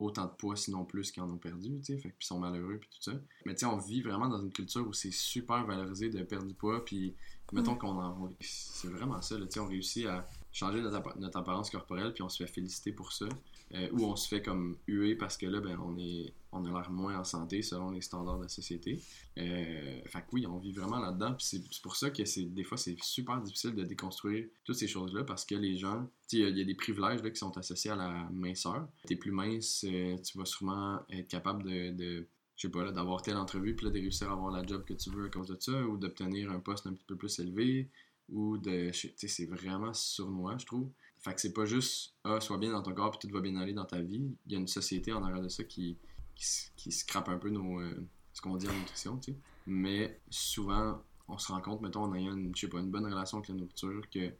autant 0.01 0.25
de 0.25 0.31
poids, 0.31 0.55
sinon 0.55 0.83
plus, 0.83 1.11
qu'ils 1.11 1.23
en 1.23 1.29
ont 1.29 1.37
perdu, 1.37 1.69
tu 1.79 1.85
sais, 1.85 1.97
fait 1.97 2.09
qu'ils 2.09 2.25
sont 2.25 2.39
malheureux, 2.39 2.77
puis 2.79 2.89
tout 2.89 3.01
ça. 3.01 3.13
Mais 3.45 3.53
tu 3.53 3.59
sais, 3.59 3.65
on 3.65 3.77
vit 3.77 4.01
vraiment 4.01 4.27
dans 4.27 4.41
une 4.41 4.51
culture 4.51 4.87
où 4.87 4.93
c'est 4.93 5.11
super 5.11 5.65
valorisé 5.65 6.09
de 6.09 6.23
perdre 6.23 6.47
du 6.47 6.53
poids, 6.53 6.83
puis 6.83 7.13
mettons 7.53 7.75
qu'on 7.75 7.99
en... 7.99 8.33
C'est 8.39 8.87
vraiment 8.87 9.21
ça, 9.21 9.37
tu 9.37 9.45
sais, 9.49 9.59
on 9.59 9.67
réussit 9.67 10.07
à 10.07 10.27
changer 10.51 10.81
notre, 10.81 11.17
notre, 11.19 11.37
apparence 11.37 11.69
corporelle, 11.69 12.13
puis 12.13 12.23
on 12.23 12.29
se 12.29 12.43
fait 12.43 12.51
féliciter 12.51 12.91
pour 12.91 13.13
ça. 13.13 13.27
Euh, 13.73 13.89
ou 13.93 14.05
on 14.05 14.15
se 14.15 14.27
fait 14.27 14.41
comme 14.41 14.77
huer 14.87 15.15
parce 15.15 15.37
que 15.37 15.45
là, 15.45 15.61
ben, 15.61 15.77
on, 15.83 15.97
est, 15.97 16.33
on 16.51 16.65
a 16.65 16.69
l'air 16.69 16.91
moins 16.91 17.17
en 17.17 17.23
santé 17.23 17.61
selon 17.61 17.91
les 17.91 18.01
standards 18.01 18.37
de 18.37 18.43
la 18.43 18.49
société. 18.49 19.01
Euh, 19.37 20.01
fait 20.05 20.19
que 20.19 20.25
oui, 20.33 20.45
on 20.45 20.57
vit 20.57 20.73
vraiment 20.73 20.99
là-dedans. 20.99 21.33
Puis 21.33 21.45
c'est 21.45 21.81
pour 21.81 21.95
ça 21.95 22.09
que 22.09 22.25
c'est 22.25 22.45
des 22.45 22.63
fois, 22.63 22.77
c'est 22.77 22.97
super 23.01 23.39
difficile 23.41 23.73
de 23.75 23.83
déconstruire 23.83 24.47
toutes 24.65 24.75
ces 24.75 24.87
choses-là 24.87 25.23
parce 25.23 25.45
que 25.45 25.55
les 25.55 25.77
gens, 25.77 26.09
il 26.33 26.39
y, 26.57 26.61
a 26.61 26.65
des 26.65 26.75
privilèges 26.75 27.21
là, 27.23 27.29
qui 27.29 27.39
sont 27.39 27.57
associés 27.57 27.91
à 27.91 27.95
la 27.95 28.29
minceur. 28.33 28.87
T'es 29.05 29.15
plus 29.15 29.31
mince, 29.31 29.85
euh, 29.87 30.17
tu 30.17 30.37
vas 30.37 30.45
sûrement 30.45 30.99
être 31.09 31.27
capable 31.27 31.63
de, 31.63 32.27
je 32.55 32.67
sais 32.67 32.71
pas, 32.71 32.91
d'avoir 32.91 33.21
telle 33.21 33.37
entrevue, 33.37 33.75
puis 33.75 33.85
là, 33.85 33.91
de 33.91 33.99
réussir 33.99 34.29
à 34.29 34.33
avoir 34.33 34.51
la 34.51 34.65
job 34.65 34.83
que 34.85 34.93
tu 34.93 35.09
veux 35.09 35.25
à 35.25 35.29
cause 35.29 35.47
de 35.47 35.57
ça, 35.59 35.85
ou 35.85 35.97
d'obtenir 35.97 36.51
un 36.51 36.59
poste 36.59 36.87
un 36.87 36.93
petit 36.93 37.05
peu 37.05 37.15
plus 37.15 37.39
élevé, 37.39 37.89
ou 38.29 38.57
de. 38.57 38.91
Tu 38.91 39.11
sais, 39.15 39.27
c'est 39.27 39.45
vraiment 39.45 39.93
sournois, 39.93 40.57
je 40.57 40.65
trouve. 40.65 40.89
Fait 41.21 41.35
que 41.35 41.41
c'est 41.41 41.53
pas 41.53 41.65
juste, 41.65 42.15
ah, 42.23 42.41
sois 42.41 42.57
bien 42.57 42.71
dans 42.71 42.81
ton 42.81 42.93
corps 42.93 43.11
puis 43.11 43.27
tout 43.27 43.33
va 43.33 43.41
bien 43.41 43.55
aller 43.57 43.73
dans 43.73 43.85
ta 43.85 44.01
vie. 44.01 44.35
Il 44.47 44.51
y 44.51 44.55
a 44.55 44.59
une 44.59 44.67
société 44.67 45.13
en 45.13 45.23
arrière 45.23 45.41
de 45.41 45.49
ça 45.49 45.63
qui, 45.63 45.97
qui, 46.35 46.45
qui 46.75 46.91
scrape 46.91 47.29
un 47.29 47.37
peu 47.37 47.49
nos, 47.49 47.79
euh, 47.79 48.07
ce 48.33 48.41
qu'on 48.41 48.55
dit 48.55 48.67
en 48.67 48.73
nutrition, 48.73 49.17
tu 49.17 49.31
sais. 49.31 49.37
Mais 49.67 50.19
souvent, 50.29 51.01
on 51.27 51.37
se 51.37 51.51
rend 51.51 51.61
compte, 51.61 51.81
mettons, 51.81 52.03
en 52.03 52.13
ayant 52.15 52.35
une, 52.35 52.55
je 52.55 52.61
sais 52.61 52.67
pas, 52.67 52.79
une 52.79 52.89
bonne 52.89 53.05
relation 53.05 53.37
avec 53.37 53.49
la 53.49 53.55
nourriture, 53.55 54.09
que 54.09 54.31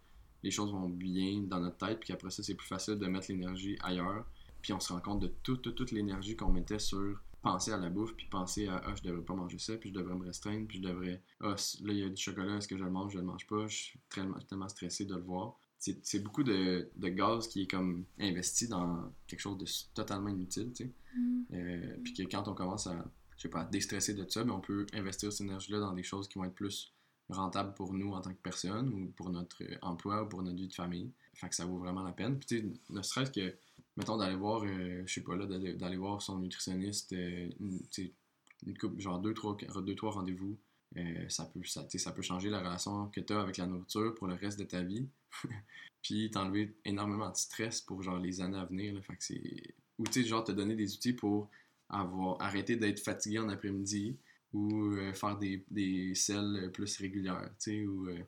les 0.43 0.51
choses 0.51 0.71
vont 0.71 0.89
bien 0.89 1.41
dans 1.41 1.59
notre 1.59 1.77
tête, 1.77 1.99
puis 1.99 2.13
après 2.13 2.31
ça, 2.31 2.41
c'est 2.41 2.55
plus 2.55 2.67
facile 2.67 2.95
de 2.95 3.07
mettre 3.07 3.27
l'énergie 3.29 3.77
ailleurs. 3.81 4.25
Puis 4.61 4.73
on 4.73 4.79
se 4.79 4.93
rend 4.93 4.99
compte 4.99 5.19
de 5.19 5.27
toute, 5.27 5.75
toute, 5.75 5.91
l'énergie 5.91 6.35
qu'on 6.35 6.51
mettait 6.51 6.79
sur 6.79 7.19
penser 7.41 7.71
à 7.71 7.77
la 7.77 7.89
bouffe, 7.89 8.15
puis 8.15 8.27
penser 8.27 8.67
à 8.67 8.81
ah, 8.85 8.93
je 8.95 9.01
devrais 9.01 9.23
pas 9.23 9.33
manger 9.33 9.57
ça, 9.57 9.75
puis 9.75 9.89
je 9.89 9.95
devrais 9.95 10.15
me 10.15 10.25
restreindre, 10.25 10.67
puis 10.67 10.77
je 10.77 10.83
devrais 10.83 11.21
ah, 11.41 11.55
là, 11.83 11.93
il 11.93 11.97
y 11.97 12.03
a 12.03 12.09
du 12.09 12.21
chocolat, 12.21 12.57
est-ce 12.57 12.67
que 12.67 12.77
je 12.77 12.83
le 12.83 12.91
mange, 12.91 13.13
je 13.13 13.17
le 13.17 13.23
mange 13.23 13.47
pas, 13.47 13.65
je 13.67 13.75
suis 13.75 13.99
tellement, 14.09 14.37
tellement 14.47 14.69
stressé 14.69 15.05
de 15.05 15.15
le 15.15 15.21
voir. 15.21 15.57
C'est 15.81 16.19
beaucoup 16.19 16.43
de, 16.43 16.89
de, 16.95 17.09
gaz 17.09 17.47
qui 17.47 17.63
est 17.63 17.67
comme 17.67 18.05
investi 18.19 18.67
dans 18.67 19.11
quelque 19.25 19.39
chose 19.39 19.57
de 19.57 19.65
totalement 19.95 20.29
inutile, 20.29 20.71
tu 20.75 20.83
sais. 20.83 20.91
Mm. 21.15 21.43
Euh, 21.53 21.97
puis 22.03 22.13
que 22.13 22.23
quand 22.23 22.47
on 22.47 22.53
commence 22.53 22.85
à, 22.85 23.03
je 23.35 23.41
sais 23.41 23.49
pas, 23.49 23.63
déstresser 23.63 24.13
de 24.13 24.29
ça, 24.29 24.41
mais 24.41 24.51
ben, 24.51 24.57
on 24.57 24.59
peut 24.59 24.85
investir 24.93 25.31
cette 25.33 25.47
énergie-là 25.47 25.79
dans 25.79 25.93
des 25.93 26.03
choses 26.03 26.27
qui 26.27 26.37
vont 26.37 26.45
être 26.45 26.53
plus 26.53 26.93
rentable 27.29 27.73
pour 27.73 27.93
nous 27.93 28.13
en 28.13 28.21
tant 28.21 28.31
que 28.31 28.41
personne 28.41 28.93
ou 28.93 29.07
pour 29.15 29.29
notre 29.29 29.63
emploi 29.81 30.23
ou 30.23 30.27
pour 30.27 30.43
notre 30.43 30.57
vie 30.57 30.67
de 30.67 30.73
famille. 30.73 31.11
Fait 31.33 31.49
que 31.49 31.55
ça 31.55 31.65
vaut 31.65 31.77
vraiment 31.77 32.03
la 32.03 32.11
peine. 32.11 32.37
Puis 32.37 32.47
tu 32.47 32.59
sais, 32.59 32.65
ne 32.89 33.01
serait-ce 33.01 33.31
que, 33.31 33.55
mettons, 33.97 34.17
d'aller 34.17 34.35
voir, 34.35 34.63
euh, 34.63 35.03
je 35.05 35.13
sais 35.13 35.21
pas 35.21 35.35
là, 35.35 35.45
d'aller 35.45 35.97
voir 35.97 36.21
son 36.21 36.39
nutritionniste, 36.39 37.13
euh, 37.13 37.49
une, 37.59 38.77
coupe, 38.77 38.99
genre 38.99 39.19
deux, 39.19 39.33
trois, 39.33 39.57
deux, 39.57 39.95
trois 39.95 40.11
rendez-vous, 40.11 40.57
euh, 40.97 41.29
ça, 41.29 41.45
peut, 41.45 41.63
ça, 41.63 41.87
ça 41.89 42.11
peut 42.11 42.21
changer 42.21 42.49
la 42.49 42.59
relation 42.59 43.07
que 43.07 43.21
tu 43.21 43.33
as 43.33 43.41
avec 43.41 43.57
la 43.57 43.65
nourriture 43.65 44.13
pour 44.15 44.27
le 44.27 44.35
reste 44.35 44.59
de 44.59 44.65
ta 44.65 44.81
vie. 44.81 45.07
Puis 46.01 46.31
t'enlever 46.31 46.75
énormément 46.83 47.29
de 47.29 47.35
stress 47.35 47.81
pour 47.81 48.01
genre 48.01 48.17
les 48.17 48.41
années 48.41 48.57
à 48.57 48.65
venir. 48.65 48.93
Là, 48.93 49.01
fait 49.01 49.15
que 49.15 49.23
c'est... 49.23 49.75
Ou 49.99 50.05
tu 50.05 50.23
sais, 50.23 50.27
genre 50.27 50.43
te 50.43 50.51
donner 50.51 50.75
des 50.75 50.95
outils 50.95 51.13
pour 51.13 51.49
avoir 51.89 52.41
arrêté 52.41 52.75
d'être 52.75 52.99
fatigué 52.99 53.39
en 53.39 53.49
après-midi, 53.49 54.17
ou 54.53 54.93
euh, 54.93 55.13
faire 55.13 55.37
des, 55.37 55.63
des 55.69 56.13
selles 56.15 56.71
plus 56.73 56.97
régulières, 56.97 57.49
tu 57.59 57.71
sais, 57.71 57.85
ou 57.85 58.07
euh, 58.09 58.19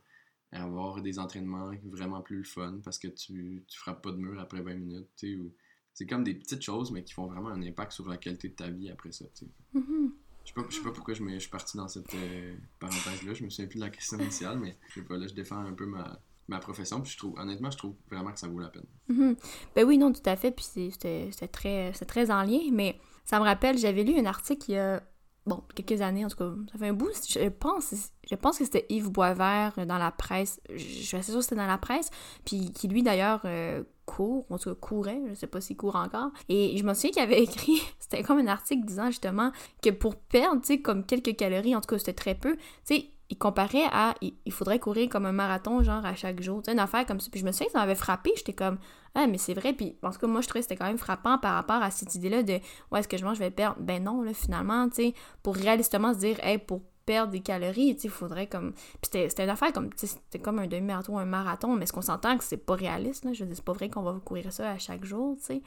avoir 0.52 1.02
des 1.02 1.20
entraînements 1.20 1.72
vraiment 1.84 2.22
plus 2.22 2.44
fun 2.44 2.80
parce 2.84 2.98
que 2.98 3.08
tu, 3.08 3.64
tu 3.68 3.78
frappes 3.80 4.02
pas 4.02 4.12
de 4.12 4.18
mur 4.18 4.40
après 4.40 4.62
20 4.62 4.74
minutes, 4.76 5.08
tu 5.18 5.28
sais, 5.28 5.36
ou... 5.36 5.54
c'est 5.94 6.06
comme 6.06 6.24
des 6.24 6.36
petites 6.36 6.62
choses, 6.62 6.92
mais 6.92 7.04
qui 7.04 7.14
font 7.14 7.28
vraiment 7.28 7.50
un 7.50 7.62
impact 7.62 7.92
sur 7.92 8.08
la 8.08 8.18
qualité 8.18 8.50
de 8.50 8.56
ta 8.56 8.70
vie 8.70 8.90
après 8.90 9.12
ça, 9.12 9.26
tu 9.36 9.46
sais. 9.46 9.52
Mm-hmm. 9.76 10.12
Je 10.46 10.50
sais 10.50 10.54
pas, 10.54 10.70
sais 10.70 10.82
pas 10.82 10.92
pourquoi 10.92 11.14
je, 11.14 11.24
me, 11.24 11.34
je 11.34 11.40
suis 11.40 11.50
parti 11.50 11.78
dans 11.78 11.88
cette 11.88 12.14
euh, 12.16 12.56
parenthèse-là, 12.80 13.34
je 13.34 13.44
me 13.44 13.50
souviens 13.50 13.68
plus 13.68 13.80
de 13.80 13.86
la 13.86 13.90
question 13.90 14.20
initiale, 14.20 14.60
mais 14.60 14.78
je 14.90 14.96
sais 14.96 15.06
pas, 15.06 15.18
là, 15.18 15.28
je 15.28 15.34
défends 15.34 15.60
un 15.60 15.74
peu 15.74 15.86
ma, 15.86 16.22
ma 16.48 16.60
profession, 16.60 17.02
puis 17.02 17.12
je 17.12 17.18
trouve, 17.18 17.38
honnêtement, 17.40 17.72
je 17.72 17.78
trouve 17.78 17.96
vraiment 18.10 18.32
que 18.32 18.40
ça 18.40 18.48
vaut 18.48 18.60
la 18.60 18.70
peine. 18.70 18.86
Mm-hmm. 19.10 19.38
Ben 19.76 19.88
oui, 19.88 19.98
non, 19.98 20.12
tout 20.12 20.22
à 20.26 20.36
fait, 20.36 20.52
puis 20.52 20.66
c'est 20.66 21.52
très, 21.52 21.92
très 21.92 22.32
en 22.32 22.44
lien, 22.44 22.60
mais 22.72 23.00
ça 23.26 23.40
me 23.40 23.44
rappelle, 23.44 23.78
j'avais 23.78 24.04
lu 24.04 24.20
un 24.20 24.26
article 24.26 24.72
il 24.72 24.74
y 24.74 24.78
a 24.78 25.02
bon, 25.46 25.62
quelques 25.76 26.02
années, 26.02 26.26
en 26.26 26.30
tout 26.30 26.38
cas, 26.38 26.52
ça 26.72 26.78
fait 26.78 26.88
un 26.88 26.94
bout. 26.94 27.12
Je 27.30 27.50
pense, 27.50 27.94
je 28.30 28.36
pense 28.36 28.58
que 28.58 28.66
c'était 28.66 28.86
Yves 28.90 29.10
Boisvert 29.10 29.74
dans 29.86 29.98
la 29.98 30.12
presse. 30.12 30.62
Je 30.70 30.78
suis 30.78 31.18
assez 31.18 31.32
sûre 31.32 31.40
que 31.40 31.44
c'était 31.44 31.56
dans 31.56 31.68
la 31.68 31.78
presse. 31.78 32.10
Puis 32.46 32.72
qui, 32.72 32.88
lui, 32.88 33.04
d'ailleurs, 33.04 33.42
euh, 33.46 33.84
court, 34.06 34.46
en 34.50 34.58
tout 34.58 34.70
cas, 34.70 34.76
courait. 34.76 35.22
Je 35.30 35.34
sais 35.34 35.48
pas 35.48 35.62
s'il 35.62 35.78
court 35.78 35.96
encore. 35.96 36.32
Et 36.50 36.78
je 36.78 36.84
me 36.84 36.94
souviens 36.94 37.12
qu'il 37.12 37.22
avait 37.22 37.44
écrit, 37.44 37.82
c'était 38.00 38.24
comme 38.24 38.40
un 38.40 38.48
article 38.48 38.86
disant 38.86 39.08
justement 39.08 39.52
que 39.82 39.90
pour 39.90 40.16
perdre, 40.16 40.62
tu 40.62 40.68
sais, 40.68 40.82
comme 40.82 41.06
quelques 41.06 41.36
calories, 41.36 41.76
en 41.76 41.82
tout 41.82 41.88
cas, 41.88 41.98
c'était 41.98 42.14
très 42.14 42.36
peu, 42.36 42.56
tu 42.56 42.96
sais, 42.96 43.10
il 43.34 43.38
comparait 43.38 43.88
à 43.92 44.14
il, 44.22 44.52
faudrait 44.52 44.78
courir 44.78 45.10
comme 45.10 45.26
un 45.26 45.32
marathon 45.32 45.82
genre 45.82 46.06
à 46.06 46.14
chaque 46.14 46.40
jour. 46.40 46.62
Tu 46.62 46.66
sais 46.66 46.74
une 46.74 46.80
affaire 46.80 47.04
comme 47.08 47.20
ça. 47.20 47.30
Puis 47.32 47.40
je 47.42 47.46
me 47.46 47.52
souviens 47.52 47.66
que 47.66 47.72
ça 47.72 47.80
m'avait 47.80 47.96
frappé. 47.96 48.32
J'étais 48.38 48.54
comme 48.54 48.78
ah 49.16 49.26
mais 49.26 49.40
c'est 49.40 49.56
vrai 49.56 49.74
puis 49.74 49.96
en 50.04 50.12
tout 50.12 50.20
cas 50.20 50.28
moi 50.28 50.42
je 50.42 50.48
trouvais 50.48 50.62
que 50.62 50.70
c'était 50.70 50.78
quand 50.78 50.86
même 50.86 51.00
frappant 51.00 51.40
par 51.40 51.56
rapport 51.56 51.82
à 51.82 51.90
cette 51.90 52.14
idée 52.14 52.30
là 52.30 52.44
de 52.44 52.54
ouais 52.92 53.00
est-ce 53.00 53.08
que 53.08 53.18
je 53.18 53.26
mange 53.26 53.38
je 53.38 53.44
vais 53.44 53.52
perdre 53.52 53.78
ben 53.80 54.04
non 54.04 54.24
là 54.24 54.34
finalement 54.34 54.90
tu 54.90 54.96
sais 54.96 55.14
pour 55.44 55.56
réalistement 55.56 56.14
se 56.14 56.20
dire 56.20 56.40
hey 56.44 56.58
pour 56.58 56.82
perdre 57.06 57.34
des 57.34 57.42
calories, 57.42 57.96
tu 57.96 58.04
sais, 58.04 58.08
il 58.08 58.12
faudrait 58.12 58.48
comme... 58.48 58.72
Puis 59.02 59.12
c'était 59.12 59.44
une 59.44 59.50
affaire 59.50 59.74
comme, 59.74 59.94
tu 59.94 60.08
sais, 60.08 60.16
c'était 60.16 60.40
comme 60.40 60.58
un 60.60 60.68
demi-marathon, 60.68 61.18
un 61.18 61.26
marathon, 61.26 61.76
mais 61.76 61.86
ce 61.86 61.92
qu'on 61.92 62.02
s'entend 62.02 62.38
que 62.38 62.46
c'est 62.46 62.56
pas 62.56 62.76
réaliste, 62.76 63.26
là, 63.26 63.34
je 63.34 63.42
veux 63.42 63.48
dire, 63.48 63.58
c'est 63.58 63.66
pas 63.66 63.74
vrai 63.74 63.90
qu'on 63.90 64.04
va 64.04 64.18
courir 64.24 64.54
ça 64.54 64.72
à 64.72 64.78
chaque 64.78 65.04
jour, 65.04 65.36
tu 65.38 65.44
sais, 65.44 65.62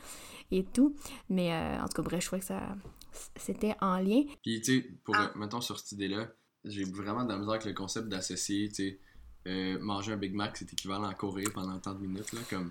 et 0.51 0.65
tout, 0.65 0.97
mais 1.29 1.53
euh, 1.53 1.83
en 1.83 1.89
tout 1.89 1.97
cas, 1.97 2.03
bref, 2.03 2.23
je 2.23 2.27
trouvais 2.29 2.41
que 2.41 2.47
ça... 2.47 2.63
c'était 3.37 3.75
en 3.83 3.99
lien. 3.99 4.23
Puis, 4.43 4.63
tu 4.63 4.81
sais, 4.81 4.89
pour, 5.05 5.15
ah. 5.15 5.31
mettons, 5.37 5.61
sur 5.61 5.79
cette 5.79 5.93
idée-là, 5.93 6.29
j'ai 6.67 6.85
vraiment 6.85 7.25
de 7.25 7.31
la 7.31 7.39
misère 7.39 7.55
avec 7.55 7.65
le 7.65 7.73
concept 7.73 8.09
d'associer, 8.09 8.69
tu 8.69 8.75
sais, 8.75 8.99
euh, 9.47 9.79
manger 9.81 10.13
un 10.13 10.17
Big 10.17 10.35
Mac, 10.35 10.57
c'est 10.57 10.73
équivalent 10.73 11.05
à 11.05 11.15
courir 11.15 11.51
pendant 11.55 11.79
tant 11.79 11.95
de 11.95 12.01
minutes, 12.01 12.33
là, 12.33 12.41
comme 12.51 12.71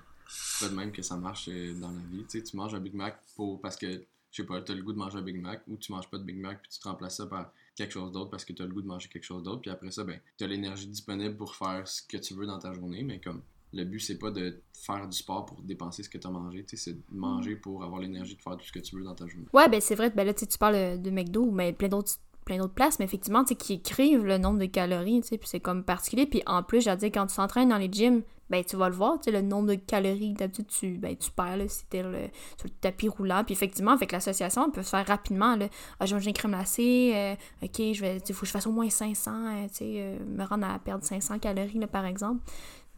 pas 0.59 0.69
de 0.69 0.75
même 0.75 0.91
que 0.91 1.01
ça 1.01 1.15
marche 1.15 1.49
euh, 1.49 1.73
dans 1.79 1.91
la 1.91 2.01
vie, 2.11 2.25
tu 2.29 2.39
sais, 2.39 2.43
tu 2.43 2.57
manges 2.57 2.75
un 2.75 2.79
Big 2.79 2.93
Mac 2.93 3.17
pour, 3.35 3.61
parce 3.61 3.77
que, 3.77 3.87
je 4.31 4.41
sais 4.41 4.45
pas, 4.45 4.61
tu 4.61 4.71
as 4.71 4.75
le 4.75 4.83
goût 4.83 4.91
de 4.91 4.97
manger 4.97 5.17
un 5.17 5.21
Big 5.21 5.39
Mac, 5.39 5.61
ou 5.67 5.77
tu 5.77 5.91
manges 5.91 6.09
pas 6.09 6.17
de 6.17 6.23
Big 6.23 6.37
Mac, 6.37 6.61
puis 6.61 6.71
tu 6.71 6.79
te 6.79 6.87
remplaces 6.87 7.17
ça 7.17 7.25
par 7.25 7.51
quelque 7.75 7.91
chose 7.91 8.11
d'autre 8.11 8.29
parce 8.29 8.45
que 8.45 8.53
tu 8.53 8.61
as 8.61 8.65
le 8.65 8.73
goût 8.73 8.81
de 8.81 8.87
manger 8.87 9.07
quelque 9.09 9.23
chose 9.23 9.43
d'autre, 9.43 9.61
puis 9.61 9.71
après 9.71 9.91
ça, 9.91 10.03
ben, 10.03 10.19
tu 10.37 10.43
as 10.43 10.47
l'énergie 10.47 10.87
disponible 10.87 11.35
pour 11.35 11.55
faire 11.55 11.87
ce 11.87 12.01
que 12.01 12.17
tu 12.17 12.33
veux 12.33 12.45
dans 12.45 12.59
ta 12.59 12.73
journée, 12.73 13.03
mais 13.03 13.19
comme 13.19 13.41
le 13.73 13.83
but, 13.83 13.99
c'est 13.99 14.17
pas 14.17 14.31
de 14.31 14.61
faire 14.73 15.07
du 15.07 15.17
sport 15.17 15.45
pour 15.45 15.61
dépenser 15.61 16.03
ce 16.03 16.09
que 16.09 16.17
tu 16.17 16.27
as 16.27 16.29
mangé, 16.29 16.65
c'est 16.73 16.93
de 16.93 17.01
manger 17.11 17.55
pour 17.55 17.83
avoir 17.83 17.99
l'énergie 17.99 18.35
de 18.35 18.41
faire 18.41 18.55
tout 18.57 18.65
ce 18.65 18.71
que 18.71 18.79
tu 18.79 18.95
veux 18.95 19.03
dans 19.03 19.15
ta 19.15 19.27
journée. 19.27 19.47
Ouais, 19.53 19.67
ben 19.67 19.81
c'est 19.81 19.95
vrai, 19.95 20.09
ben 20.09 20.25
là, 20.25 20.33
tu 20.33 20.45
parles 20.57 21.01
de 21.01 21.09
McDo, 21.09 21.51
mais 21.51 21.73
plein 21.73 21.89
d'autres 21.89 22.13
plein 22.45 22.57
d'autres 22.57 22.73
places, 22.73 22.99
mais 22.99 23.05
effectivement, 23.05 23.43
tu 23.43 23.49
sais, 23.49 23.55
qui 23.55 23.73
écrivent 23.73 24.23
le 24.23 24.37
nombre 24.37 24.59
de 24.59 24.65
calories, 24.67 25.21
tu 25.21 25.29
sais, 25.29 25.37
puis 25.37 25.49
c'est 25.49 25.59
comme 25.59 25.83
particulier. 25.83 26.27
Puis 26.27 26.43
en 26.45 26.63
plus, 26.63 26.81
j'ai 26.81 26.95
dit, 26.95 27.11
quand 27.11 27.25
tu 27.25 27.35
t'entraînes 27.35 27.69
dans 27.69 27.77
les 27.77 27.91
gyms, 27.91 28.21
ben 28.51 28.63
tu 28.63 28.75
vas 28.75 28.89
le 28.89 28.95
voir, 28.95 29.19
tu 29.19 29.25
sais, 29.25 29.31
le 29.31 29.41
nombre 29.41 29.69
de 29.69 29.75
calories, 29.75 30.33
d'habitude, 30.33 30.67
tu, 30.67 30.97
ben, 30.99 31.15
tu 31.17 31.31
perds, 31.31 31.57
là, 31.57 31.67
si 31.67 31.85
t'es 31.87 32.01
sur 32.01 32.09
le 32.11 32.69
tapis 32.81 33.09
roulant. 33.09 33.43
Puis 33.43 33.53
effectivement, 33.53 33.91
avec 33.91 34.11
l'association, 34.11 34.65
on 34.67 34.71
peut 34.71 34.83
se 34.83 34.89
faire 34.89 35.05
rapidement, 35.05 35.55
là, 35.55 35.67
ah, 35.99 36.05
j'ai 36.05 36.13
mangé 36.13 36.29
une 36.29 36.35
crème 36.35 36.51
glacée, 36.51 37.11
euh, 37.15 37.35
ok, 37.63 37.93
je 37.93 38.01
vais, 38.01 38.19
faut 38.19 38.41
que 38.41 38.45
je 38.45 38.51
fasse 38.51 38.67
au 38.67 38.71
moins 38.71 38.89
500, 38.89 39.31
euh, 39.31 39.67
tu 39.69 39.75
sais, 39.75 39.93
euh, 39.97 40.19
me 40.25 40.43
rendre 40.43 40.67
à 40.67 40.77
perdre 40.77 41.03
500 41.03 41.39
calories, 41.39 41.79
là, 41.79 41.87
par 41.87 42.05
exemple. 42.05 42.43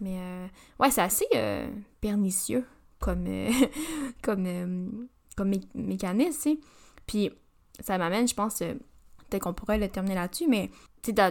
Mais, 0.02 0.20
ouais, 0.80 0.92
c'est 0.92 1.02
assez 1.02 1.26
pernicieux 2.02 2.66
comme, 3.00 3.26
comme, 4.22 5.08
comme 5.36 5.52
mécanisme, 5.74 6.34
tu 6.34 6.42
sais. 6.42 6.60
Puis 7.08 7.32
ça 7.80 7.98
m'amène, 7.98 8.28
je 8.28 8.36
pense 8.36 8.62
peut-être 9.30 9.44
qu'on 9.44 9.54
pourrait 9.54 9.78
le 9.78 9.90
terminer 9.90 10.16
là-dessus, 10.16 10.48
mais 10.48 10.70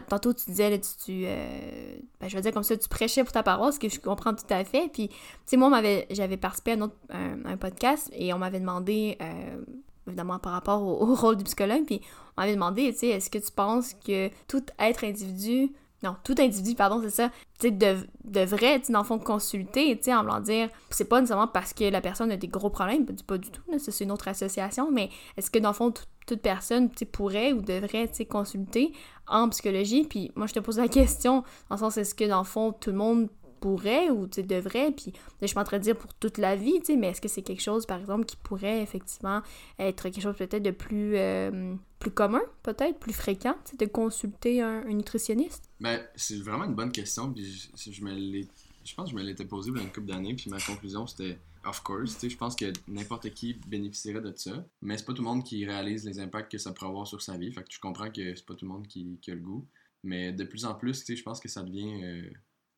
tantôt 0.09 0.33
tu 0.33 0.51
disais, 0.51 0.81
tu, 0.81 1.25
euh, 1.27 1.97
ben, 2.21 2.29
je 2.29 2.37
veux 2.37 2.43
dire 2.43 2.53
comme 2.53 2.63
ça, 2.63 2.77
tu 2.77 2.89
prêchais 2.89 3.23
pour 3.23 3.33
ta 3.33 3.43
parole, 3.43 3.73
ce 3.73 3.79
que 3.79 3.89
je 3.89 4.01
comprends 4.01 4.35
tout 4.35 4.47
à 4.51 4.65
fait. 4.65 4.91
Puis, 4.93 5.09
tu 5.09 5.17
sais, 5.45 5.57
moi, 5.57 5.71
j'avais 6.11 6.37
participé 6.37 6.73
à 6.73 6.75
un, 6.75 6.81
autre, 6.83 6.97
un, 7.11 7.57
podcast 7.57 8.11
et 8.13 8.33
on 8.33 8.39
m'avait 8.39 8.61
demandé, 8.61 9.17
euh, 9.21 9.65
évidemment 10.07 10.39
par 10.39 10.53
rapport 10.53 10.83
au, 10.83 11.15
rôle 11.15 11.37
du 11.37 11.45
psychologue, 11.45 11.85
puis 11.85 12.01
on 12.37 12.43
m'avait 12.43 12.55
demandé, 12.55 12.93
tu 12.93 13.01
sais, 13.01 13.09
est-ce 13.09 13.31
que 13.31 13.39
tu 13.39 13.53
penses 13.53 13.95
que 13.95 14.31
tout 14.49 14.65
être 14.79 15.05
individu 15.05 15.73
non, 16.03 16.17
tout 16.25 16.35
individu, 16.39 16.75
pardon, 16.75 17.01
c'est 17.03 17.11
ça, 17.11 17.31
tu 17.59 17.73
de, 17.73 17.97
devrait, 18.25 18.81
tu 18.81 18.93
dans 18.93 19.01
le 19.01 19.05
fond, 19.05 19.19
consulter, 19.19 19.99
tu 19.99 20.13
en 20.13 20.23
voulant 20.23 20.41
dire, 20.41 20.69
c'est 20.91 21.07
pas 21.07 21.21
nécessairement 21.21 21.49
parce 21.49 21.73
que 21.73 21.85
la 21.85 22.01
personne 22.01 22.31
a 22.31 22.37
des 22.37 22.49
gros 22.49 22.71
problèmes, 22.71 23.07
pas 23.07 23.39
du 23.39 23.51
tout, 23.51 23.63
c'est 23.79 24.05
une 24.05 24.13
autre 24.13 24.29
association, 24.29 24.91
mais 24.91 25.09
est-ce 25.37 25.51
que 25.51 25.59
dans 25.59 25.71
le 25.71 25.75
fond, 25.75 25.93
toute 26.27 26.43
personne, 26.43 26.91
tu 26.91 27.07
pourrait 27.07 27.53
ou 27.53 27.63
devrait, 27.63 28.09
tu 28.09 28.27
consulter 28.27 28.93
en 29.27 29.49
psychologie, 29.49 30.05
puis 30.05 30.33
moi, 30.37 30.47
je 30.47 30.55
te 30.55 30.61
pose 30.61 30.79
la 30.79 30.89
question, 30.89 31.45
dans 31.71 31.77
le 31.77 31.81
sens, 31.81 31.97
est-ce 31.97 32.15
que 32.15 32.25
dans 32.25 32.41
le 32.41 32.45
fond, 32.45 32.73
tout 32.73 32.91
le 32.91 32.97
monde 32.97 33.29
pourrait 33.61 34.11
ou 34.11 34.27
tu 34.27 34.43
devrait, 34.43 34.93
puis 34.93 35.13
je 35.41 35.47
suis 35.47 35.59
en 35.59 35.65
train 35.65 35.79
de 35.79 35.83
dire 35.83 35.97
pour 35.97 36.13
toute 36.15 36.39
la 36.39 36.57
vie, 36.57 36.81
mais 36.97 37.09
est-ce 37.09 37.21
que 37.21 37.29
c'est 37.29 37.43
quelque 37.43 37.63
chose, 37.63 37.87
par 37.87 38.01
exemple, 38.01 38.25
qui 38.25 38.37
pourrait 38.37 38.83
effectivement 38.83 39.43
être 39.79 40.03
quelque 40.05 40.21
chose 40.21 40.37
peut-être 40.37 40.63
de 40.63 40.71
plus, 40.71 41.17
euh, 41.17 41.75
plus 41.99 42.11
commun, 42.11 42.43
peut-être, 42.63 42.99
plus 42.99 43.13
fréquent, 43.13 43.57
de 43.79 43.87
consulter 43.87 44.61
un, 44.63 44.85
nutritionniste? 44.85 45.71
Ben, 45.81 46.01
c'est 46.15 46.39
vraiment 46.39 46.65
une 46.65 46.75
bonne 46.75 46.93
question, 46.93 47.33
puis 47.33 47.45
je, 47.45 48.05
me 48.05 48.43
je 48.85 48.95
pense 48.95 49.11
que 49.11 49.11
je 49.11 49.17
me 49.17 49.23
l'étais 49.23 49.45
posé 49.45 49.71
il 49.71 49.77
y 49.77 49.81
a 49.81 49.83
une 49.83 49.93
couple 49.93 50.07
d'années, 50.07 50.35
puis 50.35 50.51
ma 50.51 50.61
conclusion 50.61 51.07
c'était 51.07 51.39
of 51.67 51.83
course, 51.83 52.17
je 52.27 52.37
pense 52.37 52.57
que 52.57 52.73
n'importe 52.89 53.31
qui 53.31 53.55
bénéficierait 53.67 54.21
de 54.21 54.33
ça, 54.37 54.65
mais 54.83 54.97
c'est 54.97 55.05
pas 55.05 55.13
tout 55.13 55.23
le 55.23 55.29
monde 55.29 55.45
qui 55.45 55.67
réalise 55.67 56.05
les 56.07 56.21
impacts 56.21 56.51
que 56.51 56.59
ça 56.59 56.73
pourrait 56.73 56.91
avoir 56.91 57.07
sur 57.07 57.23
sa 57.23 57.37
vie, 57.37 57.53
fait 57.53 57.63
que 57.63 57.69
tu 57.69 57.79
comprends 57.79 58.11
que 58.11 58.35
c'est 58.35 58.47
pas 58.47 58.55
tout 58.55 58.65
le 58.65 58.71
monde 58.71 58.87
qui, 58.87 59.19
a 59.29 59.35
le 59.35 59.41
goût, 59.41 59.67
mais 60.03 60.33
de 60.33 60.45
plus 60.45 60.65
en 60.65 60.75
plus, 60.75 61.05
je 61.09 61.23
pense 61.23 61.41
que 61.41 61.49
ça 61.49 61.63
devient 61.63 62.03
euh, 62.05 62.31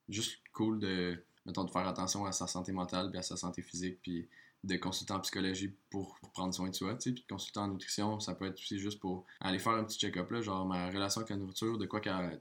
juste 0.08 0.38
cool 0.52 0.78
de, 0.78 1.22
mettons, 1.46 1.64
de 1.64 1.70
faire 1.70 1.86
attention 1.86 2.24
à 2.24 2.32
sa 2.32 2.46
santé 2.46 2.72
mentale 2.72 3.10
puis 3.10 3.18
à 3.18 3.22
sa 3.22 3.36
santé 3.36 3.62
physique, 3.62 3.98
puis 4.02 4.28
de 4.64 4.76
consulter 4.76 5.12
en 5.12 5.20
psychologie 5.20 5.72
pour, 5.90 6.18
prendre 6.34 6.52
soin 6.52 6.68
de 6.68 6.74
soi, 6.74 6.94
tu 6.94 7.10
sais, 7.10 7.12
puis 7.12 7.22
de 7.22 7.28
consulter 7.28 7.60
en 7.60 7.68
nutrition, 7.68 8.20
ça 8.20 8.34
peut 8.34 8.46
être 8.46 8.58
aussi 8.58 8.78
juste 8.78 8.98
pour 8.98 9.24
aller 9.40 9.58
faire 9.58 9.72
un 9.72 9.84
petit 9.84 9.98
check-up, 9.98 10.30
là, 10.30 10.40
genre 10.40 10.66
ma 10.66 10.88
relation 10.88 11.20
avec 11.20 11.30
la 11.30 11.36
nourriture, 11.36 11.78
de 11.78 11.86
quoi 11.86 12.00
qu'elle, 12.00 12.40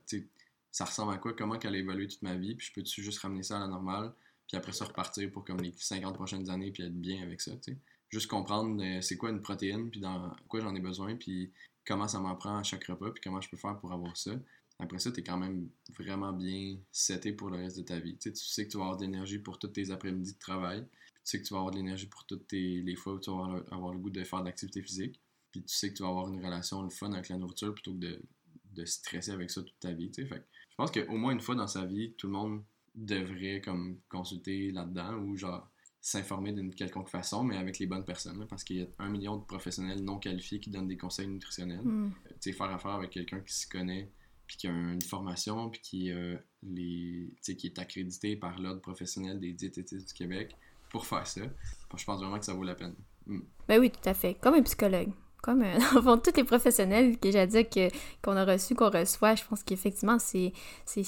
ça 0.71 0.85
ressemble 0.85 1.13
à 1.13 1.17
quoi, 1.17 1.33
comment 1.33 1.57
qu'elle 1.57 1.75
a 1.75 1.77
évolué 1.77 2.07
toute 2.07 2.21
ma 2.23 2.35
vie, 2.35 2.55
puis 2.55 2.67
je 2.67 2.73
peux-tu 2.73 3.03
juste 3.03 3.19
ramener 3.19 3.43
ça 3.43 3.57
à 3.57 3.59
la 3.59 3.67
normale, 3.67 4.13
puis 4.47 4.57
après 4.57 4.71
ça 4.71 4.85
repartir 4.85 5.31
pour 5.31 5.45
comme 5.45 5.61
les 5.61 5.73
50 5.75 6.15
prochaines 6.15 6.49
années, 6.49 6.71
puis 6.71 6.83
être 6.83 6.99
bien 6.99 7.21
avec 7.21 7.41
ça, 7.41 7.51
tu 7.51 7.73
sais. 7.73 7.77
Juste 8.09 8.27
comprendre 8.27 8.81
euh, 8.81 9.01
c'est 9.01 9.17
quoi 9.17 9.29
une 9.29 9.41
protéine, 9.41 9.89
puis 9.91 9.99
dans 9.99 10.33
quoi 10.47 10.61
j'en 10.61 10.73
ai 10.73 10.79
besoin, 10.79 11.15
puis 11.15 11.51
comment 11.85 12.07
ça 12.07 12.19
m'en 12.19 12.35
prend 12.35 12.57
à 12.57 12.63
chaque 12.63 12.85
repas, 12.85 13.11
puis 13.11 13.21
comment 13.23 13.41
je 13.41 13.49
peux 13.49 13.57
faire 13.57 13.77
pour 13.77 13.91
avoir 13.91 14.15
ça 14.15 14.31
après 14.79 14.99
ça, 14.99 15.11
tu 15.11 15.21
es 15.21 15.23
quand 15.23 15.37
même 15.37 15.69
vraiment 15.97 16.33
bien 16.33 16.77
seté 16.91 17.33
pour 17.33 17.49
le 17.49 17.57
reste 17.57 17.77
de 17.77 17.83
ta 17.83 17.99
vie. 17.99 18.17
tu 18.17 18.31
sais 18.35 18.65
que 18.65 18.71
tu 18.71 18.77
vas 18.77 18.83
avoir 18.83 18.97
de 18.97 19.03
l'énergie 19.03 19.39
pour 19.39 19.57
tous 19.57 19.67
tes 19.67 19.89
après-midi 19.91 20.33
de 20.33 20.39
travail. 20.39 20.85
tu 20.85 21.21
sais 21.23 21.41
que 21.41 21.47
tu 21.47 21.53
vas 21.53 21.59
avoir 21.59 21.71
de 21.71 21.77
l'énergie 21.77 22.07
pour 22.07 22.25
toutes 22.25 22.47
tes, 22.47 22.81
les 22.81 22.95
fois 22.95 23.13
où 23.13 23.19
tu 23.19 23.31
vas 23.31 23.63
avoir 23.71 23.93
le, 23.93 23.99
goût 23.99 24.09
de 24.09 24.23
faire 24.23 24.41
de 24.41 24.45
l'activité 24.45 24.81
physique. 24.81 25.19
puis 25.51 25.63
tu 25.63 25.73
sais 25.73 25.89
que 25.89 25.97
tu 25.97 26.03
vas 26.03 26.09
avoir 26.09 26.31
une 26.31 26.43
relation 26.43 26.83
le 26.83 26.89
fun 26.89 27.11
avec 27.13 27.29
la 27.29 27.37
nourriture 27.37 27.73
plutôt 27.73 27.93
que 27.93 27.99
de, 27.99 28.21
de 28.73 28.85
stresser 28.85 29.31
avec 29.31 29.49
ça 29.49 29.63
toute 29.63 29.79
ta 29.79 29.91
vie, 29.91 30.11
tu 30.11 30.21
sais. 30.21 30.27
Fait 30.27 30.39
que 30.39 30.45
je 30.69 30.75
pense 30.75 30.91
qu'au 30.91 31.17
moins 31.17 31.31
une 31.31 31.41
fois 31.41 31.55
dans 31.55 31.67
sa 31.67 31.85
vie, 31.85 32.13
tout 32.13 32.27
le 32.27 32.33
monde 32.33 32.63
devrait 32.93 33.61
comme 33.61 33.99
consulter 34.09 34.71
là-dedans 34.71 35.15
ou 35.15 35.35
genre 35.35 35.67
s'informer 36.01 36.53
d'une 36.53 36.73
quelconque 36.73 37.09
façon, 37.09 37.43
mais 37.43 37.57
avec 37.57 37.79
les 37.79 37.85
bonnes 37.85 38.05
personnes, 38.05 38.39
là, 38.39 38.45
parce 38.45 38.63
qu'il 38.63 38.77
y 38.77 38.81
a 38.81 38.87
un 38.99 39.09
million 39.09 39.35
de 39.37 39.43
professionnels 39.43 40.01
non 40.01 40.19
qualifiés 40.19 40.59
qui 40.59 40.69
donnent 40.69 40.87
des 40.87 40.97
conseils 40.97 41.27
nutritionnels. 41.27 41.81
Mm. 41.83 42.05
Euh, 42.05 42.29
tu 42.29 42.35
sais, 42.39 42.53
faire 42.53 42.69
affaire 42.69 42.91
avec 42.91 43.09
quelqu'un 43.09 43.41
qui 43.41 43.53
s'y 43.53 43.67
connaît, 43.67 44.09
puis 44.47 44.57
qui 44.57 44.67
a 44.67 44.71
une 44.71 45.01
formation, 45.01 45.69
puis 45.69 45.81
qui, 45.81 46.11
euh, 46.11 46.37
qui 46.63 47.67
est 47.67 47.79
accrédité 47.79 48.35
par 48.35 48.59
l'Ordre 48.59 48.81
professionnel 48.81 49.39
des 49.39 49.51
diététistes 49.51 50.07
du 50.07 50.13
Québec 50.13 50.55
pour 50.89 51.05
faire 51.05 51.27
ça. 51.27 51.41
Je 51.95 52.05
pense 52.05 52.19
vraiment 52.19 52.39
que 52.39 52.45
ça 52.45 52.53
vaut 52.53 52.63
la 52.63 52.75
peine. 52.75 52.95
Mm. 53.25 53.39
Ben 53.67 53.79
oui, 53.79 53.91
tout 53.91 54.09
à 54.09 54.13
fait. 54.13 54.35
Comme 54.35 54.55
un 54.55 54.63
psychologue. 54.63 55.11
Comme, 55.43 55.61
euh, 55.61 55.77
dans 55.91 55.95
le 55.95 56.01
fond, 56.01 56.17
tous 56.17 56.35
les 56.35 56.43
professionnels 56.43 57.17
que 57.19 57.29
j'ai 57.31 57.45
dit 57.45 57.65
qu'on 58.23 58.35
a 58.37 58.45
reçus, 58.45 58.73
qu'on 58.73 58.89
reçoit, 58.89 59.35
je 59.35 59.43
pense 59.43 59.63
qu'effectivement, 59.63 60.17
c'est, 60.17 60.53
c'est... 60.85 61.03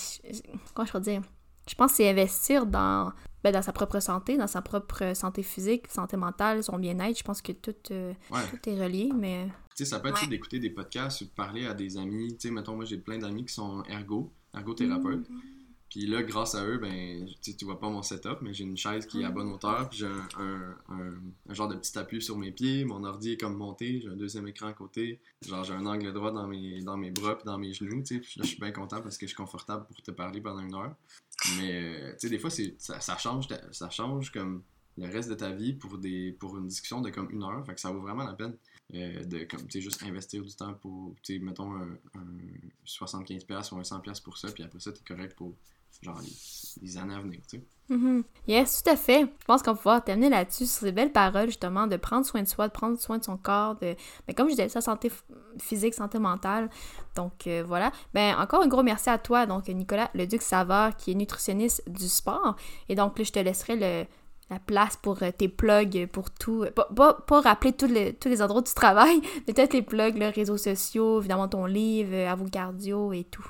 Comment 0.74 0.86
je 0.86 0.92
peux 0.92 1.00
dire? 1.00 1.22
Je 1.70 1.76
pense 1.76 1.92
que 1.92 1.98
c'est 1.98 2.10
investir 2.10 2.66
dans, 2.66 3.14
ben, 3.44 3.52
dans 3.54 3.62
sa 3.62 3.72
propre 3.72 4.00
santé, 4.00 4.38
dans 4.38 4.48
sa 4.48 4.62
propre 4.64 5.14
santé 5.16 5.44
physique, 5.44 5.88
santé 5.88 6.18
mentale, 6.18 6.64
son 6.64 6.80
bien-être. 6.80 7.18
Je 7.20 7.24
pense 7.24 7.42
que 7.44 7.52
tout, 7.52 7.76
euh, 7.92 8.12
Ouais. 8.32 8.40
tout 8.50 8.70
est 8.70 8.84
relié, 8.84 9.12
mais... 9.16 9.46
Tu 9.76 9.86
sais, 9.86 9.86
ça 9.86 10.00
peut 10.00 10.10
être 10.10 10.20
Ouais. 10.24 10.28
d'écouter 10.28 10.60
des 10.60 10.72
podcasts 10.72 11.22
ou 11.22 11.26
de 11.26 11.30
parler 11.30 11.68
à 11.68 11.76
des 11.76 11.96
amis. 11.98 12.36
Tu 12.40 12.48
sais, 12.48 12.52
mettons, 12.54 12.76
moi, 12.76 12.86
j'ai 12.86 12.98
plein 12.98 13.20
d'amis 13.20 13.46
qui 13.46 13.54
sont 13.54 13.84
ergo, 13.84 14.32
ergothérapeutes. 14.56 15.28
Puis 15.90 16.06
là, 16.06 16.22
grâce 16.22 16.54
à 16.54 16.64
eux, 16.66 16.78
ben, 16.78 17.26
tu 17.42 17.56
tu 17.56 17.66
vois 17.66 17.80
pas 17.80 17.90
mon 17.90 18.04
setup, 18.04 18.38
mais 18.42 18.54
j'ai 18.54 18.64
une 18.64 18.78
chaise 18.78 19.08
qui 19.08 19.22
est 19.22 19.26
à 19.26 19.32
bonne 19.32 19.48
hauteur, 19.52 19.90
puis 19.90 20.00
j'ai 20.00 20.06
un, 20.06 20.28
un- 20.38 20.78
un- 20.90 21.22
un 21.50 21.54
genre 21.54 21.68
de 21.68 21.76
petit 21.76 21.98
appui 21.98 22.22
sur 22.22 22.38
mes 22.38 22.52
pieds, 22.52 22.86
mon 22.86 23.04
ordi 23.04 23.32
est 23.32 23.38
comme 23.38 23.56
monté, 23.58 24.00
j'ai 24.02 24.08
un 24.10 24.16
deuxième 24.16 24.48
écran 24.48 24.68
à 24.68 24.74
côté, 24.74 25.20
genre 25.48 25.64
j'ai 25.64 25.74
un 25.74 25.86
angle 25.88 26.14
droit 26.14 26.32
dans 26.32 26.46
mes, 26.48 26.82
dans 26.82 26.96
mes 26.96 27.10
bras 27.10 27.36
puis 27.36 27.46
dans 27.46 27.58
mes 27.58 27.74
genoux, 27.74 28.02
tu 28.04 28.16
sais, 28.16 28.20
puis 28.20 28.34
là, 28.38 28.44
je 28.44 28.50
suis 28.50 28.60
bien 28.60 28.72
content 28.72 29.02
parce 29.02 29.18
que 29.18 29.26
je 29.26 29.30
suis 29.30 29.36
confortable 29.38 29.86
pour 29.88 30.00
te 30.02 30.12
parler 30.12 30.42
pendant 30.42 30.62
une 30.62 30.76
heure. 30.76 30.96
Mais, 31.58 31.72
euh, 31.74 32.12
tu 32.12 32.20
sais, 32.20 32.30
des 32.30 32.38
fois, 32.38 32.50
c'est, 32.52 32.76
ça, 32.78 33.00
ça 33.00 33.18
change, 33.18 33.48
ça 33.72 33.90
change 33.90 34.32
comme 34.32 34.62
le 34.98 35.08
reste 35.08 35.30
de 35.30 35.36
ta 35.36 35.52
vie 35.52 35.74
pour, 35.74 35.98
des, 35.98 36.34
pour 36.34 36.58
une 36.58 36.68
discussion 36.68 37.02
de 37.02 37.10
comme 37.10 37.30
une 37.32 37.42
heure, 37.44 37.66
fait 37.66 37.74
que 37.74 37.80
ça 37.80 37.90
vaut 37.92 38.02
vraiment 38.02 38.26
la 38.26 38.34
peine 38.34 38.56
euh, 38.94 39.24
de, 39.24 39.46
comme, 39.46 39.62
tu 39.66 39.72
sais, 39.72 39.82
juste 39.82 40.04
investir 40.04 40.44
du 40.44 40.54
temps 40.54 40.74
pour, 40.74 41.16
tu 41.24 41.34
sais, 41.34 41.40
mettons 41.40 41.74
un, 41.74 41.98
un 42.16 42.28
75$ 42.86 43.74
ou 43.74 43.78
un 43.78 43.82
100$ 43.82 44.22
pour 44.24 44.38
ça, 44.38 44.52
puis 44.52 44.64
après 44.64 44.80
ça, 44.80 44.92
t'es 44.92 45.02
correct 45.08 45.36
pour 45.36 45.56
genre 46.02 46.20
les, 46.82 46.98
années 46.98 47.16
à 47.16 47.20
venir, 47.20 47.40
tu 47.48 47.58
sais. 47.58 47.64
Mhm. 47.90 48.24
Yes, 48.48 48.84
tout 48.84 48.92
à 48.92 48.96
fait. 48.96 49.22
Je 49.22 49.46
pense 49.46 49.64
qu'on 49.64 49.72
va 49.72 49.78
pouvoir 49.78 50.04
terminer 50.04 50.30
là-dessus 50.30 50.68
sur 50.68 50.82
ces 50.82 50.92
belles 50.92 51.12
paroles, 51.12 51.48
justement, 51.48 51.88
de 51.88 51.98
prendre 51.98 52.26
soin 52.26 52.44
de 52.44 52.48
soi, 52.48 52.68
de 52.68 52.72
prendre 52.74 53.00
soin 53.00 53.18
de 53.18 53.24
son 53.24 53.36
corps, 53.36 53.76
de, 53.78 53.96
mais 54.28 54.36
comme 54.36 54.48
je 54.48 54.52
disais, 54.52 54.70
sa 54.70 54.82
santé 54.82 55.12
physique, 55.60 55.96
santé 55.96 56.20
mentale. 56.20 56.70
Donc, 57.16 57.48
euh, 57.48 57.64
voilà. 57.66 57.92
Ben, 58.14 58.36
encore 58.38 58.62
un 58.62 58.68
gros 58.68 58.84
merci 58.84 59.10
à 59.10 59.18
toi, 59.18 59.48
donc, 59.48 59.68
Nicolas 59.68 60.12
Leduc 60.14 60.44
Savard, 60.44 60.96
qui 60.98 61.12
est 61.12 61.16
nutritionniste 61.16 61.90
du 61.90 62.08
sport. 62.08 62.56
Et 62.90 62.96
donc, 62.96 63.18
là, 63.18 63.24
je 63.24 63.32
te 63.32 63.40
laisserai 63.40 63.76
le, 63.76 64.06
la 64.50 64.60
place 64.60 64.98
pour 64.98 65.22
euh, 65.24 65.32
tes 65.32 65.48
plugs, 65.48 66.08
pour 66.08 66.30
tout. 66.32 66.66
Pas, 66.76 66.88
pas, 66.96 67.14
pas 67.14 67.42
rappeler 67.42 67.74
tous 67.74 67.88
les, 67.88 68.14
tous 68.14 68.30
les 68.30 68.42
endroits 68.42 68.62
où 68.62 68.64
tu 68.64 68.74
travailles, 68.74 69.22
mais 69.48 69.54
peut-être 69.54 69.74
les 69.74 69.82
plugs, 69.82 70.16
les 70.16 70.30
réseaux 70.30 70.58
sociaux, 70.58 71.20
évidemment 71.20 71.48
ton 71.48 71.66
livre, 71.66 72.14
euh, 72.14 72.32
Avo 72.32 72.46
Cardio 72.46 73.14
et 73.14 73.24
tout. 73.24 73.46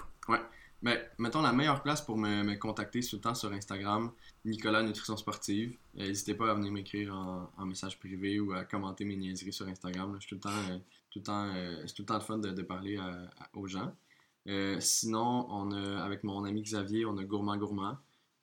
Ben, 0.81 0.97
mettons 1.17 1.41
la 1.41 1.51
meilleure 1.51 1.83
place 1.83 2.01
pour 2.01 2.17
me, 2.17 2.41
me 2.43 2.55
contacter 2.55 3.01
tout 3.01 3.17
le 3.17 3.21
temps 3.21 3.35
sur 3.35 3.51
Instagram, 3.51 4.11
Nicolas 4.45 4.81
Nutrition 4.81 5.17
Sportive. 5.17 5.77
Euh, 5.97 6.07
N'hésitez 6.07 6.33
pas 6.35 6.51
à 6.51 6.53
venir 6.53 6.71
m'écrire 6.71 7.13
en, 7.13 7.65
message 7.65 7.99
privé 7.99 8.39
ou 8.39 8.53
à 8.53 8.63
commenter 8.63 9.03
mes 9.03 9.17
niaiseries 9.17 9.51
sur 9.51 9.67
Instagram. 9.67 10.17
tout 10.27 10.39
euh, 10.45 10.77
tout 11.11 11.19
temps, 11.19 11.53
euh, 11.53 11.83
c'est 11.85 11.95
tout 11.95 12.03
le 12.03 12.05
temps 12.05 12.13
le 12.15 12.21
fun 12.21 12.37
de, 12.37 12.61
parler 12.61 12.97
aux 13.53 13.67
gens. 13.67 13.93
Sinon, 14.79 15.47
on 15.49 15.71
a, 15.71 16.01
avec 16.01 16.23
mon 16.23 16.45
ami 16.45 16.61
Xavier, 16.61 17.05
on 17.05 17.17
a 17.17 17.23
Gourmand 17.25 17.57
Gourmand. 17.57 17.97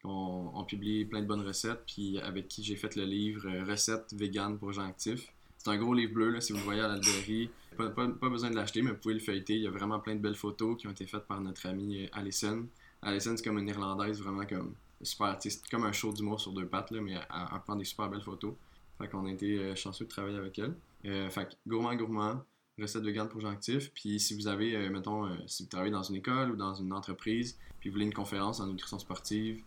On, 0.05 0.65
publie 0.65 1.05
plein 1.05 1.23
de 1.23 1.27
bonnes 1.27 1.45
recettes, 1.45 1.83
puis 1.87 2.21
avec 2.21 2.49
qui 2.49 2.63
j'ai 2.63 2.77
fait 2.77 2.95
le 2.95 3.05
livre 3.05 3.51
Recettes 3.69 4.13
vegan 4.13 4.57
pour 4.59 4.73
gens 4.73 4.85
actifs. 4.85 5.33
C'est 5.67 5.73
un 5.73 5.79
gros 5.79 5.95
livre 5.95 6.15
bleu, 6.15 6.31
là, 6.31 6.41
si 6.41 6.53
vous 6.53 6.59
le 6.61 6.65
voyez 6.65 6.81
à 6.81 6.87
la 6.87 6.95
librairie. 6.95 7.51
Pas, 7.77 7.89
pas- 7.89 8.29
besoin 8.29 8.51
de 8.51 8.55
l'acheter, 8.55 8.83
mais 8.83 8.93
vous 8.93 8.99
pouvez 8.99 9.15
le 9.15 9.21
feuilleter. 9.21 9.57
Il 9.57 9.63
y 9.63 9.67
a 9.67 9.71
vraiment 9.73 9.99
plein 9.99 10.15
de 10.15 10.21
belles 10.21 10.37
photos 10.37 10.77
qui 10.77 10.87
ont 10.87 10.93
été 10.93 11.07
faites 11.07 11.27
par 11.27 11.41
notre 11.41 11.67
amie 11.67 12.05
euh, 12.05 12.09
Alison. 12.13 12.69
Alison, 13.03 13.37
c'est 13.37 13.43
comme 13.43 13.59
une 13.59 13.69
Irlandaise, 13.69 14.23
vraiment 14.23 14.47
comme 14.47 14.75
super. 15.03 15.37
C'est 15.41 15.69
comme 15.69 15.83
un 15.83 15.91
show 15.91 16.13
d'humour 16.13 16.41
sur 16.41 16.53
deux 16.53 16.67
pattes, 16.67 16.93
là, 16.93 17.01
mais 17.01 17.15
elle, 17.15 17.61
prend 17.65 17.75
des 17.75 17.85
super 17.85 18.09
belles 18.09 18.23
photos. 18.23 18.55
Fait 18.97 19.09
qu'on 19.09 19.27
a 19.27 19.33
été 19.33 19.59
euh, 19.59 19.75
chanceux 19.75 20.05
de 20.05 20.11
travailler 20.11 20.37
avec 20.37 20.57
elle. 20.61 20.77
Euh, 21.05 21.29
fait 21.31 21.59
gourmand, 21.67 21.97
gourmand, 21.97 22.45
recette 22.79 23.03
vegan 23.03 23.29
pour 23.29 23.41
gens 23.41 23.51
actifs. 23.51 23.91
Puis 23.93 24.21
si 24.21 24.37
vous 24.37 24.47
avez, 24.47 24.77
euh, 24.77 24.89
mettons, 24.89 25.29
si 25.49 25.65
vous 25.65 25.69
travaillez 25.69 25.91
dans 25.91 26.05
une 26.05 26.15
école 26.15 26.53
ou 26.53 26.57
dans 26.57 26.75
une 26.75 26.93
entreprise, 26.93 27.59
puis 27.81 27.91
vous 27.91 27.95
voulez 27.95 28.07
une 28.07 28.15
conférence 28.15 28.61
en 28.61 28.69
nutrition 28.69 29.01
sportive, 29.01 29.65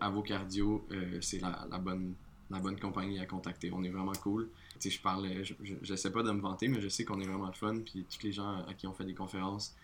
à 0.00 0.08
vos 0.08 0.22
cardio, 0.22 0.86
c'est 1.20 1.42
la, 1.42 1.66
la 1.70 1.78
bonne, 1.78 2.14
la 2.50 2.60
bonne 2.60 2.78
compagnie 2.78 3.18
à 3.18 3.26
contacter. 3.26 3.70
On 3.72 3.82
est 3.84 3.90
vraiment 3.90 4.12
cool. 4.12 4.48
Tu 4.80 4.90
je 4.90 5.00
parle, 5.00 5.26
euh, 5.26 5.44
je, 5.44 5.54
je, 5.62 5.74
j'essaie 5.82 6.10
pas 6.10 6.22
de 6.22 6.30
me 6.30 6.40
vanter, 6.40 6.68
mais 6.68 6.80
je 6.80 6.88
sais 6.88 7.04
qu'on 7.04 7.20
est 7.20 7.26
vraiment 7.26 7.52
fun. 7.52 7.78
Puis 7.84 8.04
tous 8.10 8.22
les 8.24 8.32
gens 8.32 8.64
à 8.66 8.74
qui 8.74 8.86
on 8.86 8.92
fait 8.92 9.04
des 9.04 9.14
conférences 9.14 9.74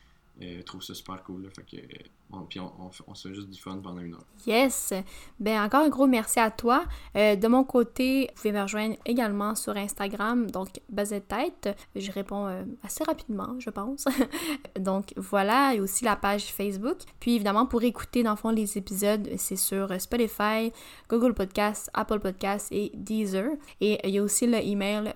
euh, 0.42 0.62
trouvent 0.62 0.82
ça 0.82 0.94
super 0.94 1.22
cool. 1.24 1.42
là. 1.44 1.48
fait 1.50 1.62
que, 1.62 1.76
euh, 1.76 2.38
puis 2.48 2.60
on, 2.60 3.14
se 3.14 3.28
fait 3.28 3.34
juste 3.34 3.50
du 3.50 3.60
fun 3.60 3.78
pendant 3.82 4.00
une 4.00 4.14
heure. 4.14 4.24
Yes! 4.46 4.92
Ben 5.38 5.62
encore 5.62 5.82
un 5.82 5.88
gros 5.88 6.06
merci 6.06 6.38
à 6.40 6.50
toi. 6.50 6.84
Euh, 7.16 7.36
de 7.36 7.48
mon 7.48 7.64
côté, 7.64 8.28
vous 8.28 8.34
pouvez 8.34 8.52
me 8.52 8.62
rejoindre 8.62 8.96
également 9.04 9.54
sur 9.54 9.76
Instagram, 9.76 10.50
donc 10.50 10.68
Basette 10.88 11.28
Tête. 11.28 11.76
Je 11.96 12.10
réponds 12.12 12.46
euh, 12.46 12.64
assez 12.82 13.04
rapidement, 13.04 13.58
je 13.58 13.70
pense. 13.70 14.06
donc 14.78 15.12
voilà, 15.16 15.74
et 15.74 15.80
aussi 15.80 16.04
la 16.04 16.16
page 16.16 16.44
Facebook. 16.44 16.98
Puis 17.18 17.34
évidemment, 17.34 17.66
pour 17.66 17.82
écouter 17.82 18.22
dans 18.22 18.30
le 18.30 18.36
fond 18.36 18.50
les 18.50 18.78
épisodes, 18.78 19.28
c'est 19.36 19.56
sur 19.56 20.00
Spotify, 20.00 20.72
Google 21.08 21.34
Podcasts, 21.34 21.90
Apple 21.94 22.20
Podcasts 22.20 22.68
et 22.70 22.92
Deezer. 22.94 23.50
Et 23.80 23.98
il 24.06 24.14
y 24.14 24.18
a 24.18 24.22
aussi 24.22 24.46
le 24.46 24.58
email 24.58 25.14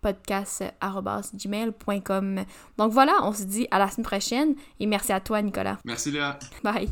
podcast.gmail.com. 0.00 2.44
Donc 2.76 2.92
voilà, 2.92 3.12
on 3.22 3.32
se 3.32 3.44
dit 3.44 3.68
à 3.70 3.78
la 3.78 3.88
semaine 3.88 4.06
prochaine 4.06 4.54
et 4.80 4.86
merci 4.86 5.12
à 5.12 5.20
toi 5.20 5.40
Nicolas. 5.42 5.78
Merci 5.84 6.10
Léa! 6.10 6.38
Bye! 6.62 6.88